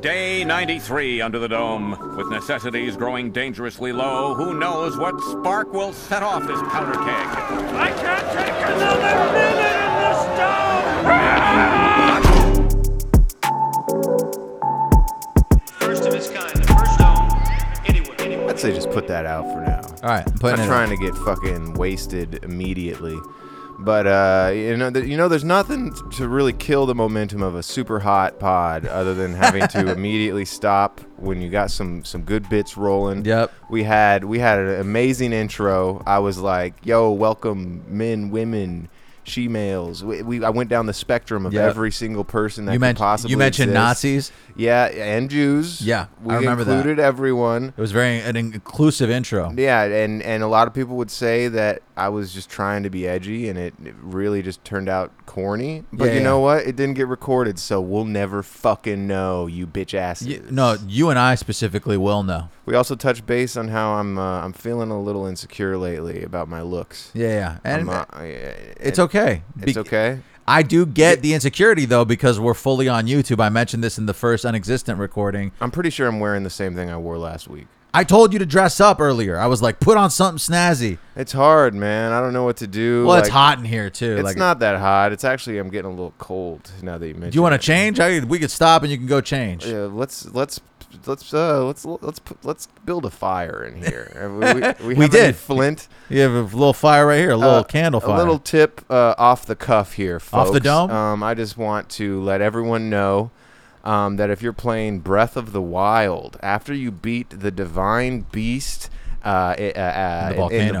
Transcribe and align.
Day 0.00 0.44
93 0.44 1.20
under 1.20 1.38
the 1.38 1.48
dome. 1.48 2.16
With 2.16 2.28
necessities 2.30 2.96
growing 2.96 3.30
dangerously 3.32 3.92
low, 3.92 4.34
who 4.34 4.54
knows 4.58 4.96
what 4.96 5.20
spark 5.20 5.74
will 5.74 5.92
set 5.92 6.22
off 6.22 6.46
this 6.46 6.58
powder 6.70 6.92
keg? 6.92 7.26
I 7.76 7.92
can't 8.00 8.32
take 8.32 8.54
another 8.76 9.32
minute 9.34 9.76
in 9.76 9.92
the 10.00 10.14
stove! 10.22 10.70
First 15.80 16.06
of 16.06 16.14
its 16.14 16.30
kind, 16.30 16.56
the 16.56 16.66
first 16.74 16.98
dome 16.98 17.28
anywhere, 17.84 18.16
anywhere. 18.20 18.48
I'd 18.48 18.58
say 18.58 18.72
just 18.74 18.90
put 18.90 19.06
that 19.08 19.26
out 19.26 19.44
for 19.52 19.60
now. 19.60 19.82
All 20.02 20.08
right, 20.14 20.26
I'm 20.26 20.38
putting 20.38 20.60
I'm 20.60 20.64
it. 20.64 20.68
trying 20.68 20.88
to 20.88 20.96
get 20.96 21.14
fucking 21.26 21.74
wasted 21.74 22.42
immediately. 22.42 23.18
But 23.82 24.06
uh, 24.06 24.52
you 24.54 24.76
know, 24.76 24.90
th- 24.90 25.06
you 25.06 25.16
know, 25.16 25.28
there's 25.28 25.44
nothing 25.44 25.92
to 26.12 26.28
really 26.28 26.52
kill 26.52 26.84
the 26.84 26.94
momentum 26.94 27.42
of 27.42 27.54
a 27.54 27.62
super 27.62 28.00
hot 28.00 28.38
pod 28.38 28.84
other 28.84 29.14
than 29.14 29.32
having 29.32 29.66
to 29.68 29.90
immediately 29.96 30.44
stop 30.44 31.00
when 31.16 31.40
you 31.40 31.48
got 31.48 31.70
some 31.70 32.04
some 32.04 32.22
good 32.22 32.48
bits 32.50 32.76
rolling. 32.76 33.24
Yep. 33.24 33.50
We 33.70 33.82
had 33.82 34.24
we 34.24 34.38
had 34.38 34.58
an 34.58 34.80
amazing 34.80 35.32
intro. 35.32 36.02
I 36.06 36.18
was 36.18 36.38
like, 36.38 36.74
"Yo, 36.84 37.10
welcome, 37.10 37.82
men, 37.88 38.30
women." 38.30 38.88
She 39.24 39.48
males. 39.48 40.02
We, 40.02 40.22
we 40.22 40.44
I 40.44 40.50
went 40.50 40.70
down 40.70 40.86
the 40.86 40.94
spectrum 40.94 41.44
of 41.46 41.52
Yep. 41.52 41.68
every 41.70 41.92
single 41.92 42.24
person 42.24 42.64
that 42.64 42.72
You 42.72 42.78
could 42.78 42.80
mentioned 42.80 42.98
possibly 42.98 43.30
you 43.32 43.36
mentioned 43.36 43.70
exist. 43.70 43.74
Nazis. 43.84 44.32
Yeah, 44.56 44.86
and 44.86 45.30
Jews. 45.30 45.80
Yeah, 45.82 46.06
we 46.22 46.34
I 46.34 46.38
remember 46.38 46.64
that. 46.64 46.76
included 46.76 46.98
everyone. 47.00 47.72
It 47.76 47.80
was 47.80 47.92
very 47.92 48.18
an 48.20 48.36
inclusive 48.36 49.10
intro. 49.10 49.52
Yeah, 49.56 49.82
and 49.84 50.22
and 50.22 50.42
a 50.42 50.48
lot 50.48 50.66
of 50.68 50.74
people 50.74 50.96
would 50.96 51.10
say 51.10 51.48
that 51.48 51.82
I 51.96 52.08
was 52.08 52.32
just 52.32 52.48
trying 52.50 52.82
to 52.82 52.90
be 52.90 53.06
edgy, 53.06 53.48
and 53.48 53.58
it, 53.58 53.74
it 53.84 53.94
really 54.00 54.42
just 54.42 54.64
turned 54.64 54.88
out 54.88 55.12
corny. 55.26 55.84
But 55.92 56.06
Yeah, 56.06 56.14
you 56.14 56.20
know 56.20 56.40
what? 56.40 56.66
It 56.66 56.74
didn't 56.76 56.94
get 56.94 57.06
recorded, 57.08 57.58
so 57.58 57.80
we'll 57.80 58.04
never 58.06 58.42
fucking 58.42 59.06
know, 59.06 59.46
you 59.46 59.66
bitch 59.66 59.94
asses. 59.94 60.26
You- 60.28 60.44
no, 60.50 60.76
you 60.86 61.10
and 61.10 61.18
I 61.18 61.34
specifically 61.34 61.96
will 61.98 62.22
know. 62.22 62.48
We 62.70 62.76
also 62.76 62.94
touched 62.94 63.26
base 63.26 63.56
on 63.56 63.66
how 63.66 63.94
I'm 63.94 64.16
uh, 64.16 64.42
I'm 64.44 64.52
feeling 64.52 64.92
a 64.92 65.00
little 65.02 65.26
insecure 65.26 65.76
lately 65.76 66.22
about 66.22 66.46
my 66.48 66.62
looks. 66.62 67.10
Yeah, 67.14 67.26
yeah, 67.28 67.58
and 67.64 67.80
I'm, 67.82 67.88
uh, 67.88 68.04
it's 68.22 68.96
it- 68.96 69.02
okay. 69.02 69.42
It's 69.60 69.72
Be- 69.72 69.80
okay. 69.80 70.20
I 70.46 70.62
do 70.62 70.86
get 70.86 71.20
the 71.20 71.34
insecurity 71.34 71.84
though 71.84 72.04
because 72.04 72.38
we're 72.38 72.54
fully 72.54 72.88
on 72.88 73.08
YouTube. 73.08 73.40
I 73.40 73.48
mentioned 73.48 73.82
this 73.82 73.98
in 73.98 74.06
the 74.06 74.14
first 74.14 74.44
unexistent 74.44 75.00
recording. 75.00 75.50
I'm 75.60 75.72
pretty 75.72 75.90
sure 75.90 76.06
I'm 76.06 76.20
wearing 76.20 76.44
the 76.44 76.50
same 76.50 76.76
thing 76.76 76.90
I 76.90 76.96
wore 76.96 77.18
last 77.18 77.48
week. 77.48 77.66
I 77.92 78.04
told 78.04 78.32
you 78.32 78.38
to 78.38 78.46
dress 78.46 78.80
up 78.80 79.00
earlier. 79.00 79.36
I 79.38 79.46
was 79.46 79.60
like, 79.62 79.80
put 79.80 79.96
on 79.96 80.10
something 80.10 80.38
snazzy. 80.38 80.98
It's 81.16 81.32
hard, 81.32 81.74
man. 81.74 82.12
I 82.12 82.20
don't 82.20 82.32
know 82.32 82.44
what 82.44 82.58
to 82.58 82.66
do. 82.66 83.04
Well, 83.06 83.16
it's 83.16 83.28
Like, 83.28 83.32
hot 83.32 83.58
in 83.58 83.64
here 83.64 83.90
too. 83.90 84.14
It's 84.16 84.22
like, 84.24 84.36
not 84.36 84.60
that 84.60 84.78
hot. 84.78 85.12
It's 85.12 85.24
actually 85.24 85.58
I'm 85.58 85.70
getting 85.70 85.88
a 85.90 85.94
little 85.94 86.14
cold 86.18 86.70
now 86.82 86.98
that 86.98 87.06
you 87.08 87.14
mentioned. 87.14 87.32
Do 87.32 87.36
you 87.36 87.42
want 87.42 87.52
to 87.52 87.56
it. 87.56 87.62
change? 87.62 87.98
I, 88.00 88.20
we 88.20 88.38
could 88.38 88.50
stop 88.50 88.82
and 88.82 88.92
you 88.92 88.96
can 88.98 89.06
go 89.06 89.20
change. 89.20 89.66
Yeah, 89.66 89.88
let's 89.90 90.26
let's 90.32 90.60
let's 91.06 91.32
uh 91.34 91.64
let's 91.64 91.84
let's 91.84 92.18
put, 92.20 92.44
let's 92.44 92.68
build 92.84 93.04
a 93.06 93.10
fire 93.10 93.64
in 93.64 93.82
here. 93.82 94.08
We, 94.40 94.54
we, 94.54 94.88
we 94.88 94.94
We 94.94 95.04
have 95.04 95.14
any 95.14 95.26
did. 95.26 95.36
flint. 95.36 95.88
You 96.08 96.20
have 96.20 96.32
a 96.32 96.42
little 96.56 96.72
fire 96.72 97.06
right 97.08 97.18
here, 97.18 97.32
a 97.32 97.36
little 97.36 97.56
Uh, 97.56 97.64
candle 97.64 98.00
fire. 98.00 98.14
A 98.14 98.18
little 98.18 98.38
tip 98.38 98.84
uh, 98.88 99.14
off 99.18 99.46
the 99.46 99.56
cuff 99.56 99.94
here, 99.94 100.20
folks. 100.20 100.48
Off 100.48 100.52
the 100.52 100.60
dome? 100.60 100.90
Um, 100.90 101.22
I 101.24 101.34
just 101.34 101.58
want 101.58 101.88
to 101.90 102.22
let 102.22 102.40
everyone 102.40 102.88
know 102.88 103.30
um, 103.90 104.16
that 104.16 104.30
if 104.30 104.40
you're 104.42 104.52
playing 104.52 105.00
Breath 105.00 105.36
of 105.36 105.52
the 105.52 105.60
Wild, 105.62 106.36
after 106.42 106.72
you 106.72 106.90
beat 106.90 107.28
the 107.40 107.50
Divine 107.50 108.26
Beast. 108.32 108.90
Uh, 109.22 109.54
uh, 109.58 109.78
uh, 109.78 110.28
the 110.32 110.34
in, 110.56 110.68
in 110.68 110.72
the 110.74 110.80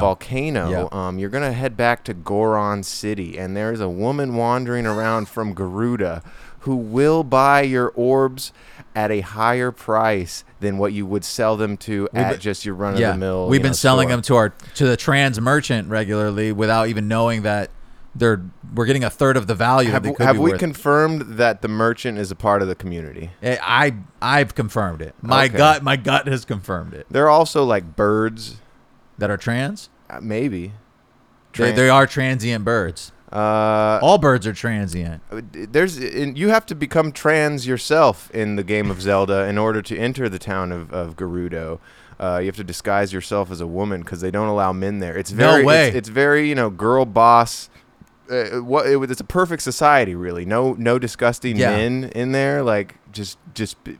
volcano, 0.66 0.70
Yeah. 0.70 0.88
um, 1.08 1.18
you're 1.18 1.28
gonna 1.28 1.52
head 1.52 1.76
back 1.76 2.04
to 2.04 2.14
Goron 2.14 2.82
City, 2.82 3.36
and 3.36 3.54
there's 3.54 3.80
a 3.80 3.88
woman 3.90 4.34
wandering 4.34 4.86
around 4.86 5.28
from 5.28 5.54
Gerudo 5.54 6.22
who 6.60 6.74
will 6.74 7.22
buy 7.22 7.60
your 7.60 7.92
orbs 7.94 8.50
at 8.96 9.10
a 9.10 9.20
higher 9.20 9.70
price 9.70 10.42
than 10.60 10.78
what 10.78 10.94
you 10.94 11.04
would 11.04 11.22
sell 11.24 11.58
them 11.58 11.76
to 11.78 12.08
at 12.14 12.30
been- 12.30 12.40
just 12.40 12.64
your 12.64 12.74
run 12.74 12.94
of 12.94 13.00
the 13.00 13.14
mill. 13.14 13.44
Yeah, 13.44 13.50
we've 13.50 13.62
been 13.62 13.74
selling 13.74 14.08
them 14.08 14.22
to 14.22 14.36
our 14.36 14.54
to 14.76 14.86
the 14.86 14.96
trans 14.96 15.38
merchant 15.38 15.88
regularly 15.90 16.50
without 16.50 16.88
even 16.88 17.08
knowing 17.08 17.42
that 17.42 17.68
they're 18.14 18.42
we're 18.74 18.86
getting 18.86 19.04
a 19.04 19.10
third 19.10 19.36
of 19.36 19.46
the 19.46 19.54
value 19.54 19.90
Have, 19.90 20.02
that 20.02 20.08
they 20.10 20.14
could 20.14 20.26
have 20.26 20.38
we 20.38 20.50
worth. 20.52 20.60
confirmed 20.60 21.22
that 21.38 21.62
the 21.62 21.68
merchant 21.68 22.18
is 22.18 22.30
a 22.30 22.34
part 22.36 22.60
of 22.62 22.68
the 22.68 22.74
community? 22.74 23.30
Eh, 23.42 23.56
I 23.62 23.94
I've 24.20 24.54
confirmed 24.54 25.00
it. 25.02 25.14
My 25.22 25.44
Okay. 25.46 25.56
gut 25.56 25.82
my 25.82 25.96
gut 25.96 26.26
has 26.26 26.44
confirmed 26.44 26.94
it. 26.94 27.06
There 27.10 27.24
are 27.26 27.30
also 27.30 27.64
like 27.64 27.94
birds, 27.96 28.56
That 29.18 29.30
are 29.30 29.36
trans. 29.36 29.90
uh, 30.08 30.18
maybe. 30.20 30.72
They, 31.52 31.72
Tran- 31.72 31.76
they 31.76 31.88
are 31.88 32.06
transient 32.06 32.64
birds. 32.64 33.10
uh, 33.32 33.98
All 34.02 34.18
birds 34.18 34.46
are 34.46 34.52
transient. 34.52 35.22
there's 35.72 35.98
you 35.98 36.48
have 36.50 36.66
to 36.66 36.74
become 36.74 37.12
trans 37.12 37.66
yourself 37.66 38.30
in 38.32 38.56
the 38.56 38.62
game 38.64 38.90
of 38.90 39.00
Zelda 39.02 39.44
in 39.46 39.56
order 39.58 39.82
to 39.82 39.96
enter 39.96 40.28
the 40.28 40.38
town 40.38 40.72
of, 40.72 40.92
of 40.92 41.16
Gerudo. 41.16 41.78
Uh, 42.18 42.38
you 42.38 42.46
have 42.46 42.56
to 42.56 42.64
disguise 42.64 43.12
yourself 43.12 43.50
as 43.50 43.60
a 43.62 43.66
woman 43.66 44.02
because 44.02 44.20
they 44.20 44.30
don't 44.30 44.48
allow 44.48 44.72
men 44.72 44.98
there. 44.98 45.16
It's 45.16 45.32
No 45.32 45.52
very, 45.52 45.64
way. 45.64 45.88
It's, 45.88 45.96
it's 45.96 46.08
very, 46.08 46.48
you 46.48 46.54
know, 46.54 46.68
girl 46.70 47.04
boss. 47.06 47.70
Uh, 48.30 48.62
what 48.62 48.86
it, 48.86 48.96
was- 48.96 49.10
it's 49.10 49.20
a 49.20 49.24
perfect 49.24 49.62
society, 49.62 50.14
really. 50.14 50.44
No, 50.44 50.74
no 50.74 50.98
disgusting 50.98 51.56
Yeah. 51.56 51.70
men 51.76 52.04
in 52.14 52.32
there, 52.32 52.62
like 52.62 52.96
just 53.12 53.38
just 53.54 53.82
p- 53.84 53.96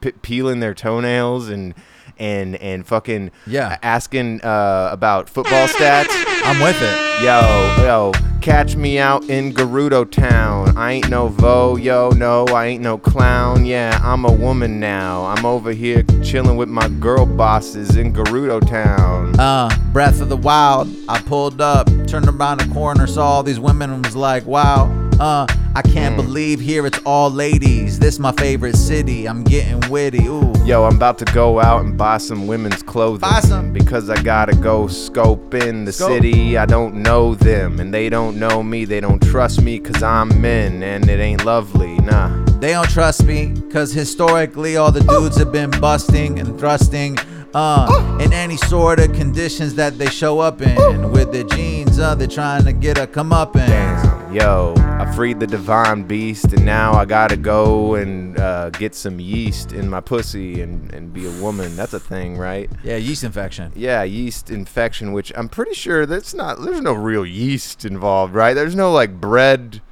p- 0.00 0.12
peeling 0.22 0.60
their 0.60 0.74
toenails 0.74 1.48
and 1.48 1.74
and 2.20 2.54
and 2.56 2.86
fucking 2.86 3.30
Yeah. 3.46 3.78
asking 3.82 4.42
uh, 4.42 4.90
about 4.92 5.28
football 5.28 5.66
stats. 5.66 6.08
I'm 6.44 6.60
with 6.60 6.80
it. 6.80 7.10
Yo, 7.22 7.84
yo, 7.84 8.12
catch 8.40 8.76
me 8.76 8.98
out 8.98 9.28
in 9.28 9.52
Gerudo 9.52 10.10
Town. 10.10 10.76
I 10.76 10.92
ain't 10.92 11.10
no 11.10 11.28
vo, 11.28 11.76
yo, 11.76 12.10
no, 12.10 12.44
I 12.46 12.66
ain't 12.66 12.82
no 12.82 12.96
clown. 12.96 13.66
Yeah, 13.66 13.98
I'm 14.02 14.24
a 14.24 14.32
woman 14.32 14.80
now. 14.80 15.26
I'm 15.26 15.44
over 15.44 15.72
here 15.72 16.02
chilling 16.24 16.56
with 16.56 16.68
my 16.70 16.88
girl 16.88 17.26
bosses 17.26 17.96
in 17.96 18.12
Gerudo 18.14 18.66
Town. 18.66 19.38
Uh, 19.38 19.68
Breath 19.92 20.20
of 20.22 20.28
the 20.30 20.36
Wild. 20.36 20.88
I 21.08 21.20
pulled 21.20 21.60
up, 21.60 21.88
turned 22.06 22.26
around 22.28 22.60
the 22.60 22.72
corner, 22.72 23.06
saw 23.06 23.26
all 23.26 23.42
these 23.42 23.60
women, 23.60 23.90
and 23.90 24.04
was 24.04 24.16
like, 24.16 24.46
wow. 24.46 24.86
Uh, 25.20 25.46
I 25.74 25.82
can't 25.82 26.14
Hmm. 26.16 26.22
believe 26.22 26.60
here 26.60 26.86
it's 26.86 26.98
all 27.04 27.30
ladies. 27.30 27.98
This 27.98 28.18
my 28.18 28.32
favorite 28.32 28.74
city. 28.74 29.26
I'm 29.28 29.44
getting 29.44 29.78
witty. 29.90 30.26
Ooh. 30.26 30.50
Yo, 30.64 30.84
I'm 30.84 30.96
about 30.96 31.18
to 31.18 31.26
go 31.26 31.60
out 31.60 31.84
and 31.84 31.94
buy 31.96 32.16
some 32.16 32.46
women's 32.46 32.82
clothing. 32.82 33.20
Buy 33.20 33.40
some. 33.40 33.70
Because 33.72 34.08
I 34.08 34.20
gotta 34.22 34.54
go 34.56 34.86
scope 34.86 35.52
in 35.54 35.84
the 35.84 35.92
Scope. 35.92 36.08
city. 36.10 36.56
I 36.56 36.64
don't 36.64 36.94
know 36.96 37.34
them, 37.34 37.80
and 37.80 37.92
they 37.92 38.08
don't 38.08 38.38
know 38.38 38.62
me. 38.62 38.86
They 38.86 39.00
don't 39.00 39.22
trust 39.22 39.60
me, 39.60 39.78
cause 39.78 40.02
I'm 40.02 40.40
men, 40.40 40.82
and 40.82 41.08
it 41.08 41.20
ain't 41.20 41.44
lovely, 41.44 41.98
nah. 41.98 42.30
They 42.60 42.72
don't 42.72 42.88
trust 42.88 43.24
me, 43.24 43.52
cause 43.70 43.92
historically 43.92 44.76
all 44.78 44.90
the 44.90 45.00
dudes 45.02 45.36
have 45.38 45.52
been 45.52 45.70
busting 45.80 46.38
and 46.40 46.58
thrusting. 46.58 47.18
Uh, 47.52 48.18
in 48.20 48.32
any 48.32 48.56
sort 48.56 49.00
of 49.00 49.12
conditions 49.12 49.74
that 49.74 49.98
they 49.98 50.06
show 50.06 50.38
up 50.38 50.62
in. 50.62 51.10
With 51.10 51.32
their 51.32 51.44
jeans, 51.44 51.98
uh, 51.98 52.14
they're 52.14 52.28
trying 52.28 52.64
to 52.64 52.72
get 52.72 52.96
a 52.96 53.06
come 53.06 53.32
up 53.32 53.56
in. 53.56 53.66
Damn, 53.66 54.32
yo, 54.32 54.74
I 54.76 55.10
freed 55.16 55.40
the 55.40 55.46
divine 55.46 56.04
beast, 56.04 56.52
and 56.52 56.64
now 56.64 56.92
I 56.92 57.04
gotta 57.04 57.36
go 57.36 57.94
and 57.96 58.38
uh, 58.38 58.70
get 58.70 58.94
some 58.94 59.18
yeast 59.18 59.72
in 59.72 59.88
my 59.90 60.00
pussy 60.00 60.60
and, 60.62 60.92
and 60.94 61.12
be 61.12 61.26
a 61.26 61.42
woman. 61.42 61.74
That's 61.74 61.92
a 61.92 61.98
thing, 62.00 62.36
right? 62.36 62.70
Yeah, 62.84 62.96
yeast 62.96 63.24
infection. 63.24 63.72
Yeah, 63.74 64.04
yeast 64.04 64.50
infection, 64.50 65.12
which 65.12 65.32
I'm 65.36 65.48
pretty 65.48 65.74
sure 65.74 66.06
that's 66.06 66.32
not. 66.34 66.62
There's 66.62 66.80
no 66.80 66.92
real 66.92 67.26
yeast 67.26 67.84
involved, 67.84 68.34
right? 68.34 68.54
There's 68.54 68.76
no 68.76 68.92
like 68.92 69.20
bread, 69.20 69.82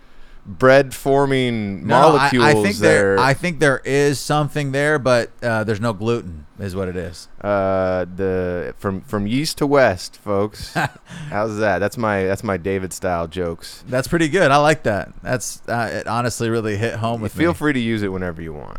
bread 0.49 0.95
forming 0.95 1.87
No, 1.87 1.95
I- 1.97 2.01
molecules 2.01 2.45
I, 2.45 2.55
think 2.55 2.77
there. 2.79 3.17
there. 3.17 3.19
I 3.25 3.35
think 3.35 3.61
there 3.61 3.81
is 3.85 4.19
something 4.19 4.73
there, 4.73 4.99
but 4.99 5.31
uh, 5.43 5.63
there's 5.65 5.81
no 5.81 5.93
gluten, 5.93 6.47
is 6.59 6.75
what 6.75 6.89
it 6.89 6.97
is. 6.97 7.29
uh, 7.43 8.07
the 8.17 8.75
from 8.79 9.03
from 9.03 9.27
yeast 9.27 9.59
to 9.59 9.67
west, 9.67 10.17
folks. 10.17 10.73
How's 11.31 11.59
that? 11.59 11.79
That's 11.81 11.99
my 11.99 12.25
that's 12.25 12.43
my 12.43 12.57
David 12.57 12.93
style 12.93 13.29
jokes. 13.29 13.85
That's 13.89 14.09
pretty 14.09 14.29
good. 14.29 14.51
I 14.51 14.57
like 14.57 14.85
that. 14.85 15.13
That's 15.23 15.61
uh, 15.69 15.91
it. 15.93 16.07
Honestly, 16.07 16.49
really 16.49 16.77
hit 16.79 16.95
home 16.97 17.21
with 17.21 17.35
Feel 17.35 17.51
me. 17.51 17.55
free 17.59 17.73
to 17.75 17.81
use 17.81 18.03
it 18.03 18.09
whenever 18.09 18.41
you 18.41 18.55
want. 18.55 18.79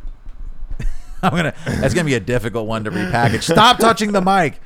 I'm 1.21 1.31
gonna. 1.35 1.53
That's 1.65 1.93
gonna 1.93 2.05
be 2.05 2.15
a 2.15 2.19
difficult 2.19 2.65
one 2.67 2.83
to 2.85 2.91
repackage. 2.91 3.43
Stop 3.43 3.77
touching 3.79 4.11
the 4.11 4.21
mic. 4.21 4.59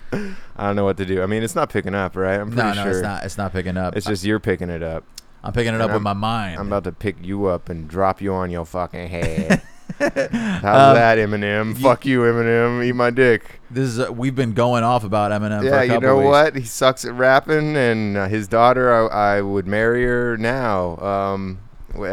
I 0.56 0.68
don't 0.68 0.76
know 0.76 0.86
what 0.86 0.98
to 0.98 1.06
do. 1.06 1.22
I 1.24 1.26
mean, 1.26 1.42
it's 1.44 1.56
not 1.56 1.70
picking 1.70 1.96
up, 1.96 2.16
right? 2.16 2.40
I'm 2.40 2.48
pretty 2.52 2.62
No, 2.62 2.74
no, 2.74 2.84
sure. 2.84 2.92
it's 2.92 3.02
not. 3.02 3.24
It's 3.26 3.38
not 3.38 3.52
picking 3.52 3.76
up. 3.76 3.96
It's 3.98 4.06
just 4.06 4.24
you're 4.24 4.40
picking 4.40 4.70
it 4.70 4.84
up. 4.84 5.04
I'm 5.44 5.52
picking 5.54 5.74
it 5.74 5.82
up 5.82 5.90
and 5.92 6.00
with 6.00 6.08
I'm- 6.08 6.18
my 6.20 6.28
mind. 6.28 6.60
I'm 6.60 6.68
about 6.68 6.86
to 6.86 6.92
pick 6.92 7.18
you 7.22 7.46
up 7.48 7.70
and 7.70 7.88
drop 7.88 8.22
you 8.22 8.34
on 8.34 8.50
your 8.50 8.66
fucking 8.66 9.10
head. 9.10 9.62
How's 10.00 10.10
Um, 10.10 10.96
that, 10.96 11.18
Eminem? 11.18 11.78
Fuck 11.78 12.06
you, 12.06 12.22
Eminem. 12.22 12.84
Eat 12.84 12.94
my 12.94 13.10
dick. 13.12 13.60
this 13.70 13.90
is. 13.90 14.00
Uh, 14.00 14.12
we've 14.12 14.36
been 14.36 14.54
going 14.54 14.84
off 14.84 15.04
about 15.04 15.32
Eminem. 15.32 15.60
for 15.60 15.66
yeah, 15.66 15.84
you 15.84 16.00
know 16.00 16.18
what? 16.20 16.56
He 16.56 16.64
sucks 16.64 17.06
at 17.06 17.14
rapping, 17.14 17.76
and 17.76 18.18
uh, 18.18 18.28
his 18.28 18.48
daughter, 18.48 18.92
I, 19.12 19.38
I 19.38 19.42
would 19.42 19.68
marry 19.68 20.04
her 20.06 20.36
now. 20.38 20.98
Um, 20.98 21.60
uh, 21.96 22.04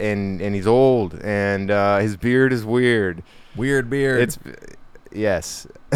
and 0.00 0.40
and 0.40 0.54
he's 0.54 0.66
old, 0.66 1.14
and 1.22 1.70
uh, 1.70 1.98
his 1.98 2.16
beard 2.16 2.52
is 2.52 2.64
weird. 2.64 3.22
Weird 3.54 3.88
beard. 3.88 4.20
It's 4.22 4.38
yes. 5.12 5.66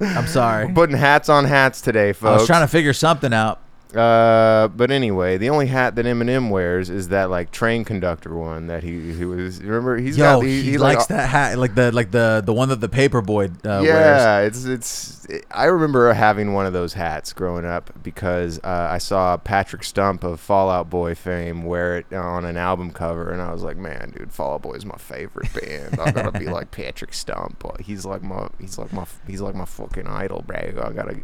I'm 0.00 0.26
sorry. 0.26 0.66
We're 0.66 0.74
putting 0.74 0.96
hats 0.96 1.28
on 1.28 1.44
hats 1.44 1.80
today, 1.80 2.12
folks. 2.12 2.30
I 2.30 2.36
was 2.36 2.46
trying 2.46 2.62
to 2.64 2.68
figure 2.68 2.92
something 2.92 3.32
out. 3.32 3.60
Uh, 3.94 4.68
but 4.68 4.90
anyway, 4.90 5.38
the 5.38 5.48
only 5.48 5.66
hat 5.66 5.94
that 5.94 6.04
Eminem 6.04 6.50
wears 6.50 6.90
is 6.90 7.08
that 7.08 7.30
like 7.30 7.50
train 7.50 7.84
conductor 7.84 8.36
one 8.36 8.66
that 8.66 8.82
he 8.82 9.14
he 9.14 9.24
was. 9.24 9.62
Remember, 9.62 9.96
he's 9.96 10.18
Yo, 10.18 10.24
got 10.24 10.44
he, 10.44 10.62
he, 10.62 10.70
he 10.72 10.78
likes 10.78 11.00
like, 11.00 11.08
that 11.08 11.28
hat, 11.28 11.58
like 11.58 11.74
the 11.74 11.90
like 11.92 12.10
the 12.10 12.42
the 12.44 12.52
one 12.52 12.68
that 12.68 12.82
the 12.82 12.88
paper 12.88 13.22
boy 13.22 13.46
uh, 13.46 13.80
wears. 13.80 13.86
Yeah, 13.86 14.40
it's 14.40 14.64
it's. 14.66 15.26
I 15.50 15.64
remember 15.66 16.12
having 16.12 16.52
one 16.52 16.66
of 16.66 16.74
those 16.74 16.92
hats 16.92 17.32
growing 17.32 17.64
up 17.64 17.90
because 18.02 18.58
uh, 18.58 18.88
I 18.90 18.98
saw 18.98 19.38
Patrick 19.38 19.84
Stump 19.84 20.22
of 20.22 20.38
Fallout 20.38 20.90
Boy 20.90 21.14
fame 21.14 21.62
wear 21.62 21.98
it 21.98 22.12
on 22.12 22.44
an 22.44 22.58
album 22.58 22.90
cover, 22.90 23.30
and 23.30 23.40
I 23.40 23.52
was 23.52 23.62
like, 23.62 23.78
man, 23.78 24.12
dude, 24.16 24.32
Fallout 24.32 24.60
Boy 24.60 24.74
is 24.74 24.84
my 24.84 24.96
favorite 24.98 25.48
band. 25.54 25.98
I 25.98 26.10
gotta 26.10 26.38
be 26.38 26.46
like 26.50 26.70
Patrick 26.72 27.14
Stump. 27.14 27.64
He's 27.80 28.04
like 28.04 28.22
my 28.22 28.48
he's 28.60 28.76
like 28.76 28.92
my 28.92 29.06
he's 29.26 29.40
like 29.40 29.54
my 29.54 29.64
fucking 29.64 30.06
idol, 30.06 30.44
bro. 30.46 30.58
I 30.58 30.92
gotta 30.92 31.22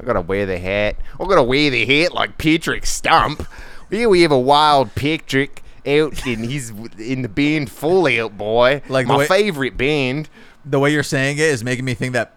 I 0.00 0.04
gotta 0.04 0.20
wear 0.20 0.46
the 0.46 0.58
hat. 0.58 0.96
I 1.20 1.24
gotta 1.26 1.42
wear 1.42 1.70
the 1.70 1.84
hat 1.86 2.12
like 2.12 2.38
Patrick 2.38 2.86
Stump. 2.86 3.46
Here 3.90 4.08
we 4.08 4.22
have 4.22 4.32
a 4.32 4.38
wild 4.38 4.94
Patrick 4.94 5.62
out, 5.86 6.26
and 6.26 6.44
he's 6.44 6.70
in 6.98 7.22
the 7.22 7.28
band 7.28 7.70
Fallout 7.70 8.36
Boy, 8.36 8.82
Like 8.88 9.06
my 9.06 9.18
way- 9.18 9.26
favorite 9.26 9.76
band. 9.76 10.28
The 10.64 10.78
way 10.80 10.92
you're 10.92 11.02
saying 11.04 11.36
it 11.38 11.42
is 11.42 11.62
making 11.62 11.84
me 11.84 11.94
think 11.94 12.12
that 12.14 12.34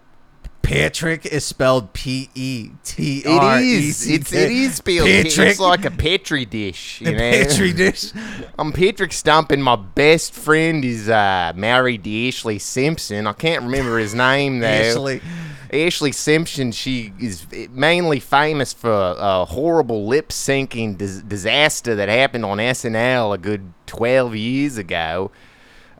Patrick 0.62 1.26
is 1.26 1.44
spelled 1.44 1.92
P 1.92 2.30
E 2.34 2.70
T 2.84 3.20
It 3.20 3.26
R 3.26 3.60
E 3.60 3.88
is. 3.88 3.96
C 3.96 4.14
It's 4.14 4.30
K. 4.30 4.44
it 4.44 4.50
is 4.52 4.74
spelled. 4.76 5.08
Patrick. 5.08 5.48
It's 5.48 5.58
like 5.60 5.84
a 5.84 5.90
petri 5.90 6.44
dish. 6.44 7.00
You 7.00 7.06
The 7.06 7.12
know? 7.12 7.30
Petri 7.30 7.72
dish. 7.72 8.12
I'm 8.58 8.72
Patrick 8.72 9.12
Stump, 9.12 9.50
and 9.50 9.64
my 9.64 9.76
best 9.76 10.32
friend 10.34 10.84
is 10.84 11.08
uh, 11.08 11.52
married 11.56 12.04
to 12.04 12.10
Ashlee 12.10 12.60
Simpson. 12.60 13.26
I 13.26 13.32
can't 13.32 13.62
remember 13.64 13.98
his 13.98 14.14
name 14.14 14.60
though. 14.60 14.66
Ashlee. 14.68 15.22
Ashlee 15.70 16.14
Simpson. 16.14 16.72
She 16.72 17.12
is 17.20 17.46
mainly 17.70 18.20
famous 18.20 18.72
for 18.72 18.90
a 19.18 19.44
horrible 19.46 20.06
lip 20.06 20.28
syncing 20.28 20.96
dis- 20.98 21.22
disaster 21.22 21.94
that 21.96 22.08
happened 22.08 22.44
on 22.44 22.58
SNL 22.58 23.34
a 23.34 23.38
good 23.38 23.72
12 23.86 24.36
years 24.36 24.76
ago. 24.76 25.30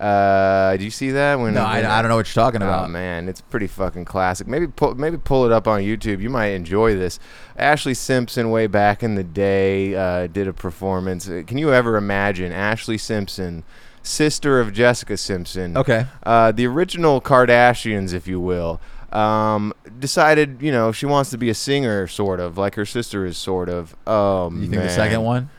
Uh, 0.01 0.77
do 0.79 0.85
you 0.85 0.91
see 0.91 1.11
that? 1.11 1.39
When 1.39 1.53
No, 1.55 1.63
I, 1.63 1.79
I 1.99 2.01
don't 2.01 2.09
know 2.09 2.17
what 2.17 2.27
you're 2.35 2.43
talking 2.43 2.63
Oh 2.63 2.67
about. 2.67 2.91
man, 2.91 3.29
it's 3.29 3.43
pretty 3.43 3.67
fucking 3.67 4.07
classic. 4.07 4.47
Maybe 4.47 4.67
pull, 4.67 4.95
maybe 4.95 5.19
pull 5.19 5.45
it 5.45 5.53
up 5.53 5.69
on 5.69 5.83
YouTube. 5.83 6.21
You 6.23 6.31
might 6.31 6.49
enjoy 6.49 6.97
this. 6.97 7.19
Ashlee 7.59 7.95
Simpson, 7.97 8.51
way 8.51 8.67
back 8.67 9.03
in 9.03 9.15
the 9.15 9.23
day, 9.25 9.95
uh, 9.95 10.27
did 10.27 10.49
a 10.49 10.55
performance. 10.55 11.29
Uh, 11.29 11.43
Can 11.47 11.59
you 11.59 11.73
ever 11.75 11.97
imagine 11.97 12.51
Ashlee 12.51 12.99
Simpson, 12.99 13.63
sister 14.03 14.59
of 14.59 14.73
Jessica 14.73 15.19
Simpson? 15.19 15.77
Okay. 15.77 16.07
Uh, 16.23 16.51
the 16.53 16.67
original 16.67 17.21
Kardashians, 17.21 18.15
if 18.15 18.27
you 18.27 18.41
will. 18.41 18.81
Um, 19.13 19.75
decided, 19.99 20.63
you 20.63 20.73
know, 20.73 20.93
she 20.93 21.05
wants 21.05 21.29
to 21.31 21.37
be 21.37 21.51
a 21.51 21.55
singer, 21.55 22.07
sort 22.07 22.41
of, 22.41 22.57
like 22.57 22.77
her 22.77 22.87
sister 22.87 23.27
is, 23.27 23.37
sort 23.37 23.69
of. 23.69 23.95
Oh 24.07 24.51
You 24.51 24.61
think 24.61 24.71
man. 24.77 24.85
the 24.87 24.89
second 24.89 25.23
one? 25.23 25.51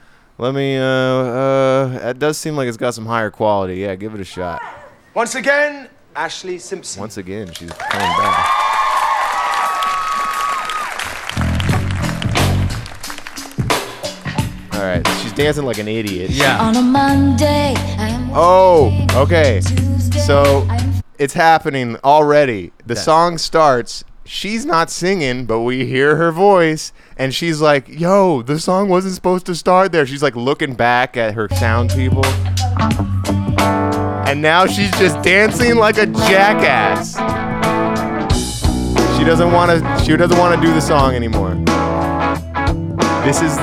Let 0.41 0.55
me. 0.55 0.75
Uh, 0.75 0.83
uh, 0.83 1.99
it 2.09 2.17
does 2.17 2.35
seem 2.35 2.55
like 2.55 2.67
it's 2.67 2.75
got 2.75 2.95
some 2.95 3.05
higher 3.05 3.29
quality. 3.29 3.75
Yeah, 3.75 3.93
give 3.93 4.15
it 4.15 4.19
a 4.19 4.25
shot. 4.25 4.59
Once 5.13 5.35
again, 5.35 5.87
Ashlee 6.15 6.59
Simpson. 6.59 6.99
Once 6.99 7.17
again, 7.17 7.51
she's 7.51 7.71
coming 7.71 8.07
back. 8.17 8.49
All 14.73 14.81
right, 14.81 15.07
she's 15.21 15.33
dancing 15.33 15.63
like 15.65 15.77
an 15.77 15.87
idiot. 15.87 16.31
Yeah. 16.31 16.59
On 16.59 16.75
a 16.75 16.81
Monday, 16.81 17.75
I 17.77 18.07
am 18.07 18.31
Oh, 18.33 19.05
okay. 19.13 19.61
So 20.25 20.67
it's 21.19 21.35
happening 21.35 21.97
already. 22.03 22.71
The 22.87 22.95
song 22.95 23.37
starts. 23.37 24.03
She's 24.23 24.65
not 24.65 24.89
singing, 24.91 25.45
but 25.45 25.61
we 25.61 25.85
hear 25.85 26.15
her 26.15 26.31
voice, 26.31 26.93
and 27.17 27.33
she's 27.33 27.59
like, 27.59 27.89
"Yo, 27.89 28.43
the 28.43 28.59
song 28.59 28.87
wasn't 28.87 29.15
supposed 29.15 29.47
to 29.47 29.55
start 29.55 29.91
there." 29.91 30.05
She's 30.05 30.21
like 30.21 30.35
looking 30.35 30.75
back 30.75 31.17
at 31.17 31.33
her 31.33 31.49
sound 31.55 31.89
people, 31.89 32.25
and 34.27 34.41
now 34.41 34.67
she's 34.67 34.91
just 34.99 35.21
dancing 35.23 35.75
like 35.75 35.97
a 35.97 36.05
jackass. 36.05 37.15
She 39.17 39.23
doesn't 39.25 39.51
want 39.51 39.71
to. 39.71 40.05
She 40.05 40.15
doesn't 40.15 40.37
want 40.37 40.55
to 40.55 40.65
do 40.65 40.71
the 40.71 40.81
song 40.81 41.15
anymore. 41.15 41.55
This 43.25 43.41
is 43.41 43.57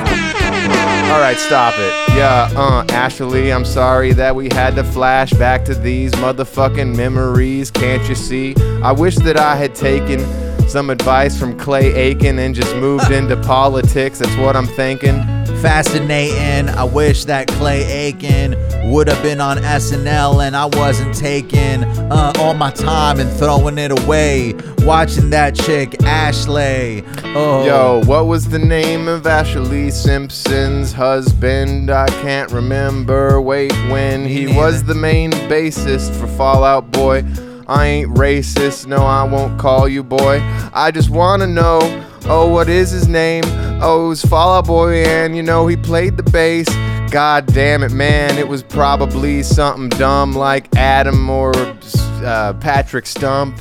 all 1.09 1.19
right, 1.19 1.37
stop 1.37 1.73
it. 1.77 2.15
Yeah, 2.15 2.49
uh, 2.55 2.83
Ashlee, 2.85 3.53
I'm 3.53 3.65
sorry 3.65 4.13
that 4.13 4.35
we 4.35 4.49
had 4.49 4.75
to 4.75 4.83
flash 4.83 5.31
back 5.33 5.65
to 5.65 5.73
these 5.73 6.11
motherfucking 6.13 6.95
memories. 6.95 7.71
Can't 7.71 8.07
you 8.07 8.15
see? 8.15 8.55
I 8.83 8.91
wish 8.91 9.15
that 9.15 9.37
I 9.37 9.55
had 9.55 9.73
taken 9.73 10.19
some 10.69 10.91
advice 10.91 11.37
from 11.37 11.57
Clay 11.57 11.93
Aiken 11.95 12.37
and 12.37 12.53
just 12.53 12.75
moved 12.75 13.09
into 13.11 13.35
politics. 13.37 14.19
That's 14.19 14.35
what 14.37 14.55
I'm 14.55 14.67
thinking. 14.67 15.23
Fascinating. 15.61 16.69
I 16.69 16.83
wish 16.83 17.25
that 17.25 17.47
Clay 17.47 17.83
Aiken 17.83 18.55
would 18.91 19.07
have 19.07 19.21
been 19.23 19.41
on 19.41 19.57
SNL 19.57 20.45
and 20.45 20.55
I 20.55 20.65
wasn't 20.65 21.15
taking 21.15 21.83
uh, 22.11 22.33
all 22.37 22.53
my 22.53 22.71
time 22.71 23.19
and 23.19 23.29
throwing 23.31 23.77
it 23.77 23.91
away 23.91 24.53
watching 24.79 25.31
that 25.31 25.55
chick 25.55 25.91
Ashlee. 26.01 27.03
Oh, 27.35 27.65
Yo, 27.65 28.01
what 28.05 28.27
was 28.27 28.47
the 28.47 28.59
name 28.59 29.07
of 29.07 29.23
Ashlee 29.23 29.91
Simpson's 29.91 30.93
husband? 30.93 31.89
I 31.89 32.07
can't 32.21 32.51
remember. 32.51 33.41
Wait, 33.41 33.71
when 33.89 34.25
he 34.25 34.47
was 34.55 34.83
the 34.83 34.95
main 34.95 35.31
bassist 35.31 36.15
for 36.19 36.27
Fallout 36.27 36.91
Boy. 36.91 37.23
I 37.69 37.85
ain't 37.85 38.15
racist, 38.15 38.87
no, 38.87 38.97
I 38.97 39.23
won't 39.23 39.59
call 39.59 39.87
you 39.87 40.03
boy. 40.03 40.39
I 40.73 40.91
just 40.91 41.09
wanna 41.09 41.47
know, 41.47 41.79
oh, 42.25 42.47
what 42.47 42.67
is 42.67 42.89
his 42.91 43.07
name? 43.07 43.43
Oh, 43.81 44.05
it 44.05 44.09
was 44.09 44.21
Fall 44.25 44.53
Out 44.57 44.65
Boy, 44.67 45.03
and 45.05 45.35
you 45.37 45.43
know, 45.43 45.67
he 45.67 45.77
played 45.77 46.17
the 46.17 46.23
bass. 46.23 46.67
God 47.11 47.45
damn 47.47 47.83
it, 47.83 47.91
man, 47.91 48.37
it 48.37 48.47
was 48.47 48.61
probably 48.63 49.41
something 49.43 49.89
dumb 49.97 50.33
like 50.33 50.75
Adam 50.75 51.29
or 51.29 51.51
uh, 51.55 52.53
Patrick 52.59 53.05
Stump. 53.05 53.59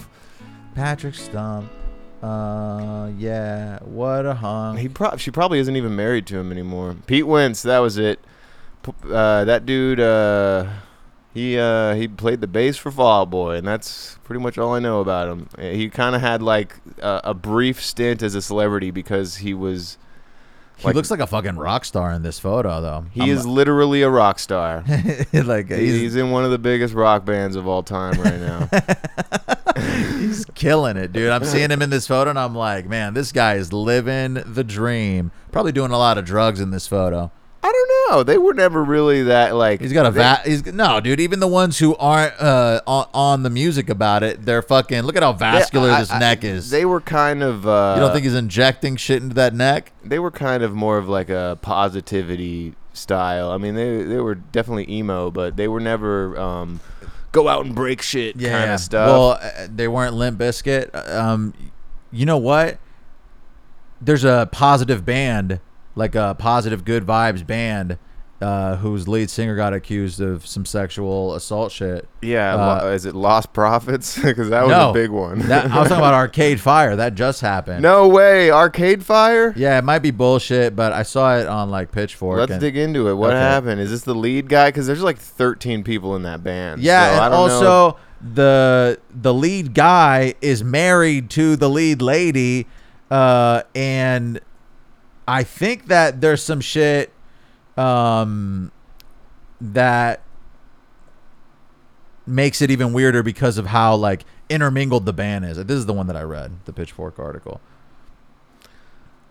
Patrick 0.75 1.14
Stump. 1.14 1.70
Uh, 2.22 3.10
yeah. 3.16 3.78
What 3.84 4.26
a 4.26 4.34
hunk. 4.34 4.78
He 4.81 4.88
pro- 4.88 5.16
she 5.16 5.31
probably 5.31 5.60
isn't 5.60 5.76
even 5.76 5.94
married 5.94 6.26
to 6.28 6.38
him 6.38 6.50
anymore. 6.50 6.96
Pete 7.06 7.26
Wentz, 7.26 7.62
that 7.62 7.78
was 7.78 7.96
it. 7.96 8.19
P- 8.82 8.93
Uh, 9.05 9.44
that 9.44 9.66
dude, 9.66 10.00
uh, 10.00 10.66
he 11.38 11.58
uh, 11.58 11.94
he 11.94 12.08
played 12.08 12.40
the 12.40 12.46
bass 12.49 12.76
for 12.76 12.90
Fall 12.90 13.23
Out 13.23 13.31
Boy, 13.31 13.56
and 13.56 13.67
that's 13.67 14.19
pretty 14.25 14.43
much 14.43 14.58
all 14.58 14.75
I 14.75 14.81
know 14.81 15.00
about 15.00 15.29
him. 15.29 15.49
Uh, 15.56 15.62
He 15.62 15.88
kind 15.88 16.14
of 16.17 16.20
had 16.20 16.43
like 16.43 16.75
a, 17.00 17.20
a 17.25 17.35
brief 17.35 17.82
stint 17.82 18.23
as 18.23 18.35
a 18.35 18.43
celebrity 18.43 18.90
because 18.90 19.37
he 19.37 19.55
was 19.55 19.99
He 20.79 20.90
looks 20.93 21.11
like 21.11 21.20
a 21.20 21.26
fucking 21.26 21.56
rock 21.56 21.85
star 21.85 22.12
in 22.12 22.23
this 22.23 22.38
photo, 22.38 22.81
though. 22.81 23.05
he 23.12 23.20
I'm- 23.20 23.31
is 23.31 23.46
literally 23.46 24.02
a 24.02 24.11
rock 24.11 24.38
star. 24.40 24.85
like 25.32 25.69
he's, 25.70 25.94
he's, 26.01 26.17
in 26.17 26.31
one 26.31 26.44
of 26.44 26.51
the 26.51 26.58
biggest 26.58 26.93
rock 26.94 27.24
bands 27.24 27.55
of 27.56 27.67
all 27.69 27.82
time 27.82 28.20
right 28.20 28.41
now. 28.41 28.69
he's 30.19 30.44
killing 30.55 30.96
it, 30.96 31.13
dude. 31.13 31.31
I'm 31.31 31.44
seeing 31.44 31.70
him 31.70 31.82
in 31.82 31.91
this 31.91 32.06
photo, 32.06 32.31
and 32.31 32.39
I'm 32.39 32.55
like, 32.55 32.86
man, 32.89 33.15
this 33.15 33.32
guy 33.32 33.55
is 33.55 33.72
living 33.72 34.34
the 34.46 34.65
dream. 34.65 35.31
Probably 35.53 35.72
doing 35.72 35.91
a 35.93 35.98
lot 35.98 36.19
of 36.19 36.24
drugs 36.24 36.60
in 36.60 36.70
this 36.70 36.86
photo. 36.86 37.31
I 37.60 37.72
don't 37.72 38.10
know. 38.17 38.22
They 38.22 38.38
were 38.38 38.55
never 38.55 38.82
really 38.84 39.24
that 39.24 39.55
like. 39.55 39.81
He's 39.81 39.93
got 39.93 40.06
a 40.06 40.10
they- 40.12 40.20
va- 40.20 40.41
He's 40.44 40.65
no, 40.67 41.00
dude. 41.00 41.19
Even 41.20 41.41
the 41.41 41.48
ones 41.48 41.79
who 41.79 41.96
aren't 41.96 42.41
uh, 42.41 42.81
on, 42.86 43.06
on 43.12 43.43
the 43.43 43.50
music 43.50 43.91
about 43.91 44.22
it, 44.22 44.44
they're 44.44 44.62
fucking. 44.62 45.03
Look 45.03 45.17
at 45.17 45.22
how 45.24 45.32
they- 45.32 45.38
vascular 45.41 45.91
I- 45.91 46.00
this 46.00 46.10
I- 46.12 46.19
neck 46.20 46.44
is. 46.44 46.70
They 46.70 46.84
were 46.84 47.00
kind 47.00 47.43
of. 47.43 47.67
Uh, 47.67 47.94
you 47.96 48.00
don't 48.00 48.12
think 48.12 48.24
he's 48.24 48.34
injecting 48.34 48.96
shit 48.96 49.22
into 49.22 49.34
that 49.34 49.55
neck? 49.55 49.93
they 50.05 50.19
were 50.19 50.31
kind 50.31 50.62
of 50.62 50.72
more 50.74 50.96
of 50.98 51.08
like 51.08 51.29
a 51.29 51.58
positivity 51.60 52.74
style. 52.94 53.50
I 53.50 53.58
mean, 53.58 53.74
they 53.74 54.03
they 54.05 54.20
were 54.20 54.36
definitely 54.36 54.91
emo, 54.91 55.31
but 55.31 55.56
they 55.56 55.67
were 55.69 55.81
never 55.81 56.38
um, 56.38 56.81
go 57.32 57.48
out 57.48 57.67
and 57.67 57.74
break 57.74 58.00
shit 58.03 58.38
kind 58.41 58.70
of 58.70 58.81
stuff. 58.81 59.08
Well, 59.08 59.31
uh, 59.32 59.67
they 59.69 59.88
weren't 59.88 60.15
Limp 60.15 60.38
Bizkit. 60.38 60.94
Um, 61.12 61.53
you 62.12 62.24
know 62.24 62.38
what? 62.38 62.79
There's 64.00 64.24
a 64.24 64.48
positive 64.53 65.05
band, 65.05 65.60
like 65.98 66.14
a 66.14 66.36
positive 66.38 66.84
good 66.84 67.05
vibes 67.05 67.44
band, 67.46 67.98
uh, 68.40 68.76
whose 68.76 69.08
lead 69.08 69.28
singer 69.28 69.56
got 69.56 69.74
accused 69.74 70.20
of 70.20 70.46
some 70.46 70.64
sexual 70.64 71.34
assault 71.34 71.72
shit. 71.72 72.08
yeah, 72.22 72.55
uh, 72.55 72.81
lo- 72.84 72.93
is 72.93 73.05
it 73.05 73.14
Lostprophets? 73.14 74.22
Because 74.22 74.48
that 74.50 74.62
was 74.62 74.70
no, 74.70 74.90
a 74.90 74.93
big 74.93 75.10
one. 75.10 75.40
that, 75.48 75.64
I 75.70 75.81
was 75.81 75.88
talking 75.88 75.98
about 75.98 76.14
Arcade 76.24 76.60
Fire. 76.60 76.94
That 76.94 77.17
just 77.17 77.40
happened. 77.40 77.82
no 77.82 78.06
way, 78.06 78.50
Arcade 78.50 79.05
Fire. 79.05 79.52
Yeah, 79.56 79.76
it 79.78 79.82
might 79.82 79.98
be 79.98 80.12
bullshit, 80.12 80.76
but 80.76 80.93
I 80.93 81.02
saw 81.02 81.36
it 81.38 81.48
on 81.48 81.69
like 81.70 81.90
Pitchfork. 81.90 82.38
Let's 82.38 82.52
and- 82.52 82.60
dig 82.60 82.76
into 82.76 83.08
it. 83.08 83.14
What 83.14 83.31
Okay. 83.31 83.40
happened? 83.40 83.81
Is 83.81 83.90
this 83.90 84.02
the 84.02 84.14
lead 84.14 84.48
guy? 84.48 84.69
Because 84.69 84.86
there's 84.86 85.02
like 85.02 85.19
13 85.19 85.82
people 85.82 86.14
in 86.14 86.22
that 86.22 86.44
band. 86.44 86.81
Yeah, 86.81 87.17
so 87.17 87.22
I 87.22 87.26
and 87.26 87.32
don't 87.32 87.48
know. 87.48 87.55
also 87.70 87.98
the 88.20 88.98
the 89.10 89.34
lead 89.34 89.74
guy 89.74 90.34
is 90.40 90.62
married 90.62 91.31
to 91.31 91.56
the 91.56 91.69
lead 91.69 92.02
lady, 92.02 92.67
uh, 93.10 93.62
and 93.74 94.40
I 95.29 95.44
think 95.44 95.89
that 95.89 96.23
there's 96.23 96.43
some 96.43 96.63
shit 96.63 97.13
um, 97.77 98.73
that 99.61 100.23
makes 102.27 102.63
it 102.63 102.70
even 102.70 102.94
weirder 102.94 103.23
because 103.23 103.58
of 103.58 103.67
how 103.67 103.94
like 103.94 104.25
intermingled 104.49 105.05
the 105.05 105.13
band 105.13 105.44
is. 105.44 105.58
This 105.58 105.77
is 105.77 105.85
the 105.85 105.93
one 105.93 106.06
that 106.06 106.17
I 106.17 106.23
read, 106.23 106.65
the 106.65 106.73
Pitchfork 106.73 107.19
article. 107.19 107.61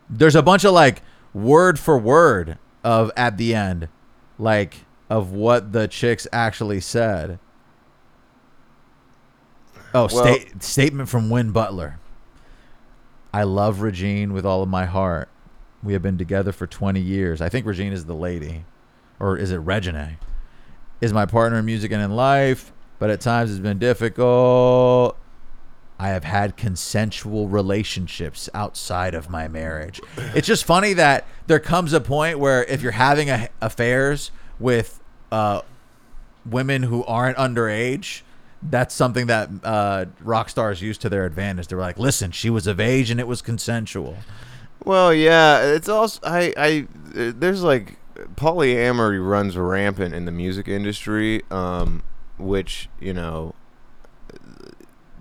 There's 0.07 0.35
a 0.35 0.43
bunch 0.43 0.63
of 0.63 0.71
like 0.71 1.01
word 1.33 1.79
for 1.79 1.97
word 1.97 2.59
of 2.83 3.11
at 3.17 3.37
the 3.37 3.55
end, 3.55 3.87
like 4.37 4.85
of 5.09 5.31
what 5.31 5.73
the 5.73 5.87
chicks 5.87 6.27
actually 6.31 6.79
said. 6.79 7.39
Oh, 9.95 10.01
Well- 10.01 10.09
state, 10.09 10.61
statement 10.61 11.09
from 11.09 11.31
Win 11.31 11.51
Butler. 11.51 11.97
I 13.33 13.43
love 13.43 13.81
Regine 13.81 14.31
with 14.31 14.45
all 14.45 14.61
of 14.61 14.69
my 14.69 14.85
heart. 14.85 15.29
We 15.87 15.93
have 15.93 16.01
been 16.01 16.17
together 16.17 16.51
for 16.51 16.67
20 16.67 16.99
years. 16.99 17.39
I 17.39 17.47
think 17.47 17.65
Regine 17.65 17.93
is 17.93 18.03
the 18.03 18.13
lady. 18.13 18.65
Or 19.21 19.37
is 19.37 19.51
it 19.51 19.59
Regine? 19.59 20.17
Is 20.99 21.13
my 21.13 21.25
partner 21.25 21.59
in 21.59 21.65
music 21.65 21.93
and 21.93 22.01
in 22.01 22.11
life, 22.11 22.73
but 22.99 23.09
at 23.09 23.21
times 23.21 23.51
it's 23.51 23.61
been 23.61 23.79
difficult. 23.79 25.15
I 25.97 26.09
have 26.09 26.25
had 26.25 26.57
consensual 26.57 27.47
relationships 27.47 28.49
outside 28.53 29.13
of 29.13 29.29
my 29.29 29.47
marriage. 29.47 30.01
It's 30.35 30.45
just 30.45 30.65
funny 30.65 30.91
that 30.91 31.25
there 31.47 31.57
comes 31.57 31.93
a 31.93 32.01
point 32.01 32.37
where 32.37 32.65
if 32.65 32.81
you're 32.81 32.91
having 32.91 33.29
a, 33.29 33.47
affairs 33.61 34.31
with 34.59 35.01
uh, 35.31 35.61
women 36.45 36.83
who 36.83 37.05
aren't 37.05 37.37
underage, 37.37 38.23
that's 38.61 38.93
something 38.93 39.27
that 39.27 39.49
uh, 39.63 40.07
rock 40.19 40.49
stars 40.49 40.81
use 40.81 40.97
to 40.97 41.07
their 41.07 41.25
advantage. 41.25 41.67
They're 41.67 41.79
like, 41.79 41.97
listen, 41.97 42.31
she 42.31 42.49
was 42.49 42.67
of 42.67 42.81
age 42.81 43.09
and 43.09 43.21
it 43.21 43.27
was 43.27 43.41
consensual. 43.41 44.17
Well, 44.87 45.13
yeah, 45.13 45.63
it's 45.73 45.89
also 45.89 46.19
I 46.23 46.53
I 46.55 46.87
there's 47.13 47.61
like 47.61 47.97
polyamory 48.35 49.19
runs 49.27 49.57
rampant 49.57 50.15
in 50.15 50.23
the 50.23 50.31
music 50.31 50.69
industry, 50.69 51.41
um, 51.51 52.03
which 52.37 52.87
you 53.01 53.13
know, 53.13 53.53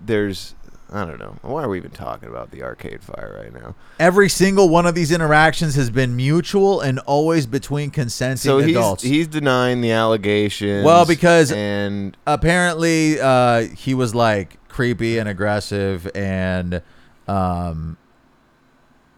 there's 0.03 0.55
I 0.89 1.03
don't 1.03 1.19
know 1.19 1.35
why 1.41 1.63
are 1.63 1.69
we 1.69 1.77
even 1.79 1.91
talking 1.91 2.29
about 2.29 2.51
the 2.51 2.63
Arcade 2.63 3.03
Fire 3.03 3.41
right 3.43 3.53
now? 3.53 3.75
Every 3.99 4.29
single 4.29 4.69
one 4.69 4.85
of 4.85 4.95
these 4.95 5.11
interactions 5.11 5.75
has 5.75 5.89
been 5.89 6.15
mutual 6.15 6.79
and 6.79 6.99
always 6.99 7.45
between 7.45 7.89
consenting 7.91 8.37
So 8.37 8.59
he's 8.59 8.73
adults. 8.77 9.03
he's 9.03 9.27
denying 9.27 9.81
the 9.81 9.91
allegations. 9.91 10.85
Well, 10.85 11.05
because- 11.05 11.51
and 11.51 12.15
apparently 12.25 13.19
uh, 13.19 13.63
he 13.75 13.93
was 13.93 14.15
like 14.15 14.65
creepy 14.69 15.17
and 15.17 15.27
aggressive 15.27 16.09
and 16.15 16.81
um, 17.27 17.97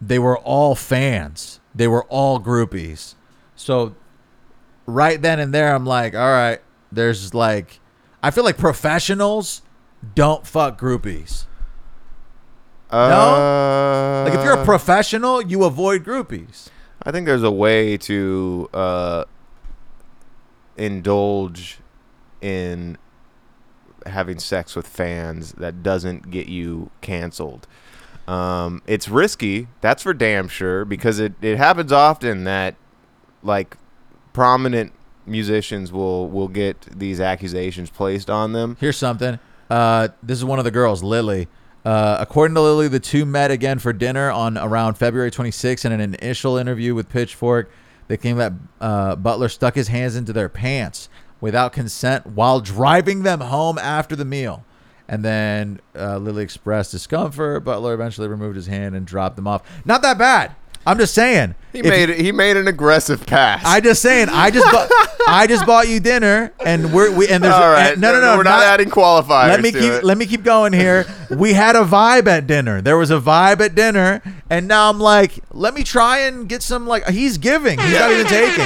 they 0.01 0.19
were 0.19 0.37
all 0.37 0.75
fans. 0.75 1.59
They 1.75 1.87
were 1.87 2.03
all 2.05 2.39
groupies. 2.39 3.15
So 3.55 3.95
right 4.85 5.21
then 5.21 5.39
and 5.39 5.53
there 5.53 5.75
i'm 5.75 5.85
like 5.85 6.15
all 6.15 6.31
right 6.31 6.61
there's 6.91 7.35
like 7.35 7.79
i 8.23 8.31
feel 8.31 8.43
like 8.43 8.57
professionals 8.57 9.61
don't 10.15 10.47
fuck 10.47 10.79
groupies. 10.79 11.45
Uh, 12.91 14.23
like 14.25 14.33
if 14.33 14.43
you're 14.43 14.57
a 14.57 14.65
professional 14.65 15.41
you 15.41 15.63
avoid 15.63 16.03
groupies. 16.03 16.69
I 17.03 17.11
think 17.11 17.27
there's 17.27 17.43
a 17.43 17.51
way 17.51 17.97
to 17.97 18.69
uh, 18.73 19.25
indulge 20.75 21.79
in 22.41 22.97
having 24.05 24.39
sex 24.39 24.75
with 24.75 24.87
fans 24.87 25.53
that 25.53 25.83
doesn't 25.83 26.31
get 26.31 26.47
you 26.47 26.89
canceled. 27.01 27.67
Um, 28.29 28.83
it's 28.85 29.09
risky, 29.09 29.67
that's 29.81 30.03
for 30.03 30.13
damn 30.13 30.47
sure, 30.47 30.85
because 30.85 31.19
it, 31.19 31.33
it 31.41 31.57
happens 31.57 31.91
often 31.91 32.43
that 32.43 32.75
like 33.41 33.75
prominent 34.33 34.93
musicians 35.25 35.91
will 35.91 36.29
will 36.29 36.47
get 36.47 36.81
these 36.81 37.19
accusations 37.19 37.89
placed 37.89 38.29
on 38.29 38.53
them. 38.53 38.77
Here's 38.79 38.97
something. 38.97 39.39
Uh, 39.67 40.09
this 40.21 40.37
is 40.37 40.45
one 40.45 40.59
of 40.59 40.65
the 40.65 40.71
girls, 40.71 41.01
Lily. 41.01 41.47
Uh, 41.83 42.17
according 42.19 42.53
to 42.53 42.61
Lily, 42.61 42.87
the 42.87 42.99
two 42.99 43.25
met 43.25 43.49
again 43.49 43.79
for 43.79 43.93
dinner 43.93 44.29
on 44.29 44.59
around 44.59 44.95
February 44.95 45.31
26th 45.31 45.85
in 45.85 45.91
an 45.91 46.01
initial 46.13 46.55
interview 46.55 46.93
with 46.93 47.09
Pitchfork. 47.09 47.71
They 48.09 48.17
claim 48.17 48.37
that 48.37 48.53
uh, 48.79 49.15
Butler 49.15 49.49
stuck 49.49 49.73
his 49.73 49.87
hands 49.87 50.15
into 50.15 50.33
their 50.33 50.49
pants 50.49 51.09
without 51.41 51.73
consent 51.73 52.27
while 52.27 52.59
driving 52.59 53.23
them 53.23 53.39
home 53.39 53.79
after 53.79 54.15
the 54.15 54.25
meal. 54.25 54.65
And 55.11 55.25
then 55.25 55.81
uh, 55.95 56.17
Lily 56.19 56.43
expressed 56.43 56.91
discomfort. 56.91 57.65
Butler 57.65 57.95
eventually 57.95 58.27
removed 58.27 58.55
his 58.55 58.67
hand 58.67 58.95
and 58.95 59.07
dropped 59.07 59.35
them 59.37 59.47
off. 59.47 59.63
Not 59.83 60.03
that 60.03 60.19
bad. 60.19 60.55
I'm 60.85 60.97
just 60.97 61.13
saying. 61.13 61.55
He 61.73 61.81
made 61.81 62.09
he 62.09 62.31
made 62.31 62.57
an 62.57 62.67
aggressive 62.67 63.25
pass. 63.25 63.63
I 63.65 63.79
just 63.79 64.01
saying. 64.01 64.29
I 64.29 64.49
just 64.49 64.71
bought, 64.71 64.89
I 65.27 65.45
just 65.47 65.65
bought 65.65 65.87
you 65.87 65.99
dinner, 65.99 66.53
and 66.65 66.93
we're 66.93 67.11
we 67.11 67.27
and 67.27 67.43
there's 67.43 67.53
All 67.53 67.71
right, 67.71 67.93
and- 67.93 68.01
no 68.01 68.13
no 68.13 68.21
no. 68.21 68.37
we're 68.37 68.43
not, 68.43 68.63
adding 68.63 68.89
qualifiers. 68.89 69.49
let 69.49 69.61
me 69.61 69.71
keep 69.71 69.81
it. 69.83 70.03
let 70.03 70.17
me 70.17 70.25
keep 70.25 70.43
going 70.43 70.73
here. 70.73 71.05
We 71.29 71.53
had 71.53 71.75
a 71.75 71.83
vibe 71.83 72.25
at 72.25 72.47
dinner. 72.47 72.81
There 72.81 72.97
was 72.97 73.11
a 73.11 73.19
vibe 73.19 73.59
at 73.61 73.75
dinner, 73.75 74.23
and 74.49 74.67
now 74.67 74.89
I'm 74.89 74.99
like, 74.99 75.37
let 75.51 75.75
me 75.75 75.83
try 75.83 76.19
and 76.21 76.49
get 76.49 76.63
some 76.63 76.87
like 76.87 77.07
he's 77.07 77.37
giving. 77.37 77.77
He's 77.77 77.93
not 77.93 78.09
even 78.11 78.25
taking. 78.25 78.65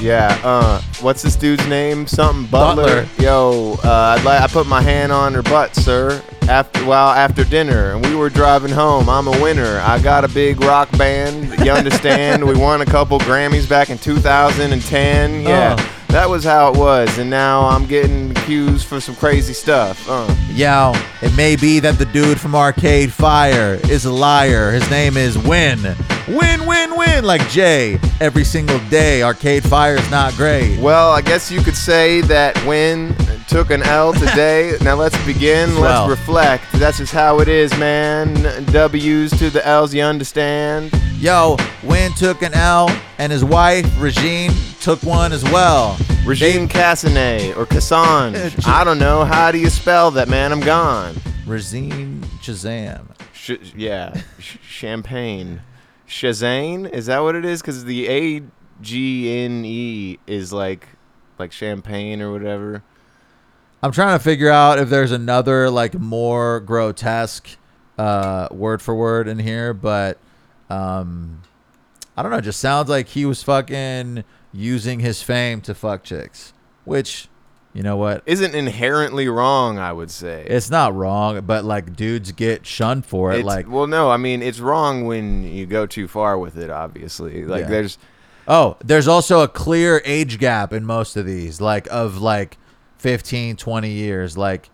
Yeah, 0.00 0.38
uh, 0.44 0.80
what's 1.00 1.22
this 1.22 1.34
dude's 1.34 1.66
name? 1.66 2.06
Something 2.06 2.46
Butler. 2.46 3.04
Butler. 3.04 3.08
Yo, 3.24 3.74
uh, 3.84 4.16
I'd 4.18 4.24
like 4.24 4.40
I 4.40 4.46
put 4.46 4.66
my 4.66 4.80
hand 4.80 5.10
on 5.10 5.34
her 5.34 5.42
butt, 5.42 5.74
sir. 5.74 6.22
After 6.48 6.86
well, 6.86 7.08
after 7.10 7.44
dinner, 7.44 7.92
and 7.94 8.06
we 8.06 8.14
were 8.14 8.30
driving 8.30 8.70
home. 8.70 9.08
I'm 9.10 9.26
a 9.26 9.42
winner. 9.42 9.80
I 9.80 9.98
got 10.00 10.24
a 10.24 10.28
big 10.28 10.60
rock 10.62 10.90
band. 10.96 11.58
You 11.64 11.72
understand? 11.72 12.46
we 12.46 12.54
won 12.56 12.80
a 12.80 12.86
couple 12.86 13.18
Grammys 13.18 13.68
back 13.68 13.90
in 13.90 13.98
2010. 13.98 15.42
Yeah, 15.42 15.74
Uh. 15.78 15.88
that 16.08 16.30
was 16.30 16.44
how 16.44 16.72
it 16.72 16.78
was. 16.78 17.18
And 17.18 17.28
now 17.28 17.66
I'm 17.66 17.84
getting 17.86 18.30
accused 18.30 18.86
for 18.86 19.00
some 19.00 19.14
crazy 19.16 19.52
stuff. 19.52 20.08
Uh. 20.08 20.32
Yo, 20.52 20.92
it 21.22 21.36
may 21.36 21.56
be 21.56 21.80
that 21.80 21.98
the 21.98 22.06
dude 22.06 22.40
from 22.40 22.54
Arcade 22.54 23.12
Fire 23.12 23.78
is 23.90 24.04
a 24.06 24.12
liar. 24.12 24.70
His 24.70 24.88
name 24.90 25.16
is 25.18 25.36
Win. 25.36 25.94
Win, 26.28 26.66
win, 26.66 26.96
win. 26.96 27.24
Like 27.24 27.46
Jay. 27.48 27.98
Every 28.20 28.44
single 28.44 28.78
day, 28.90 29.22
Arcade 29.22 29.64
Fire 29.64 29.94
is 29.96 30.10
not 30.10 30.34
great. 30.34 30.78
Well, 30.78 31.10
I 31.10 31.20
guess 31.22 31.50
you 31.50 31.60
could 31.62 31.76
say 31.76 32.20
that 32.22 32.62
Win 32.66 33.14
took 33.48 33.70
an 33.70 33.82
L 33.82 34.12
today. 34.24 34.76
now 34.82 34.94
let's 34.94 35.16
begin. 35.24 35.70
Well. 35.76 36.06
Let's 36.06 36.20
reflect. 36.20 36.64
That's 36.74 36.98
just 36.98 37.12
how 37.12 37.40
it 37.40 37.48
is, 37.48 37.76
man. 37.78 38.34
W's 38.66 39.30
to 39.38 39.48
the 39.50 39.66
L's, 39.66 39.94
you 39.94 40.02
understand? 40.02 40.92
Yo, 41.18 41.56
Win 41.82 42.12
took 42.12 42.42
an 42.42 42.52
L, 42.54 42.88
and 43.18 43.32
his 43.32 43.44
wife, 43.44 43.86
Regine, 43.98 44.52
took 44.80 45.02
one 45.02 45.32
as 45.32 45.42
well. 45.44 45.96
Regine 46.26 46.68
Cassanet 46.68 47.56
or 47.56 47.64
Cassange. 47.64 48.54
I 48.66 48.84
don't 48.84 48.98
know. 48.98 49.24
How 49.24 49.50
do 49.50 49.58
you 49.58 49.70
spell 49.70 50.10
that, 50.12 50.28
man? 50.28 50.52
I'm 50.52 50.60
gone. 50.60 51.16
Regine 51.46 52.20
Shazam. 52.42 53.06
Sh- 53.32 53.72
yeah, 53.74 54.20
champagne. 54.38 55.60
Shazane? 56.08 56.90
Is 56.90 57.06
that 57.06 57.20
what 57.20 57.34
it 57.34 57.44
is? 57.44 57.60
Because 57.60 57.84
the 57.84 58.08
A 58.08 58.42
G 58.80 59.44
N 59.44 59.64
E 59.64 60.18
is 60.26 60.52
like 60.52 60.88
like 61.38 61.52
champagne 61.52 62.20
or 62.20 62.32
whatever. 62.32 62.82
I'm 63.82 63.92
trying 63.92 64.18
to 64.18 64.22
figure 64.22 64.50
out 64.50 64.78
if 64.78 64.88
there's 64.88 65.12
another 65.12 65.70
like 65.70 65.94
more 65.94 66.60
grotesque 66.60 67.56
uh, 67.96 68.48
word 68.50 68.82
for 68.82 68.94
word 68.94 69.28
in 69.28 69.38
here, 69.38 69.72
but 69.72 70.18
um, 70.68 71.42
I 72.16 72.22
don't 72.22 72.32
know. 72.32 72.38
It 72.38 72.42
just 72.42 72.60
sounds 72.60 72.88
like 72.88 73.08
he 73.08 73.24
was 73.24 73.42
fucking 73.42 74.24
using 74.52 75.00
his 75.00 75.22
fame 75.22 75.60
to 75.62 75.74
fuck 75.74 76.02
chicks, 76.02 76.52
which 76.84 77.28
you 77.74 77.82
know 77.82 77.96
what? 77.96 78.22
Isn't 78.26 78.54
inherently 78.54 79.28
wrong, 79.28 79.78
I 79.78 79.92
would 79.92 80.10
say. 80.10 80.44
It's 80.48 80.70
not 80.70 80.94
wrong, 80.94 81.40
but 81.42 81.64
like 81.64 81.94
dudes 81.94 82.32
get 82.32 82.66
shunned 82.66 83.06
for 83.06 83.32
it. 83.32 83.40
It's- 83.40 83.46
like, 83.46 83.70
well, 83.70 83.86
no, 83.86 84.10
I 84.10 84.16
mean 84.16 84.42
it's 84.42 84.60
wrong 84.60 85.04
when 85.04 85.44
you 85.44 85.66
go 85.66 85.86
too 85.86 86.08
far 86.08 86.38
with 86.38 86.56
it. 86.56 86.70
Obviously, 86.70 87.44
like 87.44 87.62
Yeah. 87.62 87.68
there's 87.68 87.98
oh, 88.48 88.76
there's 88.84 89.06
also 89.06 89.40
a 89.40 89.48
clear 89.48 90.00
age 90.04 90.38
gap 90.38 90.72
in 90.72 90.84
most 90.84 91.16
of 91.16 91.26
these, 91.26 91.60
like 91.60 91.86
of 91.90 92.18
like 92.18 92.56
15, 92.96 93.56
20 93.56 93.90
years. 93.90 94.36
Like, 94.38 94.70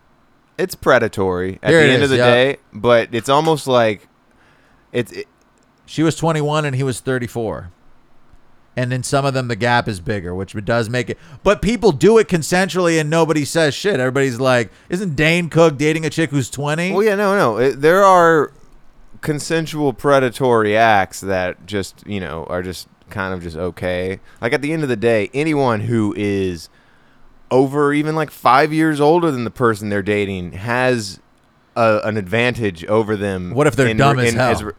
it's 0.57 0.75
predatory 0.77 1.59
at 1.63 1.73
the 1.73 1.81
end 1.83 2.03
is, 2.03 2.03
of 2.05 2.11
the 2.11 2.17
yeah. 2.17 2.31
day, 2.31 2.57
but 2.73 3.13
it's 3.13 3.29
almost 3.29 3.67
like 3.67 4.09
it's 4.93 5.11
it, 5.13 5.27
She 5.87 6.03
was 6.03 6.17
21 6.17 6.65
and 6.65 6.75
he 6.77 6.83
was 6.85 7.01
34. 7.01 7.71
And 8.77 8.91
then 8.91 9.03
some 9.03 9.25
of 9.25 9.35
them, 9.35 9.49
the 9.49 9.57
gap 9.57 9.87
is 9.87 10.01
bigger, 10.01 10.35
which 10.35 10.53
does 10.65 10.91
make 10.91 11.09
it. 11.09 11.19
But 11.43 11.63
people 11.63 11.93
do 11.93 12.19
it 12.19 12.27
consensually 12.29 13.01
and 13.01 13.09
nobody 13.09 13.45
says 13.45 13.75
shit. 13.75 14.01
Everybody's 14.01 14.41
like, 14.41 14.73
isn't 14.89 15.15
Dane 15.15 15.49
Cook 15.49 15.79
dating 15.79 16.05
a 16.05 16.11
chick 16.11 16.31
who's 16.31 16.51
20? 16.51 16.93
Well, 16.93 17.03
yeah, 17.03 17.15
no, 17.15 17.37
no. 17.37 17.59
It, 17.59 17.81
there 17.81 18.03
are 18.03 18.53
consensual 19.21 19.93
predatory 19.93 20.77
acts 20.77 21.21
that 21.21 21.67
just, 21.67 22.05
you 22.07 22.19
know, 22.19 22.45
are 22.49 22.63
just 22.63 22.89
kind 23.11 23.33
of 23.33 23.43
just 23.43 23.57
okay. 23.57 24.19
Like 24.41 24.53
at 24.53 24.61
the 24.61 24.73
end 24.73 24.83
of 24.83 24.89
the 24.89 24.97
day, 24.97 25.31
anyone 25.33 25.81
who 25.81 26.13
is 26.17 26.69
over 27.51 27.93
even 27.93 28.17
like 28.17 28.31
five 28.31 28.73
years 28.73 29.01
older 29.01 29.31
than 29.31 29.45
the 29.45 29.51
person 29.51 29.89
they're 29.89 30.03
dating 30.03 30.53
has 30.53 31.21
a, 31.77 32.01
an 32.03 32.17
advantage 32.17 32.85
over 32.87 33.17
them. 33.17 33.53
What 33.55 33.67
if 33.69 33.77
they're 33.77 33.89
in- 33.89 33.97
dumb 33.97 34.19
as 34.19 34.33
in- 34.33 34.39
hell? 34.39 34.73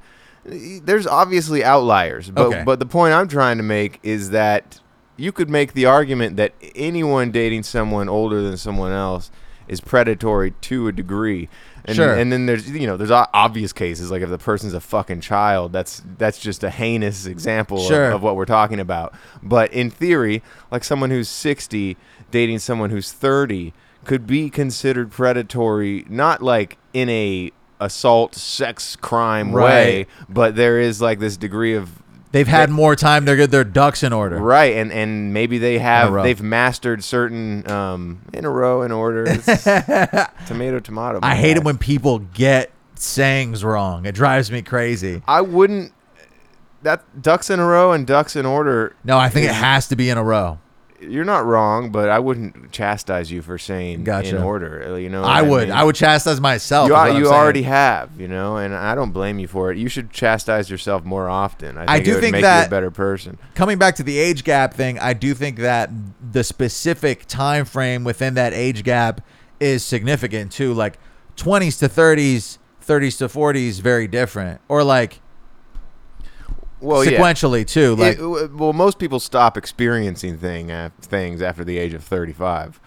There's 0.45 1.07
obviously 1.07 1.63
outliers, 1.63 2.29
but 2.29 2.45
Okay. 2.47 2.63
but 2.65 2.79
the 2.79 2.85
point 2.85 3.13
I'm 3.13 3.27
trying 3.27 3.57
to 3.57 3.63
make 3.63 3.99
is 4.03 4.29
that 4.31 4.79
you 5.17 5.31
could 5.31 5.49
make 5.49 5.73
the 5.73 5.85
argument 5.85 6.37
that 6.37 6.53
anyone 6.75 7.31
dating 7.31 7.63
someone 7.63 8.09
older 8.09 8.41
than 8.41 8.57
someone 8.57 8.91
else 8.91 9.31
is 9.67 9.81
predatory 9.81 10.51
to 10.61 10.87
a 10.87 10.91
degree. 10.91 11.49
And, 11.85 11.95
Sure. 11.95 12.13
and 12.13 12.31
then 12.31 12.45
there's 12.47 12.69
you 12.69 12.85
know 12.87 12.97
there's 12.97 13.11
obvious 13.11 13.71
cases 13.71 14.09
like 14.11 14.21
if 14.23 14.29
the 14.29 14.37
person's 14.39 14.73
a 14.73 14.79
fucking 14.81 15.21
child 15.21 15.71
that's 15.71 16.01
that's 16.17 16.39
just 16.39 16.63
a 16.63 16.69
heinous 16.71 17.25
example 17.27 17.77
of- 17.77 17.91
of, 18.15 18.23
what 18.23 18.35
we're 18.35 18.45
talking 18.45 18.79
about 18.79 19.13
but 19.43 19.71
in 19.71 19.91
theory 19.91 20.41
like 20.71 20.83
someone 20.83 21.11
who's 21.11 21.29
60 21.29 21.95
dating 22.31 22.57
someone 22.57 22.89
who's 22.89 23.11
30 23.11 23.71
could 24.03 24.25
be 24.25 24.49
considered 24.49 25.11
predatory 25.11 26.05
not 26.09 26.41
like 26.41 26.77
in 26.93 27.07
a 27.07 27.51
assault 27.85 28.35
sex 28.35 28.95
crime 28.95 29.51
way 29.51 29.97
Right. 29.97 30.07
but 30.29 30.55
there 30.55 30.79
is 30.79 31.01
like 31.01 31.19
this 31.19 31.37
degree 31.37 31.75
of 31.75 31.89
They've 32.31 32.45
had 32.47 32.69
more 32.69 32.97
time 32.97 33.25
to 33.27 33.35
get 33.37 33.49
their 33.51 33.63
ducks 33.63 34.03
in 34.03 34.11
order. 34.11 34.37
right 34.37 34.75
and 34.75 34.91
and 34.91 35.33
maybe 35.33 35.57
they 35.57 35.79
have 35.79 36.11
row. 36.11 36.21
they've 36.23 36.41
mastered 36.41 37.01
certain 37.03 37.65
um 37.71 38.19
in 38.33 38.43
a 38.43 38.49
row 38.49 38.81
in 38.81 38.91
order 38.91 39.23
It's 39.29 39.45
tomato 40.45 40.79
tomato 40.79 41.19
I 41.23 41.29
my 41.29 41.35
hate 41.35 41.51
it 41.51 41.59
guy. 41.61 41.65
when 41.65 41.77
people 41.77 42.19
get 42.19 42.71
sayings 42.95 43.63
wrong. 43.63 44.05
It 44.05 44.15
drives 44.15 44.49
me 44.51 44.61
crazy. 44.61 45.21
I 45.27 45.41
wouldn't. 45.41 45.91
That 46.83 47.21
ducks 47.21 47.49
in 47.49 47.59
a 47.59 47.65
row 47.65 47.91
and 47.91 48.05
ducks 48.07 48.35
in 48.37 48.45
order. 48.45 48.95
No, 49.03 49.17
I 49.17 49.27
think 49.29 49.47
it 49.47 49.53
has 49.53 49.87
to 49.89 49.95
be 49.95 50.09
in 50.09 50.17
a 50.17 50.23
row. 50.23 50.59
You're 51.09 51.25
not 51.25 51.45
wrong, 51.45 51.91
but 51.91 52.09
I 52.09 52.19
wouldn't 52.19 52.71
chastise 52.71 53.31
you 53.31 53.41
for 53.41 53.57
saying 53.57 54.03
Gotcha. 54.03 54.35
in 54.37 54.41
order. 54.43 54.93
uh, 54.93 54.95
You 54.95 55.09
know, 55.09 55.23
I 55.23 55.41
would. 55.41 55.69
mean? 55.69 55.77
I 55.77 55.83
would 55.83 55.95
chastise 55.95 56.39
myself. 56.41 56.87
You, 56.87 56.93
is 56.95 56.97
are- 56.99 57.07
what 57.07 57.15
I'm 57.15 57.21
you 57.23 57.27
already 57.29 57.61
have, 57.63 58.09
you 58.19 58.27
know, 58.27 58.57
and 58.57 58.73
I 58.75 58.95
don't 58.95 59.11
blame 59.11 59.39
you 59.39 59.47
for 59.47 59.71
it. 59.71 59.77
You 59.77 59.87
should 59.89 60.11
chastise 60.11 60.69
yourself 60.69 61.03
more 61.03 61.29
often. 61.29 61.77
I, 61.77 61.81
think 61.81 61.89
I 61.91 61.97
it 61.97 62.03
do 62.05 62.11
would 62.13 62.21
think 62.21 62.31
make 62.33 62.39
you 62.39 62.43
that- 62.47 62.67
a 62.67 62.69
better 62.69 62.91
person. 62.91 63.37
coming 63.53 63.77
back 63.77 63.95
to 63.95 64.03
the 64.03 64.17
age 64.17 64.43
gap 64.43 64.73
thing, 64.73 64.99
I 64.99 65.13
do 65.13 65.33
think 65.33 65.59
that 65.59 65.89
the 66.31 66.43
specific 66.43 67.25
time 67.27 67.65
frame 67.65 68.03
within 68.03 68.33
that 68.35 68.53
age 68.53 68.83
gap 68.83 69.21
is 69.59 69.83
significant 69.83 70.51
too. 70.51 70.73
Like 70.73 70.97
20s 71.37 71.79
to 71.79 71.87
30s, 71.89 72.57
30s 72.85 73.17
to 73.19 73.27
40s, 73.27 73.79
very 73.81 74.07
different. 74.07 74.61
Or 74.67 74.83
like 74.83 75.21
Well, 76.81 77.03
yeah. 77.03 77.11
sequentially 77.19 77.65
too. 77.67 77.95
Like 77.95 78.17
It- 78.19 78.53
well, 78.53 78.73
most 78.73 78.99
people 78.99 79.19
stop 79.19 79.57
experiencing 79.57 80.37
thing 80.37 80.71
af- 80.71 80.93
things 81.01 81.41
after 81.41 81.63
the 81.63 81.77
age 81.77 81.93
of 81.93 82.03
35. 82.03 82.79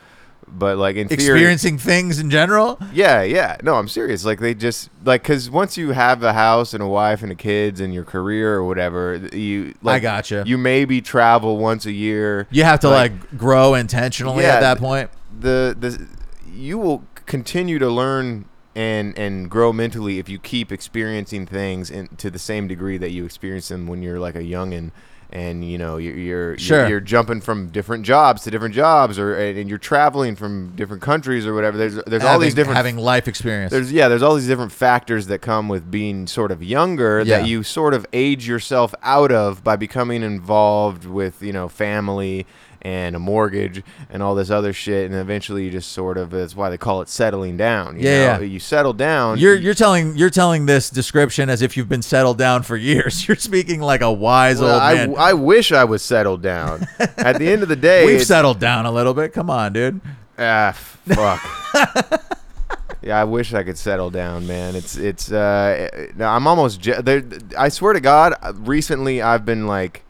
But 0.50 0.78
like 0.78 0.96
in 0.96 1.08
theory, 1.08 1.16
experiencing 1.16 1.76
things 1.78 2.18
in 2.18 2.30
general. 2.30 2.78
Yeah, 2.92 3.22
yeah. 3.22 3.58
No, 3.62 3.74
I'm 3.74 3.88
serious. 3.88 4.24
Like 4.24 4.40
they 4.40 4.54
just 4.54 4.88
like 5.04 5.22
because 5.22 5.50
once 5.50 5.76
you 5.76 5.90
have 5.92 6.22
a 6.22 6.32
house 6.32 6.72
and 6.72 6.82
a 6.82 6.86
wife 6.86 7.22
and 7.22 7.30
a 7.30 7.34
kids 7.34 7.80
and 7.80 7.92
your 7.92 8.04
career 8.04 8.54
or 8.54 8.64
whatever, 8.64 9.16
you 9.32 9.74
like 9.82 10.00
gotcha. 10.02 10.44
You 10.46 10.56
maybe 10.56 11.02
travel 11.02 11.58
once 11.58 11.84
a 11.84 11.92
year. 11.92 12.46
You 12.50 12.64
have 12.64 12.80
to 12.80 12.88
like, 12.88 13.36
grow 13.36 13.74
intentionally 13.74 14.44
Yeah, 14.44 14.54
at 14.54 14.60
that 14.60 14.78
point. 14.78 15.10
The 15.38 15.76
the 15.78 16.06
you 16.50 16.78
will 16.78 17.04
continue 17.26 17.78
to 17.78 17.88
learn 17.90 18.46
and 18.76 19.18
and 19.18 19.50
grow 19.50 19.72
mentally 19.72 20.18
if 20.18 20.28
you 20.28 20.38
keep 20.38 20.70
experiencing 20.72 21.46
things 21.46 21.90
in, 21.90 22.08
to 22.18 22.30
the 22.30 22.38
same 22.38 22.68
degree 22.68 22.98
that 22.98 23.10
you 23.10 23.24
experience 23.24 23.68
them 23.68 23.86
when 23.86 24.02
you're 24.02 24.20
like 24.20 24.34
a 24.36 24.40
youngin. 24.42 24.78
And 24.78 24.92
and 25.30 25.62
you 25.62 25.76
know 25.76 25.98
you're 25.98 26.14
you're, 26.16 26.58
Sure. 26.58 26.78
you're 26.80 26.88
you're 26.88 27.00
jumping 27.00 27.42
from 27.42 27.68
different 27.68 28.06
jobs 28.06 28.44
to 28.44 28.50
different 28.50 28.74
jobs, 28.74 29.18
or 29.18 29.34
and 29.34 29.68
you're 29.68 29.76
traveling 29.76 30.34
from 30.36 30.74
different 30.74 31.02
countries 31.02 31.46
or 31.46 31.52
whatever. 31.52 31.76
There's 31.76 31.96
there's 32.06 32.24
all 32.24 32.38
these 32.38 32.54
different 32.54 32.78
having 32.78 32.96
life 32.96 33.28
experience. 33.28 33.70
there's 33.70 33.92
yeah, 33.92 34.08
there's 34.08 34.22
all 34.22 34.34
these 34.36 34.46
different 34.46 34.72
factors 34.72 35.26
that 35.26 35.40
come 35.42 35.68
with 35.68 35.90
being 35.90 36.26
sort 36.26 36.50
of 36.50 36.62
younger 36.62 37.18
Yeah. 37.26 37.40
that 37.40 37.46
you 37.46 37.62
sort 37.62 37.92
of 37.92 38.06
age 38.14 38.48
yourself 38.48 38.94
out 39.02 39.30
of 39.30 39.62
by 39.62 39.76
becoming 39.76 40.22
involved 40.22 41.04
with, 41.04 41.42
you 41.42 41.52
know, 41.52 41.68
family 41.68 42.46
and 42.82 43.16
a 43.16 43.18
mortgage 43.18 43.82
and 44.08 44.22
all 44.22 44.34
this 44.36 44.50
other 44.50 44.72
shit 44.72 45.10
and 45.10 45.18
eventually 45.20 45.64
you 45.64 45.70
just 45.70 45.90
sort 45.92 46.16
of 46.16 46.30
that's 46.30 46.54
why 46.54 46.70
they 46.70 46.78
call 46.78 47.00
it 47.02 47.08
settling 47.08 47.56
down. 47.56 47.96
You 47.98 48.08
Yeah, 48.08 48.34
know? 48.36 48.40
yeah. 48.40 48.46
You 48.46 48.60
settle 48.60 48.92
down. 48.92 49.38
You're 49.38 49.56
you're 49.56 49.74
telling 49.74 50.16
you're 50.16 50.30
telling 50.30 50.66
this 50.66 50.88
description 50.88 51.50
as 51.50 51.60
if 51.60 51.76
you've 51.76 51.88
been 51.88 52.02
settled 52.02 52.38
down 52.38 52.62
for 52.62 52.76
years. 52.90 53.26
You're 53.26 53.36
speaking 53.36 53.80
like 53.80 54.00
a 54.00 54.12
wise 54.12 54.60
well, 54.60 54.74
old 54.74 54.82
I, 54.82 54.94
man. 54.94 55.14
I 55.18 55.32
wish 55.34 55.72
I 55.72 55.84
was 55.84 56.02
settled 56.02 56.40
down. 56.42 56.86
At 56.98 57.38
the 57.38 57.48
end 57.48 57.62
of 57.64 57.68
the 57.68 57.76
day, 57.90 58.06
We've 58.06 58.24
settled 58.24 58.60
down 58.60 58.86
a 58.86 58.92
little 58.92 59.14
bit. 59.14 59.32
Come 59.32 59.50
on, 59.50 59.72
dude. 59.72 60.00
Ah, 60.38 60.70
fuck. 60.72 61.42
yeah, 63.02 63.20
I 63.20 63.24
wish 63.24 63.54
I 63.54 63.64
could 63.64 63.76
settle 63.76 64.10
down, 64.10 64.46
man. 64.46 64.76
It's 64.76 64.96
it's. 64.96 65.32
uh 65.32 65.88
I'm 66.20 66.46
almost. 66.46 66.80
Je- 66.80 67.00
there, 67.02 67.24
I 67.58 67.70
swear 67.70 67.92
to 67.92 68.00
God, 68.00 68.34
recently 68.68 69.20
I've 69.20 69.44
been 69.44 69.66
like, 69.66 70.04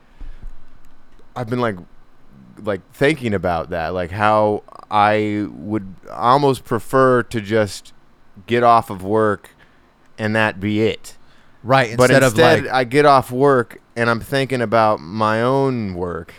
I've 1.34 1.48
been 1.48 1.60
like, 1.60 1.76
like 2.62 2.80
thinking 2.92 3.34
about 3.34 3.70
that, 3.70 3.88
like 3.88 4.10
how 4.10 4.62
I 4.90 5.46
would 5.50 5.94
almost 6.10 6.64
prefer 6.64 7.22
to 7.24 7.40
just 7.40 7.92
get 8.46 8.62
off 8.62 8.90
of 8.90 9.02
work 9.02 9.50
and 10.18 10.34
that 10.36 10.60
be 10.60 10.82
it. 10.82 11.16
Right. 11.62 11.96
but 11.96 12.10
Instead 12.10 12.22
instead, 12.22 12.58
of 12.58 12.64
like 12.66 12.74
I 12.74 12.84
get 12.84 13.04
off 13.04 13.30
work 13.30 13.80
and 13.96 14.08
I'm 14.08 14.20
thinking 14.20 14.60
about 14.60 15.00
my 15.00 15.42
own 15.42 15.94
work 15.94 16.34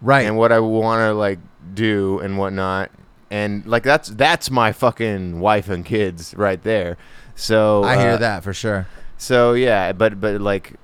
right. 0.00 0.26
and 0.26 0.36
what 0.36 0.52
I 0.52 0.60
want 0.60 1.00
to 1.00 1.14
like 1.14 1.38
do 1.74 2.18
and 2.20 2.38
whatnot. 2.38 2.90
And 3.30 3.64
like 3.66 3.82
that's 3.82 4.08
that's 4.10 4.50
my 4.50 4.72
fucking 4.72 5.40
wife 5.40 5.68
and 5.68 5.84
kids 5.84 6.34
right 6.34 6.62
there. 6.62 6.98
So 7.34 7.82
I 7.82 7.96
hear 7.96 8.12
uh, 8.12 8.16
that 8.18 8.44
for 8.44 8.52
sure. 8.52 8.86
So 9.16 9.54
yeah, 9.54 9.92
but 9.92 10.20
but 10.20 10.40
like 10.40 10.74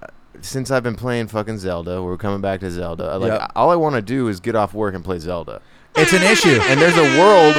since 0.42 0.70
I've 0.70 0.83
been 0.83 0.94
playing 0.96 1.29
fucking 1.29 1.59
Zelda, 1.59 2.03
we're 2.03 2.16
coming 2.16 2.40
back 2.40 2.61
to 2.61 2.70
Zelda. 2.70 3.14
Uh, 3.14 3.18
like 3.18 3.33
Yep. 3.33 3.53
all 3.57 3.70
I 3.70 3.77
want 3.77 3.94
to 3.96 4.03
do 4.03 4.29
is 4.29 4.40
get 4.40 4.55
off 4.55 4.74
work 4.74 4.94
and 4.94 5.05
play 5.05 5.18
Zelda. 5.18 5.61
It's 5.96 6.12
an 6.12 6.22
issue. 6.22 6.61
And 6.68 6.81
there's 6.81 6.96
a 6.96 7.18
world 7.20 7.55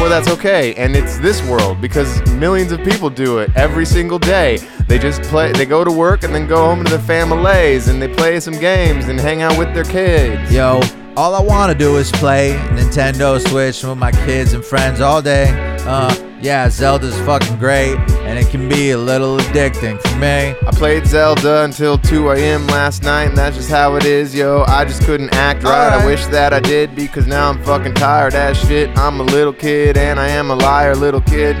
where 0.00 0.08
that's 0.08 0.28
okay, 0.28 0.74
and 0.74 0.96
it's 0.96 1.18
this 1.18 1.42
world 1.48 1.80
because 1.80 2.20
millions 2.32 2.72
of 2.72 2.82
people 2.82 3.10
do 3.10 3.38
it 3.38 3.50
every 3.56 3.84
single 3.84 4.18
day. 4.18 4.58
They 4.88 4.98
just 4.98 5.22
play, 5.22 5.52
they 5.52 5.66
go 5.66 5.84
to 5.84 5.92
work 5.92 6.22
and 6.22 6.34
then 6.34 6.46
go 6.46 6.56
home 6.66 6.84
to 6.84 6.90
their 6.90 6.98
families 7.00 7.88
and 7.88 8.00
they 8.00 8.08
play 8.08 8.40
some 8.40 8.54
games 8.58 9.08
and 9.08 9.18
hang 9.18 9.42
out 9.42 9.58
with 9.58 9.72
their 9.74 9.84
kids. 9.84 10.52
Yo, 10.52 10.80
all 11.16 11.34
I 11.34 11.42
want 11.42 11.70
to 11.72 11.78
do 11.78 11.96
is 11.96 12.10
play 12.12 12.54
Nintendo 12.70 13.40
Switch 13.48 13.82
with 13.84 13.98
my 13.98 14.12
kids 14.12 14.52
and 14.52 14.64
friends 14.64 15.00
all 15.00 15.20
day. 15.20 15.48
Uh, 15.86 16.14
yeah, 16.42 16.68
Zelda's 16.68 17.16
fucking 17.20 17.58
great, 17.58 17.96
and 18.22 18.36
it 18.38 18.48
can 18.48 18.68
be 18.68 18.90
a 18.90 18.98
little 18.98 19.38
addicting 19.38 20.00
for 20.00 20.16
me. 20.16 20.56
I 20.66 20.70
played 20.72 21.06
Zelda 21.06 21.62
until 21.62 21.98
2 21.98 22.30
a.m. 22.32 22.66
last 22.66 23.04
night, 23.04 23.28
and 23.28 23.36
that's 23.36 23.56
just 23.56 23.70
how 23.70 23.94
it 23.94 24.04
is, 24.04 24.34
yo. 24.34 24.64
I 24.66 24.84
just 24.84 25.04
couldn't 25.04 25.32
act 25.34 25.62
right. 25.62 25.92
I 25.92 26.04
wish 26.04 26.26
that 26.26 26.52
I 26.52 26.58
did 26.58 26.96
because 26.96 27.28
now 27.28 27.48
I'm 27.48 27.62
fucking 27.62 27.94
tired 27.94 28.34
as 28.34 28.58
shit. 28.58 28.90
I'm 28.98 29.20
a 29.20 29.22
little 29.22 29.52
kid, 29.52 29.96
and 29.96 30.18
I 30.18 30.28
am 30.28 30.50
a 30.50 30.56
liar, 30.56 30.96
little 30.96 31.20
kid. 31.20 31.56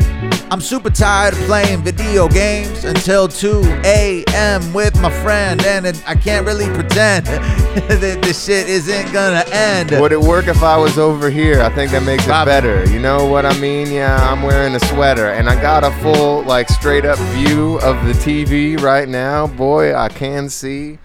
I'm 0.50 0.60
super 0.60 0.90
tired 0.90 1.34
of 1.34 1.40
playing 1.40 1.82
video 1.82 2.28
games 2.28 2.84
until 2.84 3.11
2 3.12 3.60
a.m. 3.84 4.72
with 4.72 4.98
my 5.02 5.10
friend, 5.22 5.62
and 5.66 5.84
it, 5.84 6.02
I 6.08 6.14
can't 6.14 6.46
really 6.46 6.64
pretend 6.64 7.26
that 7.26 8.22
this 8.22 8.46
shit 8.46 8.66
isn't 8.70 9.12
gonna 9.12 9.44
end. 9.52 9.90
Would 9.90 10.12
it 10.12 10.20
work 10.20 10.46
if 10.48 10.62
I 10.62 10.78
was 10.78 10.96
over 10.96 11.28
here? 11.28 11.60
I 11.60 11.68
think 11.68 11.90
that 11.90 12.04
makes 12.04 12.24
it 12.24 12.30
better. 12.46 12.88
You 12.90 12.98
know 12.98 13.26
what 13.26 13.44
I 13.44 13.54
mean? 13.60 13.92
Yeah, 13.92 14.16
I'm 14.16 14.42
wearing 14.42 14.74
a 14.74 14.80
sweater, 14.80 15.28
and 15.28 15.50
I 15.50 15.60
got 15.60 15.84
a 15.84 15.90
full, 16.00 16.42
like, 16.44 16.70
straight 16.70 17.04
up 17.04 17.18
view 17.36 17.78
of 17.80 18.02
the 18.06 18.14
TV 18.14 18.80
right 18.80 19.06
now. 19.06 19.46
Boy, 19.46 19.94
I 19.94 20.08
can 20.08 20.48
see. 20.48 20.98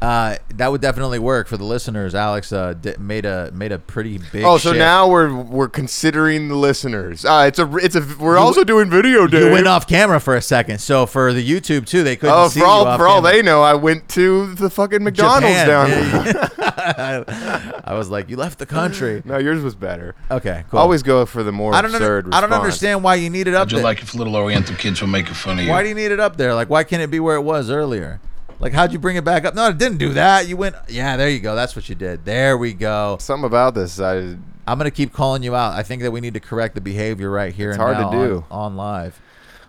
Uh, 0.00 0.36
that 0.54 0.70
would 0.70 0.80
definitely 0.80 1.18
work 1.18 1.48
for 1.48 1.56
the 1.56 1.64
listeners. 1.64 2.14
Alex 2.14 2.52
uh, 2.52 2.72
di- 2.74 2.94
made 2.98 3.24
a 3.24 3.50
made 3.52 3.72
a 3.72 3.78
pretty 3.80 4.18
big. 4.32 4.44
Oh, 4.44 4.56
so 4.56 4.68
shift. 4.70 4.78
now 4.78 5.08
we're 5.08 5.34
we're 5.34 5.68
considering 5.68 6.46
the 6.48 6.54
listeners. 6.54 7.24
Uh, 7.24 7.46
it's 7.48 7.58
a 7.58 7.76
it's 7.78 7.96
a 7.96 8.06
we're 8.20 8.38
also 8.38 8.62
doing 8.62 8.88
video. 8.90 9.26
Dave. 9.26 9.46
you 9.46 9.52
went 9.52 9.66
off 9.66 9.88
camera 9.88 10.20
for 10.20 10.36
a 10.36 10.42
second. 10.42 10.78
So 10.78 11.04
for 11.04 11.32
the 11.32 11.44
YouTube 11.44 11.86
too, 11.86 12.04
they 12.04 12.14
couldn't 12.14 12.36
Oh, 12.36 12.46
see 12.48 12.60
for 12.60 12.66
you 12.66 12.70
all 12.70 12.86
off 12.86 12.98
for 13.00 13.08
all 13.08 13.20
they 13.20 13.42
know, 13.42 13.60
I 13.62 13.74
went 13.74 14.08
to 14.10 14.54
the 14.54 14.70
fucking 14.70 15.02
McDonald's 15.02 15.56
Japan. 15.56 15.66
down 15.68 15.88
Yeah. 15.90 16.22
here. 16.22 16.48
I 17.84 17.94
was 17.94 18.08
like, 18.08 18.30
you 18.30 18.36
left 18.36 18.58
the 18.60 18.66
country. 18.66 19.22
no, 19.24 19.38
yours 19.38 19.62
was 19.62 19.74
better. 19.74 20.14
Okay, 20.30 20.64
cool. 20.70 20.78
Always 20.78 21.02
go 21.02 21.26
for 21.26 21.42
the 21.42 21.52
more 21.52 21.74
I 21.74 21.82
don't. 21.82 21.92
absurd. 21.92 22.26
Under, 22.26 22.36
I 22.36 22.40
don't 22.40 22.52
understand 22.52 23.02
why 23.02 23.16
you 23.16 23.30
need 23.30 23.48
it 23.48 23.54
up 23.54 23.62
How'd 23.62 23.72
you 23.72 23.76
there. 23.78 23.84
like 23.84 24.02
if 24.02 24.14
little 24.14 24.36
Oriental 24.36 24.76
kids 24.76 25.00
were 25.00 25.08
making 25.08 25.34
fun 25.34 25.58
of 25.58 25.64
you? 25.64 25.70
why 25.70 25.82
do 25.82 25.88
you 25.88 25.94
need 25.94 26.12
it 26.12 26.20
up 26.20 26.36
there? 26.36 26.54
Like, 26.54 26.70
why 26.70 26.84
can't 26.84 27.02
it 27.02 27.10
be 27.10 27.18
where 27.20 27.36
it 27.36 27.42
was 27.42 27.68
earlier? 27.70 28.20
Like, 28.60 28.72
how'd 28.72 28.92
you 28.92 28.98
bring 28.98 29.16
it 29.16 29.24
back 29.24 29.44
up? 29.44 29.54
No, 29.54 29.68
it 29.68 29.78
didn't 29.78 29.98
do 29.98 30.14
that. 30.14 30.48
You 30.48 30.56
went. 30.56 30.74
Yeah, 30.88 31.16
there 31.16 31.28
you 31.30 31.38
go. 31.38 31.54
That's 31.54 31.76
what 31.76 31.88
you 31.88 31.94
did. 31.94 32.24
There 32.24 32.58
we 32.58 32.72
go. 32.72 33.16
Something 33.20 33.44
about 33.46 33.74
this. 33.74 34.00
I 34.00 34.16
I'm 34.66 34.76
gonna 34.78 34.90
keep 34.90 35.12
calling 35.12 35.42
you 35.42 35.54
out. 35.54 35.74
I 35.74 35.82
think 35.82 36.02
that 36.02 36.10
we 36.10 36.20
need 36.20 36.34
to 36.34 36.40
correct 36.40 36.74
the 36.74 36.80
behavior 36.80 37.30
right 37.30 37.54
here. 37.54 37.70
It's 37.70 37.78
and 37.78 37.82
hard 37.82 37.96
to 38.12 38.16
do. 38.28 38.44
on, 38.50 38.72
on 38.72 38.76
live. 38.76 39.20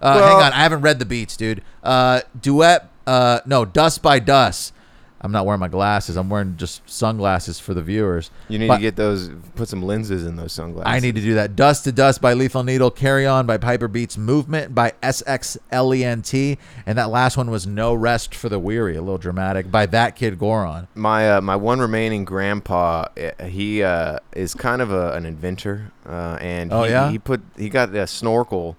Uh, 0.01 0.13
Well- 0.19 0.27
hang 0.39 0.45
on, 0.47 0.53
I 0.53 0.63
haven't 0.63 0.81
read 0.81 0.99
the 0.99 1.05
beats, 1.05 1.37
dude. 1.37 1.61
Uh, 1.83 2.21
duet. 2.39 2.89
Uh, 3.07 3.39
no, 3.45 3.65
Dust 3.65 4.01
by 4.01 4.19
Dust. 4.19 4.73
I'm 5.21 5.31
not 5.33 5.45
wearing 5.45 5.59
my 5.59 5.67
glasses. 5.67 6.15
I'm 6.15 6.29
wearing 6.29 6.55
just 6.55 6.89
sunglasses 6.89 7.59
for 7.59 7.73
the 7.73 7.81
viewers. 7.81 8.31
You 8.47 8.57
need 8.57 8.67
But 8.69 8.75
to 8.77 8.81
get 8.81 8.95
those, 8.95 9.29
put 9.55 9.67
some 9.67 9.81
lenses 9.81 10.25
in 10.25 10.37
those 10.37 10.53
sunglasses. 10.53 10.91
I 10.93 10.99
need 10.99 11.15
to 11.15 11.21
do 11.21 11.33
that. 11.35 11.57
Dust 11.57 11.83
to 11.83 11.91
Dust 11.91 12.21
by 12.21 12.33
Lethal 12.33 12.63
Needle, 12.63 12.89
Carry 12.89 13.25
On 13.25 13.45
by 13.45 13.57
Piper 13.57 13.89
Beats, 13.89 14.17
Movement 14.17 14.73
by 14.73 14.93
SXLENT, 15.03 16.57
and 16.85 16.97
that 16.97 17.09
last 17.09 17.37
one 17.37 17.49
was 17.51 17.67
No 17.67 17.93
Rest 17.93 18.33
for 18.35 18.49
the 18.49 18.59
Weary, 18.59 18.95
a 18.95 19.01
little 19.01 19.17
dramatic, 19.17 19.69
by 19.71 19.85
That 19.85 20.15
Kid 20.15 20.39
Goron. 20.39 20.87
my 20.95 21.29
uh, 21.37 21.41
my 21.41 21.55
one 21.55 21.79
remaining 21.79 22.25
grandpa 22.25 23.05
uh, 23.17 23.45
he 23.45 23.83
uh, 23.83 24.19
is 24.33 24.53
kind 24.53 24.81
of 24.81 24.91
a, 24.91 25.13
an 25.13 25.25
inventor 25.25 25.91
uh, 26.05 26.37
and 26.39 26.71
Oh, 26.71 26.83
he, 26.83 26.91
yeah? 26.91 27.11
he 27.11 27.19
put 27.19 27.41
he 27.57 27.69
got 27.69 27.93
a 27.95 28.07
snorkel 28.07 28.77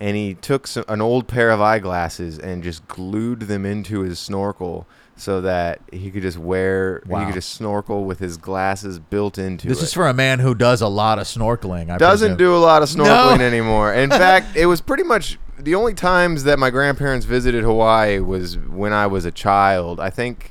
and 0.00 0.16
he 0.16 0.34
took 0.34 0.66
some, 0.66 0.84
an 0.88 1.00
old 1.00 1.26
pair 1.26 1.50
of 1.50 1.60
eyeglasses 1.60 2.38
and 2.38 2.62
just 2.62 2.86
glued 2.88 3.40
them 3.42 3.64
into 3.64 4.00
his 4.00 4.18
snorkel 4.18 4.86
so 5.16 5.40
that 5.40 5.80
he 5.92 6.10
could 6.10 6.22
just 6.22 6.36
wear 6.38 7.00
he 7.06 7.24
could 7.24 7.34
just 7.34 7.50
snorkel 7.54 8.04
with 8.04 8.18
his 8.18 8.36
glasses 8.36 8.98
built 8.98 9.38
into 9.38 9.66
it. 9.66 9.70
This 9.70 9.80
it. 9.80 9.84
is 9.84 9.92
for 9.94 10.06
a 10.08 10.14
man 10.14 10.38
who 10.40 10.54
does 10.54 10.80
a 10.82 10.88
lot 10.88 11.18
of 11.18 11.24
snorkeling. 11.26 11.90
I 11.90 11.96
doesn't 11.98 12.36
presume. 12.36 12.38
do 12.38 12.54
a 12.56 12.58
lot 12.58 12.82
of 12.82 12.88
snorkeling 12.90 13.38
No. 13.38 13.44
anymore. 13.46 13.94
In 13.94 14.10
fact, 14.10 14.56
it 14.56 14.66
was 14.66 14.80
pretty 14.80 15.04
much 15.04 15.38
the 15.58 15.74
only 15.74 15.94
times 15.94 16.44
that 16.44 16.58
my 16.58 16.68
grandparents 16.70 17.24
visited 17.24 17.64
Hawaii 17.64 18.18
was 18.20 18.58
when 18.58 18.92
I 18.92 19.06
was 19.06 19.24
a 19.24 19.30
child. 19.30 20.00
I 20.00 20.10
think 20.10 20.50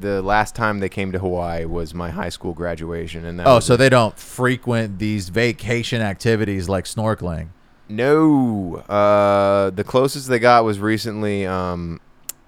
the 0.00 0.20
last 0.22 0.54
time 0.56 0.80
they 0.80 0.88
came 0.88 1.12
to 1.12 1.18
Hawaii 1.20 1.64
was 1.64 1.94
my 1.94 2.10
high 2.10 2.28
school 2.30 2.52
graduation, 2.52 3.24
and 3.24 3.40
Oh, 3.42 3.60
so 3.60 3.76
they 3.76 3.88
don't 3.88 4.18
frequent 4.18 4.98
these 4.98 5.28
vacation 5.28 6.02
activities 6.02 6.68
like 6.68 6.84
snorkeling. 6.84 7.50
no. 7.88 8.82
Uh, 8.88 9.70
the 9.70 9.84
closest 9.84 10.28
they 10.28 10.38
got 10.40 10.64
was 10.64 10.78
recently. 10.80 11.46
Um, 11.46 12.00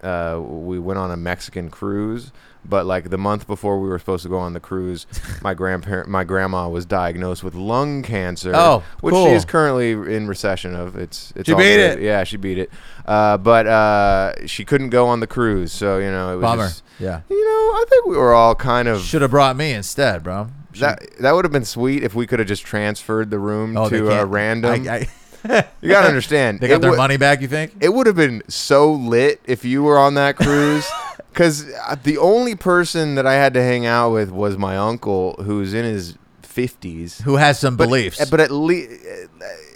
uh, 0.02 0.40
we 0.42 0.78
went 0.78 0.98
on 0.98 1.10
a 1.10 1.16
Mexican 1.16 1.70
cruise, 1.70 2.32
but 2.64 2.84
like 2.86 3.10
the 3.10 3.18
month 3.18 3.46
before 3.46 3.80
we 3.80 3.88
were 3.88 3.98
supposed 3.98 4.22
to 4.24 4.28
go 4.28 4.38
on 4.38 4.52
the 4.52 4.60
cruise, 4.60 5.06
my 5.42 5.54
grandparent, 5.54 6.08
my 6.08 6.24
grandma 6.24 6.68
was 6.68 6.84
diagnosed 6.84 7.42
with 7.44 7.54
lung 7.54 8.02
cancer. 8.02 8.52
Oh, 8.54 8.82
which 9.00 9.12
cool. 9.12 9.26
she 9.26 9.32
is 9.32 9.44
currently 9.44 9.92
in 9.92 10.26
recession 10.28 10.74
of. 10.74 10.96
It's 10.96 11.32
it's 11.36 11.46
She 11.46 11.52
all 11.52 11.58
beat 11.58 11.76
good. 11.76 11.98
it. 11.98 12.02
Yeah, 12.04 12.24
she 12.24 12.36
beat 12.36 12.58
it. 12.58 12.70
Uh, 13.04 13.38
but 13.38 13.66
uh, 13.66 14.46
she 14.46 14.64
couldn't 14.64 14.90
go 14.90 15.06
on 15.06 15.20
the 15.20 15.26
cruise, 15.26 15.72
so 15.72 15.98
you 15.98 16.10
know 16.10 16.32
it 16.32 16.36
was 16.36 16.42
Bummer. 16.42 16.64
just- 16.64 16.82
Yeah. 16.98 17.20
you 17.28 17.44
know, 17.44 17.50
I 17.50 17.84
think 17.88 18.06
we 18.06 18.16
were 18.16 18.34
all 18.34 18.54
kind 18.54 18.88
of 18.88 19.00
Should 19.02 19.22
have 19.22 19.30
brought 19.30 19.56
me 19.56 19.72
instead, 19.72 20.22
bro. 20.22 20.48
Should- 20.72 20.82
that. 20.82 21.18
That 21.20 21.32
would 21.32 21.44
have 21.44 21.52
been 21.52 21.64
sweet 21.64 22.02
if 22.02 22.14
we 22.14 22.26
could 22.26 22.38
have 22.38 22.48
just 22.48 22.64
transferred 22.64 23.30
the 23.30 23.38
room 23.38 23.76
oh, 23.76 23.88
to 23.88 24.10
a 24.10 24.26
random. 24.26 24.86
I, 24.88 24.94
I, 24.94 25.08
you 25.80 25.88
gotta 25.88 26.08
understand. 26.08 26.60
they 26.60 26.68
got 26.68 26.80
their 26.80 26.90
would- 26.90 26.96
money 26.96 27.16
back, 27.16 27.40
you 27.40 27.48
think? 27.48 27.72
it 27.80 27.92
would 27.92 28.06
have 28.06 28.16
been 28.16 28.42
so 28.48 28.92
lit 28.92 29.40
if 29.44 29.64
you 29.64 29.82
were 29.82 29.98
on 29.98 30.14
that 30.14 30.36
cruise. 30.36 30.86
Because 31.36 31.70
uh, 31.86 31.96
the 32.02 32.16
only 32.16 32.54
person 32.54 33.14
that 33.16 33.26
I 33.26 33.34
had 33.34 33.52
to 33.52 33.62
hang 33.62 33.84
out 33.84 34.10
with 34.10 34.30
was 34.30 34.56
my 34.56 34.78
uncle, 34.78 35.34
who's 35.42 35.74
in 35.74 35.84
his 35.84 36.16
fifties. 36.40 37.20
Who 37.20 37.36
has 37.36 37.58
some 37.58 37.76
But, 37.76 37.88
beliefs? 37.88 38.18
Eh, 38.22 38.24
but 38.30 38.40
at 38.40 38.50
least 38.50 38.90
eh, 39.06 39.26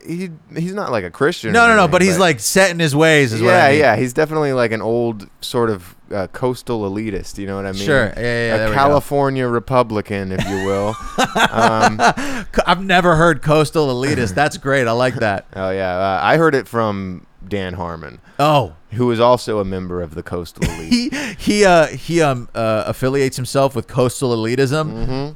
he 0.07 0.31
he's 0.55 0.75
not 0.75 0.91
like 0.91 1.05
a 1.05 1.11
Christian. 1.11 1.53
no, 1.53 1.61
no, 1.67 1.69
no. 1.69 1.73
anything, 1.83 1.91
But 1.93 2.03
he's 2.03 2.19
like 2.19 2.41
set 2.41 2.71
in 2.71 2.79
his 2.79 2.95
ways. 2.97 3.33
Is 3.33 3.41
what 3.43 3.49
yeah, 3.51 3.65
I 3.67 3.71
mean. 3.71 3.79
yeah. 3.81 3.97
He's 3.97 4.13
definitely 4.13 4.53
like 4.53 4.73
an 4.73 4.83
old 4.83 5.29
sort 5.41 5.71
of 5.71 5.95
uh, 6.13 6.27
coastal 6.29 6.91
elitist. 6.91 7.39
You 7.39 7.47
know 7.47 7.57
what 7.57 7.67
I 7.67 7.73
mean? 7.73 7.83
Sure. 7.83 8.07
Yeah, 8.07 8.13
yeah, 8.17 8.47
yeah, 8.49 8.57
there 8.57 8.67
A 8.67 8.71
we 8.71 8.75
go. 8.75 8.81
California 8.81 9.47
Republican, 9.47 10.33
if 10.33 10.45
you 10.49 10.65
will. 10.67 10.89
um, 11.51 11.99
I've 12.67 12.85
never 12.85 13.17
heard 13.17 13.43
coastal 13.43 13.89
elitist. 13.89 14.35
That's 14.35 14.57
great. 14.57 14.87
I 14.87 14.93
like 14.93 15.15
that. 15.17 15.47
oh 15.55 15.71
yeah, 15.71 15.97
uh, 15.97 16.21
I 16.23 16.37
heard 16.37 16.55
it 16.55 16.67
from 16.67 17.27
Dan 17.47 17.75
Harmon, 17.75 18.21
Oh, 18.39 18.75
who 18.93 19.11
is 19.11 19.21
also 19.21 19.59
a 19.61 19.65
member 19.65 20.03
of 20.03 20.15
the 20.15 20.23
coastal 20.23 20.65
elite. 20.71 21.13
he 21.15 21.35
he 21.39 21.65
uh 21.65 21.87
he 21.87 22.21
um 22.23 22.49
uh, 22.55 22.85
affiliates 22.87 23.37
himself 23.37 23.75
with 23.77 23.87
coastal 23.87 24.35
elitism. 24.37 24.93
Mm-hmm. 24.93 25.33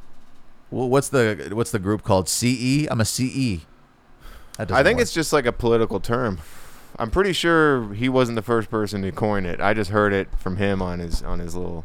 What's 0.71 1.09
the 1.09 1.51
what's 1.53 1.71
the 1.71 1.79
group 1.79 2.03
called? 2.03 2.29
CE. 2.29 2.87
I'm 2.91 3.01
a 3.01 3.05
CE. 3.05 3.61
I 4.59 4.83
think 4.83 4.97
work. 4.97 5.03
it's 5.03 5.13
just 5.13 5.33
like 5.33 5.47
a 5.47 5.53
political 5.53 6.01
term. 6.01 6.39
I'm 6.99 7.11
pretty 7.11 7.33
sure 7.33 7.93
he 7.95 8.09
wasn't 8.09 8.37
the 8.37 8.43
first 8.43 8.71
person 8.71 9.03
to 9.03 9.11
coin 9.11 9.47
it. 9.47 9.61
I 9.61 9.75
just 9.75 9.91
heard 9.91 10.13
it 10.13 10.29
from 10.39 10.57
him 10.59 10.81
on 10.81 11.01
his 11.01 11.23
on 11.23 11.41
his 11.41 11.57
little 11.57 11.85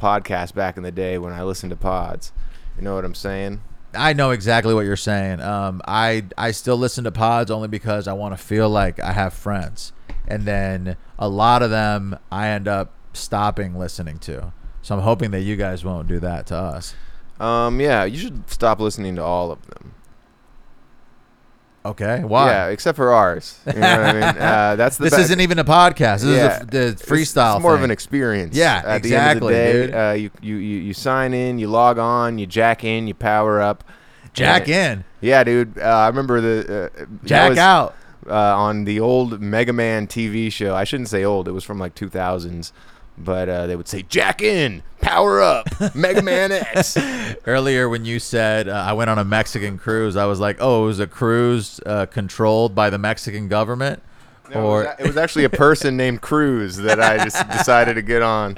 podcast 0.00 0.54
back 0.54 0.76
in 0.76 0.82
the 0.82 0.92
day 0.92 1.18
when 1.18 1.32
I 1.32 1.42
listened 1.42 1.70
to 1.70 1.76
pods. 1.76 2.32
You 2.76 2.82
know 2.82 2.94
what 2.94 3.04
I'm 3.04 3.14
saying? 3.14 3.60
I 3.94 4.12
know 4.12 4.30
exactly 4.30 4.74
what 4.74 4.84
you're 4.84 4.96
saying. 4.96 5.40
Um, 5.40 5.82
I 5.86 6.24
I 6.38 6.50
still 6.52 6.76
listen 6.76 7.04
to 7.04 7.12
pods 7.12 7.50
only 7.50 7.68
because 7.68 8.08
I 8.08 8.12
want 8.14 8.36
to 8.36 8.42
feel 8.42 8.68
like 8.68 9.00
I 9.00 9.12
have 9.12 9.34
friends, 9.34 9.92
and 10.26 10.44
then 10.44 10.96
a 11.18 11.28
lot 11.28 11.62
of 11.62 11.70
them 11.70 12.18
I 12.30 12.48
end 12.48 12.68
up 12.68 12.92
stopping 13.12 13.78
listening 13.78 14.18
to. 14.20 14.52
So 14.82 14.94
I'm 14.94 15.02
hoping 15.02 15.32
that 15.32 15.40
you 15.40 15.56
guys 15.56 15.84
won't 15.84 16.08
do 16.08 16.20
that 16.20 16.46
to 16.46 16.56
us. 16.56 16.94
Um, 17.40 17.80
yeah, 17.80 18.04
you 18.04 18.18
should 18.18 18.48
stop 18.48 18.80
listening 18.80 19.16
to 19.16 19.22
all 19.22 19.50
of 19.50 19.66
them. 19.66 19.92
Okay, 21.90 22.22
why? 22.24 22.50
Yeah, 22.50 22.66
except 22.68 22.96
for 22.96 23.12
ours. 23.12 23.58
You 23.66 23.74
know 23.74 23.80
what 23.80 24.00
I 24.00 24.12
mean? 24.12 24.22
Uh, 24.42 24.76
that's 24.76 24.96
the 24.96 25.04
this 25.04 25.16
be- 25.16 25.22
isn't 25.22 25.40
even 25.40 25.58
a 25.58 25.64
podcast. 25.64 26.20
This 26.22 26.36
Yeah. 26.36 26.56
is 26.56 26.62
a, 26.62 26.66
the 26.66 26.78
It's- 26.88 27.02
freestyle. 27.02 27.56
It's 27.56 27.62
more 27.62 27.74
of 27.74 27.82
an 27.82 27.90
experience. 27.90 28.56
Yeah, 28.56 28.82
At 28.84 28.96
exactly, 29.04 29.08
the 29.08 29.16
end 29.16 29.42
of 29.42 29.48
dude. 29.82 29.88
the 29.88 29.92
day, 29.92 30.10
uh, 30.10 30.12
you, 30.14 30.30
you 30.40 30.56
you 30.56 30.78
you 30.80 30.94
sign 30.94 31.32
in, 31.34 31.58
you 31.58 31.68
log 31.68 31.98
on, 31.98 32.38
you 32.38 32.46
jack 32.46 32.84
in, 32.84 33.06
you 33.06 33.14
power 33.14 33.60
up. 33.60 33.84
Jack 34.32 34.68
And- 34.68 35.00
in, 35.00 35.04
Yeah, 35.20 35.44
dude. 35.44 35.78
Uh, 35.78 35.82
I 35.82 36.08
remember 36.08 36.40
the 36.40 36.90
uh, 36.98 37.04
jack 37.24 37.50
was, 37.50 37.58
out. 37.58 37.94
uh, 38.28 38.32
on 38.34 38.84
the 38.84 39.00
old 39.00 39.40
Mega 39.40 39.72
Man 39.72 40.06
TV 40.06 40.50
show. 40.52 40.74
I 40.74 40.84
shouldn't 40.84 41.08
say 41.08 41.24
old; 41.24 41.46
it 41.48 41.52
was 41.52 41.64
from 41.64 41.78
like 41.78 41.94
2000s. 41.94 42.72
But 43.18 43.48
uh, 43.48 43.66
they 43.66 43.76
would 43.76 43.88
say, 43.88 44.02
"Jack 44.02 44.42
in, 44.42 44.82
power 45.00 45.40
up, 45.40 45.68
Mega 45.94 46.20
Man 46.22 46.52
X." 46.52 46.96
Earlier, 47.46 47.88
when 47.88 48.04
you 48.04 48.18
said 48.18 48.68
uh, 48.68 48.72
I 48.72 48.92
went 48.92 49.08
on 49.08 49.18
a 49.18 49.24
Mexican 49.24 49.78
cruise, 49.78 50.16
I 50.16 50.26
was 50.26 50.38
like, 50.38 50.58
"Oh, 50.60 50.84
it 50.84 50.86
was 50.86 51.00
a 51.00 51.06
cruise 51.06 51.80
uh, 51.86 52.04
controlled 52.06 52.74
by 52.74 52.90
the 52.90 52.98
Mexican 52.98 53.48
government." 53.48 54.02
No, 54.52 54.64
or 54.66 54.82
it, 54.82 54.86
was, 54.86 54.94
a- 54.98 55.02
it 55.02 55.06
was 55.08 55.16
actually 55.16 55.44
a 55.44 55.50
person 55.50 55.96
named 56.02 56.20
Cruz 56.20 56.76
that 56.76 57.00
I 57.00 57.24
just 57.24 57.48
decided 57.50 57.94
to 57.94 58.02
get 58.02 58.20
on. 58.22 58.54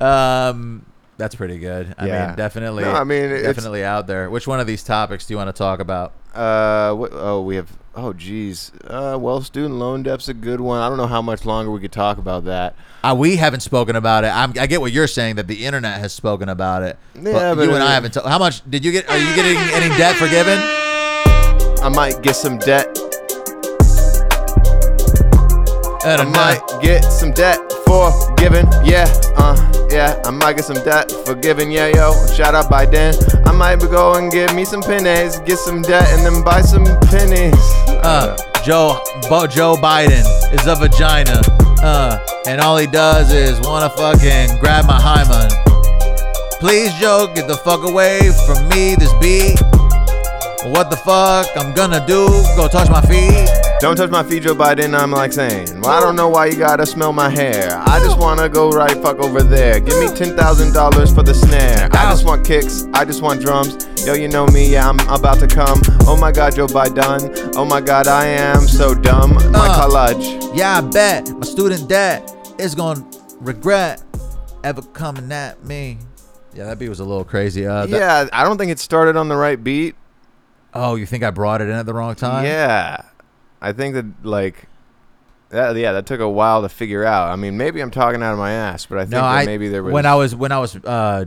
Um, 0.00 0.86
that's 1.16 1.34
pretty 1.34 1.58
good. 1.58 1.94
I 1.98 2.06
Yeah. 2.06 2.26
mean, 2.28 2.36
definitely. 2.36 2.84
No, 2.84 2.92
I 2.92 3.04
mean, 3.04 3.28
definitely 3.28 3.84
out 3.84 4.06
there. 4.06 4.30
Which 4.30 4.46
one 4.46 4.60
of 4.60 4.66
these 4.66 4.82
topics 4.82 5.26
do 5.26 5.34
you 5.34 5.38
want 5.38 5.48
to 5.48 5.52
talk 5.58 5.80
about? 5.80 6.12
Uh, 6.34 6.94
what, 6.94 7.10
oh, 7.12 7.42
we 7.42 7.56
have. 7.56 7.68
Oh, 7.94 8.12
geez. 8.12 8.70
Uh, 8.86 9.18
well, 9.20 9.40
student 9.42 9.74
loan 9.74 10.04
debt's 10.04 10.28
a 10.28 10.34
good 10.34 10.60
one. 10.60 10.80
I 10.80 10.88
don't 10.88 10.96
know 10.96 11.08
how 11.08 11.20
much 11.20 11.44
longer 11.44 11.72
we 11.72 11.80
could 11.80 11.90
talk 11.92 12.18
about 12.18 12.44
that. 12.44 12.76
Uh, 13.02 13.16
we 13.18 13.36
haven't 13.36 13.60
spoken 13.60 13.96
about 13.96 14.22
it. 14.24 14.28
I'm, 14.28 14.52
I 14.58 14.66
get 14.68 14.80
what 14.80 14.92
you're 14.92 15.08
saying 15.08 15.36
that 15.36 15.48
the 15.48 15.66
internet 15.66 15.98
has 15.98 16.12
spoken 16.12 16.48
about 16.48 16.82
it. 16.84 16.96
Yeah, 17.16 17.54
but 17.54 17.62
you 17.62 17.74
and 17.74 17.82
I 17.82 17.92
haven't. 17.92 18.14
ta- 18.14 18.28
how 18.28 18.38
much 18.38 18.62
did 18.70 18.84
you 18.84 18.92
get? 18.92 19.10
Are 19.10 19.18
you 19.18 19.34
getting 19.34 19.56
any 19.74 19.88
debt 19.96 20.14
forgiven? 20.16 20.58
I 21.82 21.88
might 21.92 22.22
get 22.22 22.36
some 22.36 22.58
debt. 22.58 22.86
I 26.02 26.16
I 26.20 26.24
might 26.24 26.60
know. 26.70 26.80
get 26.80 27.02
some 27.02 27.32
debt 27.32 27.58
forgiven. 27.90 28.66
Yeah, 28.84 29.06
uh, 29.36 29.56
yeah. 29.90 30.20
I 30.24 30.30
might 30.30 30.54
get 30.56 30.64
some 30.64 30.82
debt 30.84 31.10
forgiven. 31.26 31.70
Yeah, 31.70 31.88
yo. 31.88 32.14
Shout 32.26 32.54
out 32.54 32.70
Biden. 32.70 33.14
I 33.46 33.52
might 33.52 33.80
go 33.80 34.14
and 34.14 34.30
get 34.30 34.54
me 34.54 34.64
some 34.64 34.82
pennies, 34.82 35.40
get 35.40 35.58
some 35.58 35.82
debt, 35.82 36.06
and 36.12 36.24
then 36.24 36.44
buy 36.44 36.62
some 36.62 36.84
pennies. 37.10 37.54
Uh, 38.02 38.36
Joe 38.64 39.02
Bo, 39.28 39.46
Joe 39.46 39.74
Biden 39.76 40.24
is 40.52 40.66
a 40.66 40.74
vagina. 40.76 41.40
Uh, 41.82 42.18
and 42.46 42.60
all 42.60 42.76
he 42.76 42.86
does 42.86 43.32
is 43.32 43.60
wanna 43.62 43.90
fucking 43.90 44.58
grab 44.60 44.86
my 44.86 45.00
hymen. 45.00 45.50
Please, 46.60 46.92
Joe, 47.00 47.26
get 47.34 47.48
the 47.48 47.56
fuck 47.56 47.82
away 47.88 48.20
from 48.46 48.68
me. 48.68 48.94
This 48.94 49.12
beat. 49.14 49.58
What 50.72 50.90
the 50.90 50.96
fuck 50.96 51.46
I'm 51.56 51.74
gonna 51.74 52.04
do? 52.06 52.28
Go 52.54 52.68
touch 52.68 52.90
my 52.90 53.00
feet. 53.02 53.69
Don't 53.80 53.96
touch 53.96 54.10
my 54.10 54.22
feet, 54.22 54.42
Joe 54.42 54.54
Biden. 54.54 54.94
I'm 54.98 55.10
like 55.10 55.32
saying, 55.32 55.80
well, 55.80 55.90
I 55.90 56.00
don't 56.00 56.14
know 56.14 56.28
why 56.28 56.46
you 56.46 56.56
gotta 56.56 56.84
smell 56.84 57.14
my 57.14 57.30
hair. 57.30 57.78
I 57.86 57.98
just 58.00 58.18
wanna 58.18 58.46
go 58.46 58.68
right 58.70 58.92
fuck 59.02 59.18
over 59.20 59.42
there. 59.42 59.80
Give 59.80 59.98
me 59.98 60.14
ten 60.14 60.36
thousand 60.36 60.74
dollars 60.74 61.10
for 61.14 61.22
the 61.22 61.32
snare. 61.32 61.88
I 61.92 62.10
just 62.10 62.26
want 62.26 62.46
kicks. 62.46 62.84
I 62.92 63.06
just 63.06 63.22
want 63.22 63.40
drums. 63.40 63.86
Yo, 64.06 64.12
you 64.12 64.28
know 64.28 64.46
me. 64.48 64.70
Yeah, 64.70 64.86
I'm 64.86 64.98
about 65.08 65.38
to 65.40 65.46
come. 65.46 65.80
Oh 66.02 66.14
my 66.20 66.30
God, 66.30 66.54
Joe 66.54 66.66
Biden. 66.66 67.54
Oh 67.56 67.64
my 67.64 67.80
God, 67.80 68.06
I 68.06 68.26
am 68.26 68.68
so 68.68 68.94
dumb. 68.94 69.32
My 69.50 69.68
Uh. 69.68 69.74
college. 69.88 70.26
Yeah, 70.54 70.76
I 70.76 70.80
bet 70.82 71.30
my 71.30 71.46
student 71.46 71.88
debt 71.88 72.30
is 72.58 72.74
gonna 72.74 73.02
regret 73.40 74.02
ever 74.62 74.82
coming 74.82 75.32
at 75.32 75.64
me. 75.64 75.96
Yeah, 76.52 76.64
that 76.66 76.78
beat 76.78 76.90
was 76.90 77.00
a 77.00 77.04
little 77.04 77.24
crazy. 77.24 77.66
Uh, 77.66 77.86
that- 77.86 77.88
Yeah, 77.88 78.26
I 78.30 78.44
don't 78.44 78.58
think 78.58 78.70
it 78.72 78.78
started 78.78 79.16
on 79.16 79.28
the 79.28 79.36
right 79.36 79.62
beat. 79.62 79.94
Oh, 80.74 80.96
you 80.96 81.06
think 81.06 81.24
I 81.24 81.30
brought 81.30 81.62
it 81.62 81.68
in 81.70 81.74
at 81.74 81.86
the 81.86 81.94
wrong 81.94 82.14
time? 82.14 82.44
Yeah, 82.44 83.00
I 83.60 83.72
think 83.72 83.94
that 83.94 84.06
like. 84.24 84.66
That, 85.50 85.74
yeah, 85.74 85.90
that 85.90 86.06
took 86.06 86.20
a 86.20 86.28
while 86.28 86.62
to 86.62 86.68
figure 86.68 87.04
out. 87.04 87.28
I 87.28 87.34
mean, 87.34 87.56
maybe 87.56 87.80
I'm 87.80 87.90
talking 87.90 88.22
out 88.22 88.32
of 88.32 88.38
my 88.38 88.52
ass, 88.52 88.86
but 88.86 88.98
I 88.98 89.00
think 89.00 89.10
No, 89.10 89.22
that 89.22 89.26
I 89.26 89.44
maybe 89.44 89.66
there 89.68 89.82
was 89.82 89.92
when 89.92 90.06
I 90.06 90.14
was 90.14 90.32
when 90.32 90.52
I 90.52 90.60
was 90.60 90.76
uh, 90.76 91.24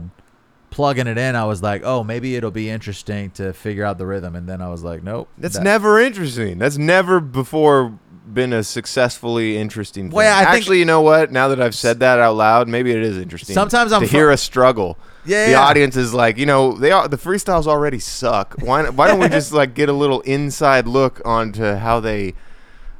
plugging 0.70 1.06
it 1.06 1.18
in, 1.18 1.36
I 1.36 1.44
was 1.44 1.62
like, 1.62 1.82
oh, 1.84 2.02
maybe 2.02 2.34
it'll 2.34 2.50
be 2.50 2.70
interesting 2.70 3.30
to 3.32 3.52
figure 3.52 3.84
out 3.84 3.98
the 3.98 4.06
rhythm, 4.06 4.34
and 4.34 4.48
then 4.48 4.62
I 4.62 4.68
was 4.70 4.82
like, 4.82 5.02
nope. 5.02 5.28
That's 5.36 5.56
that- 5.56 5.62
never 5.62 6.00
interesting. 6.00 6.58
That's 6.58 6.78
never 6.78 7.20
before 7.20 7.98
been 8.32 8.52
a 8.52 8.64
successfully 8.64 9.56
interesting. 9.56 10.08
Thing. 10.08 10.16
Well, 10.16 10.26
yeah, 10.26 10.48
I 10.48 10.56
actually, 10.56 10.78
you 10.78 10.84
know 10.84 11.02
what? 11.02 11.30
Now 11.30 11.48
that 11.48 11.60
I've 11.60 11.74
said 11.74 12.00
that 12.00 12.18
out 12.18 12.34
loud, 12.34 12.66
maybe 12.66 12.90
it 12.90 13.02
is 13.02 13.18
interesting. 13.18 13.54
Sometimes 13.54 13.92
I'm 13.92 14.00
to 14.00 14.08
fr- 14.08 14.16
hear 14.16 14.30
a 14.30 14.36
struggle. 14.36 14.98
Yeah, 15.26 15.46
the 15.46 15.50
yeah. 15.52 15.60
audience 15.62 15.96
is 15.96 16.12
like, 16.14 16.36
you 16.38 16.46
know, 16.46 16.72
they 16.72 16.90
are 16.90 17.08
the 17.08 17.16
freestyles 17.16 17.66
already 17.66 17.98
suck. 17.98 18.54
Why 18.60 18.88
why 18.90 19.08
don't 19.08 19.20
we 19.20 19.28
just 19.28 19.52
like 19.60 19.74
get 19.74 19.88
a 19.88 19.92
little 19.92 20.20
inside 20.22 20.86
look 20.86 21.20
onto 21.24 21.74
how 21.74 22.00
they, 22.00 22.34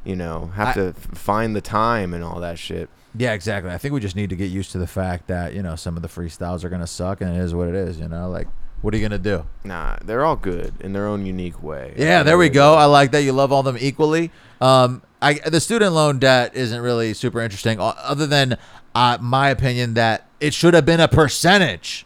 you 0.04 0.16
know, 0.16 0.46
have 0.54 0.68
I- 0.68 0.72
to 0.74 0.92
find 0.92 1.54
the 1.54 1.60
time 1.60 2.14
and 2.14 2.24
all 2.24 2.40
that 2.40 2.58
shit. 2.58 2.88
Yeah, 3.16 3.32
exactly. 3.32 3.70
I 3.70 3.78
think 3.78 3.94
we 3.94 4.00
just 4.00 4.16
need 4.16 4.30
to 4.30 4.37
get 4.37 4.50
used 4.50 4.72
to 4.72 4.78
the 4.78 4.88
fact 4.88 5.28
that 5.28 5.54
you 5.54 5.62
know 5.62 5.76
some 5.76 5.96
of 5.96 6.02
the 6.02 6.08
freestyles 6.08 6.64
are 6.64 6.68
gonna 6.68 6.87
suck, 6.87 7.20
and 7.20 7.30
it 7.37 7.38
is 7.40 7.54
what 7.54 7.68
it 7.68 7.74
is. 7.76 8.00
You 8.00 8.08
know, 8.08 8.28
like 8.28 8.48
what 8.82 8.92
are 8.92 8.96
you 8.96 9.04
gonna 9.04 9.18
do? 9.18 9.46
Nah, 9.62 9.96
they're 10.04 10.24
all 10.24 10.34
good 10.37 10.74
in 10.80 10.92
their 10.92 11.06
own 11.06 11.24
unique 11.24 11.62
way. 11.62 11.94
Yeah, 11.96 12.22
there 12.24 12.37
we 12.37 12.48
go. 12.48 12.74
I 12.74 12.87
like 12.87 13.12
that 13.12 13.22
you 13.22 13.32
love 13.32 13.52
all 13.52 13.62
them 13.62 13.76
equally. 13.78 14.32
Um, 14.60 15.02
I 15.22 15.34
the 15.34 15.60
student 15.60 15.92
loan 15.94 16.18
debt 16.18 16.56
isn't 16.56 16.80
really 16.80 17.14
super 17.14 17.40
interesting, 17.40 17.78
other 17.80 18.26
than 18.26 18.58
uh, 18.96 19.18
my 19.20 19.48
opinion 19.48 19.94
that 19.94 20.26
it 20.40 20.52
should 20.52 20.74
have 20.74 20.84
been 20.84 21.00
a 21.00 21.08
percentage. 21.08 22.04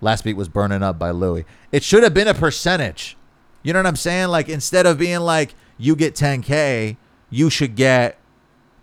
Last 0.00 0.24
beat 0.24 0.36
was 0.36 0.48
burning 0.48 0.82
up 0.82 0.98
by 0.98 1.10
Louis. 1.10 1.44
It 1.72 1.82
should 1.82 2.02
have 2.02 2.12
been 2.14 2.28
a 2.28 2.34
percentage. 2.34 3.16
You 3.62 3.72
know 3.72 3.78
what 3.80 3.86
I'm 3.86 3.96
saying? 3.96 4.28
Like 4.28 4.48
instead 4.48 4.86
of 4.86 4.98
being 4.98 5.20
like 5.20 5.54
you 5.78 5.96
get 5.96 6.14
10k, 6.14 6.96
you 7.30 7.50
should 7.50 7.74
get 7.74 8.18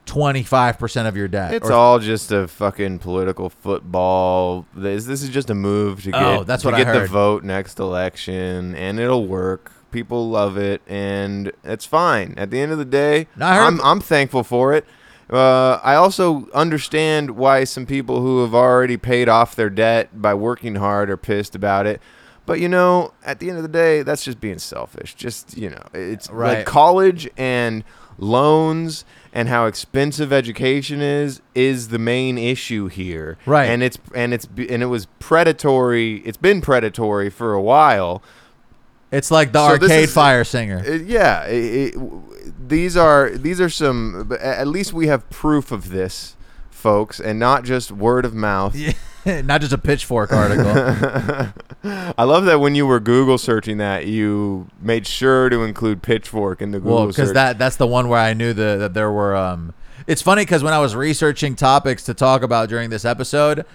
25% 0.05 1.07
of 1.07 1.15
your 1.15 1.27
debt. 1.27 1.53
It's 1.53 1.69
Or- 1.69 1.73
all 1.73 1.99
just 1.99 2.31
a 2.31 2.47
fucking 2.47 2.99
political 2.99 3.49
football. 3.49 4.65
This 4.75 5.05
this 5.05 5.23
is 5.23 5.29
just 5.29 5.49
a 5.49 5.55
move 5.55 6.03
to 6.03 6.09
oh, 6.09 6.19
get 6.19 6.39
Oh, 6.39 6.43
that's 6.43 6.63
to 6.63 6.67
what 6.69 6.75
I 6.75 6.83
get 6.83 6.93
the 6.93 7.07
vote 7.07 7.43
next 7.43 7.79
election, 7.79 8.75
and 8.75 8.99
it'll 8.99 9.25
work. 9.27 9.71
People 9.91 10.29
love 10.29 10.57
it, 10.57 10.81
and 10.87 11.51
it's 11.63 11.85
fine. 11.85 12.33
At 12.35 12.49
the 12.49 12.59
end 12.59 12.71
of 12.71 12.79
the 12.79 12.85
day, 12.85 13.27
No, 13.35 13.45
I 13.45 13.55
heard- 13.55 13.63
I'm 13.65 13.81
I'm 13.81 13.99
thankful 14.01 14.43
for 14.43 14.73
it. 14.73 14.85
Uh, 15.29 15.79
I 15.83 15.95
also 15.95 16.47
understand 16.53 17.31
why 17.31 17.63
some 17.63 17.85
people 17.85 18.21
who 18.21 18.41
have 18.41 18.53
already 18.53 18.97
paid 18.97 19.29
off 19.29 19.55
their 19.55 19.69
debt 19.69 20.21
by 20.21 20.33
working 20.33 20.75
hard 20.75 21.09
are 21.09 21.17
pissed 21.17 21.55
about 21.55 21.85
it. 21.87 22.01
But 22.45 22.59
you 22.59 22.67
know, 22.67 23.13
at 23.25 23.39
the 23.39 23.47
end 23.49 23.57
of 23.57 23.63
the 23.63 23.69
day, 23.69 24.03
that's 24.03 24.23
just 24.25 24.41
being 24.41 24.59
selfish. 24.59 25.15
Just 25.15 25.57
you 25.57 25.69
know, 25.69 25.83
it's 25.93 26.29
Right. 26.29 26.57
like 26.57 26.65
college 26.65 27.29
and 27.37 27.83
loans 28.17 29.05
and 29.31 29.47
how 29.49 29.65
expensive 29.65 30.31
education 30.33 31.01
is 31.01 31.41
is 31.55 31.87
the 31.87 31.97
main 31.99 32.37
issue 32.37 32.87
here. 32.87 33.37
Right. 33.45 33.65
And 33.69 33.81
it's 33.81 33.97
and 34.13 34.33
it's 34.33 34.45
and 34.57 34.83
it 34.83 34.87
was 34.87 35.07
predatory. 35.19 36.17
It's 36.25 36.37
been 36.37 36.59
predatory 36.61 37.29
for 37.29 37.53
a 37.53 37.61
while. 37.61 38.21
It's 39.13 39.31
like 39.31 39.51
the 39.51 39.65
So 39.67 39.77
this 39.77 39.89
Arcade 39.91 40.03
is- 40.05 40.13
Fire 40.13 40.43
singer. 40.43 40.83
Uh, 40.85 40.91
yeah, 40.93 41.43
it, 41.45 41.95
it, 41.95 42.69
these 42.69 42.97
are 42.97 43.29
these 43.29 43.61
are 43.61 43.69
some. 43.69 44.25
but 44.27 44.41
At 44.41 44.67
least 44.67 44.91
we 44.93 45.07
have 45.07 45.29
proof 45.29 45.71
of 45.71 45.89
this, 45.89 46.35
folks, 46.69 47.19
and 47.19 47.39
not 47.39 47.63
just 47.63 47.91
word 47.91 48.25
of 48.25 48.33
mouth. 48.33 48.75
Not 49.25 49.61
just 49.61 49.71
a 49.71 49.77
pitchfork 49.77 50.33
article. 50.33 50.67
I 52.17 52.23
love 52.25 52.43
that 52.43 52.59
when 52.59 52.75
you 52.75 52.85
were 52.85 52.99
Google 52.99 53.37
searching 53.37 53.77
that, 53.77 54.05
you 54.05 54.67
made 54.81 55.07
sure 55.07 55.47
to 55.47 55.63
include 55.63 56.01
Pitchfork 56.03 56.61
in 56.61 56.71
the 56.71 56.79
Google 56.79 56.95
well, 56.95 57.07
because 57.07 57.29
search. 57.29 57.33
that 57.35 57.57
that's 57.57 57.77
the 57.77 57.87
one 57.87 58.09
where 58.09 58.19
I 58.19 58.33
knew 58.33 58.51
the, 58.51 58.75
that 58.79 58.93
there 58.93 59.09
were. 59.09 59.33
Um, 59.33 59.73
it's 60.07 60.21
funny 60.21 60.41
because 60.41 60.61
when 60.61 60.73
I 60.73 60.79
was 60.79 60.93
researching 60.93 61.55
topics 61.55 62.03
to 62.03 62.13
talk 62.13 62.43
about 62.43 62.67
during 62.67 62.89
this 62.89 63.05
episode, 63.05 63.65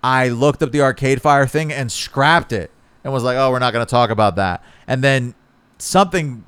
I 0.00 0.28
looked 0.28 0.62
up 0.62 0.70
the 0.70 0.80
Arcade 0.82 1.20
Fire 1.20 1.48
thing 1.48 1.72
and 1.72 1.90
scrapped 1.90 2.52
it 2.52 2.70
and 3.08 3.14
was 3.14 3.24
like, 3.24 3.36
"Oh, 3.36 3.50
we're 3.50 3.58
not 3.58 3.72
going 3.72 3.84
to 3.84 3.90
talk 3.90 4.10
about 4.10 4.36
that." 4.36 4.62
And 4.86 5.02
then 5.02 5.34
something 5.78 6.44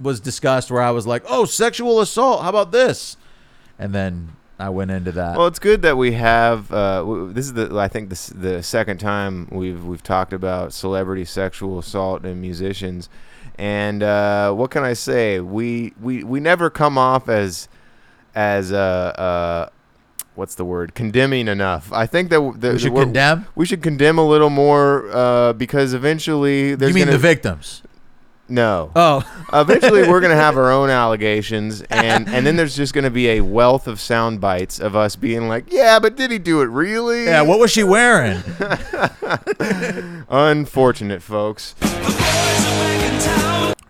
was 0.00 0.20
discussed 0.20 0.70
where 0.70 0.82
I 0.82 0.90
was 0.90 1.06
like, 1.06 1.24
"Oh, 1.26 1.46
sexual 1.46 2.00
assault. 2.00 2.42
How 2.42 2.50
about 2.50 2.72
this?" 2.72 3.16
And 3.78 3.94
then 3.94 4.36
I 4.58 4.68
went 4.68 4.90
into 4.90 5.12
that. 5.12 5.36
Well, 5.36 5.46
it's 5.46 5.58
good 5.58 5.80
that 5.82 5.96
we 5.96 6.12
have. 6.12 6.70
Uh, 6.70 7.26
this 7.28 7.46
is 7.46 7.54
the 7.54 7.76
I 7.78 7.88
think 7.88 8.10
this 8.10 8.26
the 8.26 8.62
second 8.62 8.98
time 8.98 9.48
we've 9.50 9.82
we've 9.84 10.02
talked 10.02 10.34
about 10.34 10.74
celebrity 10.74 11.24
sexual 11.24 11.78
assault 11.78 12.24
and 12.24 12.40
musicians, 12.40 13.08
and 13.56 14.02
uh, 14.02 14.52
what 14.52 14.70
can 14.70 14.84
I 14.84 14.92
say? 14.92 15.40
We 15.40 15.94
we 16.00 16.22
we 16.22 16.38
never 16.38 16.68
come 16.68 16.98
off 16.98 17.30
as 17.30 17.68
as 18.34 18.72
uh, 18.72 18.76
uh 18.76 19.68
what's 20.34 20.54
the 20.54 20.64
word 20.64 20.94
condemning 20.94 21.48
enough. 21.48 21.92
I 21.92 22.06
think 22.06 22.30
that 22.30 22.36
w- 22.36 22.56
the, 22.58 22.72
We 22.72 22.78
should 22.78 22.94
condemn? 22.94 23.46
We 23.54 23.66
should 23.66 23.82
condemn 23.82 24.18
a 24.18 24.26
little 24.26 24.50
more 24.50 25.10
uh, 25.12 25.52
because 25.52 25.94
eventually 25.94 26.74
there's 26.74 26.90
you 26.90 26.94
mean 26.94 27.04
gonna, 27.06 27.16
the 27.18 27.22
victims? 27.22 27.82
no. 28.48 28.90
Oh, 28.96 29.22
Eventually, 29.52 30.06
we're 30.08 30.20
gonna 30.20 30.34
have 30.34 30.56
our 30.56 30.70
own 30.70 30.90
allegations, 31.02 31.82
and 31.82 32.28
and 32.28 32.46
then 32.46 32.56
there's 32.56 32.76
just 32.76 32.92
gonna 32.94 33.10
be 33.10 33.28
a 33.30 33.40
wealth 33.40 33.86
of 33.86 34.00
sound 34.00 34.40
bites 34.40 34.78
of 34.80 34.94
us 34.96 35.16
being 35.16 35.48
like, 35.48 35.70
"Yeah, 35.72 35.98
but 35.98 36.16
did 36.16 36.30
he 36.30 36.38
do 36.38 36.60
it 36.62 36.66
really?" 36.66 37.24
yeah. 37.24 37.42
What 37.42 37.58
was 37.60 37.70
she 37.70 37.84
wearing? 37.84 38.42
Unfortunate, 40.28 41.22
folks. 41.22 41.74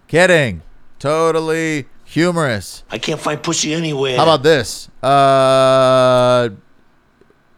Kidding. 0.09 0.63
Totally 0.99 1.87
humorous. 2.13 2.85
I 2.91 2.99
can't 2.99 3.19
find 3.21 3.43
pussy 3.43 3.73
anywhere. 3.73 4.17
How 4.17 4.25
about 4.25 4.43
this? 4.43 4.89
Uh, 5.03 6.51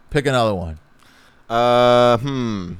pick 0.09 0.25
another 0.25 0.55
one. 0.55 0.79
Uh, 1.49 2.17
hmm. 2.17 2.73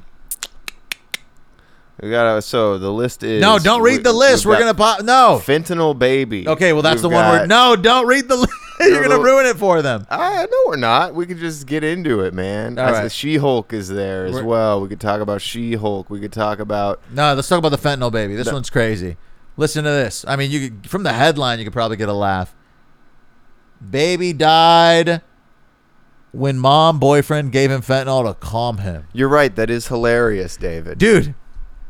We 2.01 2.09
got 2.09 2.43
so 2.43 2.77
the 2.77 2.91
list 2.91 3.23
is. 3.23 3.41
No, 3.41 3.57
don't 3.59 3.81
read 3.81 4.03
the 4.03 4.13
list. 4.13 4.45
we've 4.45 4.53
We're 4.55 4.59
gonna 4.59 4.73
pop. 4.73 5.03
No. 5.03 5.41
fentanyl 5.43 5.97
baby. 5.97 6.47
Okay, 6.47 6.73
well 6.73 6.81
that's 6.81 6.95
We've 7.01 7.03
the 7.03 7.09
one 7.09 7.25
where. 7.29 7.39
got- 7.39 7.47
No, 7.47 7.75
don't 7.75 8.05
read 8.07 8.27
the 8.27 8.35
list. 8.37 8.53
You're 8.81 9.01
gonna 9.07 9.23
ruin 9.23 9.45
it 9.45 9.55
for 9.57 9.81
them. 9.81 10.05
Ah, 10.11 10.45
no, 10.49 10.57
we're 10.67 10.75
not. 10.75 11.15
We 11.15 11.25
could 11.25 11.37
just 11.37 11.65
get 11.65 11.83
into 11.85 12.19
it, 12.21 12.33
man. 12.33 12.77
All 12.77 12.85
As 12.85 12.93
right. 12.93 13.03
the 13.03 13.09
She-Hulk 13.09 13.71
is 13.71 13.87
there 13.87 14.25
as 14.25 14.33
We're- 14.33 14.45
well. 14.45 14.81
We 14.81 14.89
could 14.89 14.99
talk 14.99 15.21
about 15.21 15.41
She-Hulk. 15.41 16.09
We 16.09 16.19
could 16.19 16.33
talk 16.33 16.59
about 16.59 17.01
No, 17.13 17.33
let's 17.33 17.47
talk 17.47 17.59
about 17.59 17.69
the 17.69 17.77
fentanyl 17.77 18.11
baby. 18.11 18.35
This 18.35 18.47
No. 18.47 18.53
one's 18.53 18.69
crazy. 18.69 19.15
Listen 19.57 19.83
to 19.83 19.89
this. 19.89 20.25
I 20.27 20.35
mean, 20.35 20.51
you 20.51 20.69
could, 20.69 20.89
from 20.89 21.03
the 21.03 21.13
headline, 21.13 21.59
you 21.59 21.65
could 21.65 21.73
probably 21.73 21.97
get 21.97 22.09
a 22.09 22.13
laugh. 22.13 22.55
Baby 23.89 24.33
died 24.33 25.21
when 26.31 26.59
mom 26.59 26.99
boyfriend 26.99 27.51
gave 27.51 27.71
him 27.71 27.81
fentanyl 27.81 28.25
to 28.25 28.33
calm 28.33 28.79
him. 28.79 29.07
You're 29.13 29.29
right. 29.29 29.55
That 29.55 29.69
is 29.69 29.87
hilarious, 29.87 30.57
David. 30.57 30.97
Dude, 30.97 31.33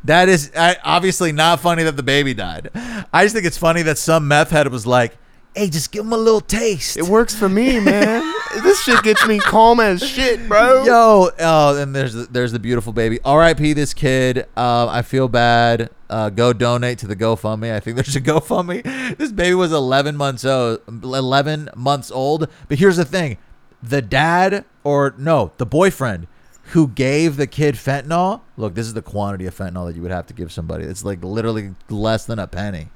that 0.03 0.29
is 0.29 0.51
I, 0.55 0.77
obviously 0.83 1.31
not 1.31 1.59
funny 1.59 1.83
that 1.83 1.97
the 1.97 2.03
baby 2.03 2.33
died. 2.33 2.69
I 3.11 3.25
just 3.25 3.33
think 3.33 3.45
it's 3.45 3.57
funny 3.57 3.81
that 3.83 3.97
some 3.97 4.27
meth 4.27 4.51
head 4.51 4.67
was 4.67 4.85
like, 4.85 5.17
"Hey, 5.55 5.69
just 5.69 5.91
give 5.91 6.05
him 6.05 6.13
a 6.13 6.17
little 6.17 6.41
taste." 6.41 6.97
It 6.97 7.05
works 7.05 7.35
for 7.35 7.49
me, 7.49 7.79
man. 7.79 8.21
this 8.63 8.81
shit 8.81 9.03
gets 9.03 9.25
me 9.27 9.39
calm 9.39 9.79
as 9.79 10.01
shit, 10.07 10.47
bro. 10.47 10.83
Yo, 10.83 11.29
oh, 11.39 11.81
and 11.81 11.95
there's 11.95 12.13
the, 12.13 12.25
there's 12.25 12.51
the 12.51 12.59
beautiful 12.59 12.93
baby. 12.93 13.19
R.I.P. 13.23 13.73
This 13.73 13.93
kid. 13.93 14.47
Uh, 14.55 14.87
I 14.87 15.01
feel 15.01 15.27
bad. 15.27 15.89
Uh, 16.09 16.29
go 16.29 16.53
donate 16.53 16.99
to 16.99 17.07
the 17.07 17.15
GoFundMe. 17.15 17.73
I 17.73 17.79
think 17.79 17.95
there's 17.95 18.15
a 18.15 18.21
GoFundMe. 18.21 19.17
This 19.17 19.31
baby 19.31 19.55
was 19.55 19.71
11 19.71 20.15
months 20.15 20.45
old. 20.45 20.81
11 20.87 21.69
months 21.75 22.11
old. 22.11 22.49
But 22.67 22.79
here's 22.79 22.97
the 22.97 23.05
thing: 23.05 23.37
the 23.81 24.01
dad, 24.01 24.65
or 24.83 25.13
no, 25.17 25.51
the 25.57 25.65
boyfriend 25.65 26.27
who 26.69 26.87
gave 26.87 27.37
the 27.37 27.47
kid 27.47 27.75
fentanyl. 27.75 28.41
Look, 28.57 28.73
this 28.75 28.87
is 28.87 28.93
the 28.93 29.01
quantity 29.01 29.45
of 29.45 29.55
fentanyl 29.55 29.87
that 29.87 29.95
you 29.95 30.01
would 30.01 30.11
have 30.11 30.27
to 30.27 30.33
give 30.33 30.51
somebody. 30.51 30.85
It's 30.85 31.05
like 31.05 31.23
literally 31.23 31.75
less 31.89 32.25
than 32.25 32.39
a 32.39 32.47
penny. 32.47 32.89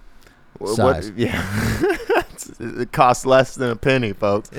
Size. 0.66 1.10
What, 1.10 1.18
yeah. 1.18 1.84
it 2.60 2.92
costs 2.92 3.26
less 3.26 3.56
than 3.56 3.70
a 3.70 3.76
penny, 3.76 4.14
folks. 4.14 4.50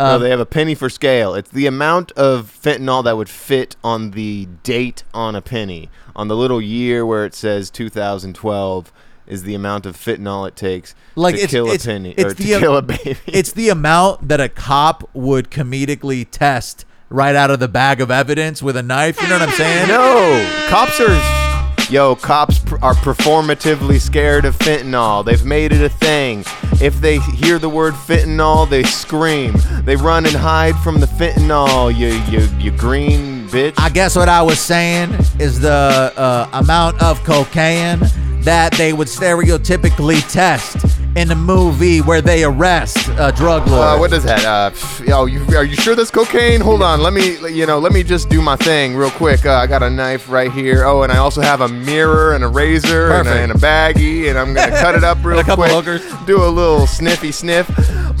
Um, 0.00 0.22
they 0.22 0.30
have 0.30 0.40
a 0.40 0.46
penny 0.46 0.74
for 0.74 0.88
scale. 0.88 1.34
It's 1.34 1.50
the 1.50 1.66
amount 1.66 2.12
of 2.12 2.56
fentanyl 2.62 3.04
that 3.04 3.16
would 3.16 3.28
fit 3.28 3.76
on 3.84 4.12
the 4.12 4.46
date 4.62 5.02
on 5.12 5.34
a 5.34 5.42
penny. 5.42 5.90
On 6.16 6.28
the 6.28 6.36
little 6.36 6.60
year 6.60 7.04
where 7.04 7.24
it 7.24 7.34
says 7.34 7.70
2012 7.70 8.92
is 9.26 9.42
the 9.44 9.54
amount 9.54 9.86
of 9.86 9.96
fentanyl 9.96 10.48
it 10.48 10.56
takes 10.56 10.94
Like, 11.14 11.34
to 11.36 11.40
it's- 11.42 11.50
kill 11.52 11.66
it's- 11.66 11.84
a 11.84 11.88
penny 11.88 12.10
it's 12.16 12.24
or 12.24 12.34
to 12.34 12.42
the- 12.42 12.58
kill 12.58 12.76
a 12.76 12.82
baby. 12.82 13.18
it's 13.26 13.52
the 13.52 13.68
amount 13.68 14.28
that 14.28 14.40
a 14.40 14.48
cop 14.48 15.08
would 15.14 15.50
comedically 15.50 16.26
test 16.28 16.84
right 17.08 17.34
out 17.36 17.50
of 17.50 17.60
the 17.60 17.68
bag 17.68 18.00
of 18.00 18.10
evidence 18.10 18.62
with 18.62 18.76
a 18.76 18.82
knife. 18.82 19.20
You 19.20 19.28
know 19.28 19.38
what 19.38 19.48
I'm 19.48 19.54
saying? 19.54 19.88
No, 19.88 20.66
cops 20.68 21.00
are. 21.00 21.49
Yo, 21.90 22.14
cops 22.14 22.60
pr- 22.60 22.76
are 22.82 22.94
performatively 22.94 24.00
scared 24.00 24.44
of 24.44 24.56
fentanyl. 24.56 25.24
They've 25.24 25.44
made 25.44 25.72
it 25.72 25.82
a 25.82 25.88
thing. 25.88 26.44
If 26.80 27.00
they 27.00 27.18
hear 27.18 27.58
the 27.58 27.68
word 27.68 27.94
fentanyl, 27.94 28.70
they 28.70 28.84
scream. 28.84 29.54
They 29.82 29.96
run 29.96 30.24
and 30.24 30.36
hide 30.36 30.76
from 30.76 31.00
the 31.00 31.06
fentanyl. 31.06 31.92
You, 31.92 32.10
you, 32.30 32.46
you 32.60 32.70
green 32.70 33.39
bitch. 33.50 33.74
I 33.78 33.88
guess 33.88 34.16
what 34.16 34.28
I 34.28 34.42
was 34.42 34.58
saying 34.58 35.12
is 35.38 35.60
the 35.60 36.12
uh, 36.16 36.48
amount 36.52 37.02
of 37.02 37.22
cocaine 37.24 38.00
that 38.42 38.72
they 38.72 38.92
would 38.92 39.08
stereotypically 39.08 40.20
test 40.32 40.76
in 41.16 41.26
the 41.26 41.34
movie 41.34 41.98
where 42.00 42.22
they 42.22 42.44
arrest 42.44 42.96
a 43.18 43.32
drug 43.36 43.66
lord. 43.66 43.82
Uh, 43.82 43.96
what 43.98 44.12
is 44.12 44.22
that? 44.22 44.44
Uh, 44.44 44.70
yo, 45.04 45.26
you, 45.26 45.44
are 45.56 45.64
you 45.64 45.74
sure 45.74 45.94
that's 45.96 46.10
cocaine? 46.10 46.60
Hold 46.60 46.82
on, 46.82 47.02
let 47.02 47.12
me, 47.12 47.36
you 47.52 47.66
know, 47.66 47.78
let 47.80 47.92
me 47.92 48.02
just 48.04 48.28
do 48.28 48.40
my 48.40 48.54
thing 48.56 48.94
real 48.94 49.10
quick. 49.10 49.44
Uh, 49.44 49.54
I 49.54 49.66
got 49.66 49.82
a 49.82 49.90
knife 49.90 50.30
right 50.30 50.52
here. 50.52 50.84
Oh, 50.84 51.02
and 51.02 51.10
I 51.12 51.16
also 51.18 51.40
have 51.42 51.60
a 51.62 51.68
mirror 51.68 52.34
and 52.34 52.44
a 52.44 52.48
razor 52.48 53.10
and 53.12 53.26
a, 53.28 53.32
and 53.32 53.50
a 53.52 53.56
baggie, 53.56 54.30
and 54.30 54.38
I'm 54.38 54.54
gonna 54.54 54.70
cut 54.78 54.94
it 54.94 55.02
up 55.04 55.18
real 55.24 55.38
And 55.40 55.46
a 55.46 55.50
couple 55.50 55.64
quick. 55.64 55.74
hookers. 55.74 56.26
Do 56.26 56.42
a 56.44 56.46
little 56.46 56.86
sniffy 56.86 57.32
sniff. 57.32 57.68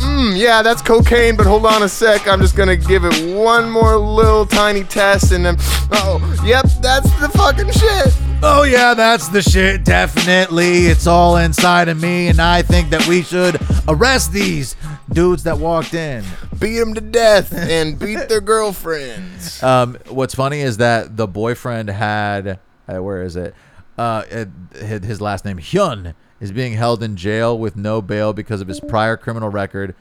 Mmm, 0.00 0.38
yeah, 0.38 0.62
that's 0.62 0.82
cocaine. 0.82 1.36
But 1.36 1.46
hold 1.46 1.66
on 1.66 1.82
a 1.82 1.88
sec. 1.88 2.26
I'm 2.28 2.40
just 2.40 2.56
gonna 2.56 2.76
give 2.76 3.04
it 3.04 3.36
one 3.36 3.70
more 3.70 3.96
little 3.96 4.46
tiny 4.46 4.84
test, 4.84 5.32
and 5.32 5.44
then, 5.44 5.56
oh, 5.92 6.18
yep, 6.44 6.64
that's 6.80 7.10
the 7.20 7.28
fucking 7.28 7.70
shit. 7.70 8.14
Oh 8.42 8.62
yeah, 8.62 8.94
that's 8.94 9.28
the 9.28 9.42
shit. 9.42 9.84
Definitely, 9.84 10.86
it's 10.86 11.06
all 11.06 11.36
inside 11.36 11.88
of 11.88 12.00
me, 12.00 12.28
and 12.28 12.40
I 12.40 12.62
think 12.62 12.90
that 12.90 13.06
we 13.06 13.22
should 13.22 13.60
arrest 13.86 14.32
these 14.32 14.76
dudes 15.12 15.42
that 15.42 15.58
walked 15.58 15.94
in. 15.94 16.24
Beat 16.58 16.78
them 16.78 16.94
to 16.94 17.00
death 17.00 17.54
and 17.54 17.98
beat 17.98 18.28
their 18.28 18.40
girlfriends. 18.40 19.62
Um, 19.70 19.98
what's 20.08 20.34
funny 20.34 20.60
is 20.60 20.78
that 20.78 21.18
the 21.18 21.26
boyfriend 21.26 21.90
had 21.90 22.58
uh, 22.90 23.02
where 23.02 23.22
is 23.22 23.36
it? 23.36 23.54
Uh, 23.98 24.22
his 24.74 25.20
last 25.20 25.44
name 25.44 25.58
Hyun 25.58 26.14
is 26.40 26.52
being 26.52 26.72
held 26.72 27.02
in 27.02 27.16
jail 27.16 27.58
with 27.58 27.76
no 27.76 28.00
bail 28.00 28.32
because 28.32 28.60
of 28.60 28.68
his 28.68 28.80
prior 28.80 29.16
criminal 29.16 29.50
record. 29.50 29.94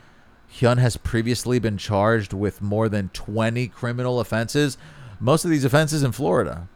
Hyun 0.51 0.77
has 0.77 0.97
previously 0.97 1.59
been 1.59 1.77
charged 1.77 2.33
with 2.33 2.61
more 2.61 2.89
than 2.89 3.09
20 3.09 3.67
criminal 3.67 4.19
offenses. 4.19 4.77
Most 5.19 5.45
of 5.45 5.51
these 5.51 5.65
offenses 5.65 6.01
in 6.01 6.11
Florida. 6.11 6.67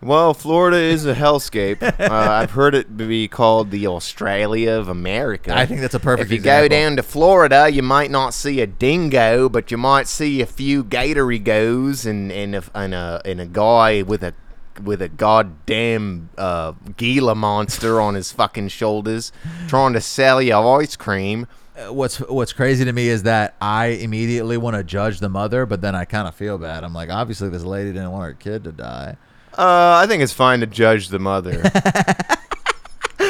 Well, 0.00 0.34
Florida 0.34 0.78
is 0.78 1.06
a 1.06 1.14
hellscape. 1.14 1.80
uh, 2.00 2.08
I've 2.10 2.50
heard 2.50 2.74
it 2.74 2.96
be 2.96 3.28
called 3.28 3.70
the 3.70 3.86
Australia 3.86 4.72
of 4.72 4.88
America. 4.88 5.56
I 5.56 5.64
think 5.64 5.80
that's 5.80 5.94
a 5.94 6.00
perfect 6.00 6.26
If 6.26 6.32
you 6.32 6.38
example. 6.38 6.64
go 6.64 6.68
down 6.68 6.96
to 6.96 7.04
Florida, 7.04 7.70
you 7.70 7.84
might 7.84 8.10
not 8.10 8.34
see 8.34 8.60
a 8.60 8.66
dingo, 8.66 9.48
but 9.48 9.70
you 9.70 9.78
might 9.78 10.08
see 10.08 10.40
a 10.40 10.46
few 10.46 10.82
gatorigos 10.82 12.04
and 12.04 12.32
and 12.32 12.56
a 12.56 12.64
and 12.74 12.94
a, 12.94 13.22
and 13.24 13.40
a 13.40 13.46
guy 13.46 14.02
with 14.02 14.24
a 14.24 14.34
with 14.80 15.02
a 15.02 15.08
goddamn 15.08 16.30
uh, 16.38 16.72
Gila 16.96 17.34
monster 17.34 18.00
on 18.00 18.14
his 18.14 18.32
fucking 18.32 18.68
shoulders, 18.68 19.32
trying 19.68 19.92
to 19.94 20.00
sell 20.00 20.40
you 20.40 20.56
ice 20.56 20.96
cream. 20.96 21.46
Uh, 21.76 21.92
What's 21.92 22.18
What's 22.18 22.52
crazy 22.52 22.84
to 22.84 22.92
me 22.92 23.08
is 23.08 23.22
that 23.24 23.54
I 23.60 23.86
immediately 23.86 24.56
want 24.56 24.76
to 24.76 24.84
judge 24.84 25.20
the 25.20 25.28
mother, 25.28 25.66
but 25.66 25.80
then 25.80 25.94
I 25.94 26.04
kind 26.04 26.28
of 26.28 26.34
feel 26.34 26.58
bad. 26.58 26.84
I'm 26.84 26.92
like, 26.94 27.10
obviously, 27.10 27.48
this 27.48 27.62
lady 27.64 27.92
didn't 27.92 28.12
want 28.12 28.24
her 28.24 28.34
kid 28.34 28.64
to 28.64 28.72
die. 28.72 29.16
Uh, 29.56 30.00
I 30.02 30.06
think 30.06 30.22
it's 30.22 30.32
fine 30.32 30.60
to 30.60 30.66
judge 30.66 31.08
the 31.08 31.18
mother. 31.18 31.62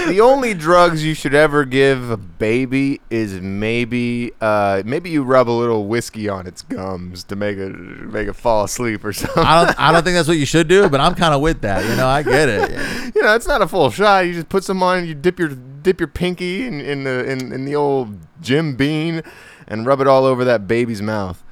the 0.07 0.21
only 0.21 0.55
drugs 0.55 1.05
you 1.05 1.15
should 1.15 1.35
ever 1.35 1.65
give 1.65 2.11
a 2.11 2.17
baby 2.17 3.01
is 3.11 3.41
maybe 3.41 4.33
uh, 4.41 4.83
maybe 4.85 5.11
you 5.11 5.23
rub 5.23 5.49
a 5.49 5.53
little 5.53 5.87
whiskey 5.87 6.29
on 6.29 6.47
its 6.47 6.63
gums 6.63 7.25
to 7.25 7.37
make 7.37 7.57
it 7.59 7.71
make 7.71 8.29
it 8.29 8.35
fall 8.35 8.65
asleep 8.65 9.05
or 9.05 9.13
something. 9.13 9.43
I 9.43 9.65
don't 9.65 9.81
I 9.81 9.93
don't 9.93 10.03
think 10.03 10.15
that's 10.15 10.29
what 10.29 10.39
you 10.39 10.47
should 10.47 10.69
do, 10.69 10.89
but 10.89 11.01
I'm 11.01 11.15
kind 11.15 11.35
of 11.35 11.41
with 11.41 11.61
that. 11.63 11.89
You 11.89 11.97
know, 11.97 12.07
I 12.07 12.23
get 12.23 12.49
it. 12.49 12.71
you 13.15 13.23
know, 13.23 13.35
it's 13.35 13.47
not 13.47 13.63
a 13.63 13.69
full 13.69 13.91
shot. 13.91 14.27
You 14.27 14.35
just 14.35 14.49
put 14.49 14.65
some 14.65 14.83
on. 14.83 15.07
You 15.07 15.15
dip 15.15 15.39
your 15.39 15.49
dip 15.49 16.01
your 16.01 16.09
pinky 16.09 16.67
in, 16.67 16.81
in 16.81 17.05
the 17.05 17.31
in, 17.31 17.53
in 17.53 17.65
the 17.65 17.75
old 17.75 18.19
Jim 18.41 18.77
Beam 18.77 19.23
and 19.67 19.87
rub 19.87 20.01
it 20.01 20.07
all 20.07 20.25
over 20.25 20.45
that 20.45 20.67
baby's 20.67 21.03
mouth. 21.03 21.43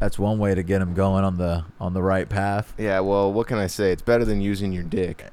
That's 0.00 0.18
one 0.18 0.38
way 0.38 0.54
to 0.54 0.62
get 0.62 0.82
him 0.82 0.94
going 0.94 1.24
on 1.24 1.38
the 1.38 1.64
on 1.80 1.94
the 1.94 2.02
right 2.02 2.28
path. 2.28 2.74
Yeah, 2.76 3.00
well, 3.00 3.32
what 3.32 3.46
can 3.46 3.58
I 3.58 3.68
say? 3.68 3.92
It's 3.92 4.02
better 4.02 4.24
than 4.24 4.40
using 4.40 4.72
your 4.72 4.82
dick. 4.82 5.26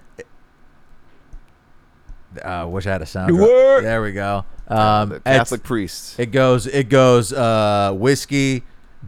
Uh, 2.42 2.68
wish 2.70 2.86
I 2.88 2.92
had 2.92 3.02
a 3.02 3.06
sound. 3.06 3.38
There 3.38 4.02
we 4.02 4.12
go. 4.12 4.46
Um, 4.68 5.10
the 5.10 5.20
Catholic 5.20 5.64
priests. 5.64 6.18
It 6.18 6.32
goes. 6.32 6.66
It 6.68 6.88
goes. 6.90 7.34
Uh, 7.34 7.94
whiskey, 7.94 8.64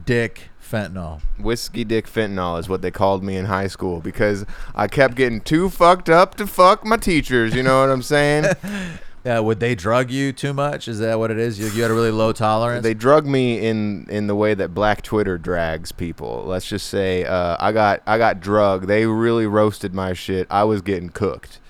dick, 0.05 0.49
fentanyl. 0.61 1.21
Whiskey 1.39 1.83
Dick 1.83 2.07
Fentanyl 2.07 2.59
is 2.59 2.67
what 2.67 2.81
they 2.81 2.91
called 2.91 3.23
me 3.23 3.37
in 3.37 3.45
high 3.45 3.67
school 3.67 3.99
because 3.99 4.45
I 4.73 4.87
kept 4.87 5.15
getting 5.15 5.41
too 5.41 5.69
fucked 5.69 6.09
up 6.09 6.35
to 6.35 6.47
fuck 6.47 6.85
my 6.85 6.97
teachers. 6.97 7.53
You 7.53 7.63
know 7.63 7.81
what 7.81 7.89
I'm 7.89 8.01
saying? 8.01 8.45
Yeah, 9.25 9.39
would 9.39 9.61
they 9.61 9.73
drug 9.73 10.11
you 10.11 10.33
too 10.33 10.53
much? 10.53 10.89
Is 10.89 10.99
that 10.99 11.17
what 11.17 11.31
it 11.31 11.37
is? 11.39 11.57
You, 11.57 11.67
you 11.67 11.81
had 11.81 11.91
a 11.91 11.93
really 11.93 12.11
low 12.11 12.33
tolerance. 12.33 12.83
they 12.83 12.93
drug 12.93 13.25
me 13.25 13.65
in 13.65 14.05
in 14.09 14.27
the 14.27 14.35
way 14.35 14.53
that 14.53 14.73
Black 14.73 15.01
Twitter 15.01 15.37
drags 15.37 15.93
people. 15.93 16.43
Let's 16.45 16.67
just 16.67 16.87
say 16.87 17.23
uh, 17.23 17.55
I 17.57 17.71
got 17.71 18.01
I 18.05 18.17
got 18.17 18.41
drugged. 18.41 18.87
They 18.87 19.05
really 19.05 19.47
roasted 19.47 19.93
my 19.93 20.11
shit. 20.11 20.45
I 20.49 20.65
was 20.65 20.81
getting 20.81 21.07
cooked. 21.07 21.61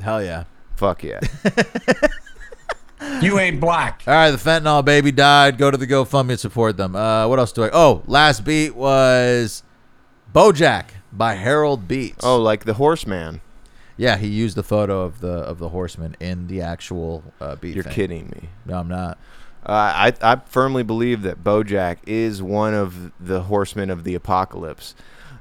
Hell 0.00 0.22
yeah. 0.22 0.44
Fuck 0.76 1.02
yeah. 1.04 1.20
You 3.20 3.38
ain't 3.38 3.60
black. 3.60 4.02
All 4.06 4.14
right, 4.14 4.30
the 4.30 4.36
fentanyl 4.38 4.84
baby 4.84 5.12
died. 5.12 5.58
Go 5.58 5.70
to 5.70 5.76
the 5.76 5.86
GoFundMe 5.86 6.30
and 6.30 6.40
support 6.40 6.76
them. 6.78 6.96
Uh, 6.96 7.28
what 7.28 7.38
else 7.38 7.52
do 7.52 7.64
I? 7.64 7.70
Oh, 7.72 8.02
last 8.06 8.44
beat 8.44 8.74
was 8.74 9.62
BoJack 10.34 10.86
by 11.12 11.34
Harold 11.34 11.86
Beats. 11.86 12.24
oh, 12.24 12.38
like 12.40 12.64
the 12.64 12.74
Horseman. 12.74 13.42
yeah, 13.98 14.16
he 14.16 14.26
used 14.28 14.56
the 14.56 14.62
photo 14.62 15.02
of 15.02 15.20
the 15.20 15.28
of 15.30 15.58
the 15.58 15.68
horseman 15.70 16.16
in 16.20 16.46
the 16.46 16.62
actual 16.62 17.22
uh, 17.40 17.56
beat. 17.56 17.74
You're 17.74 17.84
thing. 17.84 17.92
kidding 17.92 18.26
me. 18.34 18.48
No, 18.64 18.78
I'm 18.80 18.88
not. 18.88 19.18
Uh, 19.64 19.72
I 19.72 20.12
I 20.22 20.36
firmly 20.46 20.82
believe 20.82 21.22
that 21.22 21.44
BoJack 21.44 21.98
is 22.06 22.42
one 22.42 22.72
of 22.74 23.12
the 23.20 23.42
horsemen 23.42 23.90
of 23.90 24.04
the 24.04 24.14
apocalypse. 24.14 24.94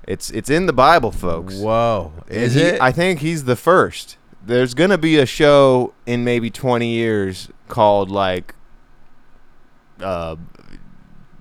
It's 0.07 0.29
it's 0.29 0.49
in 0.49 0.65
the 0.65 0.73
Bible, 0.73 1.11
folks. 1.11 1.55
Whoa, 1.55 2.11
is 2.27 2.53
He- 2.55 2.61
it? 2.61 2.81
I 2.81 2.91
think 2.91 3.19
he's 3.21 3.45
the 3.45 3.55
first. 3.55 4.17
There's 4.45 4.73
gonna 4.73 4.97
be 4.97 5.17
a 5.17 5.25
show 5.25 5.93
in 6.05 6.23
maybe 6.23 6.49
20 6.49 6.87
years 6.87 7.49
called 7.67 8.11
like 8.11 8.53
uh, 10.01 10.35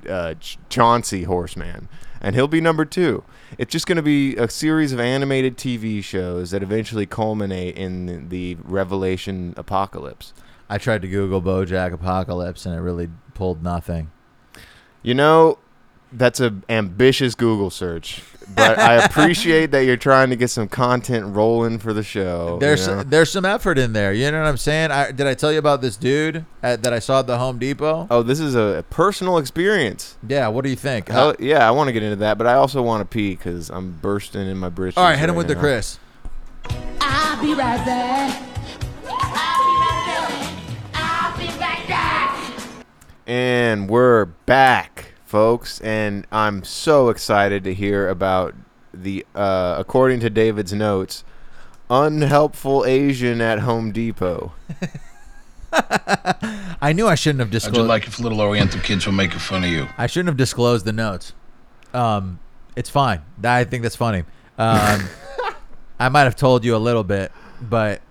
uh, 0.08 0.34
Ch- 0.34 0.58
Chauncey 0.70 1.24
Horseman, 1.24 1.88
and 2.20 2.34
he'll 2.34 2.48
be 2.48 2.60
number 2.60 2.84
two. 2.84 3.22
It's 3.58 3.70
just 3.70 3.86
gonna 3.86 4.02
be 4.02 4.36
a 4.36 4.48
series 4.48 4.92
of 4.92 5.00
animated 5.00 5.56
TV 5.56 6.02
shows 6.02 6.50
that 6.52 6.62
eventually 6.62 7.04
culminate 7.04 7.76
in 7.76 8.28
the 8.30 8.56
Revelation 8.64 9.54
apocalypse. 9.56 10.32
I 10.68 10.78
tried 10.78 11.02
to 11.02 11.08
Google 11.08 11.42
BoJack 11.42 11.92
Apocalypse 11.92 12.64
and 12.64 12.74
it 12.74 12.80
really 12.80 13.10
pulled 13.34 13.62
nothing. 13.62 14.10
You 15.02 15.14
know, 15.14 15.58
that's 16.16 16.40
a 16.40 16.54
ambitious 16.68 17.34
Google 17.34 17.70
search, 17.70 18.22
but 18.54 18.78
I 18.78 18.94
appreciate 19.04 19.70
that 19.72 19.84
you're 19.84 19.96
trying 19.96 20.30
to 20.30 20.36
get 20.36 20.48
some 20.48 20.68
content 20.68 21.34
rolling 21.34 21.78
for 21.78 21.92
the 21.92 22.02
show. 22.02 22.54
you 22.54 22.60
There's 22.60 22.86
know? 22.86 23.02
there's 23.02 23.30
some 23.30 23.44
effort 23.44 23.78
in 23.78 23.92
there. 23.92 24.12
You 24.12 24.30
know 24.30 24.40
what 24.40 24.48
I'm 24.48 24.56
saying? 24.56 24.90
I, 24.90 25.10
did 25.12 25.26
I 25.26 25.34
tell 25.34 25.52
you 25.52 25.58
about 25.58 25.80
this 25.82 25.96
dude 25.96 26.44
at, 26.62 26.82
that 26.82 26.92
I 26.92 26.98
saw 26.98 27.20
at 27.20 27.26
the 27.26 27.38
Home 27.38 27.58
Depot? 27.58 28.06
Oh, 28.10 28.22
this 28.22 28.40
is 28.40 28.54
a 28.54 28.84
personal 28.90 29.38
experience. 29.38 30.16
Yeah. 30.26 30.48
What 30.48 30.64
do 30.64 30.70
you 30.70 30.76
think? 30.76 31.08
Hell, 31.08 31.30
Uh, 31.30 31.34
yeah, 31.38 31.66
I 31.66 31.70
want 31.72 31.88
to 31.88 31.92
get 31.92 32.02
into 32.02 32.16
that, 32.16 32.38
but 32.38 32.46
I 32.46 32.54
also 32.54 32.80
want 32.82 33.00
to 33.00 33.06
pee 33.06 33.30
because 33.34 33.70
I'm 33.70 33.92
bursting 34.00 34.46
in 34.48 34.56
my 34.58 34.68
britches. 34.68 34.98
all 34.98 35.04
right, 35.04 35.18
hit 35.18 35.28
him 35.28 35.36
with 35.36 35.48
the 35.48 35.54
now. 35.54 35.60
Chris. 35.60 35.98
I'll 37.00 37.42
be 37.42 37.52
right 37.54 37.84
back. 37.84 38.42
I'll 39.06 39.28
be 39.28 39.76
right 39.80 40.28
back. 40.28 40.94
I'll 40.94 41.38
be 41.38 41.46
right 41.58 41.88
back. 41.88 42.84
And 43.26 43.88
we're 43.88 44.26
back, 44.26 45.13
folks, 45.34 45.80
and 45.80 46.24
I'm 46.30 46.62
so 46.62 47.08
excited 47.08 47.64
to 47.64 47.74
hear 47.74 48.08
about 48.08 48.54
the, 48.92 49.26
uh, 49.34 49.74
according 49.76 50.20
to 50.20 50.30
David's 50.30 50.72
notes, 50.72 51.24
unhelpful 51.90 52.84
Asian 52.84 53.40
at 53.40 53.58
Home 53.58 53.90
Depot. 53.90 54.52
I 55.72 56.92
knew 56.92 57.08
I 57.08 57.16
shouldn't 57.16 57.40
have 57.40 57.48
How'd 57.48 57.52
disclosed. 57.52 57.76
you 57.78 57.82
like 57.82 58.06
if 58.06 58.20
little 58.20 58.40
Oriental 58.40 58.80
kids 58.80 59.06
were 59.06 59.12
making 59.12 59.40
fun 59.40 59.64
of 59.64 59.70
you? 59.70 59.88
I 59.98 60.06
shouldn't 60.06 60.28
have 60.28 60.36
disclosed 60.36 60.84
the 60.84 60.92
notes. 60.92 61.32
Um, 61.92 62.38
it's 62.76 62.88
fine. 62.88 63.22
I 63.42 63.64
think 63.64 63.82
that's 63.82 63.96
funny. 63.96 64.20
Um, 64.56 65.08
I 65.98 66.10
might 66.10 66.22
have 66.22 66.36
told 66.36 66.64
you 66.64 66.76
a 66.76 66.78
little 66.78 67.02
bit, 67.02 67.32
but 67.60 68.02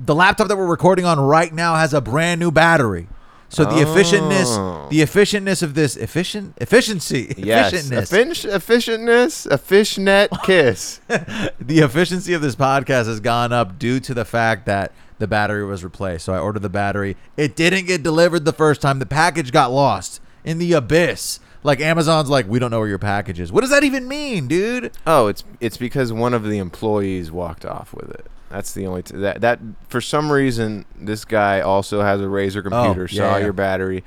the 0.00 0.14
laptop 0.14 0.48
that 0.48 0.56
we're 0.56 0.64
recording 0.64 1.04
on 1.04 1.20
right 1.20 1.52
now 1.52 1.74
has 1.74 1.92
a 1.92 2.00
brand 2.00 2.40
new 2.40 2.50
battery. 2.50 3.06
So 3.54 3.64
the 3.64 3.76
efficientness, 3.82 4.56
Oh. 4.58 4.86
the 4.90 5.00
efficientness 5.00 5.62
of 5.62 5.74
this 5.74 5.96
efficient 5.96 6.54
efficiency, 6.58 7.34
Yes, 7.38 7.72
efficientness, 7.72 8.10
effic- 8.10 8.52
efficientness, 8.52 9.46
a 9.50 9.58
fishnet 9.58 10.30
kiss. 10.44 11.00
the 11.08 11.78
efficiency 11.80 12.32
of 12.34 12.42
this 12.42 12.56
podcast 12.56 13.06
has 13.06 13.20
gone 13.20 13.52
up 13.52 13.78
due 13.78 14.00
to 14.00 14.14
the 14.14 14.24
fact 14.24 14.66
that 14.66 14.92
the 15.18 15.26
battery 15.28 15.64
was 15.64 15.84
replaced. 15.84 16.24
So 16.24 16.34
I 16.34 16.38
ordered 16.38 16.62
the 16.62 16.68
battery. 16.68 17.16
It 17.36 17.54
didn't 17.56 17.86
get 17.86 18.02
delivered 18.02 18.44
the 18.44 18.52
first 18.52 18.80
time. 18.82 18.98
The 18.98 19.06
package 19.06 19.52
got 19.52 19.70
lost 19.70 20.20
in 20.44 20.58
the 20.58 20.72
abyss. 20.72 21.38
Like 21.62 21.80
Amazon's 21.80 22.28
like, 22.28 22.46
we 22.48 22.58
don't 22.58 22.70
know 22.70 22.80
where 22.80 22.88
your 22.88 22.98
package 22.98 23.40
is. 23.40 23.50
What 23.50 23.62
does 23.62 23.70
that 23.70 23.84
even 23.84 24.06
mean, 24.06 24.48
dude? 24.48 24.90
Oh, 25.06 25.28
it's 25.28 25.44
it's 25.60 25.76
because 25.78 26.12
one 26.12 26.34
of 26.34 26.44
the 26.44 26.58
employees 26.58 27.30
walked 27.32 27.64
off 27.64 27.94
with 27.94 28.10
it. 28.10 28.26
That's 28.54 28.72
the 28.72 28.86
only 28.86 29.02
t- 29.02 29.16
that 29.16 29.40
that 29.40 29.58
for 29.88 30.00
some 30.00 30.30
reason 30.30 30.84
this 30.96 31.24
guy 31.24 31.60
also 31.60 32.02
has 32.02 32.20
a 32.20 32.24
Razer 32.24 32.62
computer. 32.62 33.02
Oh, 33.02 33.06
yeah, 33.10 33.18
saw 33.18 33.36
yeah. 33.36 33.44
your 33.44 33.52
battery. 33.52 34.04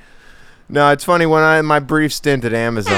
No, 0.70 0.90
it's 0.90 1.04
funny 1.04 1.26
when 1.26 1.42
I 1.42 1.60
my 1.60 1.80
brief 1.80 2.14
stint 2.14 2.46
at 2.46 2.54
Amazon. 2.54 2.94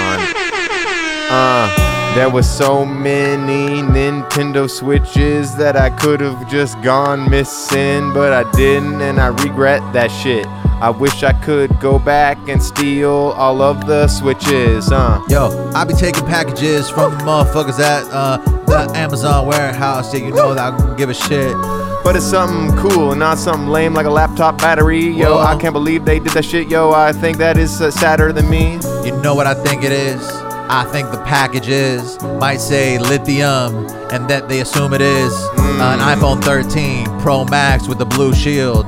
Uh, 1.32 1.89
There 2.14 2.28
was 2.28 2.50
so 2.50 2.84
many 2.84 3.82
Nintendo 3.82 4.68
Switches 4.68 5.54
that 5.56 5.76
I 5.76 5.90
could 5.90 6.20
have 6.20 6.50
just 6.50 6.80
gone 6.82 7.30
missing, 7.30 8.12
but 8.12 8.32
I 8.32 8.50
didn't, 8.50 9.00
and 9.00 9.20
I 9.20 9.28
regret 9.28 9.80
that 9.92 10.08
shit. 10.08 10.44
I 10.82 10.90
wish 10.90 11.22
I 11.22 11.32
could 11.32 11.78
go 11.78 12.00
back 12.00 12.36
and 12.48 12.60
steal 12.60 13.10
all 13.10 13.62
of 13.62 13.86
the 13.86 14.08
Switches, 14.08 14.88
huh? 14.88 15.24
Yo, 15.28 15.70
I 15.72 15.84
be 15.84 15.94
taking 15.94 16.26
packages 16.26 16.90
from 16.90 17.12
the 17.12 17.24
motherfuckers 17.24 17.78
at 17.78 18.04
uh, 18.10 18.38
the 18.66 18.90
Amazon 18.98 19.46
warehouse. 19.46 20.12
Yeah, 20.12 20.26
you 20.26 20.34
know 20.34 20.52
that 20.52 20.74
I 20.74 20.76
don't 20.76 20.96
give 20.96 21.10
a 21.10 21.14
shit. 21.14 21.54
But 22.02 22.16
it's 22.16 22.24
something 22.24 22.76
cool 22.76 23.12
and 23.12 23.20
not 23.20 23.38
something 23.38 23.68
lame 23.68 23.94
like 23.94 24.06
a 24.06 24.10
laptop 24.10 24.58
battery. 24.58 25.06
Yo, 25.06 25.36
Whoa. 25.36 25.42
I 25.42 25.56
can't 25.60 25.74
believe 25.74 26.04
they 26.04 26.18
did 26.18 26.32
that 26.32 26.44
shit. 26.44 26.68
Yo, 26.68 26.90
I 26.90 27.12
think 27.12 27.38
that 27.38 27.56
is 27.56 27.80
uh, 27.80 27.90
sadder 27.92 28.32
than 28.32 28.50
me. 28.50 28.80
You 29.04 29.16
know 29.22 29.36
what 29.36 29.46
I 29.46 29.54
think 29.54 29.84
it 29.84 29.92
is? 29.92 30.49
I 30.72 30.84
think 30.84 31.10
the 31.10 31.18
packages 31.24 32.22
might 32.22 32.58
say 32.60 32.96
lithium, 32.96 33.88
and 34.12 34.30
that 34.30 34.48
they 34.48 34.60
assume 34.60 34.92
it 34.92 35.00
is 35.00 35.34
an 35.58 35.98
iPhone 35.98 36.40
13 36.44 37.06
Pro 37.18 37.44
Max 37.44 37.88
with 37.88 37.98
the 37.98 38.04
blue 38.04 38.32
shield. 38.32 38.86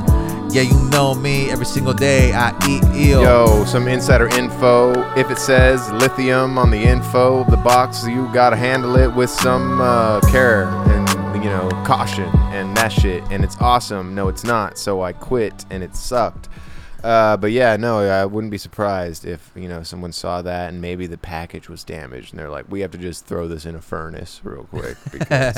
Yeah, 0.53 0.63
you 0.63 0.79
know 0.91 1.13
me. 1.13 1.51
Every 1.51 1.67
single 1.67 1.93
day 1.93 2.33
I 2.35 2.57
eat 2.69 2.85
eel. 2.95 3.23
Yo, 3.23 3.65
some 3.65 3.89
insider 3.89 4.29
info. 4.29 4.93
If 5.17 5.29
it 5.33 5.39
says 5.39 5.91
lithium 5.95 6.57
on 6.57 6.71
the 6.71 6.81
info 6.81 7.39
of 7.41 7.51
the 7.51 7.57
box, 7.57 8.07
you 8.07 8.33
gotta 8.33 8.55
handle 8.55 8.95
it 8.95 9.13
with 9.13 9.31
some 9.31 9.81
uh, 9.81 10.21
care 10.31 10.67
and 10.67 11.09
you 11.43 11.51
know 11.51 11.69
caution 11.85 12.31
and 12.53 12.77
that 12.77 12.93
shit. 12.93 13.25
And 13.33 13.43
it's 13.43 13.57
awesome. 13.61 14.15
No, 14.15 14.29
it's 14.29 14.45
not. 14.45 14.79
So 14.79 15.03
I 15.03 15.13
quit, 15.15 15.67
and 15.69 15.83
it 15.83 15.97
sucked. 15.97 16.49
Uh, 17.03 17.37
but 17.37 17.51
yeah, 17.51 17.77
no, 17.77 17.99
I 17.99 18.25
wouldn't 18.25 18.51
be 18.51 18.59
surprised 18.59 19.25
if 19.25 19.51
you 19.57 19.69
know 19.69 19.83
someone 19.83 20.13
saw 20.13 20.41
that 20.43 20.69
and 20.71 20.81
maybe 20.81 21.07
the 21.07 21.19
package 21.19 21.69
was 21.69 21.83
damaged, 21.85 22.33
and 22.33 22.39
they're 22.39 22.49
like, 22.51 22.67
"We 22.71 22.81
have 22.81 22.91
to 22.93 22.99
just 22.99 23.27
throw 23.27 23.49
this 23.49 23.67
in 23.67 23.75
a 23.75 23.81
furnace 23.81 24.41
real 24.45 24.65
quick 24.65 24.97
because 25.13 25.55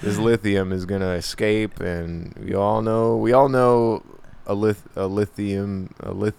this 0.00 0.18
lithium 0.18 0.72
is 0.72 0.84
gonna 0.84 1.12
escape." 1.12 1.80
And 1.80 2.32
we 2.38 2.54
all 2.54 2.80
know, 2.82 3.16
we 3.16 3.32
all 3.32 3.48
know 3.48 4.02
a 4.46 4.54
lith, 4.54 4.86
a 4.94 5.06
lithium, 5.06 5.92
a 6.00 6.12
lith. 6.12 6.36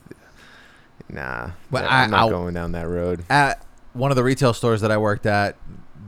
Nah, 1.09 1.51
that- 1.71 1.91
I- 1.91 2.03
I'm 2.03 2.11
not 2.11 2.19
I'll- 2.21 2.29
going 2.29 2.53
down 2.53 2.71
that 2.73 2.87
road. 2.87 3.23
At 3.29 3.63
one 3.93 4.11
of 4.11 4.15
the 4.15 4.23
retail 4.23 4.53
stores 4.53 4.81
that 4.81 4.91
I 4.91 4.97
worked 4.97 5.25
at, 5.25 5.55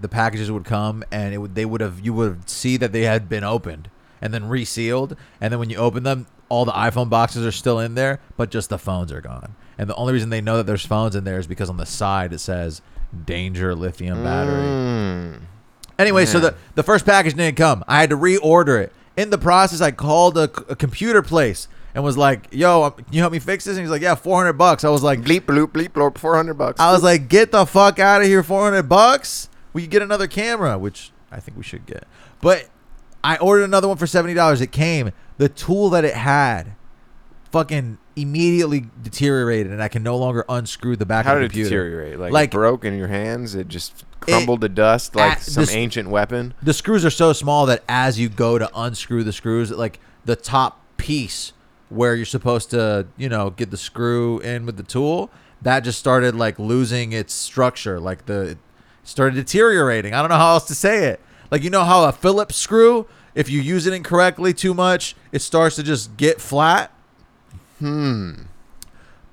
the 0.01 0.07
packages 0.09 0.49
would 0.51 0.65
come, 0.65 1.03
and 1.11 1.33
it 1.33 1.37
would 1.39 1.55
they 1.55 1.65
would 1.65 1.81
have 1.81 1.99
you 1.99 2.13
would 2.13 2.49
see 2.49 2.77
that 2.77 2.91
they 2.93 3.01
had 3.03 3.27
been 3.27 3.43
opened 3.43 3.89
and 4.21 4.33
then 4.33 4.47
resealed, 4.47 5.15
and 5.41 5.51
then 5.51 5.59
when 5.59 5.69
you 5.69 5.77
open 5.77 6.03
them, 6.03 6.27
all 6.49 6.65
the 6.65 6.71
iPhone 6.71 7.09
boxes 7.09 7.45
are 7.45 7.51
still 7.51 7.79
in 7.79 7.95
there, 7.95 8.19
but 8.37 8.49
just 8.51 8.69
the 8.69 8.77
phones 8.77 9.11
are 9.11 9.21
gone. 9.21 9.55
And 9.77 9.89
the 9.89 9.95
only 9.95 10.13
reason 10.13 10.29
they 10.29 10.41
know 10.41 10.57
that 10.57 10.65
there's 10.65 10.85
phones 10.85 11.15
in 11.15 11.23
there 11.23 11.39
is 11.39 11.47
because 11.47 11.69
on 11.69 11.77
the 11.77 11.85
side 11.85 12.33
it 12.33 12.39
says 12.39 12.81
"Danger 13.25 13.73
Lithium 13.75 14.23
Battery." 14.23 14.63
Mm. 14.63 15.41
Anyway, 15.97 16.25
so 16.25 16.39
the, 16.39 16.55
the 16.75 16.83
first 16.83 17.05
package 17.05 17.33
didn't 17.33 17.57
come. 17.57 17.83
I 17.87 17.99
had 17.99 18.09
to 18.09 18.17
reorder 18.17 18.81
it. 18.81 18.93
In 19.17 19.29
the 19.31 19.37
process, 19.37 19.81
I 19.81 19.91
called 19.91 20.37
a 20.37 20.47
computer 20.47 21.21
place 21.21 21.67
and 21.93 22.03
was 22.03 22.17
like, 22.17 22.47
"Yo, 22.51 22.83
um, 22.83 22.93
can 22.93 23.05
you 23.11 23.19
help 23.19 23.33
me 23.33 23.39
fix 23.39 23.65
this?" 23.65 23.75
And 23.75 23.83
he's 23.83 23.91
like, 23.91 24.01
"Yeah, 24.01 24.15
400 24.15 24.53
bucks." 24.53 24.83
I 24.83 24.89
was 24.89 25.03
like, 25.03 25.21
Bleep 25.21 25.41
bloop 25.41 25.67
bleep 25.67 25.89
bloop, 25.89 26.17
four 26.17 26.35
hundred 26.35 26.55
bucks. 26.55 26.79
I 26.79 26.91
was 26.91 27.03
like, 27.03 27.27
"Get 27.27 27.51
the 27.51 27.65
fuck 27.65 27.99
out 27.99 28.21
of 28.21 28.27
here, 28.27 28.43
400 28.43 28.83
bucks. 28.83 29.49
We 29.73 29.83
could 29.83 29.91
get 29.91 30.01
another 30.01 30.27
camera, 30.27 30.77
which 30.77 31.11
I 31.31 31.39
think 31.39 31.57
we 31.57 31.63
should 31.63 31.85
get." 31.85 32.05
But 32.41 32.69
I 33.23 33.37
ordered 33.37 33.63
another 33.65 33.87
one 33.87 33.97
for 33.97 34.05
$70. 34.05 34.61
It 34.61 34.71
came. 34.71 35.11
The 35.39 35.49
tool 35.49 35.89
that 35.89 36.05
it 36.05 36.13
had 36.13 36.75
fucking 37.51 37.97
immediately 38.15 38.85
deteriorated 39.01 39.71
and 39.71 39.81
I 39.81 39.87
can 39.87 40.03
no 40.03 40.17
longer 40.17 40.45
unscrew 40.47 40.95
the 40.97 41.05
back 41.05 41.25
How 41.25 41.35
of 41.35 41.41
did 41.41 41.51
the 41.51 41.61
it 41.61 41.63
computer. 41.63 41.83
deteriorate? 41.89 42.19
Like, 42.19 42.31
Like- 42.33 42.49
it 42.49 42.51
broke 42.51 42.85
in 42.85 42.95
your 42.97 43.07
hands? 43.07 43.55
It 43.55 43.67
just 43.69 44.03
crumbled 44.19 44.61
to 44.61 44.69
dust 44.69 45.15
like 45.15 45.31
at 45.33 45.41
some 45.41 45.63
this- 45.63 45.73
ancient 45.73 46.09
weapon? 46.09 46.53
the 46.61 46.73
screws 46.73 47.03
are 47.05 47.09
so 47.09 47.33
small 47.33 47.65
that 47.65 47.83
as 47.89 48.19
you 48.19 48.29
go 48.29 48.57
to 48.59 48.69
unscrew 48.75 49.23
the 49.23 49.31
screws, 49.33 49.71
like 49.71 49.99
the 50.25 50.35
top 50.35 50.81
piece 50.97 51.53
where 51.87 52.13
you're 52.15 52.25
supposed 52.25 52.69
to, 52.69 53.07
you 53.17 53.29
know, 53.29 53.49
get 53.49 53.71
the 53.71 53.77
screw 53.77 54.37
in 54.39 54.65
with 54.65 54.77
the 54.77 54.83
tool, 54.83 55.31
that 55.61 55.79
just 55.79 55.97
started 55.97 56.35
like 56.35 56.59
losing 56.59 57.13
its 57.13 57.33
structure. 57.33 57.99
Like 57.99 58.25
the 58.27 58.41
it 58.41 58.57
started 59.03 59.35
deteriorating. 59.35 60.13
I 60.13 60.19
don't 60.21 60.29
know 60.29 60.35
how 60.35 60.51
else 60.53 60.65
to 60.67 60.75
say 60.75 61.05
it. 61.05 61.19
Like 61.49 61.63
you 61.63 61.69
know 61.71 61.83
how 61.85 62.03
a 62.03 62.11
Phillips 62.11 62.55
screw, 62.57 63.07
if 63.39 63.49
you 63.49 63.61
use 63.61 63.87
it 63.87 63.93
incorrectly 63.93 64.53
too 64.53 64.73
much, 64.73 65.15
it 65.31 65.41
starts 65.41 65.75
to 65.77 65.83
just 65.83 66.17
get 66.17 66.41
flat. 66.41 66.91
Hmm. 67.79 68.33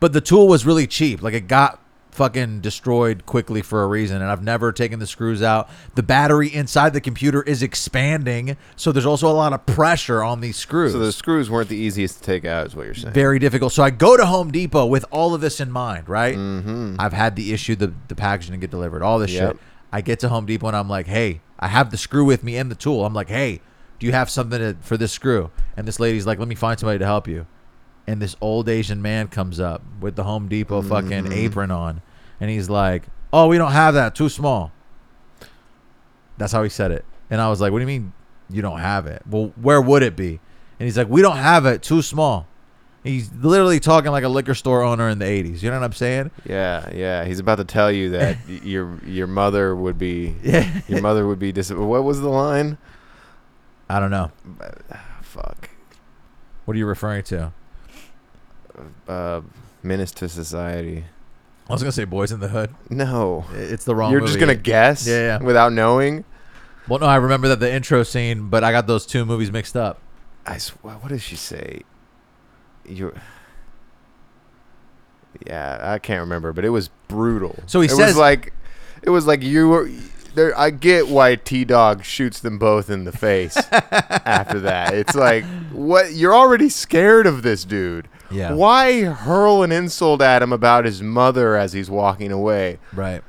But 0.01 0.13
the 0.13 0.21
tool 0.21 0.47
was 0.49 0.65
really 0.65 0.87
cheap. 0.87 1.23
Like 1.23 1.35
it 1.35 1.49
got 1.49 1.81
fucking 2.13 2.61
destroyed 2.63 3.27
quickly 3.27 3.61
for 3.61 3.83
a 3.83 3.87
reason 3.87 4.23
and 4.23 4.31
I've 4.31 4.43
never 4.43 4.73
taken 4.73 4.99
the 5.01 5.07
screws 5.07 5.43
out. 5.43 5.69
The 5.97 6.03
battery 6.03 6.49
inside 6.49 6.95
the 6.95 7.01
computer 7.01 7.43
is 7.43 7.63
expanding, 7.63 8.57
so 8.75 8.91
there's 8.91 9.05
also 9.05 9.29
a 9.29 9.35
lot 9.35 9.53
of 9.53 9.67
pressure 9.67 10.23
on 10.23 10.41
these 10.41 10.57
screws. 10.57 10.93
So 10.93 10.99
the 10.99 11.13
screws 11.13 11.51
weren't 11.51 11.69
the 11.69 11.77
easiest 11.77 12.19
to 12.19 12.23
take 12.25 12.47
out, 12.47 12.69
is 12.69 12.75
what 12.77 12.87
you're 12.87 12.95
saying. 12.95 13.13
very 13.13 13.39
difficult. 13.39 13.73
So 13.75 13.83
I 13.83 13.91
go 13.91 14.17
to 14.17 14.25
Home 14.25 14.51
Depot 14.51 14.87
with 14.87 15.05
all 15.11 15.35
of 15.35 15.43
this 15.43 15.61
in 15.61 15.71
mind, 15.71 16.09
right? 16.09 16.37
Mm-hmm. 16.37 16.97
I've 16.99 17.13
had 17.13 17.37
the 17.37 17.53
issue, 17.53 17.75
the 17.77 17.93
the 18.09 18.15
packaging 18.15 18.53
to 18.53 18.59
get 18.59 18.71
delivered, 18.71 19.03
all 19.03 19.19
this 19.19 19.33
Yep. 19.33 19.53
shit. 19.53 19.61
I 19.93 20.01
get 20.01 20.19
to 20.21 20.29
Home 20.31 20.47
Depot 20.47 20.69
and 20.69 20.77
I'm 20.77 20.89
like, 20.89 21.07
hey, 21.07 21.41
I 21.59 21.69
have 21.69 21.91
the 21.91 21.97
screw 21.99 22.25
with 22.25 22.43
me 22.43 22.57
and 22.57 22.71
the 22.71 22.75
tool. 22.75 23.05
I'm 23.05 23.15
like, 23.15 23.29
hey, 23.29 23.61
do 23.99 24.07
you 24.07 24.13
have 24.13 24.31
something 24.31 24.59
to, 24.59 24.77
for 24.81 24.97
this 24.97 25.13
screw? 25.13 25.51
And 25.77 25.87
this 25.87 26.01
lady's 26.01 26.27
like, 26.27 26.39
let 26.39 26.49
me 26.49 26.55
find 26.55 26.79
somebody 26.79 26.99
to 26.99 27.05
help 27.07 27.29
you. 27.29 27.47
And 28.07 28.23
this 28.23 28.37
old 28.41 28.69
Asian 28.69 29.03
man 29.03 29.29
comes 29.29 29.59
up 29.59 29.83
with 30.01 30.17
the 30.17 30.25
Home 30.25 30.49
Depot 30.49 30.83
fucking 30.83 31.25
mm-hmm. 31.25 31.33
apron 31.33 31.71
on, 31.71 32.03
and 32.41 32.51
he's 32.51 32.71
like, 32.71 33.05
oh, 33.33 33.49
we 33.49 33.59
don't 33.59 33.73
have 33.73 33.95
that, 33.95 34.15
too 34.15 34.29
small. 34.29 34.73
That's 36.39 36.53
how 36.53 36.63
he 36.63 36.69
said 36.69 36.93
it. 36.93 37.05
And 37.31 37.41
I 37.41 37.49
was 37.49 37.61
like, 37.61 37.73
what 37.73 37.79
do 37.79 37.83
you 37.83 37.87
mean 37.87 38.13
you 38.49 38.63
don't 38.63 38.79
have 38.79 39.07
it? 39.07 39.23
Well, 39.29 39.53
where 39.61 39.81
would 39.81 40.03
it 40.03 40.15
be? 40.15 40.41
And 40.79 40.87
he's 40.87 40.97
like, 40.97 41.09
we 41.09 41.23
don't 41.23 41.39
have 41.39 41.67
it, 41.67 41.83
too 41.83 42.03
small. 42.03 42.47
He's 43.03 43.33
literally 43.33 43.79
talking 43.79 44.11
like 44.11 44.25
a 44.25 44.29
liquor 44.29 44.55
store 44.55 44.83
owner 44.83 45.09
in 45.09 45.21
the 45.21 45.25
80s. 45.25 45.63
You 45.63 45.71
know 45.71 45.79
what 45.79 45.85
I'm 45.85 45.93
saying? 45.93 46.33
Yeah, 46.45 46.91
yeah. 46.93 47.25
He's 47.25 47.39
about 47.39 47.57
to 47.57 47.65
tell 47.65 47.91
you 47.91 48.11
that 48.11 48.37
your 48.49 48.99
your 49.05 49.29
mother 49.29 49.77
would 49.77 49.97
be 49.97 50.35
Yeah. 50.43 50.69
your 50.89 51.01
mother 51.01 51.27
would 51.27 51.39
be 51.39 51.53
dis. 51.53 51.71
What 51.71 52.03
was 52.03 52.21
the 52.21 52.29
line? 52.29 52.79
I 53.89 54.01
don't 54.01 54.11
know. 54.11 54.31
Fuck. 55.23 55.71
What 56.65 56.75
are 56.75 56.79
you 56.79 56.87
referring 56.87 57.23
to? 57.25 57.53
Uh, 59.09 59.41
menace 59.83 60.11
to 60.13 60.29
society. 60.29 61.05
I 61.69 61.73
was 61.73 61.83
going 61.83 61.91
to 61.91 61.97
say 61.97 62.05
Boys 62.05 62.31
in 62.33 62.41
the 62.41 62.49
Hood. 62.49 62.75
No. 62.91 63.45
It's 63.53 63.85
the 63.85 63.95
wrong 63.95 64.11
one. 64.11 64.19
You're 64.19 64.27
just 64.27 64.39
gonna 64.39 64.55
guess, 64.55 65.07
Yeah, 65.07 65.39
yeah. 65.39 65.43
without 65.43 65.73
knowing. 65.73 66.25
Well, 66.89 67.01
no, 67.01 67.07
I 67.07 67.17
remember 67.17 67.49
that 67.49 67.59
the 67.61 67.73
intro 67.73 68.03
scene, 68.05 68.49
but 68.49 68.63
I 68.63 68.71
got 68.71 68.87
those 68.87 69.07
two 69.07 69.25
movies 69.25 69.51
mixed 69.51 69.77
up. 69.77 69.99
I 70.47 70.59
swear. 70.59 70.95
What 70.95 71.09
does 71.09 71.23
she 71.23 71.35
say? 71.35 71.83
You. 72.85 73.13
Yeah, 75.47 75.79
I 75.83 75.99
can't 75.99 76.21
remember, 76.21 76.53
but 76.53 76.65
it 76.65 76.71
was 76.71 76.89
brutal. 77.09 77.57
So 77.67 77.81
he 77.81 77.87
it 77.87 77.91
says- 77.91 77.99
was 78.11 78.17
like, 78.17 78.53
it 79.03 79.11
was 79.11 79.27
like 79.27 79.43
you 79.43 79.69
were. 79.69 79.91
There, 80.37 80.57
I 80.59 80.69
get 80.69 81.09
why 81.09 81.35
T 81.37 81.65
Dog 81.65 82.05
shoots 82.05 82.41
them 82.41 82.59
both 82.59 82.91
in 82.91 83.05
the 83.05 83.11
face 83.13 83.57
after 83.73 84.61
that. 84.61 84.93
It's 84.95 85.15
like, 85.15 85.45
what? 85.73 86.13
You're 86.13 86.35
already 86.35 86.69
scared 86.69 87.27
of 87.27 87.43
this 87.43 87.65
dude. 87.65 88.07
Yeah. 88.31 88.53
Why 88.53 89.03
hurl 89.05 89.63
an 89.63 89.73
insult 89.73 90.21
at 90.21 90.43
him 90.43 90.53
about 90.53 90.85
his 90.85 91.01
mother 91.01 91.57
as 91.57 91.73
he's 91.73 91.89
walking 91.89 92.33
away? 92.33 92.79
Right. 92.93 93.23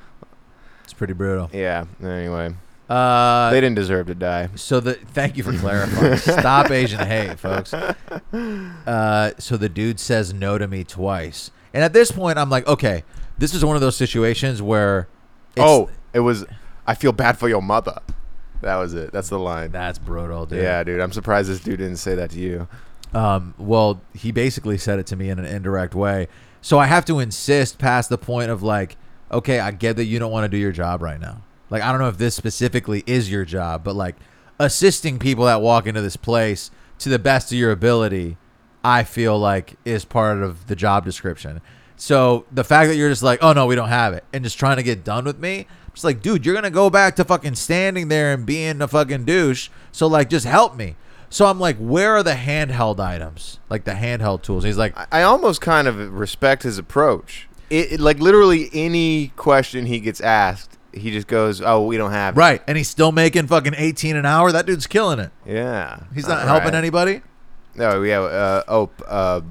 It's 0.84 0.92
pretty 0.92 1.14
brutal. 1.14 1.50
Yeah. 1.54 1.86
Anyway, 2.04 2.54
Uh, 2.90 3.52
they 3.52 3.62
didn't 3.62 3.76
deserve 3.76 4.08
to 4.08 4.16
die. 4.16 4.50
So 4.56 4.82
the 4.82 4.96
thank 4.96 5.38
you 5.38 5.44
for 5.44 5.54
clarifying. 5.54 6.18
Stop 6.18 6.72
Asian 6.72 7.00
hate, 7.08 7.40
folks. 7.40 7.74
Uh, 7.74 9.32
so 9.38 9.56
the 9.56 9.70
dude 9.70 10.00
says 10.02 10.34
no 10.34 10.58
to 10.58 10.68
me 10.68 10.84
twice, 10.84 11.52
and 11.74 11.84
at 11.86 11.94
this 11.94 12.12
point, 12.12 12.38
I'm 12.38 12.50
like, 12.50 12.68
okay, 12.68 13.04
this 13.38 13.54
is 13.54 13.64
one 13.64 13.76
of 13.76 13.82
those 13.82 13.96
situations 13.96 14.62
where, 14.62 15.08
it's, 15.56 15.64
oh, 15.66 15.90
it 16.14 16.20
was. 16.20 16.46
I 16.88 16.96
feel 16.96 17.12
bad 17.12 17.38
for 17.38 17.50
your 17.50 17.62
mother. 17.62 18.00
That 18.62 18.78
was 18.78 18.94
it. 18.94 19.12
That's 19.12 19.30
the 19.30 19.38
line. 19.38 19.72
that's 19.72 20.00
brutal, 20.00 20.46
dude. 20.46 20.64
Yeah, 20.64 20.84
dude. 20.84 21.00
I'm 21.00 21.12
surprised 21.12 21.50
this 21.50 21.60
dude 21.60 21.78
didn't 21.78 21.98
say 21.98 22.16
that 22.16 22.32
to 22.32 22.40
you. 22.40 22.68
Um, 23.14 23.54
well, 23.58 24.02
he 24.14 24.32
basically 24.32 24.78
said 24.78 25.00
it 25.00 25.06
to 25.08 25.16
me 25.16 25.30
in 25.30 25.40
an 25.40 25.46
indirect 25.46 25.94
way. 25.94 26.28
So 26.62 26.80
I 26.80 26.88
have 26.88 27.06
to 27.06 27.20
insist 27.20 27.78
past 27.78 28.10
the 28.10 28.18
point 28.18 28.50
of 28.50 28.64
like, 28.64 28.98
okay, 29.32 29.60
I 29.60 29.72
get 29.72 29.96
that 29.98 30.06
you 30.06 30.20
don't 30.20 30.32
want 30.32 30.46
to 30.46 30.50
do 30.50 30.58
your 30.58 30.72
job 30.72 31.02
right 31.02 31.20
now. 31.20 31.44
Like, 31.70 31.84
I 31.84 31.92
don't 31.92 32.02
know 32.02 32.08
if 32.08 32.18
this 32.18 32.36
specifically 32.36 33.04
is 33.06 33.30
your 33.32 33.46
job, 33.46 33.84
but 33.84 33.96
like 33.96 34.16
assisting 34.60 35.20
people 35.20 35.46
that 35.46 35.62
walk 35.62 35.86
into 35.86 36.02
this 36.02 36.18
place 36.18 36.72
to 37.00 37.10
the 37.10 37.20
best 37.20 37.52
of 37.52 37.58
your 37.58 37.72
ability, 37.72 38.38
I 38.84 39.04
feel 39.04 39.38
like 39.38 39.76
is 39.86 40.06
part 40.06 40.42
of 40.42 40.68
the 40.68 40.76
job 40.76 41.06
description. 41.06 41.62
So 41.96 42.46
the 42.52 42.64
fact 42.64 42.90
that 42.90 42.96
you're 42.96 43.10
just 43.10 43.24
like, 43.24 43.40
oh 43.42 43.54
no, 43.54 43.66
we 43.66 43.76
don't 43.76 43.90
have 43.90 44.14
it, 44.14 44.24
and 44.32 44.44
just 44.44 44.58
trying 44.58 44.78
to 44.78 44.84
get 44.84 45.04
done 45.04 45.26
with 45.26 45.40
me, 45.40 45.68
I'm 46.04 46.08
like, 46.10 46.22
dude, 46.22 46.46
you're 46.46 46.56
gonna 46.56 46.70
go 46.70 46.90
back 46.90 47.16
to 47.18 47.24
fucking 47.26 47.56
standing 47.56 48.08
there 48.08 48.34
and 48.34 48.46
being 48.46 48.82
a 48.82 48.88
fucking 48.88 49.26
douche. 49.26 49.70
So 49.92 50.08
like, 50.08 50.30
just 50.30 50.46
help 50.46 50.76
me. 50.76 50.96
So 51.30 51.46
I'm 51.46 51.60
like, 51.60 51.76
where 51.78 52.16
are 52.16 52.24
the 52.24 52.34
handheld 52.36 53.00
items, 53.00 53.60
like 53.70 53.84
the 53.84 53.92
handheld 53.92 54.44
tools? 54.44 54.64
He's 54.64 54.78
like, 54.78 54.98
I, 54.98 55.08
I 55.12 55.22
almost 55.24 55.60
kind 55.60 55.88
of 55.88 55.98
respect 56.14 56.64
his 56.64 56.78
approach. 56.78 57.48
It, 57.70 57.94
it- 57.94 58.00
like 58.00 58.20
literally 58.20 58.70
any 58.74 59.30
question 59.36 59.86
he 59.88 60.00
gets 60.00 60.22
asked, 60.22 60.78
he 60.94 61.12
just 61.12 61.28
goes, 61.28 61.62
"Oh, 61.62 61.86
we 61.86 61.98
don't 61.98 62.12
have 62.12 62.36
it." 62.36 62.40
Right, 62.40 62.62
and 62.66 62.78
he's 62.78 62.88
still 62.90 63.12
making 63.12 63.48
fucking 63.48 63.76
18 63.78 64.16
an 64.16 64.26
hour. 64.26 64.52
That 64.54 64.66
dude's 64.66 64.88
killing 64.88 65.20
it. 65.20 65.32
Yeah. 65.46 66.00
He's 66.16 66.28
not 66.28 66.40
All 66.42 66.48
helping 66.48 66.68
right. 66.72 66.76
anybody. 66.76 67.22
No, 67.76 68.00
we 68.02 68.10
have 68.10 68.24
uh, 68.24 68.64
oh 68.70 68.90
uh, 69.06 69.42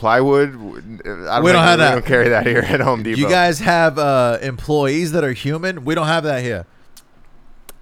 plywood. 0.00 0.48
I 0.48 0.54
don't 0.56 1.44
We 1.44 1.52
don't 1.52 1.62
have 1.62 1.78
we 1.78 1.84
that. 1.84 1.92
don't 1.92 2.04
carry 2.06 2.30
that 2.30 2.46
here 2.46 2.58
at 2.60 2.80
Home 2.80 3.02
Depot. 3.02 3.20
You 3.20 3.28
guys 3.28 3.58
have 3.60 3.98
uh, 3.98 4.38
employees 4.42 5.12
that 5.12 5.22
are 5.22 5.32
human. 5.32 5.84
We 5.84 5.94
don't 5.94 6.06
have 6.08 6.24
that 6.24 6.42
here. 6.42 6.66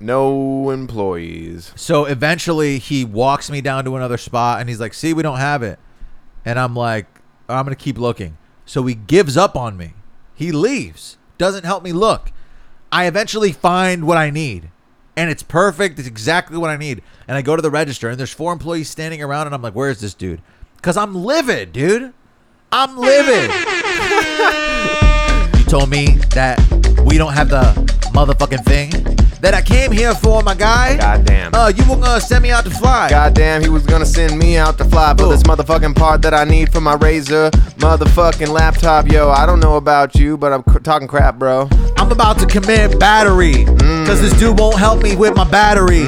no 0.00 0.70
employees. 0.70 1.72
So 1.76 2.04
eventually 2.04 2.78
he 2.78 3.04
walks 3.04 3.50
me 3.50 3.60
down 3.60 3.84
to 3.84 3.96
another 3.96 4.18
spot 4.18 4.60
and 4.60 4.68
he's 4.68 4.80
like, 4.80 4.94
"See, 4.94 5.12
we 5.12 5.22
don't 5.22 5.38
have 5.38 5.62
it." 5.62 5.78
And 6.44 6.58
I'm 6.58 6.74
like, 6.74 7.06
"I'm 7.48 7.64
going 7.64 7.76
to 7.76 7.82
keep 7.82 7.98
looking." 7.98 8.36
So 8.66 8.84
he 8.86 8.94
gives 8.94 9.36
up 9.36 9.56
on 9.56 9.76
me. 9.76 9.94
He 10.34 10.52
leaves. 10.52 11.16
Doesn't 11.38 11.64
help 11.64 11.82
me 11.82 11.92
look. 11.92 12.32
I 12.92 13.06
eventually 13.06 13.52
find 13.52 14.06
what 14.06 14.16
I 14.18 14.30
need. 14.30 14.70
And 15.16 15.30
it's 15.30 15.42
perfect. 15.42 15.98
It's 15.98 16.06
exactly 16.06 16.56
what 16.58 16.70
I 16.70 16.76
need. 16.76 17.02
And 17.26 17.36
I 17.36 17.42
go 17.42 17.56
to 17.56 17.62
the 17.62 17.70
register 17.70 18.08
and 18.08 18.18
there's 18.18 18.32
four 18.32 18.52
employees 18.52 18.88
standing 18.88 19.20
around 19.22 19.46
and 19.46 19.54
I'm 19.54 19.62
like, 19.62 19.74
"Where 19.74 19.90
is 19.90 20.00
this 20.00 20.14
dude?" 20.14 20.42
Cuz 20.82 20.96
I'm 20.96 21.14
livid, 21.14 21.72
dude. 21.72 22.12
I'm 22.70 22.96
livid. 22.96 23.50
you 25.58 25.64
told 25.64 25.90
me 25.90 26.18
that 26.34 26.60
we 27.04 27.18
don't 27.18 27.32
have 27.32 27.48
the 27.48 27.62
motherfucking 28.12 28.64
thing 28.64 28.90
that 29.40 29.54
I 29.54 29.62
came 29.62 29.92
here 29.92 30.14
for, 30.14 30.42
my 30.42 30.54
guy. 30.54 30.96
Goddamn. 30.96 31.54
Uh, 31.54 31.72
you 31.74 31.88
were 31.88 31.96
gonna 31.96 32.20
send 32.20 32.42
me 32.42 32.50
out 32.50 32.64
to 32.64 32.70
fly. 32.70 33.08
Goddamn, 33.08 33.62
he 33.62 33.68
was 33.68 33.86
gonna 33.86 34.06
send 34.06 34.38
me 34.38 34.56
out 34.56 34.78
to 34.78 34.84
fly 34.84 35.14
for 35.16 35.28
this 35.28 35.42
motherfucking 35.42 35.96
part 35.96 36.22
that 36.22 36.34
I 36.34 36.44
need 36.44 36.72
for 36.72 36.80
my 36.80 36.96
Razer 36.96 37.50
motherfucking 37.78 38.48
laptop. 38.48 39.08
Yo, 39.08 39.30
I 39.30 39.46
don't 39.46 39.60
know 39.60 39.76
about 39.76 40.14
you, 40.14 40.36
but 40.36 40.52
I'm 40.52 40.62
talking 40.82 41.08
crap, 41.08 41.38
bro. 41.38 41.68
I'm 41.96 42.10
about 42.12 42.38
to 42.40 42.46
commit 42.46 42.98
battery. 42.98 43.64
Cause 44.06 44.20
this 44.20 44.38
dude 44.38 44.58
won't 44.58 44.78
help 44.78 45.02
me 45.02 45.16
with 45.16 45.36
my 45.36 45.48
battery. 45.48 46.06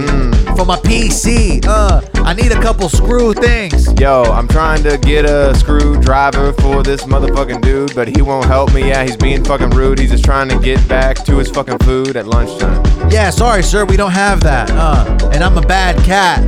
For 0.61 0.67
my 0.67 0.77
PC. 0.77 1.65
Uh, 1.67 2.03
I 2.17 2.35
need 2.35 2.53
a 2.53 2.61
couple 2.61 2.87
screw 2.91 3.33
things. 3.33 3.99
Yo, 3.99 4.25
I'm 4.25 4.47
trying 4.47 4.83
to 4.83 4.99
get 4.99 5.25
a 5.25 5.55
screwdriver 5.55 6.53
for 6.53 6.83
this 6.83 7.05
motherfucking 7.05 7.63
dude, 7.63 7.95
but 7.95 8.15
he 8.15 8.21
won't 8.21 8.45
help 8.45 8.75
me. 8.75 8.87
Yeah, 8.89 9.03
he's 9.03 9.17
being 9.17 9.43
fucking 9.43 9.71
rude. 9.71 9.99
He's 9.99 10.11
just 10.11 10.23
trying 10.23 10.51
to 10.51 10.59
get 10.59 10.87
back 10.87 11.25
to 11.25 11.39
his 11.39 11.49
fucking 11.51 11.79
food 11.79 12.15
at 12.15 12.27
lunchtime. 12.27 12.85
Yeah, 13.11 13.31
sorry, 13.31 13.63
sir, 13.63 13.87
we 13.87 13.97
don't 13.97 14.11
have 14.11 14.43
that. 14.43 14.71
Uh, 14.71 15.31
and 15.33 15.43
I'm 15.43 15.57
a 15.57 15.63
bad 15.63 15.97
cat. 16.05 16.45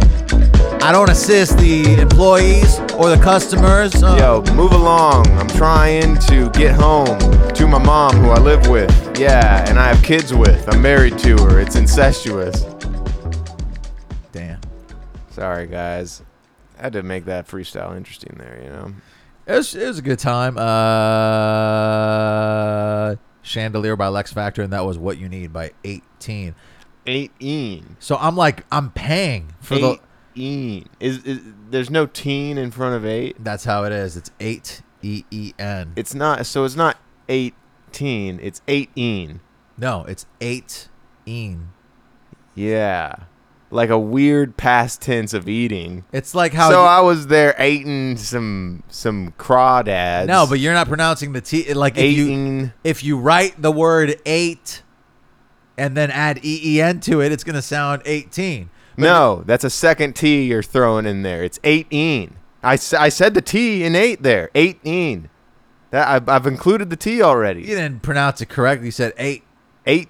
I 0.83 0.93
don't 0.93 1.09
assist 1.09 1.57
the 1.57 1.99
employees 1.99 2.81
or 2.99 3.09
the 3.09 3.19
customers. 3.19 3.95
Uh, 4.03 4.17
Yo, 4.19 4.55
move 4.55 4.73
along. 4.73 5.27
I'm 5.39 5.49
trying 5.49 6.19
to 6.27 6.51
get 6.51 6.75
home 6.75 7.19
to 7.55 7.67
my 7.67 7.79
mom, 7.79 8.15
who 8.17 8.29
I 8.29 8.39
live 8.41 8.69
with. 8.69 8.91
Yeah, 9.19 9.67
and 9.71 9.79
I 9.79 9.91
have 9.91 10.05
kids 10.05 10.35
with. 10.35 10.69
I'm 10.71 10.83
married 10.83 11.19
to 11.21 11.35
her. 11.45 11.61
It's 11.61 11.77
incestuous. 11.77 12.67
Damn. 15.35 15.43
Sorry, 15.43 15.67
guys. 15.67 16.23
I 16.79 16.83
had 16.83 16.93
to 16.95 17.03
make 17.03 17.25
that 17.27 17.47
freestyle 17.47 17.97
interesting 17.97 18.37
there, 18.39 18.61
you 18.63 18.69
know. 18.71 18.93
It 19.47 19.55
was, 19.55 19.75
it 19.75 19.87
was 19.87 19.99
a 19.99 20.03
good 20.03 20.19
time. 20.19 20.57
Uh, 20.59 20.67
Chandelier 23.43 23.97
by 23.97 24.09
Lex 24.09 24.33
Factor, 24.33 24.63
and 24.63 24.73
that 24.73 24.85
was 24.85 24.99
What 24.99 25.19
You 25.19 25.29
Need 25.29 25.53
by 25.53 25.73
18. 25.85 26.55
18. 27.07 27.97
So 27.99 28.17
I'm 28.17 28.37
like, 28.37 28.65
I'm 28.71 28.91
paying 28.91 29.53
for 29.61 29.79
the. 29.79 30.01
18. 30.37 30.89
Is, 31.01 31.19
is 31.25 31.41
there's 31.71 31.91
no 31.91 32.07
teen 32.07 32.57
in 32.57 32.71
front 32.71 32.95
of 32.95 33.05
8? 33.05 33.37
That's 33.41 33.65
how 33.65 33.85
it 33.85 33.93
is. 33.93 34.17
It's 34.17 34.31
8 34.41 34.83
E 35.03 35.25
E 35.31 35.53
N. 35.59 35.93
It's 35.97 36.15
not 36.15 36.47
so 36.47 36.65
it's 36.65 36.77
not 36.77 36.97
18, 37.29 38.39
it's 38.41 38.63
18. 38.69 39.41
No, 39.77 40.05
it's 40.05 40.27
eighteen. 40.41 41.71
Yeah. 42.55 43.15
Like 43.73 43.91
a 43.91 43.99
weird 43.99 44.57
past 44.57 45.01
tense 45.01 45.33
of 45.33 45.49
eating. 45.49 46.05
It's 46.13 46.35
like 46.35 46.53
how. 46.53 46.71
so 46.71 46.85
I 46.85 47.01
was 47.01 47.27
there 47.29 47.55
eating 47.61 48.17
some 48.17 48.83
some 48.89 49.33
crawdads. 49.39 50.27
no, 50.27 50.47
but 50.49 50.59
you're 50.59 50.75
not 50.75 50.89
pronouncing 50.89 51.33
the 51.33 51.41
T. 51.41 51.73
Like 51.73 51.97
if 51.97 52.17
you, 52.17 52.25
eating 52.25 52.73
if 52.85 53.03
you 53.03 53.19
write 53.19 53.61
the 53.61 53.73
word 53.73 54.21
8 54.27 54.83
and 55.79 55.97
then 55.97 56.11
add 56.11 56.45
E 56.45 56.61
E 56.77 56.81
N 56.83 57.01
to 57.01 57.21
it, 57.23 57.33
it's 57.33 57.45
going 57.45 57.55
to 57.57 57.63
sound 57.63 58.03
18. 58.05 58.69
No, 58.99 59.43
that's 59.47 59.65
a 59.65 59.71
second 59.71 60.15
T 60.17 60.45
you're 60.45 60.63
throwing 60.63 61.07
in 61.07 61.23
there. 61.23 61.43
It's 61.43 61.59
18. 61.65 62.37
I, 62.63 62.75
I 62.75 63.09
said 63.09 63.33
the 63.35 63.41
T 63.43 63.85
in 63.85 63.97
8 63.97 64.23
there. 64.23 64.51
18. 64.55 65.31
That 65.91 66.09
I've, 66.09 66.29
I've 66.29 66.47
included 66.47 66.91
the 66.91 66.97
T 66.97 67.23
already. 67.23 67.61
You 67.61 67.69
didn't 67.75 68.03
pronounce 68.03 68.41
it 68.43 68.51
correctly. 68.51 68.89
You 68.89 68.93
said 68.93 69.15
8. 69.17 69.43
8. 69.87 70.09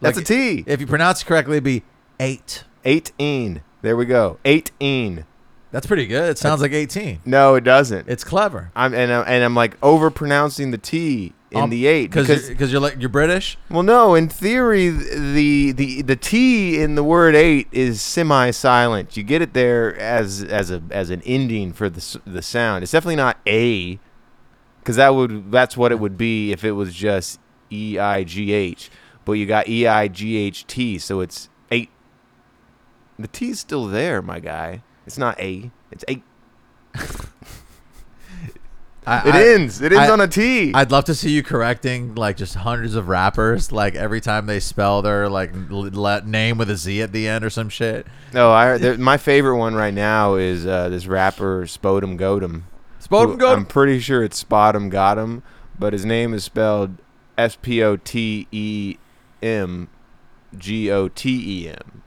That's 0.00 0.16
Like, 0.16 0.24
a 0.24 0.28
T. 0.28 0.64
If 0.66 0.80
you 0.80 0.86
pronounce 0.86 1.22
it 1.22 1.24
correctly, 1.26 1.54
it'd 1.56 1.64
be 1.64 1.82
8. 2.20 2.64
18. 2.84 3.62
There 3.82 3.96
we 3.96 4.04
go. 4.06 4.38
18. 4.44 5.24
That's 5.70 5.86
pretty 5.86 6.06
good. 6.06 6.30
It 6.30 6.38
sounds 6.38 6.62
like 6.62 6.72
18. 6.72 7.20
No, 7.26 7.54
it 7.54 7.62
doesn't. 7.62 8.08
It's 8.08 8.24
clever. 8.24 8.70
I'm 8.74 8.94
and 8.94 9.12
I'm, 9.12 9.24
and 9.26 9.44
I'm 9.44 9.54
like 9.54 9.76
over 9.82 10.10
pronouncing 10.10 10.70
the 10.70 10.78
T 10.78 11.34
in 11.50 11.62
um, 11.64 11.70
the 11.70 11.86
8 11.86 12.06
because 12.06 12.26
because 12.26 12.48
because 12.48 12.72
you're, 12.72 12.80
like 12.80 12.96
you're 12.98 13.08
British. 13.10 13.58
well 13.70 13.82
no, 13.82 14.14
in 14.14 14.28
theory 14.30 14.88
the 14.88 15.72
the 15.72 16.02
the 16.02 16.16
T 16.16 16.80
in 16.80 16.94
the 16.94 17.04
word 17.04 17.34
8 17.34 17.68
is 17.70 18.00
semi-silent. 18.00 19.16
You 19.16 19.22
get 19.22 19.42
it 19.42 19.52
there 19.52 19.94
as 19.98 20.42
as 20.42 20.70
a 20.70 20.82
as 20.90 21.10
an 21.10 21.20
ending 21.26 21.72
for 21.74 21.90
the 21.90 21.98
s- 21.98 22.16
the 22.26 22.40
sound. 22.42 22.82
It's 22.82 22.92
definitely 22.92 23.16
not 23.16 23.36
A 23.46 23.98
cuz 24.84 24.96
that 24.96 25.10
would 25.14 25.52
that's 25.52 25.76
what 25.76 25.92
it 25.92 25.98
would 26.00 26.16
be 26.16 26.50
if 26.52 26.64
it 26.64 26.72
was 26.72 26.94
just 26.94 27.40
E 27.70 27.98
I 27.98 28.24
G 28.24 28.52
H. 28.52 28.90
But 29.26 29.32
you 29.32 29.44
got 29.44 29.68
E 29.68 29.86
I 29.86 30.08
G 30.08 30.36
H 30.38 30.66
T, 30.66 30.98
so 30.98 31.20
it's 31.20 31.48
8. 31.48 31.50
The 33.18 33.28
T's 33.28 33.58
still 33.60 33.86
there, 33.86 34.22
my 34.22 34.38
guy. 34.40 34.82
It's 35.06 35.18
not 35.18 35.38
A. 35.40 35.70
It's 35.90 36.04
8. 36.06 36.22
I, 39.06 39.26
It 39.28 39.34
I- 39.34 39.48
ends. 39.54 39.80
It 39.80 39.92
ends 39.92 40.10
I- 40.10 40.12
on 40.12 40.20
a 40.20 40.28
T. 40.28 40.72
I'd 40.74 40.90
love 40.90 41.04
to 41.06 41.14
see 41.14 41.30
you 41.30 41.42
correcting 41.42 42.14
like 42.14 42.36
just 42.36 42.56
hundreds 42.56 42.94
of 42.94 43.08
rappers, 43.08 43.72
like 43.72 43.94
every 43.94 44.20
time 44.20 44.44
they 44.46 44.60
spell 44.60 45.00
their 45.00 45.30
like 45.30 45.50
l- 45.70 46.20
name 46.26 46.58
with 46.58 46.68
a 46.68 46.76
Z 46.76 47.00
at 47.00 47.12
the 47.12 47.26
end 47.26 47.42
or 47.44 47.48
some 47.50 47.70
shit. 47.70 48.06
No, 48.34 48.52
I 48.52 48.96
my 48.98 49.16
favorite 49.16 49.56
one 49.56 49.74
right 49.74 49.94
now 49.94 50.34
is 50.34 50.66
uh, 50.66 50.90
this 50.90 51.06
rapper 51.06 51.62
Spodum 51.64 52.18
Godum. 52.18 52.62
Spodum 53.00 53.38
Godum? 53.38 53.52
I'm 53.56 53.66
pretty 53.66 53.98
sure 53.98 54.22
it's 54.22 54.44
Spodum 54.44 54.92
Godum, 54.92 55.40
but 55.78 55.94
his 55.94 56.04
name 56.04 56.34
is 56.34 56.44
spelled 56.44 56.98
S 57.38 57.56
P 57.56 57.82
O 57.82 57.96
T 57.96 58.46
E 58.52 58.96
M 59.42 59.88
G 60.56 60.90
O 60.90 61.08
T 61.08 61.64
E 61.64 61.68
M. 61.70 62.02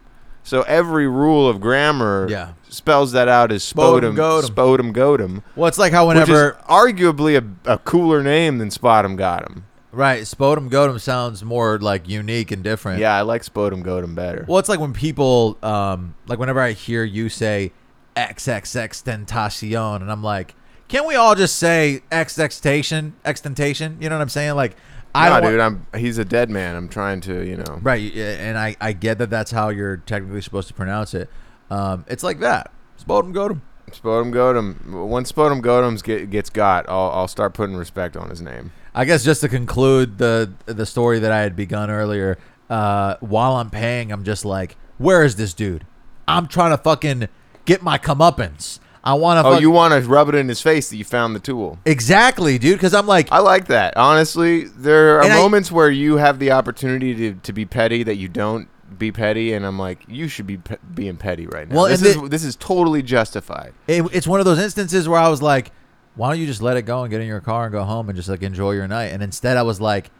So 0.51 0.63
every 0.63 1.07
rule 1.07 1.47
of 1.47 1.61
grammar 1.61 2.27
Yeah. 2.29 2.49
spells 2.67 3.13
that 3.13 3.29
out 3.29 3.53
as 3.53 3.63
Spodum 3.63 4.15
Spodum 4.15 4.17
Godum. 4.17 4.49
Spodum 4.49 4.93
Godum, 4.93 5.43
Well, 5.55 5.69
it's 5.69 5.77
like 5.77 5.93
how 5.93 6.09
which 6.09 6.15
whenever 6.15 6.49
is 6.49 6.65
arguably 6.65 7.41
a, 7.41 7.71
a 7.75 7.77
cooler 7.77 8.21
name 8.21 8.57
than 8.57 8.67
Spodum 8.67 9.17
Godum. 9.17 9.61
right, 9.93 10.23
Spodum 10.23 10.69
Godum 10.69 10.99
sounds 10.99 11.41
more 11.41 11.79
like 11.79 12.09
unique 12.09 12.51
and 12.51 12.65
different. 12.65 12.99
Yeah, 12.99 13.15
I 13.15 13.21
like 13.21 13.43
Spodum 13.43 13.81
Godum 13.81 14.13
better. 14.13 14.43
Well, 14.45 14.59
it's 14.59 14.67
like 14.67 14.81
when 14.81 14.91
people, 14.91 15.57
um, 15.63 16.15
like 16.27 16.37
whenever 16.37 16.59
I 16.59 16.73
hear 16.73 17.05
you 17.05 17.29
say 17.29 17.71
XXX 18.17 19.03
Tentacion, 19.05 20.01
and 20.01 20.11
I'm 20.11 20.21
like, 20.21 20.55
can 20.89 21.07
we 21.07 21.15
all 21.15 21.33
just 21.33 21.55
say 21.55 22.01
XXtation, 22.11 23.13
Extentation? 23.23 23.99
You 24.01 24.09
know 24.09 24.17
what 24.17 24.21
I'm 24.21 24.27
saying? 24.27 24.55
Like, 24.55 24.75
I 25.13 25.29
Nah, 25.29 25.39
dude, 25.41 25.59
I'm 25.59 25.85
he's 25.95 26.17
a 26.17 26.25
dead 26.25 26.49
man. 26.49 26.75
I'm 26.75 26.89
trying 26.89 27.21
to, 27.21 27.45
you 27.45 27.57
know. 27.57 27.79
Right, 27.81 28.13
and 28.15 28.57
I, 28.57 28.75
I 28.79 28.93
get 28.93 29.17
that 29.17 29.29
that's 29.29 29.51
how 29.51 29.69
you're 29.69 29.97
technically 29.97 30.41
supposed 30.41 30.67
to 30.69 30.73
pronounce 30.73 31.13
it. 31.13 31.29
Um, 31.69 32.05
it's 32.07 32.23
like 32.23 32.39
that. 32.39 32.71
Spodum 32.97 33.33
Godum. 33.33 33.61
Spodum 33.91 34.31
Godum. 34.31 35.07
Once 35.07 35.31
Spodum 35.31 35.61
Godum's 35.61 36.01
get, 36.01 36.29
gets 36.29 36.49
got, 36.49 36.87
I'll, 36.87 37.11
I'll 37.11 37.27
start 37.27 37.53
putting 37.53 37.75
respect 37.75 38.15
on 38.15 38.29
his 38.29 38.41
name. 38.41 38.71
I 38.93 39.05
guess 39.05 39.23
just 39.23 39.41
to 39.41 39.49
conclude 39.49 40.17
the 40.17 40.51
the 40.65 40.85
story 40.85 41.19
that 41.19 41.31
I 41.31 41.39
had 41.39 41.55
begun 41.55 41.89
earlier, 41.89 42.37
uh, 42.69 43.15
while 43.19 43.55
I'm 43.55 43.69
paying, 43.69 44.11
I'm 44.11 44.23
just 44.23 44.45
like, 44.45 44.75
where 44.97 45.23
is 45.23 45.35
this 45.35 45.53
dude? 45.53 45.85
I'm 46.27 46.47
trying 46.47 46.71
to 46.71 46.77
fucking 46.77 47.27
get 47.65 47.81
my 47.81 47.97
comeuppance. 47.97 48.79
I 49.03 49.15
want 49.15 49.43
to. 49.43 49.49
Oh, 49.49 49.57
you 49.59 49.71
want 49.71 49.93
to 49.93 50.07
rub 50.07 50.29
it 50.29 50.35
in 50.35 50.47
his 50.47 50.61
face 50.61 50.89
that 50.89 50.97
you 50.97 51.03
found 51.03 51.35
the 51.35 51.39
tool. 51.39 51.79
exactly, 51.85 52.57
dude? 52.59 52.77
Because 52.77 52.93
I'm 52.93 53.07
like, 53.07 53.31
I 53.31 53.39
like 53.39 53.67
that. 53.67 53.97
Honestly, 53.97 54.65
there 54.65 55.17
are 55.17 55.23
And 55.23 55.33
I- 55.33 55.37
moments 55.37 55.71
where 55.71 55.89
you 55.89 56.17
have 56.17 56.37
the 56.39 56.51
opportunity 56.51 57.15
to, 57.15 57.33
to 57.33 57.53
be 57.53 57.65
petty 57.65 58.03
that 58.03 58.17
you 58.17 58.27
don't 58.27 58.67
be 58.99 59.11
petty, 59.11 59.53
and 59.53 59.65
I'm 59.65 59.79
like, 59.79 60.03
you 60.07 60.27
should 60.27 60.45
be 60.45 60.57
pe- 60.57 60.75
being 60.93 61.17
petty 61.17 61.47
right 61.47 61.67
now. 61.67 61.75
Well, 61.77 61.85
this 61.87 62.01
and 62.01 62.07
is 62.09 62.15
the- 62.21 62.27
this 62.27 62.43
is 62.43 62.55
totally 62.57 63.01
justified. 63.01 63.73
it, 63.87 64.03
it's 64.13 64.27
one 64.27 64.39
of 64.39 64.45
those 64.45 64.59
instances 64.59 65.09
where 65.09 65.19
I 65.19 65.29
was 65.29 65.41
like, 65.41 65.71
why 66.15 66.29
don't 66.29 66.39
you 66.39 66.45
just 66.45 66.61
let 66.61 66.75
it 66.77 66.81
go 66.83 67.01
and 67.03 67.09
get 67.09 67.21
in 67.21 67.27
your 67.27 67.39
car 67.41 67.63
and 67.63 67.71
go 67.71 67.83
home 67.83 68.09
and 68.09 68.15
just 68.15 68.27
like 68.29 68.43
enjoy 68.43 68.73
your 68.73 68.87
night? 68.87 69.07
And 69.13 69.23
instead, 69.23 69.55
I 69.57 69.63
was 69.63 69.79
like, 69.81 70.11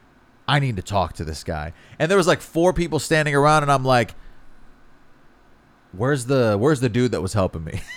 I 0.48 0.60
need 0.60 0.78
to 0.78 0.82
talk 0.82 1.14
to 1.14 1.26
this 1.26 1.44
guy. 1.44 1.74
And 2.00 2.10
there 2.10 2.18
was 2.18 2.28
like 2.28 2.42
four 2.42 2.74
people 2.74 2.98
standing 2.98 3.36
around, 3.36 3.62
and 3.64 3.72
I'm 3.72 3.84
like, 3.86 4.16
where's 5.92 6.26
the 6.26 6.58
where's 6.58 6.80
the 6.80 6.90
dude 6.90 7.12
that 7.12 7.22
was 7.22 7.34
helping 7.34 7.64
me? 7.64 7.82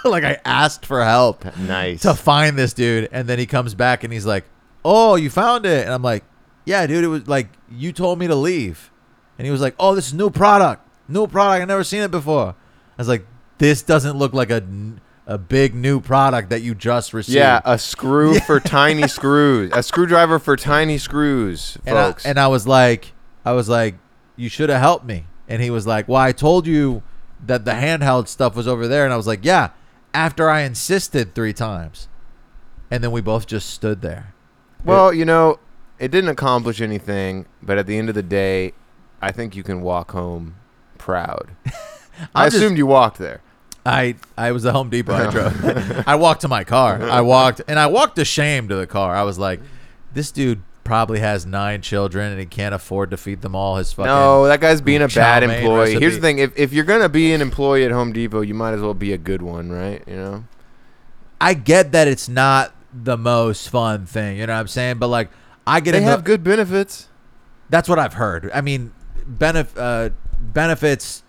like 0.10 0.24
I 0.24 0.38
asked 0.44 0.86
for 0.86 1.04
help 1.04 1.44
Nice. 1.58 2.02
to 2.02 2.14
find 2.14 2.56
this 2.58 2.72
dude, 2.72 3.08
and 3.12 3.28
then 3.28 3.38
he 3.38 3.46
comes 3.46 3.74
back 3.74 4.04
and 4.04 4.12
he's 4.12 4.26
like, 4.26 4.44
oh, 4.84 5.16
you 5.16 5.30
found 5.30 5.66
it, 5.66 5.84
and 5.84 5.92
I'm 5.92 6.02
like, 6.02 6.24
Yeah, 6.64 6.86
dude, 6.86 7.04
it 7.04 7.08
was 7.08 7.26
like 7.28 7.48
you 7.70 7.92
told 7.92 8.18
me 8.18 8.26
to 8.26 8.34
leave, 8.34 8.90
and 9.38 9.46
he 9.46 9.50
was 9.50 9.60
like, 9.60 9.74
"Oh, 9.78 9.94
this 9.94 10.08
is 10.08 10.14
new 10.14 10.28
product, 10.30 10.86
new 11.08 11.26
product. 11.26 11.62
I 11.62 11.64
never 11.64 11.84
seen 11.84 12.02
it 12.02 12.10
before." 12.10 12.48
I 12.50 12.54
was 12.98 13.08
like, 13.08 13.24
"This 13.58 13.82
doesn't 13.82 14.16
look 14.16 14.32
like 14.32 14.50
a." 14.50 14.62
a 15.26 15.38
big 15.38 15.76
new 15.76 16.00
product 16.00 16.50
that 16.50 16.60
you 16.62 16.74
just 16.74 17.14
received." 17.14 17.36
Yeah, 17.36 17.60
a 17.64 17.78
screw 17.78 18.40
for 18.46 18.58
tiny 18.58 19.06
screws. 19.06 19.70
A 19.72 19.82
screwdriver 19.82 20.40
for 20.40 20.56
tiny 20.56 20.98
screws, 20.98 21.78
and 21.86 21.96
I, 21.96 22.06
folks. 22.08 22.26
and 22.26 22.36
I 22.38 22.48
was 22.48 22.66
like, 22.66 23.12
I 23.44 23.52
was 23.52 23.68
like, 23.68 23.94
"You 24.36 24.48
should 24.48 24.70
have 24.70 24.80
helped 24.80 25.04
me." 25.06 25.26
And 25.48 25.62
he 25.62 25.70
was 25.70 25.86
like, 25.86 26.08
"Well, 26.08 26.20
I 26.20 26.32
told 26.32 26.66
you 26.66 27.02
that 27.46 27.64
the 27.64 27.72
handheld 27.72 28.26
stuff 28.26 28.56
was 28.56 28.66
over 28.66 28.88
there," 28.88 29.04
and 29.04 29.12
I 29.14 29.16
was 29.16 29.26
like, 29.28 29.44
"Yeah." 29.44 29.68
After 30.12 30.50
I 30.50 30.60
insisted 30.62 31.34
three 31.34 31.52
times, 31.52 32.08
and 32.90 33.02
then 33.04 33.12
we 33.12 33.20
both 33.20 33.46
just 33.46 33.70
stood 33.70 34.02
there. 34.02 34.34
well, 34.84 35.12
you 35.12 35.24
know, 35.24 35.58
it 35.98 36.10
didn't 36.10 36.30
accomplish 36.30 36.80
anything, 36.80 37.46
but 37.62 37.78
at 37.78 37.86
the 37.86 37.96
end 37.98 38.08
of 38.08 38.14
the 38.14 38.22
day, 38.22 38.72
I 39.22 39.30
think 39.32 39.54
you 39.54 39.62
can 39.62 39.82
walk 39.82 40.10
home 40.12 40.56
proud. 40.98 41.50
I 42.34 42.46
just- 42.46 42.56
assumed 42.56 42.78
you 42.78 42.86
walked 42.86 43.18
there. 43.18 43.40
I 43.86 44.16
I 44.36 44.52
was 44.52 44.66
at 44.66 44.74
Home 44.74 44.90
Depot. 44.90 45.14
I 45.14 45.30
drove. 45.30 46.04
I 46.06 46.14
walked 46.16 46.42
to 46.42 46.48
my 46.48 46.64
car. 46.64 47.00
I 47.02 47.22
walked 47.22 47.62
and 47.66 47.78
I 47.78 47.86
walked 47.86 48.18
ashamed 48.18 48.68
to 48.68 48.76
the 48.76 48.86
car. 48.86 49.16
I 49.16 49.22
was 49.22 49.38
like, 49.38 49.58
this 50.12 50.30
dude 50.30 50.62
probably 50.84 51.20
has 51.20 51.46
nine 51.46 51.82
children 51.82 52.30
and 52.32 52.40
he 52.40 52.46
can't 52.46 52.74
afford 52.74 53.10
to 53.10 53.16
feed 53.16 53.42
them 53.42 53.54
all 53.54 53.76
his 53.76 53.92
fucking. 53.92 54.06
No, 54.06 54.46
that 54.46 54.60
guy's 54.60 54.80
being 54.80 55.02
a 55.02 55.08
chow 55.08 55.20
bad 55.20 55.46
mein 55.46 55.58
employee. 55.58 55.98
Here's 55.98 56.14
the 56.16 56.20
thing: 56.20 56.38
if 56.38 56.56
if 56.58 56.72
you're 56.72 56.84
gonna 56.84 57.08
be 57.08 57.32
an 57.32 57.40
employee 57.40 57.84
at 57.84 57.90
Home 57.90 58.12
Depot, 58.12 58.40
you 58.40 58.54
might 58.54 58.72
as 58.72 58.80
well 58.80 58.94
be 58.94 59.12
a 59.12 59.18
good 59.18 59.42
one, 59.42 59.70
right? 59.70 60.02
You 60.06 60.16
know. 60.16 60.44
I 61.40 61.54
get 61.54 61.92
that 61.92 62.06
it's 62.06 62.28
not 62.28 62.74
the 62.92 63.16
most 63.16 63.68
fun 63.68 64.06
thing. 64.06 64.38
You 64.38 64.46
know 64.46 64.54
what 64.54 64.60
I'm 64.60 64.68
saying? 64.68 64.98
But 64.98 65.08
like, 65.08 65.30
I 65.66 65.80
get 65.80 65.92
They 65.92 65.98
in 65.98 66.04
have 66.04 66.24
the, 66.24 66.26
good 66.26 66.44
benefits. 66.44 67.08
That's 67.70 67.88
what 67.88 67.98
I've 67.98 68.14
heard. 68.14 68.50
I 68.52 68.60
mean, 68.60 68.92
benef- 69.26 69.76
uh, 69.76 70.10
benefits 70.40 71.22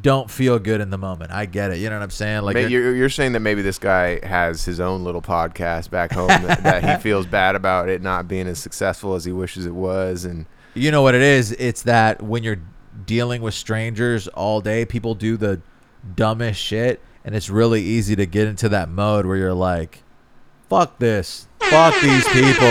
don't 0.00 0.30
feel 0.30 0.58
good 0.58 0.80
in 0.80 0.90
the 0.90 0.98
moment. 0.98 1.32
I 1.32 1.46
get 1.46 1.70
it. 1.72 1.78
You 1.78 1.88
know 1.90 1.96
what 1.96 2.02
I'm 2.04 2.10
saying? 2.10 2.42
Like, 2.42 2.56
you're- 2.56 2.70
you're, 2.70 2.94
you're 2.94 3.08
saying 3.08 3.32
that 3.32 3.40
maybe 3.40 3.62
this 3.62 3.78
guy 3.78 4.24
has 4.26 4.64
his 4.64 4.80
own 4.80 5.02
little 5.04 5.22
podcast 5.22 5.90
back 5.90 6.12
home 6.12 6.28
that, 6.28 6.62
that 6.62 6.84
he 6.84 7.02
feels 7.02 7.26
bad 7.26 7.54
about 7.54 7.88
it 7.88 8.02
not 8.02 8.28
being 8.28 8.46
as 8.46 8.58
successful 8.58 9.14
as 9.14 9.24
he 9.24 9.32
wishes 9.32 9.66
it 9.66 9.74
was, 9.74 10.24
and 10.24 10.46
You 10.74 10.90
know 10.90 11.02
what 11.02 11.14
it 11.14 11.22
is? 11.22 11.52
It's 11.52 11.82
that 11.82 12.22
when 12.22 12.42
you're 12.44 12.60
dealing 13.06 13.42
with 13.42 13.54
strangers 13.54 14.28
all 14.28 14.60
day, 14.60 14.84
people 14.84 15.14
do 15.14 15.36
the 15.36 15.60
dumbest 16.14 16.60
shit, 16.60 17.00
and 17.24 17.34
it's 17.34 17.48
really 17.50 17.82
easy 17.82 18.14
to 18.16 18.26
get 18.26 18.46
into 18.48 18.68
that 18.68 18.88
mode 18.88 19.24
where 19.26 19.36
you're 19.36 19.54
like, 19.54 20.02
fuck 20.68 20.98
this. 20.98 21.46
Fuck 21.60 21.94
these 22.00 22.26
people. 22.28 22.66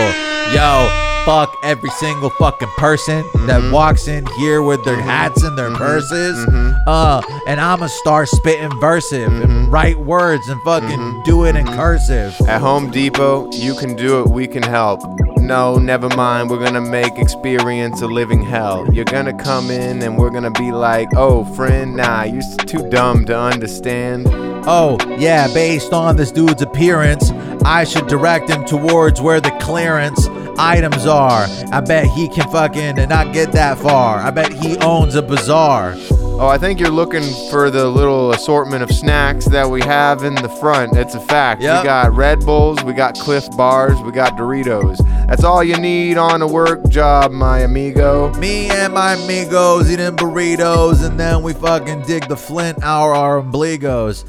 Yo, 0.54 1.07
fuck 1.28 1.54
every 1.62 1.90
single 1.90 2.30
fucking 2.30 2.70
person 2.78 3.22
that 3.44 3.60
mm-hmm. 3.60 3.70
walks 3.70 4.08
in 4.08 4.24
here 4.38 4.62
with 4.62 4.82
their 4.86 4.96
mm-hmm. 4.96 5.06
hats 5.06 5.42
and 5.42 5.58
their 5.58 5.68
mm-hmm. 5.68 5.76
purses. 5.76 6.46
Uh, 6.86 7.20
and 7.46 7.60
I'ma 7.60 7.88
start 7.88 8.30
spitting 8.30 8.70
versive 8.80 9.44
and 9.44 9.70
write 9.70 9.98
words 9.98 10.48
and 10.48 10.58
fucking 10.62 11.24
do 11.24 11.44
it 11.44 11.54
in 11.54 11.66
cursive. 11.66 12.34
At 12.48 12.62
Home 12.62 12.90
Depot, 12.90 13.52
you 13.52 13.74
can 13.74 13.94
do 13.94 14.22
it, 14.22 14.28
we 14.28 14.46
can 14.46 14.62
help. 14.62 15.02
No, 15.48 15.78
never 15.78 16.10
mind, 16.10 16.50
we're 16.50 16.62
gonna 16.62 16.82
make 16.82 17.16
experience 17.16 18.02
a 18.02 18.06
living 18.06 18.42
hell. 18.42 18.86
You're 18.92 19.06
gonna 19.06 19.32
come 19.32 19.70
in 19.70 20.02
and 20.02 20.18
we're 20.18 20.28
gonna 20.28 20.50
be 20.50 20.72
like, 20.72 21.08
oh, 21.16 21.42
friend, 21.54 21.96
nah, 21.96 22.24
you're 22.24 22.42
too 22.66 22.86
dumb 22.90 23.24
to 23.24 23.34
understand. 23.34 24.26
Oh, 24.66 24.98
yeah, 25.16 25.48
based 25.54 25.94
on 25.94 26.16
this 26.16 26.32
dude's 26.32 26.60
appearance, 26.60 27.30
I 27.64 27.84
should 27.84 28.08
direct 28.08 28.50
him 28.50 28.66
towards 28.66 29.22
where 29.22 29.40
the 29.40 29.52
clearance 29.52 30.28
items 30.58 31.06
are. 31.06 31.46
I 31.72 31.80
bet 31.80 32.04
he 32.08 32.28
can 32.28 32.50
fucking 32.50 32.96
not 33.08 33.32
get 33.32 33.52
that 33.52 33.78
far. 33.78 34.18
I 34.18 34.30
bet 34.30 34.52
he 34.52 34.76
owns 34.80 35.14
a 35.14 35.22
bazaar. 35.22 35.96
Oh, 36.40 36.46
I 36.46 36.56
think 36.56 36.78
you're 36.78 36.92
looking 36.92 37.24
for 37.50 37.68
the 37.68 37.88
little 37.88 38.30
assortment 38.30 38.84
of 38.84 38.92
snacks 38.92 39.44
that 39.46 39.68
we 39.68 39.80
have 39.80 40.22
in 40.22 40.36
the 40.36 40.48
front. 40.48 40.96
It's 40.96 41.16
a 41.16 41.20
fact. 41.20 41.60
Yep. 41.60 41.82
We 41.82 41.84
got 41.84 42.14
Red 42.14 42.46
Bulls, 42.46 42.80
we 42.84 42.92
got 42.92 43.18
Clif 43.18 43.50
Bars, 43.56 44.00
we 44.02 44.12
got 44.12 44.34
Doritos. 44.34 44.98
That's 45.26 45.42
all 45.42 45.64
you 45.64 45.76
need 45.78 46.16
on 46.16 46.40
a 46.40 46.46
work 46.46 46.88
job, 46.90 47.32
my 47.32 47.62
amigo. 47.62 48.32
Me 48.34 48.70
and 48.70 48.94
my 48.94 49.14
amigos 49.14 49.90
eating 49.90 50.14
burritos, 50.14 51.04
and 51.04 51.18
then 51.18 51.42
we 51.42 51.54
fucking 51.54 52.02
dig 52.02 52.28
the 52.28 52.36
flint 52.36 52.84
our 52.84 53.14
our 53.14 53.42
ombligos. 53.42 54.24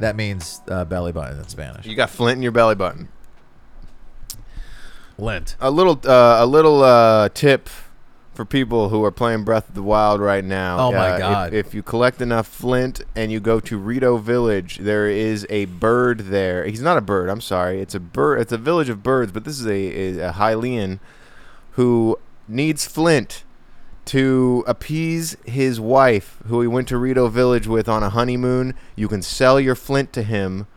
That 0.00 0.16
means 0.16 0.60
uh, 0.68 0.84
belly 0.84 1.12
button 1.12 1.38
in 1.38 1.48
Spanish. 1.48 1.86
You 1.86 1.96
got 1.96 2.10
Flint 2.10 2.36
in 2.36 2.42
your 2.42 2.52
belly 2.52 2.74
button. 2.74 3.08
Lint. 5.16 5.56
A 5.60 5.70
little, 5.70 5.98
uh, 6.04 6.36
a 6.40 6.46
little 6.46 6.82
uh, 6.82 7.30
tip 7.30 7.70
for 8.38 8.44
people 8.44 8.90
who 8.90 9.04
are 9.04 9.10
playing 9.10 9.42
Breath 9.42 9.68
of 9.68 9.74
the 9.74 9.82
Wild 9.82 10.20
right 10.20 10.44
now. 10.44 10.78
Oh 10.78 10.92
my 10.92 11.10
Uh, 11.10 11.14
if- 11.14 11.18
God. 11.18 11.52
If, 11.54 11.74
you 11.74 11.82
collect 11.82 12.22
enough 12.22 12.46
flint 12.46 13.02
and 13.16 13.32
you 13.32 13.40
go 13.40 13.58
to 13.58 13.76
Rito 13.76 14.16
Village, 14.16 14.78
there 14.78 15.08
is 15.08 15.44
a 15.50 15.64
bird 15.64 16.20
there. 16.26 16.64
He's 16.64 16.80
not 16.80 16.96
a 16.96 17.00
bird. 17.00 17.30
I'm 17.30 17.40
sorry. 17.40 17.80
It's 17.80 17.96
a 17.96 17.98
bird. 17.98 18.40
It's 18.40 18.52
a 18.52 18.56
village 18.56 18.88
of 18.88 19.02
birds, 19.02 19.32
but 19.32 19.42
this 19.42 19.58
is 19.58 19.66
a, 19.66 20.20
a, 20.20 20.28
a 20.28 20.32
Hylian 20.34 21.00
who 21.72 22.16
needs 22.46 22.86
flint 22.86 23.42
to 24.04 24.62
appease 24.68 25.36
his 25.44 25.80
wife, 25.80 26.38
who 26.46 26.60
he 26.60 26.68
went 26.68 26.86
to 26.88 26.96
Rito 26.96 27.26
Village 27.26 27.66
with 27.66 27.88
on 27.88 28.04
a 28.04 28.10
honeymoon. 28.10 28.74
You 28.94 29.08
can 29.08 29.20
sell 29.20 29.58
your 29.58 29.74
flint 29.74 30.12
to 30.12 30.22
him 30.22 30.68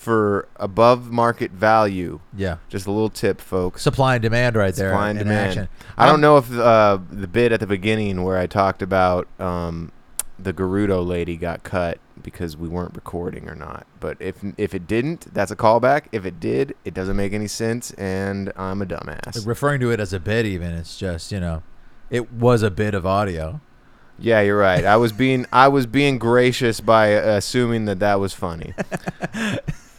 for 0.00 0.48
above 0.56 1.10
market 1.10 1.50
value. 1.50 2.20
Yeah. 2.34 2.56
Just 2.70 2.86
a 2.86 2.90
little 2.90 3.10
tip, 3.10 3.38
folks. 3.38 3.82
Supply 3.82 4.14
and 4.14 4.22
demand 4.22 4.56
right 4.56 4.74
there. 4.74 4.92
Supply 4.92 5.10
and 5.10 5.18
in 5.18 5.26
demand. 5.26 5.48
action. 5.48 5.68
I 5.98 6.06
don't 6.06 6.22
know 6.22 6.38
if 6.38 6.50
uh, 6.50 6.98
the 7.10 7.28
bit 7.28 7.52
at 7.52 7.60
the 7.60 7.66
beginning 7.66 8.22
where 8.22 8.38
I 8.38 8.46
talked 8.46 8.80
about 8.80 9.28
um, 9.38 9.92
the 10.38 10.54
Gerudo 10.54 11.06
lady 11.06 11.36
got 11.36 11.64
cut 11.64 11.98
because 12.22 12.56
we 12.56 12.66
weren't 12.66 12.94
recording 12.94 13.46
or 13.46 13.54
not. 13.54 13.86
But 14.00 14.16
if 14.20 14.36
if 14.56 14.74
it 14.74 14.86
didn't, 14.86 15.32
that's 15.34 15.50
a 15.50 15.56
callback. 15.56 16.04
If 16.12 16.24
it 16.24 16.40
did, 16.40 16.74
it 16.86 16.94
doesn't 16.94 17.16
make 17.16 17.34
any 17.34 17.48
sense, 17.48 17.90
and 17.92 18.52
I'm 18.56 18.80
a 18.80 18.86
dumbass. 18.86 19.46
Referring 19.46 19.80
to 19.80 19.90
it 19.90 20.00
as 20.00 20.14
a 20.14 20.20
bit, 20.20 20.46
even 20.46 20.72
it's 20.72 20.96
just 20.96 21.30
you 21.30 21.40
know, 21.40 21.62
it 22.08 22.32
was 22.32 22.62
a 22.62 22.70
bit 22.70 22.94
of 22.94 23.04
audio. 23.04 23.60
Yeah, 24.18 24.40
you're 24.40 24.58
right. 24.58 24.84
I 24.84 24.96
was 24.96 25.12
being 25.12 25.44
I 25.52 25.68
was 25.68 25.84
being 25.84 26.18
gracious 26.18 26.80
by 26.80 27.16
uh, 27.16 27.36
assuming 27.36 27.84
that 27.84 27.98
that 28.00 28.18
was 28.18 28.32
funny. 28.32 28.72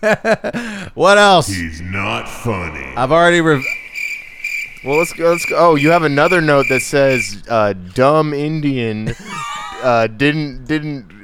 What 0.00 1.18
else? 1.18 1.48
He's 1.48 1.80
not 1.80 2.28
funny. 2.28 2.94
I've 2.96 3.12
already. 3.12 3.40
Rev- 3.40 3.64
Well, 4.84 4.98
let's 4.98 5.12
go. 5.12 5.30
Let's 5.30 5.44
go. 5.46 5.56
Oh, 5.58 5.74
you 5.74 5.90
have 5.90 6.02
another 6.04 6.40
note 6.40 6.66
that 6.68 6.82
says 6.82 7.42
uh, 7.48 7.72
"dumb 7.94 8.32
Indian 8.32 9.14
uh, 9.82 10.06
didn't 10.06 10.66
didn't." 10.66 11.16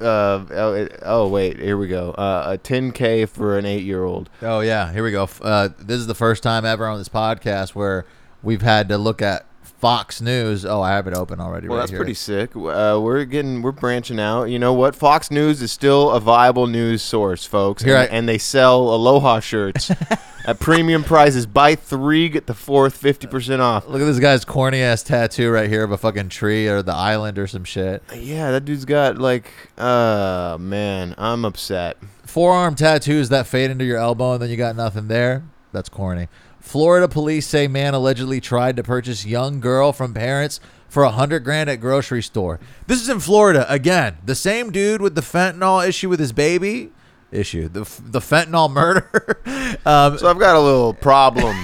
Uh, 0.00 0.44
oh, 0.50 0.88
oh 1.02 1.28
wait, 1.28 1.58
here 1.60 1.76
we 1.76 1.86
go. 1.88 2.10
Uh, 2.12 2.54
a 2.54 2.58
10k 2.58 3.28
for 3.28 3.56
an 3.58 3.64
eight-year-old. 3.66 4.28
Oh 4.40 4.60
yeah, 4.60 4.90
here 4.92 5.04
we 5.04 5.12
go. 5.12 5.28
Uh, 5.40 5.68
this 5.78 5.98
is 5.98 6.06
the 6.08 6.14
first 6.14 6.42
time 6.42 6.64
ever 6.64 6.86
on 6.88 6.98
this 6.98 7.08
podcast 7.08 7.70
where 7.76 8.04
we've 8.42 8.62
had 8.62 8.88
to 8.88 8.98
look 8.98 9.22
at 9.22 9.46
Fox 9.82 10.20
News. 10.20 10.64
Oh, 10.64 10.80
I 10.80 10.92
have 10.92 11.08
it 11.08 11.12
open 11.12 11.40
already. 11.40 11.66
Well, 11.66 11.76
right 11.78 11.82
that's 11.82 11.90
here. 11.90 11.98
pretty 11.98 12.14
sick. 12.14 12.54
Uh, 12.54 13.00
we're 13.02 13.24
getting 13.24 13.62
we're 13.62 13.72
branching 13.72 14.20
out. 14.20 14.44
You 14.44 14.60
know 14.60 14.72
what? 14.72 14.94
Fox 14.94 15.28
News 15.28 15.60
is 15.60 15.72
still 15.72 16.12
a 16.12 16.20
viable 16.20 16.68
news 16.68 17.02
source, 17.02 17.44
folks. 17.44 17.82
Here 17.82 17.96
and, 17.96 18.04
I- 18.08 18.16
and 18.16 18.28
they 18.28 18.38
sell 18.38 18.94
Aloha 18.94 19.40
shirts 19.40 19.90
at 20.46 20.60
premium 20.60 21.02
prices. 21.02 21.46
Buy 21.46 21.74
three, 21.74 22.28
get 22.28 22.46
the 22.46 22.54
fourth, 22.54 22.96
fifty 22.96 23.26
percent 23.26 23.60
off. 23.60 23.88
Look 23.88 24.00
at 24.00 24.04
this 24.04 24.20
guy's 24.20 24.44
corny 24.44 24.80
ass 24.82 25.02
tattoo 25.02 25.50
right 25.50 25.68
here 25.68 25.82
of 25.82 25.90
a 25.90 25.98
fucking 25.98 26.28
tree 26.28 26.68
or 26.68 26.80
the 26.82 26.94
island 26.94 27.36
or 27.36 27.48
some 27.48 27.64
shit. 27.64 28.04
Yeah, 28.14 28.52
that 28.52 28.64
dude's 28.64 28.84
got 28.84 29.18
like, 29.18 29.50
uh, 29.76 30.58
man, 30.60 31.16
I'm 31.18 31.44
upset. 31.44 31.96
Forearm 32.24 32.76
tattoos 32.76 33.30
that 33.30 33.48
fade 33.48 33.72
into 33.72 33.84
your 33.84 33.98
elbow 33.98 34.34
and 34.34 34.42
then 34.42 34.48
you 34.48 34.56
got 34.56 34.76
nothing 34.76 35.08
there. 35.08 35.42
That's 35.72 35.88
corny. 35.88 36.28
Florida 36.62 37.08
police 37.08 37.46
say 37.46 37.66
man 37.66 37.92
allegedly 37.92 38.40
tried 38.40 38.76
to 38.76 38.84
purchase 38.84 39.26
young 39.26 39.58
girl 39.60 39.92
from 39.92 40.14
parents 40.14 40.60
for 40.88 41.02
a 41.02 41.10
hundred 41.10 41.40
grand 41.40 41.68
at 41.68 41.80
grocery 41.80 42.22
store. 42.22 42.60
This 42.86 43.02
is 43.02 43.08
in 43.08 43.18
Florida 43.18 43.66
again. 43.70 44.18
The 44.24 44.36
same 44.36 44.70
dude 44.70 45.02
with 45.02 45.16
the 45.16 45.22
fentanyl 45.22 45.86
issue 45.86 46.08
with 46.08 46.20
his 46.20 46.32
baby 46.32 46.92
issue. 47.32 47.68
The 47.68 47.80
the 48.00 48.20
fentanyl 48.20 48.70
murder. 48.70 49.40
um, 49.84 50.16
So 50.18 50.30
I've 50.30 50.38
got 50.38 50.54
a 50.54 50.60
little 50.60 50.94
problem 50.94 51.56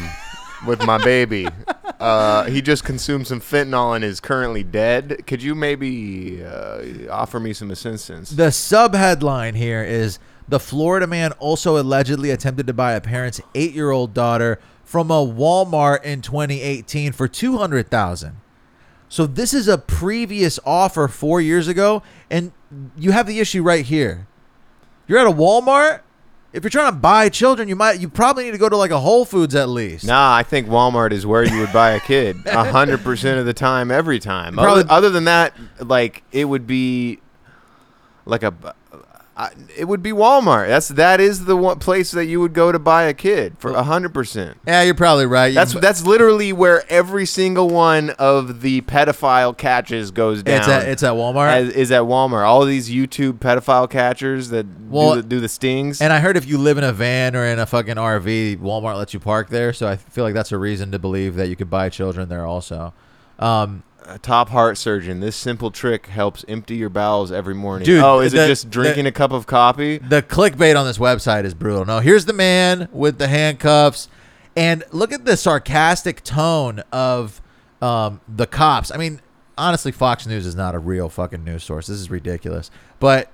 with 0.67 0.83
my 0.85 0.99
baby. 0.99 1.47
Uh, 2.01 2.45
he 2.45 2.61
just 2.61 2.85
consumed 2.85 3.29
some 3.29 3.41
fentanyl 3.41 3.95
and 3.95 4.05
is 4.05 4.19
currently 4.19 4.65
dead. 4.65 5.27
Could 5.29 5.43
you 5.43 5.55
maybe 5.55 6.45
uh, 6.45 6.83
offer 7.11 7.39
me 7.39 7.53
some 7.53 7.71
assistance? 7.71 8.31
The 8.31 8.51
sub 8.51 8.95
headline 8.95 9.55
here 9.55 9.85
is 9.85 10.19
the 10.49 10.59
Florida 10.59 11.07
man 11.07 11.33
also 11.33 11.81
allegedly 11.81 12.31
attempted 12.31 12.67
to 12.67 12.73
buy 12.73 12.93
a 12.95 13.01
parent's 13.01 13.41
eight 13.55 13.73
year 13.73 13.91
old 13.91 14.13
daughter 14.13 14.59
from 14.89 15.11
a 15.11 15.17
Walmart 15.27 16.03
in 16.03 16.23
2018 16.23 17.13
for 17.13 17.29
200000 17.29 18.37
So 19.11 19.27
this 19.27 19.53
is 19.53 19.69
a 19.69 19.77
previous 19.77 20.59
offer 20.65 21.09
four 21.09 21.43
years 21.43 21.69
ago, 21.69 22.03
and 22.31 22.53
you 22.97 23.11
have 23.13 23.27
the 23.27 23.39
issue 23.39 23.63
right 23.63 23.85
here. 23.85 24.27
You're 25.07 25.19
at 25.19 25.27
a 25.27 25.31
Walmart 25.31 26.01
if 26.55 26.63
you're 26.65 26.71
trying 26.71 26.91
to 26.91 26.99
buy 26.99 27.29
children, 27.29 27.69
you 27.69 27.77
might 27.77 28.01
you 28.01 28.09
probably 28.09 28.45
need 28.45 28.53
to 28.53 28.59
go 28.59 28.71
to 28.71 28.77
like 28.79 28.91
a 28.91 28.99
Whole 28.99 29.27
Foods 29.27 29.55
at 29.55 29.69
least. 29.69 30.07
Nah, 30.07 30.35
I 30.35 30.43
think 30.43 30.67
Walmart 30.69 31.13
is 31.13 31.27
where 31.27 31.45
you 31.45 31.61
would 31.61 31.73
buy 31.75 31.91
a 31.91 32.01
kid 32.01 32.37
hundred 32.47 33.03
percent 33.03 33.39
of 33.39 33.45
the 33.45 33.53
time, 33.53 33.91
every 33.91 34.19
time. 34.19 34.55
Probably- 34.55 34.85
Other, 34.85 34.91
other 34.91 35.11
than 35.11 35.25
that, 35.25 35.53
like 35.81 36.23
it 36.33 36.47
would 36.47 36.67
be 36.67 37.21
like 38.25 38.43
a, 38.43 38.55
uh, 39.39 39.49
it 39.77 39.85
would 39.87 40.03
be 40.03 40.11
Walmart. 40.11 40.67
That's 40.67 40.89
that 40.89 41.21
is 41.21 41.45
the 41.45 41.57
one 41.57 41.79
place 41.79 42.11
that 42.11 42.25
you 42.27 42.41
would 42.41 42.53
go 42.53 42.73
to 42.73 42.79
buy 42.81 43.05
a 43.05 43.15
kid 43.15 43.55
for 43.61 43.71
a 43.71 43.85
hundred 43.85 44.13
percent. 44.13 44.59
Yeah, 44.67 44.83
you're 44.83 44.95
probably 44.97 45.27
right. 45.27 45.47
You 45.47 45.55
That's 45.55 45.75
bu- 45.75 45.81
that's 45.81 46.05
literally 46.05 46.53
where 46.53 46.83
every 46.91 47.25
single 47.25 47.69
one 47.71 48.11
of 48.19 48.63
the 48.63 48.81
pedophile 48.81 49.57
catches 49.57 50.11
goes 50.11 50.43
down. 50.43 50.59
it's 50.59 50.69
at 50.69 50.89
it's 50.89 51.03
at 51.05 51.13
Walmart. 51.13 51.49
as- 51.53 51.69
is 51.71 51.93
at 51.93 52.03
Walmart. 52.03 52.45
All 52.45 52.65
these 52.65 52.91
YouTube 52.91 53.35
pedophile 53.35 53.89
catchers 53.89 54.49
that 54.49 54.67
Well, 54.89 55.15
do, 55.15 55.23
the, 55.23 55.29
do 55.29 55.41
the 55.41 55.49
stings. 55.49 56.03
and 56.03 56.13
I 56.13 56.19
heard 56.19 56.37
if 56.37 56.45
you 56.45 56.59
live 56.59 56.77
in 56.77 56.83
a 56.85 56.93
van 56.93 57.37
or 57.37 57.45
in 57.45 57.61
a 57.61 57.67
fucking 57.67 57.95
RV, 57.95 58.59
Walmart 58.59 58.97
lets 58.97 59.15
you 59.15 59.21
park 59.21 59.51
there. 59.51 59.73
So 59.73 59.87
I 59.87 59.95
feel 59.97 60.25
like 60.25 60.35
that's 60.35 60.51
a 60.51 60.59
reason 60.59 60.91
to 60.91 60.99
believe 60.99 61.37
that 61.37 61.49
you 61.49 61.55
could 61.55 61.71
buy 61.71 61.91
children 61.91 62.29
there 62.29 62.45
also. 62.45 62.93
Um, 63.39 63.85
a 64.07 64.19
top 64.19 64.49
heart 64.51 64.79
surgeon. 64.79 65.21
This 65.21 65.37
simple 65.37 65.71
trick 65.71 66.07
helps 66.07 66.45
empty 66.49 66.77
your 66.77 66.89
bowels 66.89 67.31
every 67.31 67.55
morning. 67.55 67.85
Dude, 67.87 68.03
oh, 68.03 68.21
is 68.21 68.33
the- 68.33 68.45
it 68.45 68.49
just 68.49 68.71
drinking 68.71 69.05
the- 69.05 69.11
a 69.11 69.13
cup 69.13 69.33
of 69.33 69.47
coffee? 69.47 69.99
the 69.99 70.23
clickbait 70.23 70.79
on 70.79 70.87
this 70.87 70.99
website 70.99 71.45
is 71.45 71.55
brutal. 71.55 71.85
No, 71.85 72.01
here's 72.01 72.25
the 72.25 72.33
man 72.33 72.89
with 72.93 73.19
the 73.19 73.29
handcuffs, 73.29 74.09
and 74.57 74.83
look 74.93 75.13
at 75.13 75.25
the 75.25 75.37
sarcastic 75.37 76.25
tone 76.25 76.83
of 76.93 77.41
um, 77.81 78.21
the 78.29 78.47
cops. 78.47 78.91
I 78.91 78.97
mean, 78.97 79.21
honestly, 79.57 79.93
Fox 79.93 80.27
News 80.27 80.47
is 80.47 80.57
not 80.57 80.75
a 80.75 80.79
real 80.79 81.09
fucking 81.09 81.45
news 81.45 81.63
source. 81.65 81.87
This 81.87 81.99
is 81.99 82.11
ridiculous. 82.11 82.71
But 82.99 83.31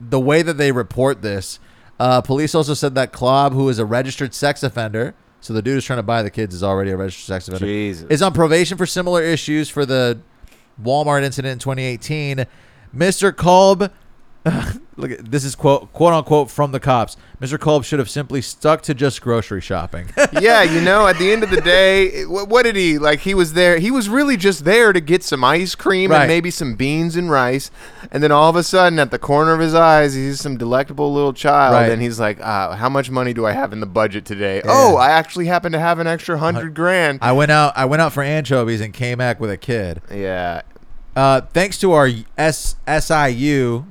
the 0.00 0.18
way 0.18 0.42
that 0.42 0.54
they 0.58 0.72
report 0.72 1.22
this, 1.22 1.60
uh, 2.00 2.20
police 2.20 2.54
also 2.54 2.74
said 2.74 2.94
that 2.96 3.12
Kolb, 3.12 3.52
who 3.52 3.68
is 3.68 3.78
a 3.78 3.84
registered 3.84 4.34
sex 4.34 4.62
offender, 4.62 5.14
so 5.40 5.52
the 5.52 5.62
dude 5.62 5.74
who's 5.74 5.84
trying 5.84 5.98
to 5.98 6.02
buy 6.02 6.22
the 6.22 6.30
kids 6.30 6.54
is 6.54 6.62
already 6.62 6.90
a 6.90 6.96
registered 6.96 7.24
sex 7.24 7.48
offender, 7.48 7.66
Jesus. 7.66 8.06
is 8.10 8.22
on 8.22 8.32
probation 8.32 8.76
for 8.76 8.86
similar 8.86 9.22
issues 9.22 9.68
for 9.68 9.86
the 9.86 10.18
Walmart 10.82 11.22
incident 11.22 11.52
in 11.52 11.58
2018. 11.58 12.46
Mr. 12.94 13.34
Kolb 13.34 13.90
Look 14.98 15.10
at 15.10 15.30
this 15.30 15.44
is 15.44 15.54
quote 15.54 15.92
quote 15.92 16.14
unquote 16.14 16.50
from 16.50 16.72
the 16.72 16.80
cops. 16.80 17.16
Mr. 17.40 17.58
Kolb 17.60 17.84
should 17.84 17.98
have 17.98 18.08
simply 18.08 18.40
stuck 18.40 18.80
to 18.82 18.94
just 18.94 19.20
grocery 19.20 19.60
shopping. 19.60 20.08
yeah, 20.40 20.62
you 20.62 20.80
know, 20.80 21.06
at 21.06 21.18
the 21.18 21.30
end 21.32 21.42
of 21.42 21.50
the 21.50 21.60
day, 21.60 22.24
what, 22.24 22.48
what 22.48 22.62
did 22.62 22.76
he 22.76 22.96
like? 22.96 23.20
He 23.20 23.34
was 23.34 23.52
there. 23.52 23.78
He 23.78 23.90
was 23.90 24.08
really 24.08 24.36
just 24.38 24.64
there 24.64 24.92
to 24.94 25.00
get 25.00 25.22
some 25.22 25.44
ice 25.44 25.74
cream 25.74 26.10
Right. 26.10 26.20
and 26.22 26.28
maybe 26.28 26.50
some 26.50 26.76
beans 26.76 27.14
and 27.16 27.30
rice. 27.30 27.70
And 28.10 28.22
then 28.22 28.32
all 28.32 28.48
of 28.48 28.56
a 28.56 28.62
sudden, 28.62 28.98
at 28.98 29.10
the 29.10 29.18
corner 29.18 29.52
of 29.52 29.60
his 29.60 29.74
eyes, 29.74 30.14
he 30.14 30.22
sees 30.30 30.40
some 30.40 30.56
delectable 30.56 31.12
little 31.12 31.32
child, 31.34 31.74
Right. 31.74 31.90
and 31.90 32.00
he's 32.00 32.18
like, 32.18 32.38
ah, 32.42 32.74
"How 32.76 32.88
much 32.88 33.10
money 33.10 33.34
do 33.34 33.44
I 33.44 33.52
have 33.52 33.72
in 33.74 33.80
the 33.80 33.86
budget 33.86 34.24
today? 34.24 34.62
Oh, 34.64 34.96
I 34.96 35.10
actually 35.10 35.46
happen 35.46 35.72
to 35.72 35.78
have 35.80 35.98
an 35.98 36.06
extra 36.06 36.38
hundred 36.38 36.72
grand." 36.74 37.18
I 37.20 37.32
went 37.32 37.50
out 37.50 37.72
I 37.76 37.84
went 37.84 38.00
out 38.00 38.12
for 38.14 38.22
anchovies 38.22 38.80
and 38.80 38.94
came 38.94 39.18
back 39.18 39.40
with 39.40 39.50
a 39.50 39.58
kid. 39.58 40.00
yeah, 40.10 40.62
Uh, 41.14 41.40
thanks 41.52 41.78
to 41.78 41.92
our 41.92 42.08
S- 42.38 42.76
SIU, 42.86 43.84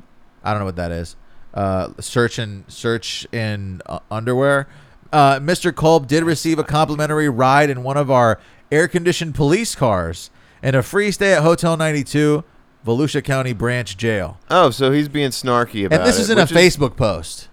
I 0.45 0.51
don't 0.51 0.59
know 0.59 0.65
what 0.65 0.75
that 0.77 0.91
is. 0.91 1.15
Uh, 1.53 1.89
search 1.99 2.37
and 2.39 2.63
search 2.67 3.27
in 3.31 3.81
uh, 3.85 3.99
underwear. 4.11 4.67
Uh, 5.11 5.39
Mr. 5.39 5.73
Kolb 5.73 6.07
did 6.07 6.23
receive 6.23 6.59
a 6.59 6.63
complimentary 6.63 7.29
ride 7.29 7.69
in 7.69 7.83
one 7.83 7.97
of 7.97 8.11
our 8.11 8.39
air-conditioned 8.71 9.33
police 9.35 9.75
cars 9.75 10.29
and 10.61 10.75
a 10.75 10.83
free 10.83 11.11
stay 11.11 11.33
at 11.33 11.43
Hotel 11.43 11.77
92, 11.77 12.43
Volusia 12.85 13.23
County 13.23 13.53
Branch 13.53 13.95
Jail. 13.95 14.39
Oh, 14.49 14.69
so 14.69 14.91
he's 14.91 15.07
being 15.07 15.29
snarky 15.29 15.85
about 15.85 15.95
it. 15.95 15.99
And 15.99 16.07
this 16.07 16.19
is 16.19 16.29
in 16.29 16.37
a 16.37 16.45
Facebook 16.45 16.97
post. 16.97 17.47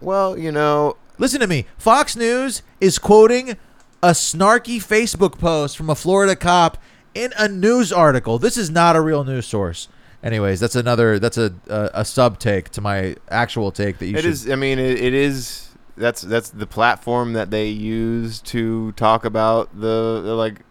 Well, 0.00 0.38
you 0.38 0.52
know, 0.52 0.96
Listen 1.16 1.40
to 1.40 1.46
me. 1.46 1.66
Fox 1.78 2.16
News 2.16 2.62
is 2.80 2.98
quoting 2.98 3.56
a 4.02 4.10
snarky 4.10 4.78
Facebook 4.78 5.38
post 5.38 5.76
from 5.76 5.88
a 5.88 5.94
Florida 5.94 6.34
cop 6.34 6.76
in 7.14 7.32
a 7.38 7.46
news 7.46 7.92
article. 7.92 8.38
This 8.38 8.56
is 8.56 8.68
not 8.68 8.96
a 8.96 9.00
real 9.00 9.22
news 9.22 9.46
source. 9.46 9.88
Anyways, 10.24 10.58
that's 10.58 10.74
another 10.74 11.18
that's 11.18 11.36
a 11.36 11.52
a, 11.68 11.90
a 11.92 12.04
sub 12.04 12.38
take 12.38 12.70
to 12.70 12.80
my 12.80 13.14
actual 13.28 13.70
take 13.70 13.98
that 13.98 14.06
you 14.06 14.16
It 14.16 14.22
should 14.22 14.30
is. 14.30 14.50
I 14.50 14.56
mean, 14.56 14.78
it, 14.78 14.98
it 14.98 15.12
is. 15.12 15.68
That's 15.98 16.22
that's 16.22 16.48
the 16.48 16.66
platform 16.66 17.34
that 17.34 17.50
they 17.50 17.68
use 17.68 18.40
to 18.40 18.92
talk 18.92 19.26
about 19.26 19.78
the, 19.78 20.22
the 20.24 20.34
like. 20.34 20.62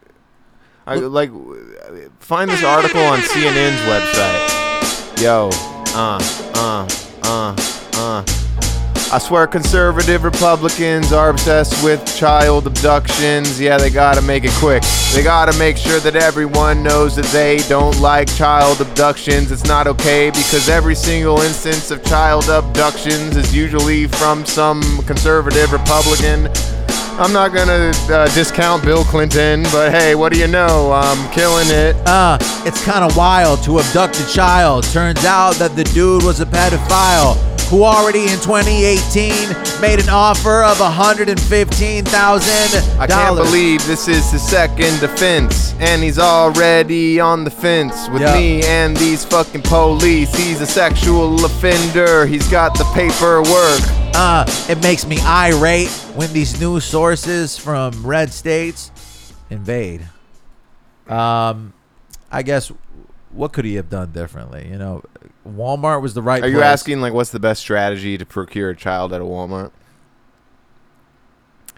I 0.87 0.95
like 0.95 1.31
find 2.19 2.49
this 2.49 2.63
article 2.63 3.01
on 3.03 3.19
CNN's 3.19 3.79
website. 3.81 5.21
Yo, 5.21 5.49
uh, 5.93 6.19
uh, 6.55 6.87
uh, 7.23 7.55
uh. 8.25 8.42
I 9.13 9.19
swear 9.19 9.45
conservative 9.45 10.23
Republicans 10.23 11.13
are 11.13 11.29
obsessed 11.29 11.83
with 11.83 12.03
child 12.17 12.65
abductions. 12.65 13.61
Yeah, 13.61 13.77
they 13.77 13.91
gotta 13.91 14.23
make 14.23 14.43
it 14.43 14.53
quick. 14.53 14.81
They 15.13 15.21
gotta 15.21 15.55
make 15.59 15.77
sure 15.77 15.99
that 15.99 16.15
everyone 16.15 16.81
knows 16.81 17.15
that 17.17 17.25
they 17.25 17.59
don't 17.69 18.01
like 18.01 18.27
child 18.35 18.81
abductions. 18.81 19.51
It's 19.51 19.65
not 19.65 19.85
okay 19.85 20.31
because 20.31 20.67
every 20.67 20.95
single 20.95 21.41
instance 21.41 21.91
of 21.91 22.03
child 22.03 22.49
abductions 22.49 23.37
is 23.37 23.55
usually 23.55 24.07
from 24.07 24.47
some 24.47 24.81
conservative 25.05 25.71
Republican. 25.71 26.47
I'm 27.21 27.31
not 27.31 27.53
gonna 27.53 27.91
uh, 28.09 28.33
discount 28.33 28.83
Bill 28.83 29.03
Clinton, 29.03 29.61
but 29.71 29.91
hey, 29.91 30.15
what 30.15 30.33
do 30.33 30.39
you 30.39 30.47
know? 30.47 30.91
I'm 30.91 31.31
killing 31.31 31.67
it. 31.69 31.95
Uh, 32.07 32.39
it's 32.65 32.83
kind 32.83 33.03
of 33.03 33.15
wild 33.15 33.61
to 33.65 33.77
abduct 33.77 34.19
a 34.19 34.33
child. 34.33 34.85
Turns 34.85 35.23
out 35.23 35.53
that 35.57 35.75
the 35.75 35.83
dude 35.83 36.23
was 36.23 36.39
a 36.39 36.47
pedophile 36.47 37.52
who 37.69 37.83
already 37.83 38.21
in 38.23 38.39
2018 38.39 39.31
made 39.81 39.99
an 39.99 40.09
offer 40.09 40.63
of 40.63 40.77
$115,000. 40.77 42.99
I 42.99 43.07
can't 43.07 43.35
believe 43.35 43.85
this 43.87 44.07
is 44.07 44.31
the 44.31 44.39
second 44.39 44.99
defense, 44.99 45.73
and 45.79 46.03
he's 46.03 46.19
already 46.19 47.19
on 47.19 47.43
the 47.43 47.51
fence 47.51 48.07
with 48.09 48.21
Yeah. 48.21 48.33
me 48.35 48.63
and 48.63 48.95
these 48.97 49.25
fucking 49.25 49.61
police. 49.63 50.33
He's 50.35 50.61
a 50.61 50.67
sexual 50.67 51.43
offender. 51.45 52.25
He's 52.25 52.47
got 52.47 52.77
the 52.77 52.85
paperwork. 52.93 53.81
Uh, 54.15 54.45
it 54.69 54.81
makes 54.83 55.05
me 55.07 55.19
irate 55.21 55.89
when 56.15 56.31
these 56.33 56.59
new 56.61 56.79
sources 56.79 57.57
from 57.57 58.05
red 58.05 58.31
states 58.31 58.91
invade. 59.49 60.07
Um, 61.09 61.73
I 62.31 62.43
guess 62.43 62.71
what 63.31 63.51
could 63.53 63.65
he 63.65 63.73
have 63.75 63.89
done 63.89 64.11
differently? 64.11 64.67
You 64.69 64.77
know, 64.77 65.01
Walmart 65.47 66.01
was 66.01 66.13
the 66.13 66.21
right. 66.21 66.43
Are 66.43 66.47
you 66.47 66.55
place. 66.55 66.65
asking 66.65 67.01
like 67.01 67.13
what's 67.13 67.31
the 67.31 67.39
best 67.39 67.61
strategy 67.61 68.17
to 68.17 68.25
procure 68.25 68.69
a 68.69 68.75
child 68.75 69.13
at 69.13 69.21
a 69.21 69.25
Walmart? 69.25 69.71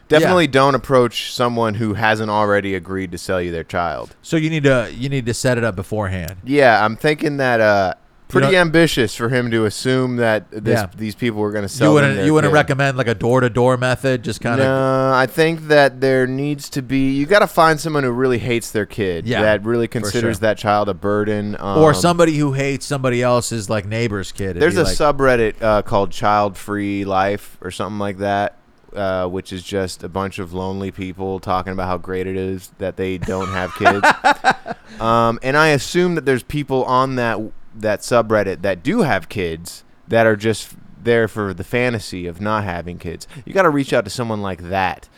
Definitely 0.07 0.45
don't 0.47 0.75
approach 0.75 1.33
someone 1.33 1.75
who 1.75 1.95
hasn't 1.95 2.29
already 2.29 2.75
agreed 2.75 3.11
to 3.11 3.17
sell 3.17 3.41
you 3.41 3.51
their 3.51 3.63
child. 3.63 4.15
So 4.21 4.37
you 4.37 4.51
need 4.51 4.63
to 4.63 4.91
you 4.93 5.09
need 5.09 5.25
to 5.25 5.33
set 5.33 5.57
it 5.57 5.63
up 5.63 5.75
beforehand. 5.75 6.37
Yeah, 6.43 6.85
I'm 6.85 6.95
thinking 6.95 7.37
that 7.37 7.59
uh 7.59 7.95
pretty 8.27 8.51
know- 8.51 8.59
ambitious 8.61 9.15
for 9.15 9.29
him 9.29 9.51
to 9.51 9.65
assume 9.65 10.17
that 10.17 10.49
this, 10.51 10.79
Yeah. 10.79 10.87
these 10.97 11.15
people 11.15 11.39
were 11.41 11.51
going 11.51 11.63
to 11.63 11.69
sell 11.69 11.89
You 11.89 11.93
wouldn't 11.93 12.25
you 12.25 12.33
wouldn't 12.33 12.51
kid. 12.51 12.55
recommend 12.55 12.97
like 12.97 13.07
a 13.07 13.13
door 13.15 13.41
to 13.41 13.49
door 13.49 13.77
method, 13.77 14.23
just 14.23 14.41
kind 14.41 14.59
of. 14.59 14.65
No, 14.65 15.13
I 15.13 15.25
think 15.27 15.67
that 15.67 16.01
there 16.01 16.25
needs 16.27 16.69
to 16.71 16.81
be. 16.81 17.11
You 17.11 17.25
got 17.25 17.39
to 17.39 17.47
find 17.47 17.79
someone 17.79 18.03
who 18.03 18.11
really 18.11 18.39
hates 18.39 18.71
their 18.71 18.85
kid. 18.85 19.27
Yeah, 19.27 19.41
that 19.41 19.63
really 19.63 19.87
considers 19.87 20.37
sure. 20.37 20.41
that 20.41 20.57
child 20.57 20.89
a 20.89 20.93
burden. 20.93 21.55
Um, 21.59 21.79
or 21.79 21.93
somebody 21.93 22.37
who 22.37 22.53
hates 22.53 22.85
somebody 22.85 23.21
else's 23.21 23.69
like 23.69 23.85
neighbor's 23.85 24.31
kid. 24.31 24.57
There's 24.57 24.77
a 24.77 24.83
like, 24.83 24.95
subreddit 24.95 25.61
uh, 25.61 25.81
called 25.83 26.11
Child 26.11 26.57
Free 26.57 27.05
Life 27.05 27.57
or 27.61 27.71
something 27.71 27.99
like 27.99 28.17
that, 28.17 28.57
uh, 28.95 29.27
which 29.27 29.53
is 29.53 29.63
just 29.63 30.03
a 30.03 30.09
bunch 30.09 30.39
of 30.39 30.53
lonely 30.53 30.91
people 30.91 31.39
talking 31.39 31.73
about 31.73 31.87
how 31.87 31.97
great 31.97 32.27
it 32.27 32.35
is 32.35 32.71
that 32.79 32.97
they 32.97 33.17
don't 33.17 33.49
have 33.49 33.73
kids. 33.75 34.05
um, 34.99 35.39
and 35.43 35.55
I 35.57 35.69
assume 35.69 36.15
that 36.15 36.25
there's 36.25 36.43
people 36.43 36.83
on 36.85 37.15
that 37.15 37.39
that 37.75 38.01
subreddit 38.01 38.61
that 38.61 38.83
do 38.83 39.01
have 39.01 39.29
kids 39.29 39.83
that 40.07 40.25
are 40.25 40.35
just 40.35 40.75
there 41.01 41.27
for 41.27 41.53
the 41.53 41.63
fantasy 41.63 42.27
of 42.27 42.41
not 42.41 42.63
having 42.63 42.97
kids. 42.97 43.27
You 43.45 43.53
got 43.53 43.63
to 43.63 43.69
reach 43.69 43.93
out 43.93 44.03
to 44.05 44.09
someone 44.09 44.41
like 44.41 44.63
that. 44.69 45.09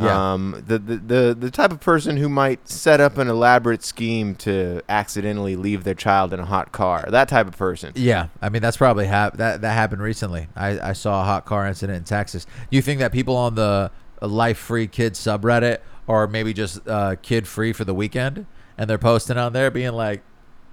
Yeah. 0.00 0.32
Um, 0.32 0.62
the, 0.66 0.78
the 0.78 0.96
the 0.96 1.36
the 1.38 1.50
type 1.50 1.70
of 1.70 1.80
person 1.80 2.16
who 2.16 2.30
might 2.30 2.66
set 2.66 2.98
up 2.98 3.18
an 3.18 3.28
elaborate 3.28 3.84
scheme 3.84 4.34
to 4.36 4.80
accidentally 4.88 5.54
leave 5.54 5.84
their 5.84 5.94
child 5.94 6.32
in 6.32 6.40
a 6.40 6.46
hot 6.46 6.72
car. 6.72 7.04
That 7.10 7.28
type 7.28 7.46
of 7.46 7.58
person. 7.58 7.92
Yeah, 7.94 8.28
I 8.40 8.48
mean 8.48 8.62
that's 8.62 8.78
probably 8.78 9.04
hap- 9.04 9.36
that 9.36 9.60
that 9.60 9.72
happened 9.74 10.00
recently. 10.00 10.48
I, 10.56 10.80
I 10.80 10.92
saw 10.94 11.20
a 11.20 11.24
hot 11.24 11.44
car 11.44 11.66
incident 11.66 11.98
in 11.98 12.04
Texas. 12.04 12.46
Do 12.46 12.76
you 12.76 12.80
think 12.80 13.00
that 13.00 13.12
people 13.12 13.36
on 13.36 13.54
the 13.54 13.90
uh, 14.22 14.28
Life 14.28 14.56
Free 14.56 14.86
Kids 14.86 15.20
subreddit 15.20 15.80
are 16.08 16.26
maybe 16.26 16.54
just 16.54 16.86
uh, 16.88 17.16
kid 17.16 17.46
free 17.46 17.74
for 17.74 17.84
the 17.84 17.94
weekend, 17.94 18.46
and 18.78 18.88
they're 18.88 18.96
posting 18.96 19.36
on 19.36 19.52
there 19.52 19.70
being 19.70 19.92
like, 19.92 20.22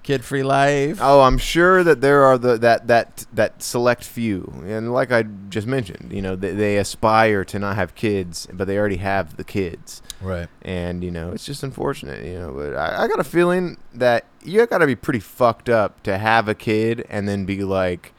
"Kid 0.10 0.26
free 0.26 0.42
life." 0.44 0.98
Oh, 1.02 1.22
I'm 1.22 1.38
sure 1.38 1.84
that 1.84 2.02
there 2.02 2.24
are 2.24 2.38
the 2.38 2.58
that 2.58 2.88
that 2.88 3.26
that 3.34 3.62
select 3.62 4.04
few, 4.04 4.64
and 4.66 4.92
like 4.92 5.12
I 5.12 5.24
just 5.50 5.68
mentioned, 5.68 6.12
you 6.12 6.22
know, 6.22 6.36
they, 6.36 6.52
they 6.52 6.78
aspire 6.78 7.46
to 7.46 7.60
not 7.60 7.76
have 7.76 7.94
kids, 7.96 8.48
but 8.52 8.66
they 8.68 8.78
already 8.78 8.98
have 8.98 9.38
the 9.38 9.44
kids, 9.44 10.02
Right. 10.22 10.48
and 10.64 11.04
you 11.04 11.12
know, 11.12 11.32
it's 11.32 11.46
just 11.46 11.62
unfortunate, 11.64 12.26
you 12.26 12.40
know. 12.40 12.52
But 12.54 12.76
I, 12.76 13.04
I 13.04 13.08
got 13.08 13.20
a 13.20 13.24
feeling 13.24 13.78
that 13.94 14.26
you 14.44 14.66
got 14.66 14.80
to 14.80 14.88
be 14.88 14.96
pretty 14.96 15.20
fucked 15.20 15.70
up 15.70 16.02
to 16.04 16.18
have 16.18 16.48
a 16.48 16.56
kid 16.56 17.06
and 17.10 17.28
then 17.28 17.46
be 17.46 17.64
like, 17.64 18.14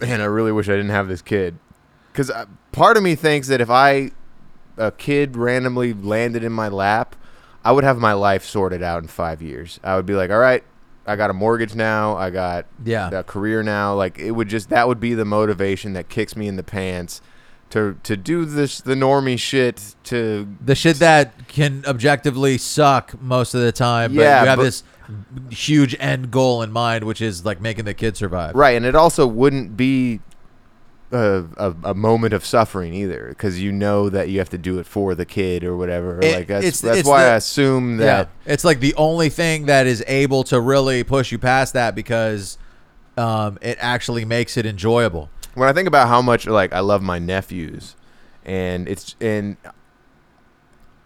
man, 0.00 0.20
I 0.20 0.24
really 0.26 0.52
wish 0.52 0.68
I 0.68 0.72
didn't 0.72 0.90
have 0.90 1.08
this 1.08 1.22
kid. 1.22 1.56
because 2.12 2.30
uh, 2.30 2.46
part 2.72 2.96
of 2.96 3.02
me 3.02 3.14
thinks 3.14 3.48
that 3.48 3.60
if 3.60 3.70
I 3.70 4.10
a 4.76 4.90
kid 4.90 5.36
randomly 5.36 5.94
landed 5.94 6.42
in 6.44 6.52
my 6.52 6.68
lap, 6.68 7.14
I 7.64 7.72
would 7.72 7.84
have 7.84 7.98
my 7.98 8.12
life 8.12 8.44
sorted 8.44 8.82
out 8.82 9.02
in 9.02 9.08
five 9.08 9.40
years. 9.40 9.78
I 9.84 9.94
would 9.96 10.04
be 10.04 10.14
like, 10.14 10.30
all 10.30 10.38
right, 10.38 10.64
I 11.06 11.16
got 11.16 11.30
a 11.30 11.34
mortgage 11.34 11.74
now. 11.74 12.16
I 12.16 12.30
got 12.30 12.66
Yeah. 12.84 13.10
a 13.12 13.22
career 13.22 13.62
now. 13.62 13.94
Like 13.94 14.18
it 14.18 14.30
would 14.32 14.48
just 14.48 14.70
that 14.70 14.88
would 14.88 15.00
be 15.00 15.14
the 15.14 15.24
motivation 15.24 15.92
that 15.94 16.08
kicks 16.08 16.34
me 16.36 16.48
in 16.48 16.56
the 16.56 16.62
pants 16.62 17.20
to 17.70 17.96
to 18.04 18.16
do 18.16 18.44
this 18.44 18.80
the 18.80 18.94
normie 18.94 19.38
shit 19.38 19.94
to 20.04 20.46
the 20.64 20.74
shit 20.74 20.98
that 21.00 21.48
can 21.48 21.84
objectively 21.86 22.56
suck 22.58 23.20
most 23.20 23.54
of 23.54 23.60
the 23.60 23.72
time. 23.72 24.14
But 24.14 24.22
Yeah, 24.22 24.42
you 24.42 24.48
have 24.48 24.58
but- 24.58 24.64
this 24.64 24.82
huge 25.50 25.94
end 26.00 26.30
goal 26.30 26.62
in 26.62 26.72
mind, 26.72 27.04
which 27.04 27.20
is 27.20 27.44
like 27.44 27.60
making 27.60 27.84
the 27.84 27.94
kid 27.94 28.16
survive. 28.16 28.54
right, 28.54 28.74
and 28.76 28.86
it 28.86 28.94
also 28.94 29.26
wouldn't 29.26 29.76
be. 29.76 30.20
A, 31.14 31.44
a, 31.56 31.74
a 31.84 31.94
moment 31.94 32.34
of 32.34 32.44
suffering 32.44 32.92
either 32.92 33.28
because 33.28 33.60
you 33.60 33.70
know 33.70 34.08
that 34.10 34.28
you 34.28 34.38
have 34.40 34.50
to 34.50 34.58
do 34.58 34.78
it 34.80 34.86
for 34.86 35.14
the 35.14 35.24
kid 35.24 35.62
or 35.62 35.76
whatever 35.76 36.18
It- 36.20 36.34
like 36.34 36.46
that's, 36.48 36.64
it's- 36.66 36.80
that's 36.80 36.98
it's 37.00 37.08
why 37.08 37.22
the- 37.22 37.30
I 37.30 37.34
assume 37.36 37.98
that 37.98 38.28
Yeah, 38.46 38.52
it's 38.52 38.64
like 38.64 38.80
the 38.80 38.94
only 38.96 39.28
thing 39.28 39.66
that 39.66 39.86
is 39.86 40.02
able 40.08 40.42
to 40.44 40.60
really 40.60 41.04
push 41.04 41.30
you 41.30 41.38
past 41.38 41.72
that 41.74 41.94
because 41.94 42.58
um, 43.16 43.58
it 43.62 43.78
actually 43.80 44.24
makes 44.24 44.56
it 44.56 44.66
enjoyable. 44.66 45.30
when 45.54 45.68
I 45.68 45.72
think 45.72 45.86
about 45.86 46.08
how 46.08 46.20
much 46.20 46.46
like 46.48 46.72
I 46.72 46.80
love 46.80 47.00
my 47.00 47.20
nephews, 47.20 47.94
and 48.44 48.88
it's 48.88 49.14
and 49.20 49.56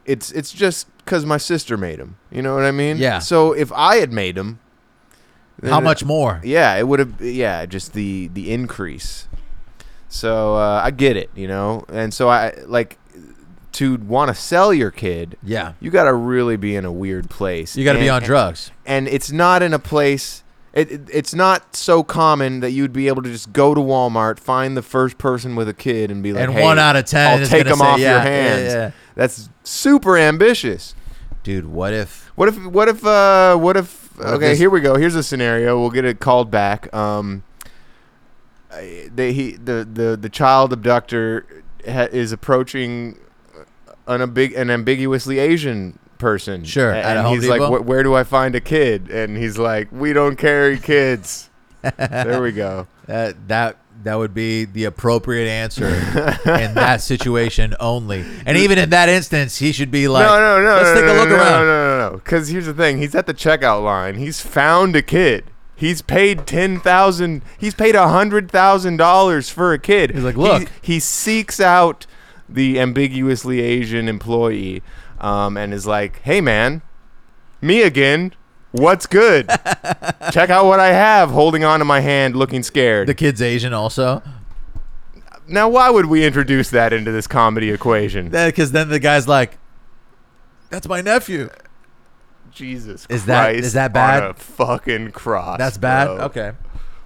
it's 0.06 0.30
it's 0.32 0.52
just 0.52 0.86
because 1.04 1.26
my 1.26 1.36
sister 1.36 1.76
made 1.76 1.98
them. 1.98 2.16
You 2.30 2.40
know 2.42 2.54
what 2.54 2.64
I 2.64 2.70
mean? 2.70 2.96
Yeah. 2.96 3.18
So 3.18 3.52
if 3.52 3.70
I 3.72 3.96
had 3.96 4.10
made 4.12 4.36
them, 4.36 4.58
How 5.62 5.80
much 5.80 6.02
more? 6.04 6.40
Yeah, 6.42 6.74
it 6.76 6.88
would 6.88 6.98
have. 6.98 7.20
Yeah, 7.20 7.66
just 7.66 7.92
the 7.92 8.28
the 8.32 8.50
increase. 8.52 9.27
So 10.08 10.56
uh, 10.56 10.80
I 10.84 10.90
get 10.90 11.16
it, 11.16 11.30
you 11.34 11.48
know, 11.48 11.84
and 11.88 12.12
so 12.14 12.28
I 12.28 12.54
like 12.66 12.98
to 13.72 13.96
want 13.96 14.28
to 14.28 14.34
sell 14.34 14.72
your 14.72 14.90
kid. 14.90 15.36
Yeah. 15.42 15.74
You 15.80 15.90
got 15.90 16.04
to 16.04 16.14
really 16.14 16.56
be 16.56 16.74
in 16.76 16.84
a 16.84 16.92
weird 16.92 17.28
place. 17.30 17.76
You 17.76 17.84
got 17.84 17.92
to 17.92 17.98
be 17.98 18.08
on 18.08 18.22
drugs. 18.22 18.70
and 18.86 19.06
it's 19.06 19.30
not 19.30 19.62
in 19.62 19.72
a 19.74 19.78
place 19.78 20.42
it, 20.74 20.90
it- 20.92 21.08
it's 21.12 21.34
not 21.34 21.74
so 21.74 22.02
common 22.02 22.60
that 22.60 22.70
you'd 22.72 22.92
be 22.92 23.08
able 23.08 23.22
to 23.22 23.30
just 23.30 23.52
go 23.52 23.74
to 23.74 23.80
Walmart, 23.80 24.38
find 24.38 24.76
the 24.76 24.82
first 24.82 25.18
person 25.18 25.56
with 25.56 25.68
a 25.68 25.74
kid, 25.74 26.10
and 26.10 26.22
be 26.22 26.32
like, 26.32 26.44
And 26.44 26.52
hey, 26.52 26.62
one 26.62 26.78
out 26.78 26.94
of 26.94 27.04
10 27.06 27.40
I'll 27.40 27.46
take 27.46 27.64
them 27.66 27.78
say, 27.78 27.84
off 27.84 27.98
yeah, 27.98 28.10
your 28.12 28.20
hands." 28.20 28.72
yeah. 28.74 28.90
That's 29.14 29.48
super 29.64 30.16
ambitious. 30.16 30.94
Dude, 31.42 31.66
what 31.66 31.92
if 31.94 32.30
What 32.36 32.48
if? 32.48 32.64
What 32.66 32.88
if? 32.88 33.04
Uh, 33.04 33.56
what 33.56 33.76
if? 33.76 34.08
Okay, 34.20 34.56
here 34.56 34.68
we 34.70 34.80
go. 34.80 34.96
Here's 34.96 35.14
a 35.14 35.22
scenario. 35.22 35.80
We'll 35.80 35.90
get 35.90 36.04
it 36.04 36.20
called 36.20 36.50
back. 36.50 36.92
Um, 36.94 37.42
they, 38.70 39.32
he, 39.32 39.52
the, 39.52 39.88
the, 39.90 40.16
the 40.20 40.28
child 40.28 40.72
abductor 40.72 41.64
ha- 41.86 42.08
is 42.12 42.32
approaching 42.32 43.18
an, 44.06 44.20
ambig- 44.20 44.56
an 44.56 44.70
ambiguously 44.70 45.38
Asian 45.38 45.98
person. 46.18 46.64
Sure, 46.64 46.90
A- 46.90 46.96
and 47.02 47.28
he's 47.28 47.48
like, 47.48 47.60
Depot? 47.60 47.78
"Wh- 47.82 47.86
"Where 47.86 48.02
do 48.02 48.14
I 48.14 48.24
find 48.24 48.54
a 48.54 48.60
kid?" 48.60 49.10
And 49.10 49.36
he's 49.36 49.56
like, 49.58 49.90
"We 49.92 50.12
don't 50.12 50.36
carry 50.36 50.78
kids." 50.78 51.50
there 51.96 52.42
we 52.42 52.52
go. 52.52 52.88
that 53.06 53.48
that 53.48 53.76
that 54.04 54.14
would 54.16 54.34
be 54.34 54.64
the 54.64 54.84
appropriate 54.84 55.48
answer 55.48 55.86
in 55.86 56.74
that 56.74 56.96
situation 57.02 57.74
only. 57.80 58.24
And 58.46 58.56
even 58.56 58.78
in 58.78 58.90
that 58.90 59.08
instance, 59.08 59.58
he 59.58 59.72
should 59.72 59.90
be 59.90 60.06
like, 60.06 60.24
no, 60.24 60.38
no, 60.38 60.62
no. 60.62 60.74
let's 60.76 60.88
no, 60.90 60.94
take 60.94 61.04
no, 61.04 61.12
a 61.12 61.18
look 61.18 61.28
no, 61.30 61.34
around. 61.34 61.50
No, 61.50 61.66
no, 61.66 61.98
no, 61.98 62.10
no, 62.10 62.16
Because 62.18 62.48
here's 62.48 62.66
the 62.66 62.74
thing: 62.74 62.98
he's 62.98 63.14
at 63.14 63.26
the 63.26 63.34
checkout 63.34 63.82
line. 63.82 64.16
He's 64.16 64.40
found 64.40 64.94
a 64.96 65.02
kid. 65.02 65.44
He's 65.78 66.02
paid 66.02 66.44
ten 66.46 66.80
thousand. 66.80 67.42
He's 67.56 67.74
paid 67.74 67.94
a 67.94 68.08
hundred 68.08 68.50
thousand 68.50 68.96
dollars 68.96 69.48
for 69.48 69.72
a 69.72 69.78
kid. 69.78 70.10
He's 70.10 70.24
like, 70.24 70.34
He- 70.34 70.40
"Look." 70.42 70.68
He, 70.82 70.98
seeks 70.98 71.60
out 71.60 72.04
the 72.48 72.80
ambiguously 72.80 73.60
Asian 73.60 74.08
employee, 74.08 74.82
um, 75.20 75.56
and 75.56 75.72
is 75.72 75.86
like, 75.86 76.20
"Hey, 76.22 76.40
man, 76.40 76.82
me 77.60 77.82
again. 77.82 78.32
What's 78.72 79.06
good? 79.06 79.48
Check 80.32 80.50
out 80.50 80.66
what 80.66 80.80
I 80.80 80.88
have." 80.92 81.30
Holding 81.30 81.62
onto 81.62 81.84
my 81.84 82.00
hand, 82.00 82.34
looking 82.34 82.64
scared. 82.64 83.06
The 83.08 83.14
kid's 83.14 83.40
Asian 83.40 83.72
also. 83.72 84.20
now, 85.46 85.68
why 85.68 85.90
would 85.90 86.06
we 86.06 86.24
introduce 86.26 86.70
that 86.70 86.92
into 86.92 87.12
this 87.12 87.26
comedy 87.28 87.70
equation? 87.70 88.30
Because 88.30 88.72
then 88.72 88.88
the 88.88 88.98
guy's 88.98 89.28
like, 89.28 89.58
that's 90.70 90.86
my 90.88 91.00
nephew. 91.00 91.48
Jesus 92.50 93.06
Is 93.08 93.26
that- 93.26 93.44
Christ 93.50 93.64
is 93.66 93.72
that 93.74 93.90
on 93.90 93.92
bad? 93.92 94.22
a 94.22 94.34
fucking 94.34 95.10
cross. 95.12 95.58
That's 95.58 95.78
bad? 95.78 96.06
bro. 96.06 96.24
Okay. 96.26 96.52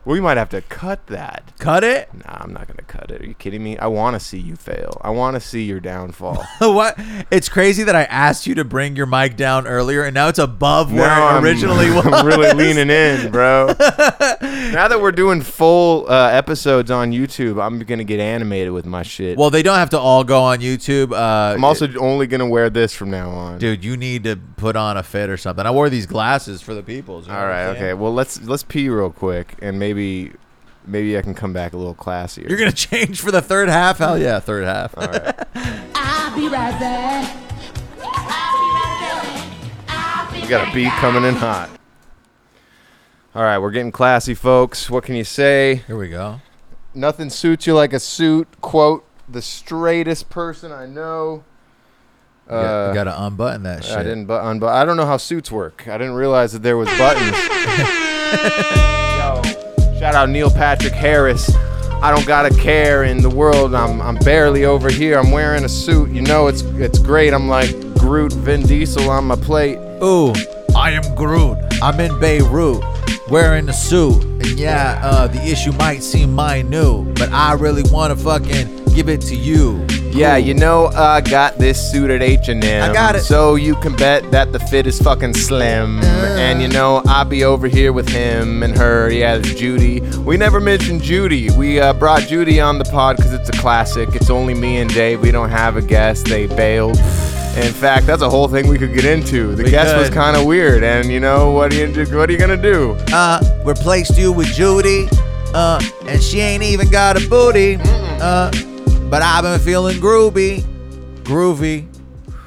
We 0.05 0.21
might 0.21 0.37
have 0.37 0.49
to 0.49 0.63
cut 0.63 1.07
that. 1.07 1.53
Cut 1.61 1.85
it? 1.85 2.13
Nah, 2.13 2.39
I'm 2.41 2.53
not 2.53 2.67
gonna 2.67 2.83
cut 2.83 3.13
it. 3.13 3.23
Are 3.23 3.27
you 3.27 3.35
kidding 3.35 3.63
me? 3.63 3.79
I 3.79 3.87
want 3.87 4.15
to 4.15 4.21
see 4.21 4.39
you 4.39 4.57
fail. 4.57 5.01
I 5.01 5.11
want 5.11 5.35
to 5.37 5.41
see 5.41 5.63
your 5.63 5.79
downfall. 5.79 6.45
what? 6.59 6.97
It's 7.31 7.49
crazy 7.49 7.85
that 7.85 7.95
I 7.95 8.03
asked 8.05 8.45
you 8.45 8.57
to 8.57 8.65
bring 8.65 8.97
your 8.97 9.07
mic 9.07 9.37
down 9.37 9.67
earlier, 9.69 10.03
and 10.03 10.13
now 10.13 10.27
it's 10.27 10.41
above 10.41 10.93
where 10.93 11.07
now 11.07 11.29
it 11.29 11.39
I'm, 11.39 11.45
originally 11.45 11.91
was. 11.91 12.05
I'm 12.13 12.27
really 12.27 12.53
leaning 12.53 12.91
in, 12.91 13.31
bro. 13.31 13.67
now 13.79 14.89
that 14.89 14.99
we're 15.01 15.13
doing 15.13 15.41
full 15.41 16.11
uh, 16.11 16.31
episodes 16.31 16.91
on 16.91 17.13
YouTube, 17.13 17.63
I'm 17.63 17.79
gonna 17.79 18.03
get 18.03 18.19
animated 18.19 18.73
with 18.73 18.87
my 18.87 19.05
shit. 19.05 19.39
Well, 19.39 19.51
they 19.51 19.63
don't 19.63 19.79
have 19.79 19.91
to 19.91 20.01
all 20.01 20.25
go 20.25 20.43
on 20.43 20.59
YouTube. 20.59 21.13
Uh, 21.13 21.55
I'm 21.55 21.65
also 21.65 21.89
only 21.99 22.27
gonna 22.27 22.49
wear 22.49 22.71
this 22.71 22.93
from 22.93 23.11
now 23.11 23.31
on. 23.31 23.59
dude, 23.59 23.85
you 23.85 23.97
need 23.97 24.25
to 24.25 24.35
put 24.35 24.75
on 24.75 24.97
a 24.97 25.05
fit 25.05 25.31
or 25.31 25.37
something. 25.37 25.65
I 25.65 25.71
wore 25.71 25.89
these 25.89 26.07
glasses 26.07 26.61
for 26.61 26.75
the 26.75 26.83
peoples. 26.83 27.27
you 27.27 27.33
know 27.33 27.39
All 27.39 27.47
right, 27.47 27.69
I'm 27.69 27.77
okay. 27.77 27.95
Well, 27.95 28.13
let's 28.13 28.43
let's 28.43 28.65
pee 28.65 28.89
real 28.89 29.11
quick, 29.13 29.55
and 29.63 29.79
maybe 29.79 29.92
maybe 29.93 30.33
maybe 30.87 31.17
I 31.19 31.23
can 31.23 31.35
come 31.35 31.53
back 31.53 31.73
a 31.75 31.77
little 31.77 31.95
classier. 31.95 32.49
You're 32.49 32.59
gonna 32.59 32.73
change 32.73 33.21
for 33.21 33.31
the 33.31 33.43
third 33.43 33.69
half? 33.69 33.99
Hell 33.99 34.19
yeah, 34.19 34.41
third 34.41 34.65
half. 34.65 34.97
All 34.97 35.07
right. 35.07 35.35
I'll 35.95 36.35
be 36.37 36.49
right 36.49 36.79
back. 36.81 37.37
I'll 38.01 38.59
be 38.59 38.69
right 38.75 38.99
back. 39.01 39.89
I'll 39.89 40.33
be 40.33 40.41
We 40.41 40.47
got 40.49 40.63
a 40.63 40.65
right 40.65 40.75
beat 40.75 40.91
coming 40.93 41.25
in 41.25 41.35
hot. 41.35 41.71
All 43.35 43.43
right, 43.43 43.59
we're 43.59 43.71
getting 43.71 43.93
classy, 43.93 44.35
folks. 44.35 44.91
What 44.91 45.05
can 45.05 45.15
you 45.15 45.25
say? 45.25 45.77
Here 45.87 45.97
we 45.97 46.09
go. 46.09 46.41
Nothing 46.95 47.31
suits 47.31 47.67
you 47.67 47.75
like 47.75 47.93
a 47.95 48.01
suit. 48.01 48.47
Quote 48.61 49.05
the 49.29 49.41
straightest 49.43 50.29
person 50.29 50.73
I 50.73 50.87
know. 50.87 51.45
You 52.47 52.51
got, 52.51 52.65
Uh, 52.65 52.89
you 52.89 52.95
gotta 52.95 53.23
unbutton 53.23 53.63
that 53.63 53.85
shit. 53.85 53.97
I 53.97 54.03
didn't 54.03 54.27
but 54.27 54.43
unbu- 54.43 54.69
I 54.69 54.85
don't 54.85 54.97
know 54.97 55.07
how 55.07 55.17
suits 55.17 55.51
work. 55.51 55.87
I 55.89 55.97
didn't 55.97 56.15
realize 56.15 56.53
that 56.53 56.63
there 56.63 56.77
was 56.77 56.89
buttons. 56.99 57.37
Shout 60.03 60.17
out 60.17 60.31
Neil 60.31 60.51
Patrick 60.51 60.95
Harris. 60.95 61.55
I 62.03 62.13
don't 62.13 62.27
gotta 62.27 62.53
care 62.57 63.05
in 63.05 63.23
the 63.23 63.31
world. 63.31 63.73
I'm 63.73 64.03
I'm 64.03 64.17
barely 64.17 64.65
over 64.65 64.91
here. 64.91 65.17
I'm 65.17 65.31
wearing 65.31 65.63
a 65.63 65.69
suit. 65.69 66.11
You 66.11 66.23
know 66.23 66.49
it's 66.49 66.63
it's 66.63 66.99
great. 66.99 67.33
I'm 67.33 67.47
like 67.47 67.71
Groot, 67.99 68.33
Vin 68.33 68.63
Diesel 68.63 69.09
on 69.09 69.27
my 69.27 69.37
plate. 69.37 69.79
Ooh, 70.03 70.33
I 70.83 70.91
am 70.91 71.15
Groot. 71.15 71.59
I'm 71.81 72.01
in 72.01 72.19
Beirut, 72.19 72.83
wearing 73.31 73.69
a 73.69 73.73
suit. 73.73 74.21
And 74.25 74.59
yeah, 74.59 75.01
uh, 75.05 75.29
the 75.29 75.41
issue 75.41 75.71
might 75.71 76.03
seem 76.03 76.35
minute, 76.35 77.15
but 77.15 77.31
I 77.31 77.53
really 77.53 77.85
wanna 77.93 78.17
fucking 78.17 78.87
give 78.87 79.09
it 79.09 79.21
to 79.21 79.37
you. 79.37 79.87
Yeah, 80.11 80.39
you 80.39 80.55
know 80.55 80.89
I 80.89 81.21
got 81.21 81.57
this 81.59 81.81
suit 81.93 82.11
at 82.11 82.21
H&M. 82.21 82.91
I 82.91 82.93
got 82.93 83.15
it. 83.15 83.21
So 83.21 83.55
you 83.55 83.77
can 83.77 83.95
bet 83.95 84.29
that 84.33 84.51
the 84.51 84.59
fit 84.59 84.89
is 84.89 85.01
fucking 85.01 85.35
slim. 85.35 86.01
And 86.03 86.61
you 86.61 86.67
know 86.67 87.01
I'll 87.07 87.27
be 87.27 87.45
over 87.45 87.69
here 87.69 87.93
with 87.93 88.09
him 88.09 88.65
and 88.65 88.77
her. 88.77 89.09
Yeah, 89.09 89.39
Judy. 89.39 90.01
We 90.01 90.37
never 90.37 90.59
mentioned 90.61 91.03
Judy. 91.03 91.49
We 91.53 91.79
uh, 91.79 91.93
brought 91.93 92.23
Judy 92.23 92.61
on 92.61 92.79
the 92.79 92.85
pod 92.87 93.19
because 93.19 93.33
it's 93.33 93.49
a 93.51 93.61
classic. 93.61 94.17
It's 94.17 94.31
only 94.31 94.55
me 94.55 94.79
and 94.79 94.93
Dave. 94.93 95.21
We 95.21 95.31
don't 95.31 95.51
have 95.51 95.77
a 95.77 95.83
guest. 95.83 96.27
They 96.27 96.49
bailed. 96.49 96.99
In 97.57 97.73
fact, 97.73 98.07
that's 98.07 98.23
a 98.23 98.31
whole 98.31 98.49
thing 98.49 98.67
we 98.67 98.79
could 98.79 98.95
get 98.95 99.05
into. 99.05 99.55
The 99.55 99.65
We 99.65 99.71
guest 99.71 99.95
was 99.97 100.09
kind 100.09 100.37
of 100.37 100.47
weird, 100.47 100.83
and 100.83 101.11
you 101.13 101.21
know 101.21 101.51
what 101.51 101.73
are 101.73 101.77
you 101.77 101.87
what 102.17 102.29
are 102.29 102.33
you 102.33 102.39
gonna 102.39 102.57
do? 102.61 102.93
uh, 103.13 103.41
replaced 103.65 104.17
you 104.17 104.33
with 104.33 104.47
Judy, 104.49 105.07
uh, 105.55 105.81
and 106.07 106.23
she 106.23 106.41
ain't 106.41 106.63
even 106.63 106.89
got 106.89 107.23
a 107.23 107.29
booty, 107.29 107.77
uh, 107.83 108.51
but 109.11 109.21
I've 109.23 109.43
been 109.43 109.61
feeling 109.61 109.99
groovy, 109.99 110.63
groovy. 111.25 111.89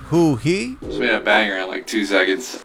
Who 0.10 0.36
he? 0.38 0.78
Just 0.84 1.00
made 1.00 1.14
a 1.14 1.20
banger 1.20 1.58
in 1.58 1.68
like 1.68 1.86
two 1.88 2.06
seconds. 2.06 2.64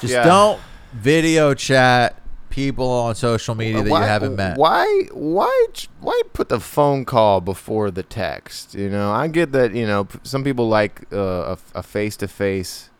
Just 0.00 0.12
Yeah. 0.12 0.24
don't 0.24 0.58
video 0.94 1.52
chat 1.54 2.16
people 2.54 2.88
on 2.88 3.16
social 3.16 3.56
media 3.56 3.82
that 3.82 3.88
you 3.88 3.94
haven't 3.96 4.36
met. 4.36 4.56
Why, 4.56 4.86
why, 5.12 5.66
why 6.00 6.22
put 6.32 6.48
the 6.48 6.60
phone 6.60 7.04
call 7.04 7.40
before 7.40 7.90
the 7.90 8.04
text? 8.04 8.74
You 8.74 8.88
know, 8.88 9.10
I 9.10 9.26
get 9.26 9.50
that. 9.52 9.74
You 9.74 9.86
know, 9.86 10.06
some 10.22 10.44
people 10.44 10.68
like 10.68 11.12
uh, 11.12 11.56
a 11.74 11.82
face 11.82 12.16
to 12.18 12.28
face 12.28 12.90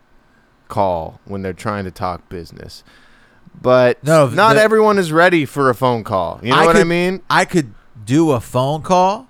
call 0.67 1.21
when 1.23 1.41
they're 1.41 1.53
trying 1.53 1.85
to 1.85 1.91
talk 1.91 2.27
business, 2.27 2.83
but 3.61 4.03
No, 4.03 4.27
not 4.27 4.53
the- 4.55 4.61
everyone 4.61 4.97
is 4.97 5.11
ready 5.13 5.45
for 5.45 5.69
a 5.69 5.75
phone 5.75 6.03
call. 6.03 6.39
You 6.43 6.49
know 6.51 6.65
what 6.65 6.75
I 6.75 6.83
mean? 6.83 7.21
I 7.29 7.45
could 7.45 7.73
do 8.03 8.31
a 8.31 8.41
phone 8.41 8.81
call, 8.81 9.29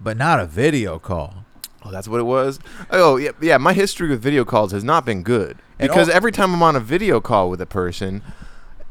but 0.00 0.18
not 0.18 0.38
a 0.38 0.44
video 0.46 0.98
call. 0.98 1.44
Oh, 1.82 1.90
that's 1.90 2.08
what 2.08 2.20
it 2.20 2.24
was. 2.24 2.58
Oh, 2.90 3.16
yeah, 3.16 3.30
yeah. 3.40 3.56
My 3.58 3.72
history 3.72 4.08
with 4.08 4.20
video 4.22 4.44
calls 4.44 4.72
has 4.72 4.84
not 4.84 5.04
been 5.06 5.22
good 5.22 5.58
because 5.78 6.08
al- 6.08 6.14
every 6.16 6.32
time 6.32 6.52
I'm 6.54 6.62
on 6.62 6.76
a 6.76 6.80
video 6.80 7.20
call 7.20 7.48
with 7.50 7.60
a 7.60 7.66
person, 7.66 8.22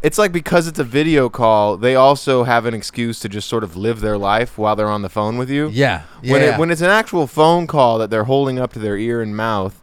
it's 0.04 0.18
like 0.18 0.32
because 0.32 0.68
it's 0.68 0.80
a 0.80 0.84
video 0.84 1.30
call, 1.30 1.78
they 1.78 1.96
also 1.96 2.44
have 2.44 2.66
an 2.66 2.74
excuse 2.74 3.20
to 3.22 3.30
just 3.30 3.48
sort 3.50 3.64
of 3.64 3.76
live 3.76 4.02
their 4.02 4.18
life 4.18 4.58
while 4.58 4.76
they're 4.76 4.88
on 4.90 5.02
the 5.02 5.10
phone 5.10 5.38
with 5.38 5.50
you. 5.50 5.70
Yeah, 5.70 6.02
When 6.22 6.42
yeah. 6.42 6.56
it 6.56 6.60
when 6.60 6.70
it's 6.72 6.82
an 6.82 6.90
actual 6.90 7.26
phone 7.26 7.66
call 7.68 7.98
that 8.00 8.10
they're 8.10 8.26
holding 8.26 8.60
up 8.60 8.74
to 8.74 8.80
their 8.80 8.98
ear 8.98 9.22
and 9.22 9.36
mouth, 9.36 9.80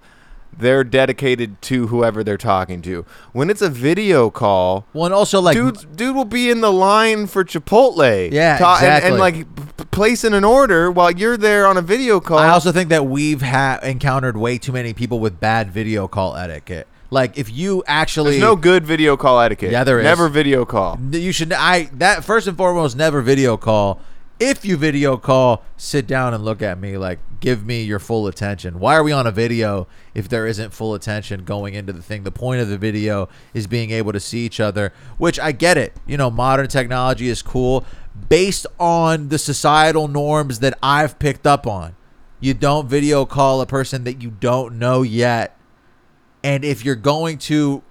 they're 0.56 0.84
dedicated 0.84 1.62
to 1.62 1.86
whoever 1.86 2.22
they're 2.22 2.36
talking 2.36 2.82
to. 2.82 3.06
When 3.32 3.48
it's 3.48 3.62
a 3.62 3.70
video 3.70 4.30
call, 4.30 4.84
Well, 4.92 5.06
and 5.06 5.14
also 5.14 5.40
like 5.40 5.56
dude, 5.56 5.96
dude 5.96 6.14
will 6.14 6.24
be 6.26 6.50
in 6.50 6.60
the 6.60 6.72
line 6.72 7.26
for 7.26 7.42
Chipotle. 7.44 8.30
Yeah, 8.30 8.58
ta- 8.58 8.74
and- 8.76 8.84
exactly. 8.84 9.10
and, 9.10 9.18
like 9.18 9.34
p- 9.56 9.62
p- 9.78 9.84
placing 9.90 10.34
an 10.34 10.44
order 10.44 10.90
while 10.90 11.10
you're 11.12 11.36
there 11.38 11.66
on 11.66 11.76
a 11.78 11.82
video 11.82 12.20
call. 12.20 12.36
I 12.38 12.48
also 12.50 12.72
think 12.72 12.90
that 12.90 13.06
we've 13.06 13.40
ha- 13.42 13.78
encountered 13.82 14.36
way 14.36 14.58
too 14.58 14.72
many 14.72 14.92
people 14.92 15.18
with 15.18 15.40
bad 15.40 15.70
video 15.70 16.06
call 16.08 16.36
etiquette. 16.36 16.88
Like 17.10 17.36
if 17.36 17.50
you 17.50 17.82
actually 17.86 18.32
There's 18.32 18.42
no 18.42 18.56
good 18.56 18.86
video 18.86 19.16
call 19.16 19.40
etiquette. 19.40 19.72
Yeah, 19.72 19.84
there 19.84 19.98
is. 19.98 20.04
Never 20.04 20.28
video 20.28 20.64
call. 20.64 20.98
you 21.10 21.32
should 21.32 21.52
I 21.52 21.84
that 21.94 22.24
first 22.24 22.46
and 22.46 22.56
foremost 22.56 22.96
never 22.96 23.20
video 23.20 23.56
call. 23.56 24.00
If 24.38 24.64
you 24.64 24.78
video 24.78 25.18
call, 25.18 25.62
sit 25.76 26.06
down 26.06 26.32
and 26.32 26.42
look 26.42 26.62
at 26.62 26.78
me 26.78 26.96
like 26.96 27.18
give 27.40 27.66
me 27.66 27.82
your 27.82 27.98
full 27.98 28.26
attention. 28.26 28.78
Why 28.78 28.94
are 28.94 29.02
we 29.02 29.12
on 29.12 29.26
a 29.26 29.30
video 29.32 29.86
if 30.14 30.28
there 30.28 30.46
isn't 30.46 30.72
full 30.72 30.94
attention 30.94 31.44
going 31.44 31.74
into 31.74 31.92
the 31.92 32.00
thing? 32.00 32.22
The 32.22 32.30
point 32.30 32.60
of 32.60 32.68
the 32.68 32.78
video 32.78 33.28
is 33.52 33.66
being 33.66 33.90
able 33.90 34.12
to 34.12 34.20
see 34.20 34.46
each 34.46 34.60
other, 34.60 34.92
which 35.18 35.38
I 35.38 35.52
get 35.52 35.76
it. 35.76 35.94
You 36.06 36.16
know, 36.16 36.30
modern 36.30 36.68
technology 36.68 37.28
is 37.28 37.42
cool 37.42 37.84
based 38.28 38.66
on 38.78 39.28
the 39.28 39.38
societal 39.38 40.08
norms 40.08 40.60
that 40.60 40.78
I've 40.82 41.18
picked 41.18 41.46
up 41.46 41.66
on. 41.66 41.96
You 42.40 42.54
don't 42.54 42.88
video 42.88 43.26
call 43.26 43.60
a 43.60 43.66
person 43.66 44.04
that 44.04 44.22
you 44.22 44.30
don't 44.30 44.78
know 44.78 45.02
yet. 45.02 45.56
And 46.42 46.64
if 46.64 46.84
you're 46.84 46.94
going 46.96 47.38
to 47.38 47.82